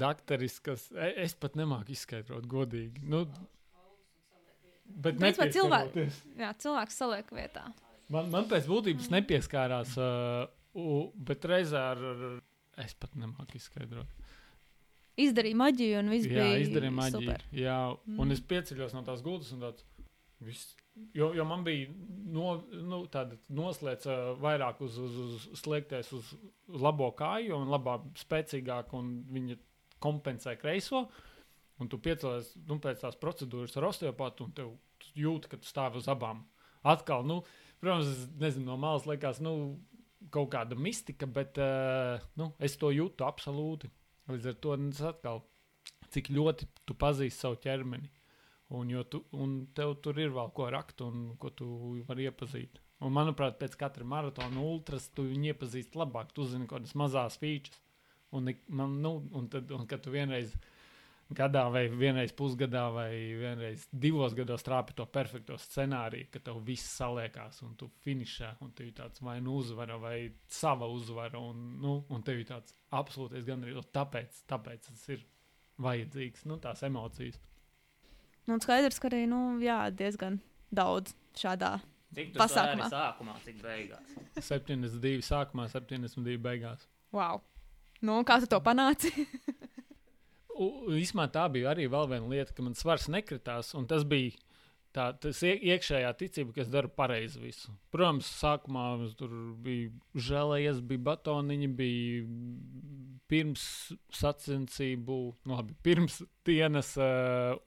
Dakteris, 0.00 0.58
kas 0.64 0.88
e- 0.96 1.12
es 1.22 1.34
pat 1.38 1.54
nemāku 1.54 1.92
izskaidrot 1.94 2.48
godīgi. 2.50 3.04
Nu, 3.06 3.26
bet 4.88 5.18
Principā 5.20 5.46
cilvēki- 5.52 5.92
nepieskaroties. 5.94 6.22
Jā, 6.40 6.50
cilvēks 6.64 6.98
saliek 6.98 7.30
vietā. 7.30 7.66
Man, 8.08 8.30
man 8.32 8.48
pēc 8.48 8.66
būtības 8.66 9.10
nepieskārās, 9.12 9.92
uh, 10.00 10.48
u, 10.74 11.12
bet 11.14 11.44
reizē 11.44 11.82
ar, 11.92 11.98
ar 11.98 12.40
es 12.84 12.94
pat 12.94 13.14
nemāku 13.18 13.56
izskaidrot. 13.58 14.06
Izdarīja 15.18 15.58
maģiju 15.58 15.98
un 15.98 16.10
viss 16.14 16.28
Jā, 16.30 16.34
bija 16.44 16.58
izdarīja 16.62 16.94
maģiju. 16.94 17.22
super. 17.26 17.44
Jā, 17.58 17.78
Mm. 18.06 18.20
un 18.22 18.32
es 18.32 18.40
pieceļos 18.40 18.92
no 18.94 19.02
tās 19.02 19.22
gultas 19.22 19.52
un 19.52 19.60
tāds. 19.66 19.84
Viss. 20.40 20.76
Jo, 21.14 21.32
jo 21.34 21.44
man 21.44 21.64
bija 21.64 21.88
no, 22.30 22.64
nu, 22.70 23.00
tāda 23.10 23.36
noslēgta 23.50 24.12
uh, 24.34 24.38
vairāk 24.38 24.80
uz, 24.86 24.96
uz, 24.98 25.16
uz 25.50 25.60
sliekties 25.60 26.12
uz, 26.12 26.28
uz 26.68 26.80
labo 26.80 27.10
kāju, 27.18 27.56
un 27.58 27.68
labā 27.70 27.96
spēcīgāk, 28.18 28.92
un 28.94 29.24
viņa 29.30 29.56
kompensē 30.02 30.54
kreiso. 30.58 31.08
Un 31.78 31.88
tu 31.90 31.98
piecēlies 31.98 32.52
nu, 32.66 32.78
pēc 32.82 33.02
tās 33.02 33.18
procedūras 33.18 33.76
ar 33.78 33.88
osteopātu, 33.90 34.46
un 34.46 34.52
tev 34.54 34.72
tu 34.98 35.06
jūti, 35.18 35.50
ka 35.50 35.56
tu 35.58 35.66
stāvi 35.66 35.98
uz 35.98 36.06
abām. 36.10 36.44
Atkal, 36.86 37.26
nu, 37.26 37.42
protams, 37.82 38.06
es 38.10 38.24
nezinu, 38.38 38.66
no 38.70 38.76
malas 38.78 39.06
liekas, 39.06 39.38
nu, 39.42 39.78
kaut 40.34 40.50
kāda 40.52 40.76
mistika, 40.78 41.28
bet 41.30 41.58
uh, 41.62 42.18
nu, 42.40 42.50
es 42.58 42.76
to 42.80 42.90
jūtu 42.94 43.26
absolūti. 43.26 43.90
Līdz 44.28 44.50
ar 44.50 44.56
to 44.62 44.76
nu, 44.76 44.90
tas 44.92 45.14
atkal, 45.14 45.42
cik 46.12 46.30
ļoti 46.34 46.68
tu 46.88 46.96
pazīsti 46.98 47.40
savu 47.40 47.60
ķermeni. 47.64 48.10
Un, 48.76 48.90
tu, 49.08 49.22
un 49.32 49.62
tev 49.72 49.94
tur 50.04 50.18
ir 50.20 50.34
vēl 50.34 50.50
ko 50.56 50.66
rakt, 50.72 51.00
un 51.00 51.30
ko 51.40 51.50
tu 51.56 51.68
vari 52.08 52.26
iepazīt. 52.28 52.82
Un, 53.00 53.14
manuprāt, 53.14 53.56
pēc 53.60 53.78
katra 53.80 54.04
maratona 54.04 54.60
ultras 54.60 55.06
tu 55.14 55.24
viņu 55.28 55.54
iepazīsti 55.54 55.96
labāk. 55.96 56.34
Tu 56.36 56.44
zini, 56.50 56.68
kādas 56.68 56.92
mazas 56.98 57.38
features. 57.40 57.78
Un, 58.34 58.50
man, 58.68 58.98
nu, 59.00 59.14
un, 59.38 59.46
tad, 59.48 59.70
un 59.72 59.86
kad 59.88 60.02
tu 60.04 60.12
vienreiz 60.12 60.52
gadā, 61.34 61.64
vai 61.72 61.84
vienreiz 61.92 62.32
pusgadā, 62.36 62.86
vai 62.92 63.10
vienreiz 63.36 63.84
divos 63.92 64.34
gados 64.36 64.64
trāpi 64.64 64.94
to 64.96 65.04
perfekto 65.12 65.58
scenāriju, 65.60 66.28
ka 66.32 66.40
tev 66.48 66.60
viss 66.64 66.94
saliekās, 66.98 67.60
un 67.66 67.74
tu 67.78 67.90
finišā, 68.04 68.54
un 68.64 68.72
tev 68.76 68.88
ir 68.88 68.94
tāds 68.96 69.22
vai 69.24 69.38
nu 69.44 69.58
uzvara, 69.60 69.98
vai 70.00 70.30
sava 70.48 70.88
uzvara, 70.88 71.40
un, 71.40 71.76
nu, 71.82 71.98
un 72.08 72.24
tev 72.24 72.40
ir 72.40 72.48
tāds 72.48 72.76
absolūtais 72.96 73.44
gandrīz. 73.48 73.80
Tāpēc, 73.92 74.40
tāpēc 74.48 74.88
tas 74.88 75.04
ir 75.12 75.26
vajadzīgs, 75.84 76.46
nu, 76.48 76.58
tās 76.62 76.82
emocijas. 76.88 77.38
Nu, 78.48 78.56
skaidrs, 78.64 78.98
ka 79.00 79.10
arī 79.10 79.26
nu, 79.28 79.58
jā, 79.60 79.82
diezgan 79.92 80.40
daudz 80.72 81.12
šādā. 81.36 81.76
Cik 82.16 82.32
tu 82.32 82.40
Pasākumā. 82.40 82.86
sākumā? 82.88 83.34
sākumā, 83.34 83.34
cik 83.44 83.58
beigās? 83.60 84.14
72 84.40 85.20
sākumā, 85.26 85.68
72 85.68 86.40
beigās. 86.40 86.88
Wow. 87.12 87.42
Nu, 88.00 88.22
kā 88.24 88.38
tu 88.40 88.48
to 88.48 88.62
panāci? 88.64 89.12
Īsumā 90.58 91.28
tā 91.30 91.46
bija 91.52 91.72
arī 91.72 91.86
vēl 91.90 92.08
viena 92.10 92.30
lieta, 92.32 92.54
ka 92.54 92.64
man 92.66 92.74
svars 92.78 93.06
nekritās, 93.12 93.74
un 93.78 93.86
tas 93.90 94.06
bija 94.08 94.34
tā, 94.94 95.10
iekšējā 95.22 96.10
ticība, 96.18 96.54
ka 96.54 96.64
es 96.64 96.72
daru 96.72 96.90
pareizi 96.90 97.40
visu. 97.42 97.72
Protams, 97.94 98.28
sākumā 98.40 98.86
tur 99.18 99.34
bija 99.62 99.92
žēlējies, 100.28 100.82
bija 100.88 101.04
batoniņi, 101.10 101.68
bija 101.78 102.24
pirms 103.28 103.62
sacensību, 104.16 105.16
nu, 105.44 105.56
labi, 105.58 105.76
pirms 105.84 106.22
dienas 106.48 106.94
uh, 106.96 107.58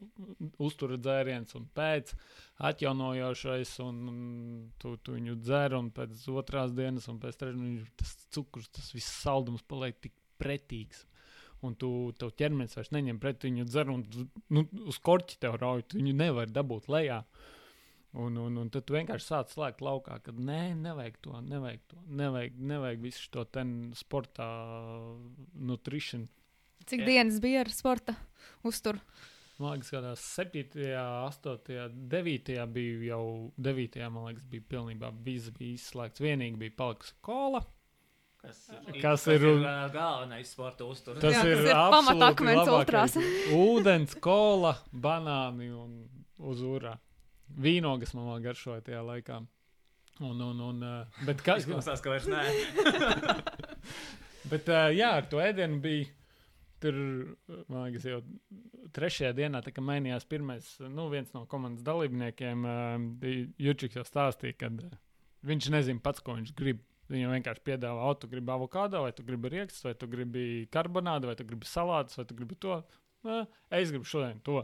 uztura 0.58 0.98
dzēriens 0.98 1.54
un 1.60 1.68
pēc 1.78 2.16
atjaunojošais, 2.72 3.76
un, 3.86 4.02
un 4.10 4.24
tu, 4.82 4.96
tu 5.06 5.16
viņu 5.18 5.38
dzer, 5.44 5.78
un 5.78 5.92
pēc 5.94 6.26
otrās 6.34 6.74
dienas, 6.78 7.08
un 7.14 7.22
pēc 7.22 7.38
trešās 7.38 7.62
dienas 7.62 7.94
tas 8.02 8.16
cukurs, 8.34 8.72
tas 8.74 8.90
viss 8.96 9.22
saldums 9.22 9.66
paliek 9.70 10.02
tik 10.02 10.18
pretīgs. 10.42 11.06
Un 11.62 11.76
tu 11.78 11.90
tev 12.18 12.32
ķermenis 12.40 12.74
vairs 12.78 12.90
neņem 12.96 13.20
pret 13.22 13.44
viņu 13.46 13.68
dzer, 13.70 13.90
un 13.94 14.04
tu, 14.10 14.26
nu, 14.50 14.66
uz 14.90 14.98
korķa 15.04 15.38
tev 15.44 15.60
rauj, 15.62 15.86
tu 15.92 16.00
viņu 16.00 16.16
nevar 16.18 16.50
dabūt 16.50 16.90
lejā. 16.90 17.22
Un, 18.18 18.36
un, 18.42 18.58
un 18.60 18.70
tad 18.74 18.84
tu 18.88 18.96
vienkārši 18.98 19.28
sāc 19.28 19.54
slēgt 19.54 19.84
laukā, 19.86 20.18
ka 20.26 20.34
nē, 20.36 20.74
nevajag 20.82 21.20
to, 21.24 21.38
nevajag 21.48 21.84
to, 21.88 22.00
nevajag, 22.22 22.58
nevajag 22.74 23.06
visu 23.06 23.28
šo 23.28 23.46
ten 23.48 23.76
sportā 23.96 24.48
nutrition. 25.56 26.26
Cik 26.90 27.06
Jā. 27.06 27.08
dienas 27.08 27.38
bija 27.44 27.62
ar 27.64 27.72
sporta 27.72 28.18
uzturu? 28.68 29.00
Man 29.62 29.78
liekas, 29.78 29.92
kādā 29.94 30.16
7, 30.18 30.64
8, 30.98 31.94
9 32.10 32.56
bija 32.74 32.96
jau 33.12 33.26
9. 33.62 34.00
man 34.10 34.32
liekas, 34.32 34.48
bija 34.50 34.66
pilnībā 34.74 35.12
viss 35.24 35.54
bija 35.54 35.78
izslēgts. 35.78 36.24
Vienīgi 36.24 36.58
bija 36.66 36.76
palikusi 36.82 37.16
kola. 37.22 37.62
Kas 38.42 38.62
ir, 38.74 39.02
Kas 39.04 39.24
ir 39.30 39.44
ā, 39.46 39.74
galvenais 39.94 40.50
sporta 40.50 40.86
uzturs? 40.90 41.20
Tas 41.22 41.36
Jā, 41.36 41.44
ir, 41.46 41.60
ir 41.62 41.76
absolūti 41.76 42.18
pamatakmens 42.18 42.62
labākais. 42.64 42.80
ultrās. 42.80 43.18
Ūdens, 43.62 44.16
kola, 44.24 44.72
banāni 44.92 45.70
un 45.70 45.92
uz 46.50 46.64
urā. 46.66 46.96
Vīnogas 47.62 48.16
man 48.18 48.32
vēl 48.32 48.48
garšoja 48.48 48.82
tajā 48.88 49.04
laikā. 49.06 49.38
Un, 50.22 50.42
un, 50.42 50.64
un, 50.72 50.82
uh, 50.86 51.22
bet 51.28 51.44
kas 51.46 51.64
Izklausās, 51.64 52.02
ka 52.02 52.16
vairs 52.16 52.28
nē. 52.30 52.42
Bet, 54.52 54.68
uh, 54.70 54.90
jā, 54.94 55.12
ar 55.22 55.30
to 55.30 55.42
ēdienu 55.42 55.78
bija. 55.84 56.10
Tur, 56.82 56.96
man 57.70 57.84
liekas, 57.86 58.08
jau 58.10 58.24
trešajā 58.96 59.36
dienā, 59.38 59.60
kad 59.62 59.84
mainījās 59.86 60.26
pirmais, 60.26 60.66
nu, 60.90 61.06
viens 61.14 61.30
no 61.36 61.44
komandas 61.50 61.86
dalībniekiem, 61.86 62.64
bija 63.22 63.44
Jučiks 63.68 64.00
jau 64.00 64.06
stāstīja, 64.08 64.58
ka 64.58 64.72
viņš 65.46 65.68
nezina 65.76 66.02
pats, 66.02 66.24
ko 66.26 66.40
viņš 66.40 66.56
grib. 66.58 66.82
Viņam 67.12 67.34
vienkārši 67.36 67.64
piedāvā, 67.68 68.08
o, 68.08 68.16
tu 68.16 68.30
gribi 68.32 68.54
avokado, 68.54 69.02
vai 69.04 69.12
tu 69.16 69.26
gribi 69.28 69.52
rīkstus, 69.52 69.84
vai 69.88 69.94
tu 70.00 70.08
gribi 70.12 70.46
karbonādu, 70.72 71.28
vai 71.28 71.36
tu 71.40 71.46
gribi 71.48 71.68
salātus, 71.68 72.20
vai 72.20 72.26
tu 72.30 72.38
gribi 72.38 72.56
to. 72.64 72.80
Uh, 73.28 73.44
es 73.74 73.92
gribu 73.92 74.08
šodien 74.08 74.40
to. 74.46 74.64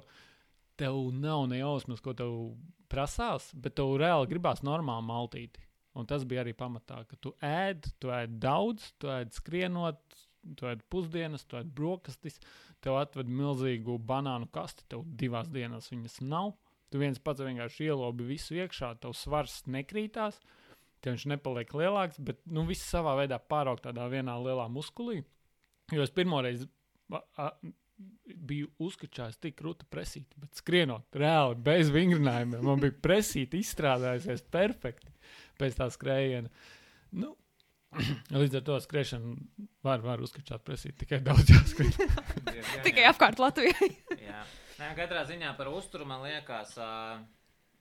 Tev 0.79 0.97
nav 1.17 1.47
ne 1.51 1.59
jausmas, 1.59 2.01
ko 2.05 2.13
tev 2.17 2.33
prasās, 2.91 3.49
bet 3.57 3.75
tev 3.79 3.97
reāli 3.99 4.29
gribās 4.31 4.63
normāli 4.65 5.07
maltīti. 5.09 5.65
Un 5.97 6.05
tas 6.05 6.23
bija 6.29 6.43
arī 6.43 6.53
pamatā, 6.53 7.01
ka 7.09 7.17
tu 7.19 7.33
ēd, 7.43 7.89
tu 7.97 8.11
ēd 8.13 8.37
daudz, 8.41 8.91
tu 9.01 9.09
ēd 9.09 9.33
skrienot, 9.33 9.99
tu 10.59 10.69
ēd 10.69 10.83
pusdienas, 10.93 11.45
tu 11.49 11.57
ēd 11.57 11.71
brokastis, 11.73 12.37
tev 12.85 12.99
atved 13.01 13.29
milzīgu 13.33 13.97
banānu 14.07 14.49
kasti, 14.53 14.85
tev 14.93 15.03
divās 15.19 15.49
dienās 15.51 15.89
viņas 15.91 16.21
nav. 16.29 16.53
Tu 16.93 17.01
viens 17.01 17.19
pats 17.19 17.43
vienkārši 17.43 17.89
ielobi 17.89 18.29
visu 18.29 18.55
iekšā, 18.61 18.93
tev 19.01 19.15
svars 19.17 19.63
nekrītās, 19.67 20.37
tev 21.01 21.15
viņš 21.15 21.25
nepaliek 21.33 21.73
lielāks, 21.77 22.21
bet 22.23 22.39
nu, 22.45 22.65
viss 22.67 22.87
savā 22.91 23.15
veidā 23.19 23.39
pāraug 23.39 23.81
tādā 23.83 24.07
vienā 24.11 24.37
lielā 24.41 24.67
muskulī. 24.71 25.21
Jo 25.93 26.03
es 26.03 26.11
pirmoreiz 26.11 26.65
biju 28.27 28.69
uzkačājis 28.83 29.39
tik 29.41 29.55
krūta 29.57 29.87
presīti, 29.89 30.37
bet 30.37 30.59
skrienot 30.59 31.17
reāli 31.17 31.57
bez 31.65 31.89
vingrinājumiem, 31.93 32.61
man 32.65 32.81
bija 32.81 32.93
presīti 33.01 33.61
izstrādājusies 33.63 34.43
perfekti 34.53 35.13
pēc 35.57 35.79
tā 35.79 35.87
skrējiena. 35.93 36.51
Nu, 37.17 37.33
līdz 38.43 38.59
ar 38.59 38.65
to 38.67 38.77
skriešanu 38.83 39.33
var, 39.85 40.03
var 40.05 40.21
uzskačāt 40.23 40.65
presīt 40.67 40.97
tikai 41.01 41.21
daudz 41.25 41.49
jāskrien. 41.53 41.95
Tikai 42.85 43.07
apkārt 43.09 43.41
Latvijai. 43.41 43.89
Jā. 44.19 44.43
Nē, 44.77 44.91
katrā 44.99 45.23
ziņā 45.25 45.55
par 45.57 45.71
uzturu 45.73 46.05
man 46.05 46.21
liekas, 46.27 46.75
uh, 46.77 47.17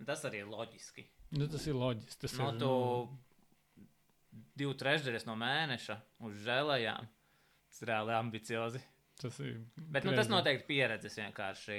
tas 0.07 0.25
arī 0.29 0.45
ir 0.45 0.49
loģiski. 0.49 1.05
Nu, 1.35 1.49
tas 1.51 1.67
ir 1.67 1.75
loģiski. 1.75 2.21
Tas 2.23 2.35
No 2.39 2.51
ir, 2.53 2.59
tu 2.61 2.71
nu, 2.71 3.95
divu 4.59 4.75
trešdaļas 4.79 5.27
no 5.29 5.37
mēneša 5.41 5.97
uz 6.27 6.37
žēlējām. 6.47 7.09
Tas 7.71 7.83
ir 7.83 7.91
reāli 7.93 8.15
ambiciozi. 8.17 8.83
tas 9.21 9.39
ir 9.45 9.59
Bet 9.77 10.07
nu, 10.07 10.15
tas 10.17 10.31
noteikti 10.33 10.69
pieredzes 10.69 11.19
vienkārši. 11.19 11.79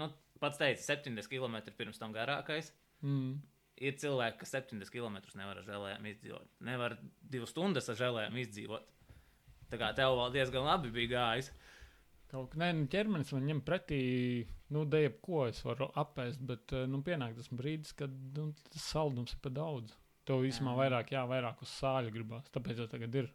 Nu, 0.00 0.10
pats 0.40 0.60
teica, 0.60 0.82
70 0.86 1.28
km 1.32 1.58
pirms 1.76 1.98
tam 2.00 2.14
garākais. 2.16 2.70
Mm. 3.02 3.40
Ir 3.80 3.96
cilvēki, 3.96 4.42
kas 4.42 4.54
70 4.54 4.92
km 4.92 5.18
nevar 5.40 5.60
ar 5.60 5.66
žēlējām 5.66 6.08
izdzīvot. 6.12 6.48
Nevar 6.68 6.98
divas 7.32 7.52
stundas 7.54 7.88
ar 7.88 7.98
žēlējām 8.00 8.36
izdzīvot. 8.44 8.88
Tā 9.70 9.78
kā 9.80 9.92
tev 9.96 10.16
vēl 10.18 10.34
diezgan 10.34 10.66
labi 10.66 10.90
bija 10.92 11.14
gājis. 11.14 11.50
Kaut 12.30 12.52
kā 12.52 12.70
nu, 12.74 12.86
ķermenis 12.90 13.32
man 13.34 13.46
ņem 13.48 13.62
pretī, 13.66 14.00
nu, 14.74 14.84
dēļ 14.88 15.08
ko 15.24 15.44
es 15.48 15.60
varu 15.66 15.88
apēst, 16.00 16.40
bet 16.46 16.72
eh, 16.76 16.86
nu, 16.90 17.00
pienāk 17.06 17.36
tas 17.38 17.50
brīdis, 17.52 17.92
kad 17.98 18.12
nu, 18.36 18.50
tas 18.72 18.86
saldums 18.92 19.34
ir 19.36 19.42
par 19.44 19.54
daudz. 19.56 19.96
Tev 20.28 20.44
īstenībā 20.46 20.74
Jā. 20.74 20.78
vairāk, 20.82 21.12
jā, 21.14 21.22
vairāk 21.26 21.62
uz 21.64 21.70
sāļu 21.80 22.12
gribās. 22.14 22.50
Tāpēc 22.54 22.82
jau 22.84 22.88
tagad 22.92 23.14
ir 23.22 23.30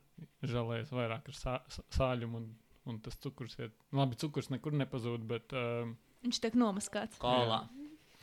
žēlējis 0.48 0.94
vairāk 0.96 1.32
ar 1.32 1.36
sā, 1.40 1.56
sā- 1.74 1.84
sāļumu 1.98 2.38
un, 2.40 2.46
un 2.92 3.00
tas 3.04 3.18
cukurs 3.20 3.58
ir. 3.60 3.74
Labi, 3.98 4.16
cukurs 4.22 4.52
nekur 4.54 4.76
nepazūd, 4.78 5.26
bet. 5.28 5.52
Uh, 5.58 5.90
Viņš 6.24 6.40
tiek 6.46 6.56
nomaskāts. 6.62 7.18
Kolā. 7.20 7.64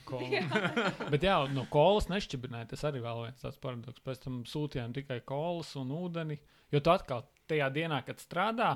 Kola. 0.09 0.41
Bet 1.13 1.23
jā, 1.23 1.37
no 1.55 1.63
kolas 1.71 2.09
nešķibināja. 2.11 2.71
Tas 2.73 2.81
arī 2.89 2.99
vēl 3.05 3.21
viens 3.27 3.43
tāds 3.45 3.61
paradoks. 3.63 4.03
Pēc 4.03 4.23
tam 4.25 4.41
sūtījām 4.51 4.95
tikai 4.97 5.21
kolas 5.29 5.75
un 5.79 5.93
ūdeni. 5.95 6.39
Jo 6.75 6.81
tu 6.83 6.91
atkal 6.91 7.23
tajā 7.51 7.69
dienā, 7.75 8.01
kad 8.07 8.19
strādā, 8.19 8.73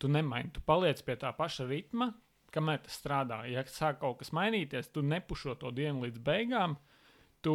tu 0.00 0.10
nemaini. 0.12 0.50
Tu 0.52 0.60
paliec 0.66 1.00
pie 1.06 1.16
tā 1.20 1.30
paša 1.36 1.64
ritma, 1.70 2.10
kamēr 2.54 2.82
tas 2.84 2.98
strādā. 3.00 3.42
Ja 3.50 3.64
sāk 3.68 4.00
kaut 4.02 4.20
kas 4.20 4.32
mainīties, 4.36 4.90
tu 4.94 5.02
nepušo 5.06 5.56
to 5.60 5.72
dienu 5.74 6.06
līdz 6.06 6.22
beigām. 6.26 6.76
Tu 7.44 7.54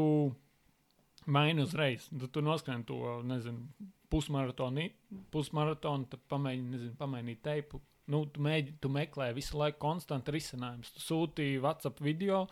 maini 1.25 1.65
uzreiz. 1.65 2.07
Tu, 2.09 2.29
tu 2.31 2.43
noskrien 2.45 2.83
to, 2.87 3.19
nezinu, 3.27 3.67
pusmaratonu, 4.11 4.87
pusmaratonu 5.33 6.09
tad 6.11 6.23
pamēģini, 6.31 6.71
nezinu, 6.75 6.95
pamainīt 6.99 7.43
teipu. 7.45 7.81
Nu, 8.11 8.21
tu, 8.29 8.41
mēģi, 8.45 8.75
tu 8.81 8.91
meklē 8.93 9.31
visu 9.33 9.57
laiku 9.57 9.81
konstantu 9.81 10.35
risinājumu. 10.35 10.85
Tu 10.93 11.01
sūtīji 11.01 11.61
WhatsApp 11.63 12.03
video, 12.05 12.43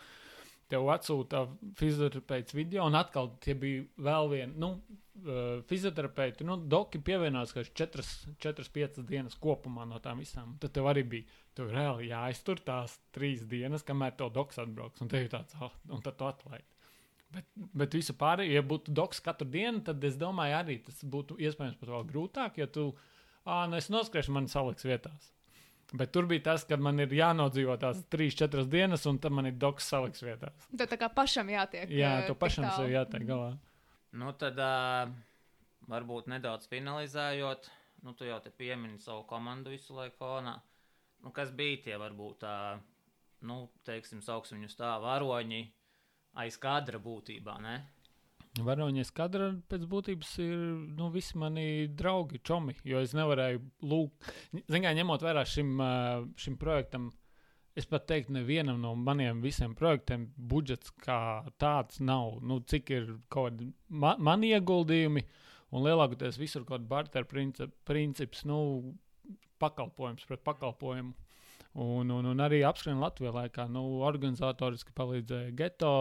tev 0.70 0.88
atsūta 0.94 1.44
fizioterapeits 1.78 2.56
video, 2.56 2.84
un 2.88 2.98
atkal 2.98 3.32
tie 3.44 3.56
bija 3.58 3.84
vēl 4.06 4.30
viena. 4.32 4.52
Nu, 4.60 4.70
uh, 5.24 5.62
fizioterapeiti, 5.70 6.46
nu, 6.48 6.56
doki 6.70 7.00
pievienojās 7.04 7.54
kaut 7.56 7.72
kādas 7.76 8.12
4, 8.42 8.68
5 8.76 9.02
dienas 9.08 9.38
kopumā 9.40 9.86
no 9.88 10.00
tām 10.04 10.22
visām. 10.22 10.56
Tad 10.62 10.74
tev 10.76 10.88
arī 10.90 11.04
bija, 11.16 11.40
tev 11.56 11.72
reāli 11.74 12.10
jāiztur 12.10 12.62
tās 12.64 12.98
trīs 13.14 13.44
dienas, 13.50 13.86
kamēr 13.86 14.16
tev 14.18 14.32
doks 14.34 14.60
atbrauks, 14.62 15.04
un 15.04 15.12
tev 15.12 15.26
ir 15.26 15.34
tāds, 15.34 15.56
oh, 15.62 15.74
un 15.90 16.04
tad 16.04 16.18
tu 16.20 16.28
atlaidi. 16.28 16.68
Bet, 17.34 17.48
bet 17.74 17.96
visu 17.96 18.14
pārējo, 18.18 18.54
ja 18.54 18.62
būtu 18.62 18.94
doks 18.94 19.22
katru 19.24 19.48
dienu, 19.50 19.82
tad 19.86 20.02
es 20.06 20.18
domāju, 20.20 20.58
arī 20.60 20.78
tas 20.86 21.00
būtu 21.02 21.40
iespējams 21.42 21.80
pat 21.80 21.90
vēl 21.90 22.04
grūtāk, 22.12 22.60
ja 22.62 22.68
tu, 22.70 22.92
ah, 23.42 23.64
nu 23.70 23.80
es 23.80 23.90
noskriešu, 23.90 24.34
man 24.36 24.46
saliks 24.50 24.86
vietās. 24.86 25.32
Bet 25.94 26.10
tur 26.10 26.26
bija 26.26 26.42
tas, 26.48 26.64
ka 26.66 26.76
man 26.80 26.98
ir 26.98 27.12
jānodzīvo 27.14 27.76
tās 27.78 28.00
3-4 28.10 28.64
dienas, 28.70 29.04
un 29.06 29.20
tad 29.22 29.34
man 29.36 29.46
ir 29.46 29.54
doks 29.62 29.86
saliks 29.92 30.24
vietās. 30.26 30.66
Tad 30.72 30.90
tā 30.90 30.98
kā 30.98 31.08
pašam 31.14 31.52
jātiek. 31.52 31.86
Jā, 31.94 32.16
eh, 32.22 32.26
tu 32.26 32.34
pašam 32.38 32.66
sev 32.74 32.90
jātiek 32.90 33.22
galā. 33.28 33.52
Nu, 34.18 34.32
tad 34.38 34.58
uh, 34.58 35.12
varbūt 35.90 36.30
nedaudz 36.32 36.66
finalizējot, 36.70 37.70
nu, 38.06 38.14
tu 38.18 38.26
jau 38.26 38.40
te 38.42 38.50
piemini 38.50 38.98
savu 39.02 39.22
komandu 39.30 39.70
visu 39.74 39.94
laiku 39.94 40.18
fonā. 40.18 40.56
Nu, 41.22 41.30
kas 41.34 41.54
bija 41.54 41.84
tie 41.86 42.00
varbūt 42.00 42.42
tā, 42.42 42.56
nu, 43.46 43.60
teiksim, 43.86 44.22
sauksim 44.22 44.58
viņus 44.58 44.78
tā, 44.80 44.96
varoņi 45.02 45.62
aiz 46.42 46.58
kadra 46.58 46.98
būtībā, 46.98 47.54
ne? 47.62 47.76
Varoņa 48.62 49.02
skadra 49.08 49.48
pēc 49.66 49.86
būtības 49.90 50.30
ir 50.44 50.58
nu, 50.94 51.08
visi 51.10 51.34
mani 51.40 51.88
draugi, 51.90 52.38
čomi. 52.38 52.76
Jo 52.86 53.00
es 53.02 53.14
nevarēju 53.16 53.62
lūgt, 53.82 54.28
zinām, 54.70 54.94
ņemot 55.00 55.24
vērā 55.26 55.42
šim, 55.48 55.72
šim 56.38 56.58
projektam. 56.60 57.10
Es 57.74 57.88
pat 57.90 58.04
teiktu, 58.06 58.36
nevienam 58.36 58.78
no 58.78 58.92
maniem 58.94 59.40
visiem 59.42 59.72
projektiem 59.74 60.28
budžets 60.38 60.92
kā 61.02 61.42
tāds 61.58 61.98
nav. 61.98 62.38
Nu, 62.46 62.60
cik 62.62 62.92
ir 62.94 63.08
kaut 63.26 63.56
kādi 63.56 63.72
ma 63.90 64.14
mani 64.22 64.52
ieguldījumi, 64.54 65.24
un 65.74 65.82
lielākoties 65.88 66.38
visur 66.38 66.62
kaut 66.62 66.76
kāda 66.76 66.90
barteru 66.92 67.26
princip, 67.26 67.74
princips, 67.88 68.44
nu, 68.46 68.94
pakalpojums 69.58 70.30
pret 70.30 70.46
pakalpojumu. 70.46 71.16
Un, 71.74 72.10
un, 72.14 72.26
un 72.30 72.38
arī 72.38 72.60
apskrien 72.62 73.00
Latvijā 73.02 73.32
laikā. 73.34 73.64
Nu, 73.72 73.82
organizatoriski 74.06 74.94
palīdzēja 74.94 75.54
Geto, 75.58 75.94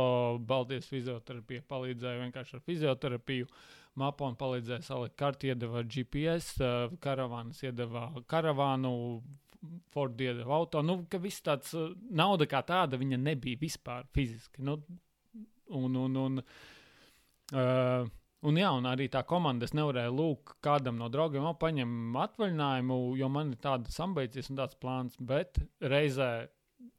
Baltijas 0.45 0.86
fizioterapija 0.91 1.64
palīdzēja 1.70 2.20
vienkārši 2.28 2.60
ar 2.60 2.62
fizioterapiju. 2.68 3.50
Mapon 3.98 4.38
palīdzēja 4.38 4.86
salikt 4.86 5.18
karti, 5.18 5.50
iedeva 5.50 5.82
GPS, 5.82 6.60
uh, 6.62 6.94
karavānas 7.02 7.62
iedeva 7.66 8.08
karavānu, 8.30 8.94
Ford 9.94 10.22
iedeva 10.22 10.60
auto. 10.60 10.82
Nu, 10.86 11.00
ka 11.10 11.18
viss 11.22 11.41
tāds 11.45 11.74
uh, 11.78 11.90
nauda 12.10 12.45
kā 12.50 12.62
tāda 12.68 13.00
viņa 13.02 13.22
nebija 13.22 13.62
vispār 13.62 14.06
fiziski. 14.14 14.62
Nu, 14.66 14.78
un, 15.74 15.98
un, 16.06 16.20
un, 16.22 16.41
uh, 17.54 18.14
Un, 18.44 18.57
jā, 18.60 18.74
un 18.76 18.88
arī 18.90 19.07
tā 19.11 19.22
komanda, 19.28 19.64
es 19.64 19.76
nevarēju 19.78 20.15
lūgt 20.18 20.57
kādam 20.65 20.98
no 20.99 21.07
draugiem, 21.11 21.45
oh, 21.48 21.56
paņem 21.60 22.18
atvaļinājumu, 22.26 22.98
jo 23.15 23.30
man 23.32 23.53
ir 23.53 23.61
tādas 23.64 23.95
ambīcijas 24.03 24.52
un 24.52 24.60
tāds 24.60 24.80
plāns. 24.82 25.15
Bet 25.24 25.61
reizē 25.80 26.49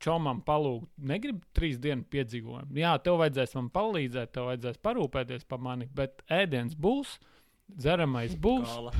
čomam 0.00 0.40
palūgt, 0.46 0.88
negribu 1.10 1.44
trīs 1.56 1.76
dienu 1.82 2.06
piedzīvojumu. 2.12 2.72
Jā, 2.80 2.94
tev 3.04 3.20
vajadzēs 3.20 3.54
man 3.58 3.68
palīdzēt, 3.74 4.32
tev 4.32 4.48
vajadzēs 4.50 4.80
parūpēties 4.84 5.44
par 5.50 5.60
mani, 5.64 5.88
bet 5.92 6.24
ēdiens 6.32 6.72
būs, 6.80 7.18
dzeramais 7.76 8.34
būs, 8.40 8.74
uh, 8.80 8.90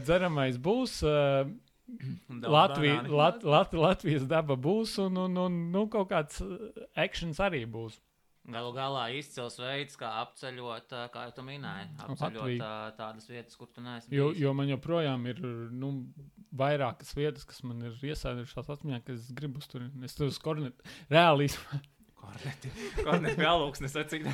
dzeramais 0.04 0.60
būs. 0.60 1.00
Uh, 1.06 1.50
Latvija. 2.30 3.00
Lat, 3.10 3.42
Lat, 3.42 3.72
Latvijas 3.74 4.22
daba 4.30 4.54
būs, 4.54 4.92
un, 5.02 5.16
un, 5.24 5.40
un 5.48 5.56
nu, 5.72 5.88
kaut 5.90 6.12
kāds 6.12 6.38
akcents 6.94 7.40
arī 7.42 7.64
būs. 7.66 7.96
Galu 8.52 8.72
galā 8.76 9.04
izcils 9.18 9.56
veids, 9.60 9.96
kā 10.00 10.10
apceļot, 10.24 10.94
kā 11.14 11.26
jau 11.28 11.44
minēji, 11.46 11.88
Latviju. 11.98 12.16
apceļot 12.16 12.96
tādas 12.98 13.28
vietas, 13.30 13.56
kur 13.60 13.68
tu 13.74 13.80
neesi. 13.84 14.10
Jo, 14.14 14.30
jo 14.36 14.52
man 14.54 14.68
joprojām 14.72 15.26
ir 15.30 15.40
nu, 15.70 15.92
vairākas 16.56 17.14
vietas, 17.14 17.44
kas 17.46 17.62
man 17.62 17.80
ir 17.86 17.92
iesēdušās 18.10 18.70
atmiņā, 18.76 19.04
ka 19.06 19.12
es 19.14 19.30
gribu 19.36 19.60
turieni. 19.70 20.04
Es 20.04 20.14
tur 20.18 20.26
uz 20.26 20.38
kornetu 20.42 20.82
reāli 21.10 21.46
īstenībā- 21.48 21.82
Korneti. 22.20 22.68
Korneti 23.04 23.44
alūksnes 23.48 23.94
acīm. 24.00 24.24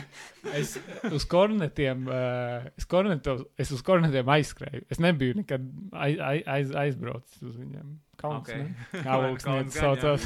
Es 0.59 0.71
uz 1.11 1.25
kornetiem, 1.31 1.99
uh, 2.11 2.67
es, 2.79 2.87
korneto, 2.91 3.33
es 3.63 3.71
uz 3.75 3.83
kornetiem 3.87 4.27
aizskrēju. 4.37 4.83
Es 4.93 4.99
nebiju 5.03 5.33
nekad 5.41 5.63
aiz, 5.95 6.17
aiz, 6.47 6.69
aizbraucis 6.87 7.43
uz 7.47 7.55
viņiem. 7.61 7.89
Kauns, 8.17 8.49
Ok. 8.49 8.51
okay. 8.53 8.63
Kā 9.05 9.07
Kauns 9.07 9.27
lūksnes 9.27 9.47
gan, 9.47 9.67
jā. 9.71 9.81
saucās. 9.81 10.23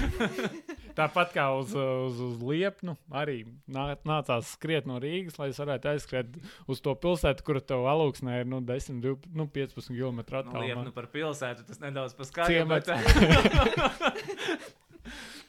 Tāpat 1.01 1.29
kā 1.33 1.45
uz, 1.57 1.71
uz, 1.79 2.17
uz 2.21 2.41
Liepnu, 2.45 2.93
arī 3.17 3.39
nā- 3.73 3.97
nācās 4.07 4.45
skriet 4.57 4.85
no 4.91 4.97
Rīgas, 5.03 5.39
lai 5.41 5.49
es 5.53 5.59
varētu 5.63 5.87
aizskriet 5.95 6.27
uz 6.71 6.79
to 6.85 6.93
pilsētu, 6.99 7.41
kur 7.47 7.57
tev 7.63 7.81
alūksnē 7.89 8.33
ir 8.43 8.47
nu, 8.51 8.59
10, 8.67 9.01
12, 9.05 9.29
nu, 9.39 9.45
15 9.55 9.89
km 9.95 10.19
Nu, 10.19 10.23
attālumā. 10.25 10.65
liepnu 10.67 10.91
par 10.97 11.07
pilsētu, 11.15 11.61
tas 11.71 11.79
nedaudz 11.83 12.13
paskaidro. 12.19 12.53
Ciemats. 12.53 12.89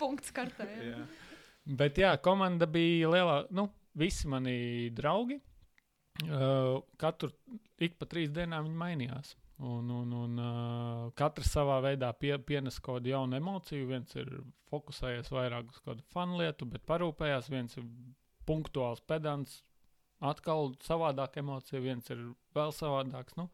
Punkts 0.01 0.29
kartē. 0.33 0.65
jā. 0.77 0.83
Jā. 0.95 1.01
Bet 1.77 1.99
jā, 2.01 2.11
komanda 2.23 2.67
bija 2.67 3.11
lielā. 3.11 3.37
Nu, 3.55 3.69
visi 3.97 4.27
mani 4.31 4.89
draugi. 4.95 5.39
Uh, 6.21 6.81
katru 6.99 7.31
ik 7.81 7.95
pa 7.97 8.05
trīs 8.09 8.31
dienām 8.35 8.67
viņi 8.67 8.79
mainījās. 8.81 9.35
Un, 9.61 9.91
un, 9.93 10.13
un 10.17 10.39
uh, 10.41 11.11
katrs 11.17 11.51
savā 11.53 11.77
veidā 11.85 12.09
pie, 12.17 12.33
pienes 12.41 12.79
kaut 12.81 12.99
kādu 12.99 13.13
jaunu 13.13 13.37
emociju. 13.37 13.89
Viens 13.91 14.15
ir 14.17 14.31
fokusējies 14.71 15.31
vairāk 15.31 15.69
uz 15.71 15.83
kādu 15.85 16.05
fanu 16.13 16.41
lietu, 16.41 16.67
bet 16.69 16.85
parūpējās. 16.89 17.51
Viens 17.53 17.77
ir 17.77 17.85
punktuāls 18.47 19.03
pedants, 19.07 19.61
atkal 20.31 20.73
savādāk 20.83 21.37
emocija, 21.41 21.81
viens 21.83 22.09
ir 22.13 22.23
vēl 22.57 22.73
savādāks. 22.75 23.37
Nu, 23.37 23.47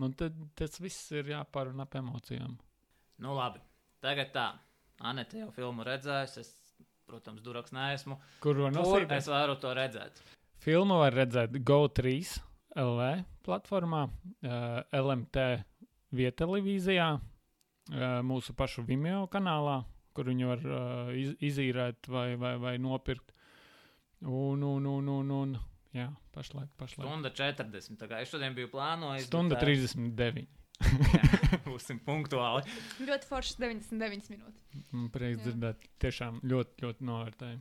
nu 0.00 0.10
tad 0.16 0.38
tas 0.58 0.80
viss 0.80 1.12
ir 1.12 1.30
jāpārunā 1.34 1.86
ap 1.86 2.00
emocijām. 2.00 2.56
Nu, 3.20 3.36
labi. 3.36 3.60
Tagad 4.00 4.32
tā. 4.32 4.48
Anita 5.04 5.36
jau 5.36 5.50
filmu 5.56 5.84
redzējusi. 5.84 6.42
Es, 6.42 6.54
protams, 7.10 7.42
duraks 7.44 7.74
neesmu. 7.76 8.20
Kur 8.44 8.62
var 8.64 8.74
nosīt? 8.74 9.10
es 9.18 9.28
varu 9.30 9.58
to 9.60 9.74
redzēt? 9.76 10.22
Filmu 10.60 11.00
var 11.00 11.16
redzēt 11.16 11.56
GO3 11.66 12.14
LV 12.78 13.10
platformā, 13.46 14.04
uh, 14.06 14.82
LMT 14.94 15.46
vietelevīzijā, 16.14 17.08
uh, 17.16 18.04
mūsu 18.26 18.54
pašu 18.58 18.84
Vimeo 18.86 19.24
kanālā, 19.32 19.80
kur 20.14 20.30
viņu 20.30 20.52
var 20.52 20.64
uh, 20.68 21.10
iz, 21.16 21.34
izīrēt 21.50 22.10
vai, 22.12 22.28
vai, 22.40 22.54
vai 22.62 22.76
nopirkt. 22.82 23.34
Un, 24.20 24.62
un, 24.62 24.86
un, 24.86 25.08
un, 25.08 25.30
un 25.32 25.52
jā, 25.96 26.10
pašlaik, 26.34 26.68
pašlaik. 26.78 27.08
Stunda 27.08 27.32
40. 27.32 27.96
Tā 28.00 28.08
kā 28.10 28.20
es 28.20 28.32
šodien 28.32 28.56
biju 28.56 28.68
plānojis. 28.74 29.30
Stunda 29.30 29.56
bet, 29.56 29.64
ā, 29.64 29.78
39. 29.96 30.59
Būsim 31.68 32.00
punktuāli. 32.04 32.64
Ļoti 33.04 33.28
foršs 33.28 33.58
99 33.60 34.30
minūtes. 34.32 34.86
Man 34.92 35.08
prieks 35.12 35.40
Jā. 35.40 35.46
dzirdēt, 35.48 35.88
tiešām 36.02 36.40
ļoti, 36.46 36.84
ļoti 36.84 37.08
novērtēju. 37.08 37.60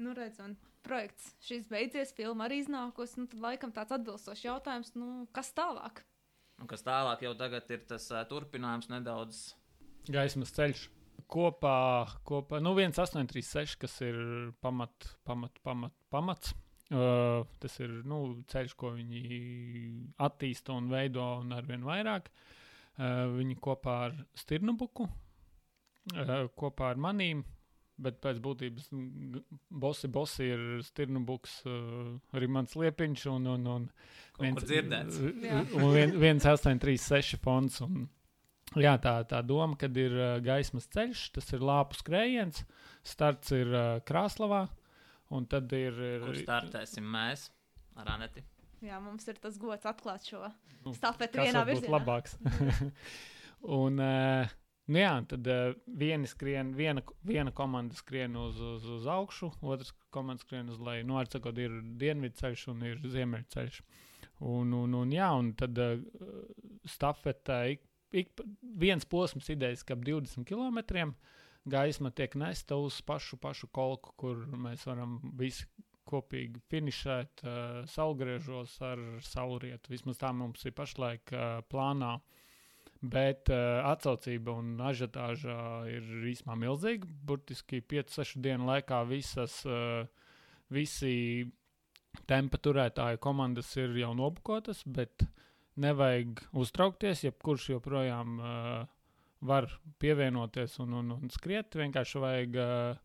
Nu, 0.00 0.14
redz, 0.16 0.38
un 0.44 0.54
projekts 0.86 1.34
šis 1.44 1.66
beidzies, 1.70 2.14
filma 2.16 2.46
arī 2.46 2.62
iznākusi. 2.62 3.20
Nu, 3.20 3.28
tad 3.30 3.42
laikam 3.42 3.74
tāds 3.76 3.94
atbilstošs 3.96 4.46
jautājums, 4.46 4.94
nu, 4.98 5.26
kas 5.36 5.52
tālāk? 5.56 6.04
Un 6.60 6.68
kas 6.70 6.84
tālāk 6.86 7.24
jau 7.24 7.34
tagad 7.38 7.68
ir 7.72 7.84
tas 7.88 8.06
uh, 8.12 8.22
turpinājums 8.28 8.90
nedaudz. 8.92 9.50
Gaismas 10.10 10.54
ceļš. 10.56 10.88
Kopā, 11.30 12.08
kopā 12.26 12.58
nu, 12.64 12.72
1836, 12.74 13.76
kas 13.78 13.92
ir 14.02 14.16
pamat, 14.64 15.12
pamat, 15.28 15.60
pamat, 15.62 15.94
pamats. 16.10 16.54
Uh, 16.90 17.44
tas 17.62 17.76
ir 17.78 18.00
nu, 18.08 18.40
ceļš, 18.50 18.72
ko 18.74 18.90
viņi 18.96 19.20
attīsta 20.26 20.74
un 20.74 20.88
veido, 20.90 21.22
un 21.44 21.54
arvien 21.54 21.84
vairāk. 21.86 22.26
Uh, 22.26 22.56
viņi 23.36 23.56
kopā 23.64 23.96
ar 24.08 24.14
Stirnubuku, 24.36 25.06
uh, 25.08 26.46
kopā 26.58 26.90
ar 26.94 27.00
manīm, 27.00 27.42
bet 28.00 28.18
pēc 28.24 28.38
būtības 28.44 28.86
bosi, 29.82 30.08
bosi 30.12 30.46
ir 30.52 30.62
Stirnubuks, 30.84 31.58
uh, 31.68 32.14
arī 32.36 32.48
mans 32.48 32.76
liepiņš 32.80 33.26
un, 33.34 33.46
un, 33.56 33.66
un. 33.74 33.88
Jā. 35.44 35.60
Un 35.76 35.90
vien- 35.96 36.16
viens 36.22 36.44
836 36.48 37.36
fonds. 37.44 37.80
Un, 37.84 38.06
jā, 38.80 38.94
tā, 39.02 39.16
tā 39.28 39.42
doma, 39.44 39.76
kad 39.80 39.96
ir 40.00 40.14
uh, 40.16 40.36
gaismas 40.44 40.88
ceļš, 40.94 41.26
tas 41.36 41.52
ir 41.56 41.64
lāpu 41.66 41.98
skrējiens, 42.00 42.62
starts 43.04 43.52
ir 43.56 43.68
uh, 43.74 43.98
Krāslavā, 44.08 44.62
un 45.36 45.44
tad 45.50 45.72
ir. 45.76 45.92
ir 46.16 46.24
Kur 46.24 46.40
startēsim 46.40 47.04
mēs 47.16 47.48
ar 48.00 48.14
Aneti? 48.16 48.44
Jā, 48.84 48.96
mums 49.04 49.26
ir 49.28 49.36
tas 49.42 49.58
gods 49.60 49.84
atklāt 49.88 50.24
šo 50.28 50.46
Nu, 50.84 50.94
stafeti 50.96 51.42
vienā 51.42 51.62
virzienā. 51.68 51.92
labāks? 51.98 52.38
un, 53.80 54.00
uh, 54.00 54.52
nu 54.88 55.02
jā, 55.02 55.12
tad 55.28 55.50
uh, 55.52 55.74
viena, 56.00 56.28
skrien, 56.30 56.70
viena, 56.76 57.02
viena 57.26 57.52
komanda 57.52 57.98
skrien 57.98 58.38
uz, 58.40 58.56
uz, 58.56 58.86
uz 58.96 59.08
augšu, 59.10 59.50
otrs 59.60 59.92
komanda 60.14 60.40
skrien 60.46 60.72
uz 60.72 60.80
leju. 60.80 61.04
Nu, 61.10 61.18
ar 61.20 61.28
sakot, 61.28 61.60
ir 61.60 61.76
dienvidu 62.00 62.40
ceļš 62.40 62.64
un 62.72 62.86
ir 62.88 63.04
ziemeļu 63.04 63.50
ceļš. 63.52 63.82
Un, 64.40 64.72
un, 64.72 64.96
un, 65.02 65.12
jā, 65.12 65.28
un 65.36 65.52
tad 65.60 65.76
uh, 65.84 66.00
stafetē 66.88 67.60
ik, 67.74 67.84
ik 68.22 68.32
viens 68.80 69.04
posms 69.04 69.52
idejas, 69.52 69.84
ka 69.84 69.98
ap 69.98 70.06
20 70.08 70.48
km 70.48 71.12
gaisma 71.68 72.08
tiek 72.16 72.32
nesta 72.40 72.80
uz 72.80 73.02
pašu, 73.04 73.36
pašu 73.36 73.68
kolku, 73.68 74.16
kur 74.16 74.46
mēs 74.56 74.88
varam 74.88 75.18
visi 75.36 75.68
kopīgi 76.08 76.60
finišēt 76.70 77.44
uh, 77.44 77.80
saulgriežos 77.90 78.76
ar 78.86 79.02
saulrietu. 79.24 79.92
Vismaz 79.94 80.20
tā 80.20 80.32
mums 80.36 80.64
ir 80.66 80.74
pašlaik 80.76 81.32
uh, 81.34 81.60
plānā. 81.70 82.18
Bet 83.00 83.48
uh, 83.48 83.80
atsaucība 83.88 84.52
un 84.60 84.74
ažiotāža 84.84 85.56
ir 85.88 86.08
īstenībā 86.32 86.58
milzīga. 86.60 87.08
Burtiski 87.26 87.80
5-6 87.80 88.42
dienu 88.44 88.68
laikā 88.68 89.00
visas, 89.08 89.62
uh, 89.64 90.04
visi 90.68 91.48
tempa 92.28 92.58
turētāju 92.60 93.20
komandas 93.22 93.70
ir 93.80 93.94
jau 93.96 94.12
nobukotas, 94.18 94.82
bet 94.84 95.24
nevajag 95.80 96.42
uztraukties. 96.60 97.24
Jebkurš 97.24 97.70
joprojām 97.74 98.40
uh, 98.40 98.82
var 99.40 99.70
pievienoties 100.02 100.76
un, 100.84 100.98
un, 101.00 101.14
un 101.16 101.32
skriet. 101.32 101.76
Vienkārši 101.80 102.20
vajag 102.20 102.60
uh, 102.60 103.00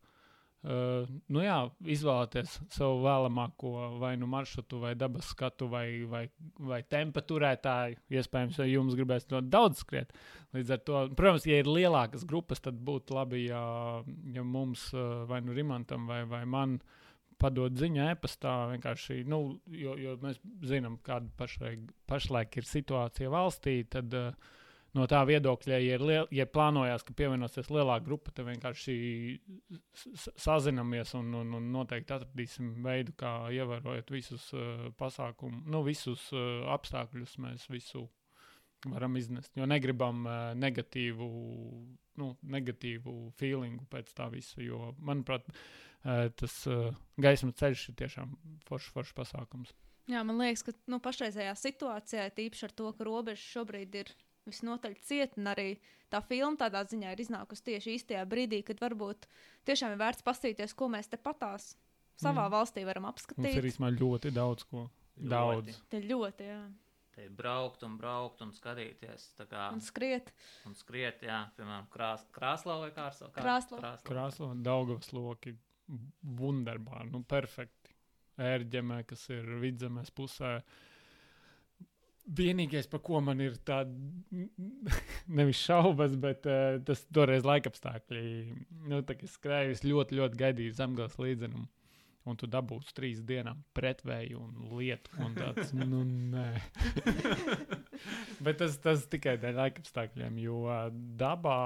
uh, 0.65 1.11
nu 1.31 1.43
jā, 1.43 1.57
izvēlēties 1.95 2.57
savu 2.73 2.99
vēlamāko 3.05 3.71
vai 4.01 4.15
nu 4.19 4.27
maršrutu, 4.29 4.79
vai 4.81 4.93
dabas 4.99 5.29
skatu, 5.31 5.69
vai, 5.71 5.85
vai, 6.09 6.25
vai 6.59 6.81
tempa 6.89 7.23
turētāju. 7.25 8.01
Iespējams, 8.17 8.59
ja 8.61 8.67
jums 8.69 8.97
gribēs 8.97 9.29
ļoti 9.31 9.51
daudz 9.53 9.85
skriet. 9.85 10.11
Līdz 10.55 10.75
ar 10.75 10.83
to, 10.87 11.05
protams, 11.17 11.47
ja 11.49 11.61
ir 11.61 11.69
lielākas 11.69 12.25
grupas, 12.27 12.63
tad 12.63 12.77
būtu 12.81 13.17
labi, 13.17 13.45
ja, 13.49 13.63
ja 14.33 14.43
mums 14.43 14.89
vai 15.29 15.41
nu 15.45 15.55
Rimantam 15.55 16.09
vai, 16.09 16.23
vai 16.29 16.43
man 16.49 16.79
padod 17.41 17.75
ziņu 17.77 18.05
e-pastā. 18.11 18.57
Nu, 19.29 19.39
jo, 19.71 19.95
jo 19.99 20.19
mēs 20.21 20.39
zinām, 20.65 20.99
kāda 21.05 21.31
pašlaik, 21.39 21.89
pašlaik 22.09 22.61
ir 22.61 22.69
situācija 22.69 23.31
valstī. 23.33 23.81
Tad, 23.91 24.13
uh, 24.15 24.53
No 24.95 25.03
tā 25.11 25.19
viedokļa, 25.27 25.77
ja, 25.83 25.95
liel, 25.99 26.27
ja 26.31 26.45
plānojās, 26.47 27.03
ka 27.03 27.11
pievienosies 27.19 27.67
lielāka 27.67 28.05
grupa, 28.05 28.31
tad 28.31 28.47
vienkārši 28.47 28.93
s- 29.91 30.05
s- 30.23 30.29
sazinamies 30.39 31.11
un, 31.19 31.33
un, 31.35 31.49
un 31.57 31.65
noteikti 31.73 32.15
atradīsim 32.15 32.69
veidu, 32.85 33.11
kā 33.19 33.33
ievērojot 33.51 34.13
visus 34.15 34.45
uh, 34.55 34.85
pasākumus, 34.99 35.65
nu, 35.67 35.81
visus 35.83 36.29
uh, 36.31 36.63
apstākļus, 36.77 37.33
mēs 37.43 37.67
visu 37.73 38.05
varam 38.87 39.17
iznest. 39.19 39.51
Jo 39.59 39.67
negribam 39.67 40.23
uh, 40.29 40.53
negatīvu, 40.55 41.27
nu, 42.21 42.29
negatīvu 42.55 43.15
feelingu 43.39 43.83
pēc 43.91 44.13
tā 44.15 44.29
visa. 44.31 44.61
Jo, 44.63 44.93
manuprāt, 45.03 45.47
uh, 45.51 46.29
tas 46.39 46.55
uh, 46.71 46.93
gaismas 47.19 47.57
ceļš 47.59 47.89
ir 47.91 47.97
tiešām 48.05 48.37
foršs, 48.69 48.93
foršs 48.95 49.17
pasākums. 49.17 49.75
Jā, 50.07 50.21
man 50.23 50.37
liekas, 50.37 50.61
ka 50.67 50.71
nu, 50.87 50.99
pašreizējā 51.01 51.55
situācijā, 51.57 52.29
tīpaši 52.37 52.67
ar 52.67 52.73
to, 52.77 52.91
ka 52.93 53.07
robeža 53.07 53.41
šobrīd 53.57 53.95
ir 54.03 54.11
visnotaļ 54.45 54.95
cieta, 55.01 55.39
un 55.41 55.47
arī 55.51 55.67
tā 56.11 56.21
filma 56.23 56.55
tādā 56.57 56.83
ziņā 56.87 57.11
ir 57.15 57.23
iznākusi 57.25 57.63
tieši 57.71 57.95
īstajā 57.97 58.25
brīdī, 58.29 58.63
kad 58.65 58.79
varbūt 58.79 59.25
tiešām 59.65 59.91
ir 59.95 60.01
vērts 60.03 60.23
paskatīties, 60.23 60.75
ko 60.75 60.87
mēs 60.93 61.09
te 61.09 61.17
patās 61.17 61.75
savā 62.21 62.45
Mm. 62.47 62.51
valstī 62.53 62.85
varam 62.85 63.03
Mums 63.03 63.25
ir 63.25 63.35
apskatīt. 63.35 63.65
īstenībā 63.71 63.91
ļoti 63.99 64.31
daudz 64.33 64.63
ko. 64.69 64.89
Daudz. 65.17 65.81
Te 65.89 65.99
ļoti, 66.01 66.43
jā. 66.47 66.61
Te 67.15 67.23
ir 67.23 67.29
braukt 67.31 67.83
un 67.83 67.97
braukt 67.97 68.41
un 68.41 68.51
skatīties. 68.51 69.29
Tā 69.37 69.45
kā 69.47 69.71
Un 69.73 69.79
skriet. 69.79 70.31
un 70.65 70.73
skriet, 70.75 71.21
jā, 71.23 71.49
piemēram, 71.57 71.87
krās, 71.89 72.25
krāslā 72.35 72.79
vai 72.81 72.91
kārsā. 72.91 73.29
Krāslava. 73.31 73.97
Krāsa, 74.03 74.49
Daugavas 74.61 75.13
loki, 75.13 75.55
wunderbāri, 76.37 77.11
nu, 77.11 77.23
perfekti. 77.23 77.93
Ērģemē, 78.37 79.05
kas 79.07 79.29
ir 79.31 79.45
vidzemes 79.61 80.09
pusē. 80.11 80.57
Vienīgais, 82.25 82.87
par 82.89 83.03
ko 83.05 83.19
man 83.21 83.41
ir 83.43 83.57
tāda 83.67 83.91
nevis 85.39 85.61
šaubas, 85.61 86.15
bet 86.17 86.47
uh, 86.49 86.79
tas 86.85 87.03
toreiz 87.13 87.45
laikapstākļi. 87.45 88.21
Nu, 88.89 89.03
tā 89.05 89.17
kā 89.19 89.27
es 89.27 89.35
skrēju, 89.37 89.75
es 89.75 89.83
ļoti, 89.85 90.17
ļoti 90.19 90.39
gaidīju 90.41 90.77
zemgājas 90.77 91.19
līdzenumu. 91.21 91.67
Un 92.25 92.39
tu 92.41 92.49
dabūsi 92.49 92.95
trīs 92.97 93.19
dienām 93.21 93.59
pretvēju 93.77 94.39
un 94.41 94.71
lietu. 94.79 95.13
Un 95.21 95.35
tāds, 95.37 95.75
nu, 95.91 96.01
bet 98.41 98.57
tas, 98.63 98.79
tas 98.81 99.05
tikai 99.11 99.37
dēļ 99.43 99.61
laikapstākļiem, 99.61 100.41
jo 100.47 100.63
uh, 100.65 100.89
dabā 101.21 101.61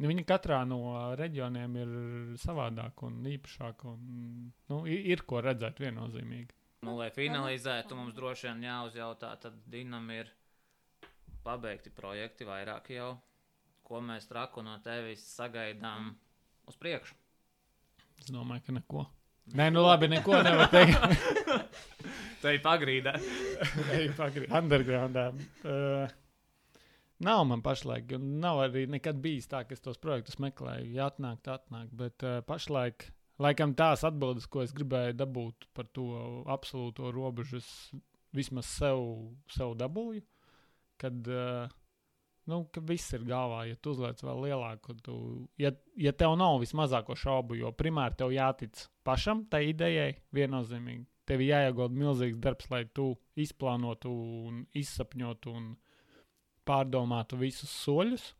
Viņi 0.00 0.22
katrā 0.24 0.62
no 0.64 0.94
reģioniem 1.20 1.74
ir 1.76 1.90
savādāk 2.40 3.02
un 3.04 3.18
īpašāk. 3.34 3.84
Un, 3.90 3.98
nu, 4.72 4.78
ir, 4.88 5.02
ir 5.12 5.22
ko 5.28 5.42
redzēt 5.44 5.82
viennozīmīgi. 5.82 6.56
Nu, 6.80 6.94
lai 6.96 7.10
finalizētu, 7.12 7.96
mums 7.98 8.14
droši 8.16 8.46
vien 8.48 8.62
jāuzjautā, 8.64 9.34
tad 9.42 9.56
Dinam 9.68 10.06
ir 10.14 10.30
pabeigti 11.44 11.90
projekti 11.92 12.46
vairāk 12.48 12.88
jau, 12.94 13.10
ko 13.84 14.00
mēs 14.04 14.28
traku 14.30 14.62
no 14.64 14.78
tevis 14.84 15.24
sagaidām 15.36 16.14
uz 16.70 16.78
priekšu. 16.80 17.16
Es 18.20 18.30
domāju, 18.32 18.64
ka 18.66 18.76
neko. 18.78 19.04
Nē, 19.56 19.66
nu 19.74 19.82
labi, 19.84 20.08
neko 20.12 20.40
nevar 20.46 20.70
teikt. 20.74 20.96
Tā 22.40 22.54
ir 22.56 22.62
pagrīda. 22.64 23.12
Eju 23.98 24.12
pagri- 24.16 24.48
Undergroundā. 24.56 25.26
Uh, 25.64 26.12
nav 27.26 27.42
man 27.50 27.60
pašlaik, 27.64 28.14
un 28.16 28.38
nav 28.40 28.62
arī 28.68 28.86
nekad 28.88 29.20
bijis 29.20 29.48
tā, 29.52 29.64
ka 29.68 29.76
es 29.76 29.84
tos 29.84 30.00
projektus 30.00 30.38
meklēju. 30.40 30.92
Ja 30.96 31.10
atnāk, 31.12 31.42
tad 31.44 31.64
atnāk. 31.66 31.90
Bet 31.92 32.24
uh, 32.24 32.38
pašlaik, 32.48 33.10
laikam, 33.40 33.74
tās 33.76 34.04
atbildes, 34.06 34.46
ko 34.50 34.64
es 34.64 34.74
gribēju 34.76 35.16
dabūt 35.18 35.68
par 35.76 35.88
to 35.96 36.06
absolūto 36.50 37.10
robežu, 37.14 37.60
es 37.60 37.70
vismaz 38.36 38.68
sev, 38.70 39.02
sev 39.50 39.74
dabūju. 39.80 40.22
Kad, 41.00 41.30
uh, 41.32 41.70
nu, 42.50 42.62
ka 42.72 42.82
viss 42.84 43.14
ir 43.16 43.24
galvā, 43.28 43.64
ja 43.70 43.78
tu 43.80 43.94
uzliec 43.94 44.20
vēl 44.24 44.44
lielāku, 44.46 44.96
tu, 45.04 45.14
ja, 45.60 45.72
ja 45.96 46.12
tev 46.12 46.36
nav 46.40 46.58
vismazāko 46.62 47.16
šaubu, 47.16 47.56
jo 47.56 47.72
primāri 47.72 48.18
tev 48.20 48.34
jātic 48.34 48.84
pašam 49.06 49.46
tai 49.50 49.70
idejai, 49.70 50.12
viennozīmīgi. 50.36 51.06
Tev 51.30 51.44
ir 51.44 51.52
jāiegulda 51.52 51.94
milzīgs 51.94 52.40
darbs, 52.42 52.66
lai 52.72 52.84
tu 52.96 53.12
izplānotu, 53.38 54.10
un 54.50 54.64
izsapņotu 54.76 55.54
un 55.54 55.72
pārdomātu 56.66 57.38
visus 57.40 57.70
soļus. 57.84 58.32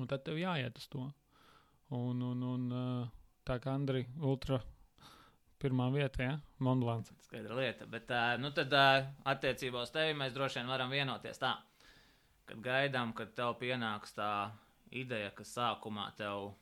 Un 0.00 0.08
tad 0.10 0.24
tev 0.26 0.40
jāiet 0.40 0.78
uz 0.80 0.88
to. 0.90 1.04
Un, 1.92 2.22
un, 2.24 2.42
un 2.48 2.62
uh, 2.72 3.21
tā 3.48 3.58
kā 3.62 3.74
Andri, 3.76 4.04
ultra 4.20 4.60
pirmā 5.62 5.88
vieta, 5.94 6.22
ja? 6.26 6.38
Monblāns. 6.62 7.12
Skaidra 7.26 7.58
lieta. 7.58 7.86
Bet, 7.90 8.10
uh, 8.10 8.34
nu 8.42 8.50
tad, 8.54 8.72
uh, 8.74 9.10
attiecībā 9.32 9.84
uz 9.84 9.92
tevi 9.94 10.16
mēs 10.18 10.34
droši 10.34 10.60
vien 10.60 10.72
varam 10.72 10.90
vienoties 10.90 11.38
tā, 11.42 11.54
kad 12.48 12.62
gaidām, 12.64 13.14
kad 13.16 13.34
tev 13.38 13.54
pienāks 13.60 14.16
tā 14.16 14.32
ideja, 14.90 15.30
kas 15.36 15.54
sākumā 15.56 16.10
tev 16.18 16.52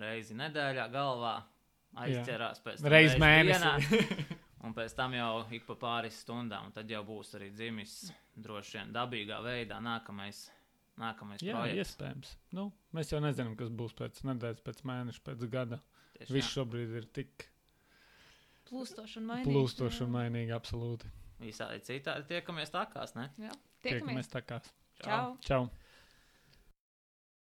reizi 0.00 0.36
nedēļā 0.38 0.86
galvā 0.92 1.34
aizķerās 2.04 2.62
pēc 2.64 2.82
tam 2.82 2.90
Reiz 2.90 3.12
reizi 3.12 3.22
mēnesī. 3.22 4.00
un 4.64 4.74
pēc 4.76 4.94
tam 4.96 5.14
jau 5.16 5.30
ik 5.54 5.66
pa 5.68 5.76
pāris 5.78 6.18
stundām, 6.24 6.68
un 6.68 6.74
tad 6.74 6.90
jau 6.90 7.02
būs 7.06 7.34
arī 7.38 7.50
dzimis 7.54 7.96
droši 8.34 8.78
vien 8.78 8.94
dabīgā 8.94 9.40
veidā 9.44 9.80
nākamais, 9.84 10.46
nākamais 11.00 11.44
Jā, 11.44 11.58
projekts. 11.58 11.94
iespējams. 11.94 12.36
Nu, 12.56 12.70
mēs 12.96 13.12
jau 13.12 13.20
nezinām, 13.22 13.54
kas 13.58 13.70
būs 13.70 13.94
pēc 13.98 14.24
nedēļas, 14.30 14.64
pēc 14.66 14.82
mēneša, 14.90 15.24
pēc 15.28 15.46
gada. 15.52 15.80
Tieši 16.18 16.32
Viss 16.32 16.48
tā. 16.48 16.54
šobrīd 16.60 16.94
ir 17.00 17.06
tik 17.18 17.48
Plūstoši 18.68 19.18
un 19.20 19.26
mainīgi. 19.28 19.50
plūstoši 19.52 20.04
un 20.06 20.12
mainīgi, 20.14 20.52
absolūti. 20.56 21.10
Visādi 21.42 21.80
citādi 21.84 22.26
tiekamies 22.30 22.70
takās, 22.72 23.14
ne? 23.18 23.28
Jā, 23.42 23.50
Tiekamies 23.84 24.28
tiekamies. 24.28 24.30
tā 24.32 24.42
kā. 24.46 24.60
Čau! 25.04 25.36
Čau! 25.44 25.66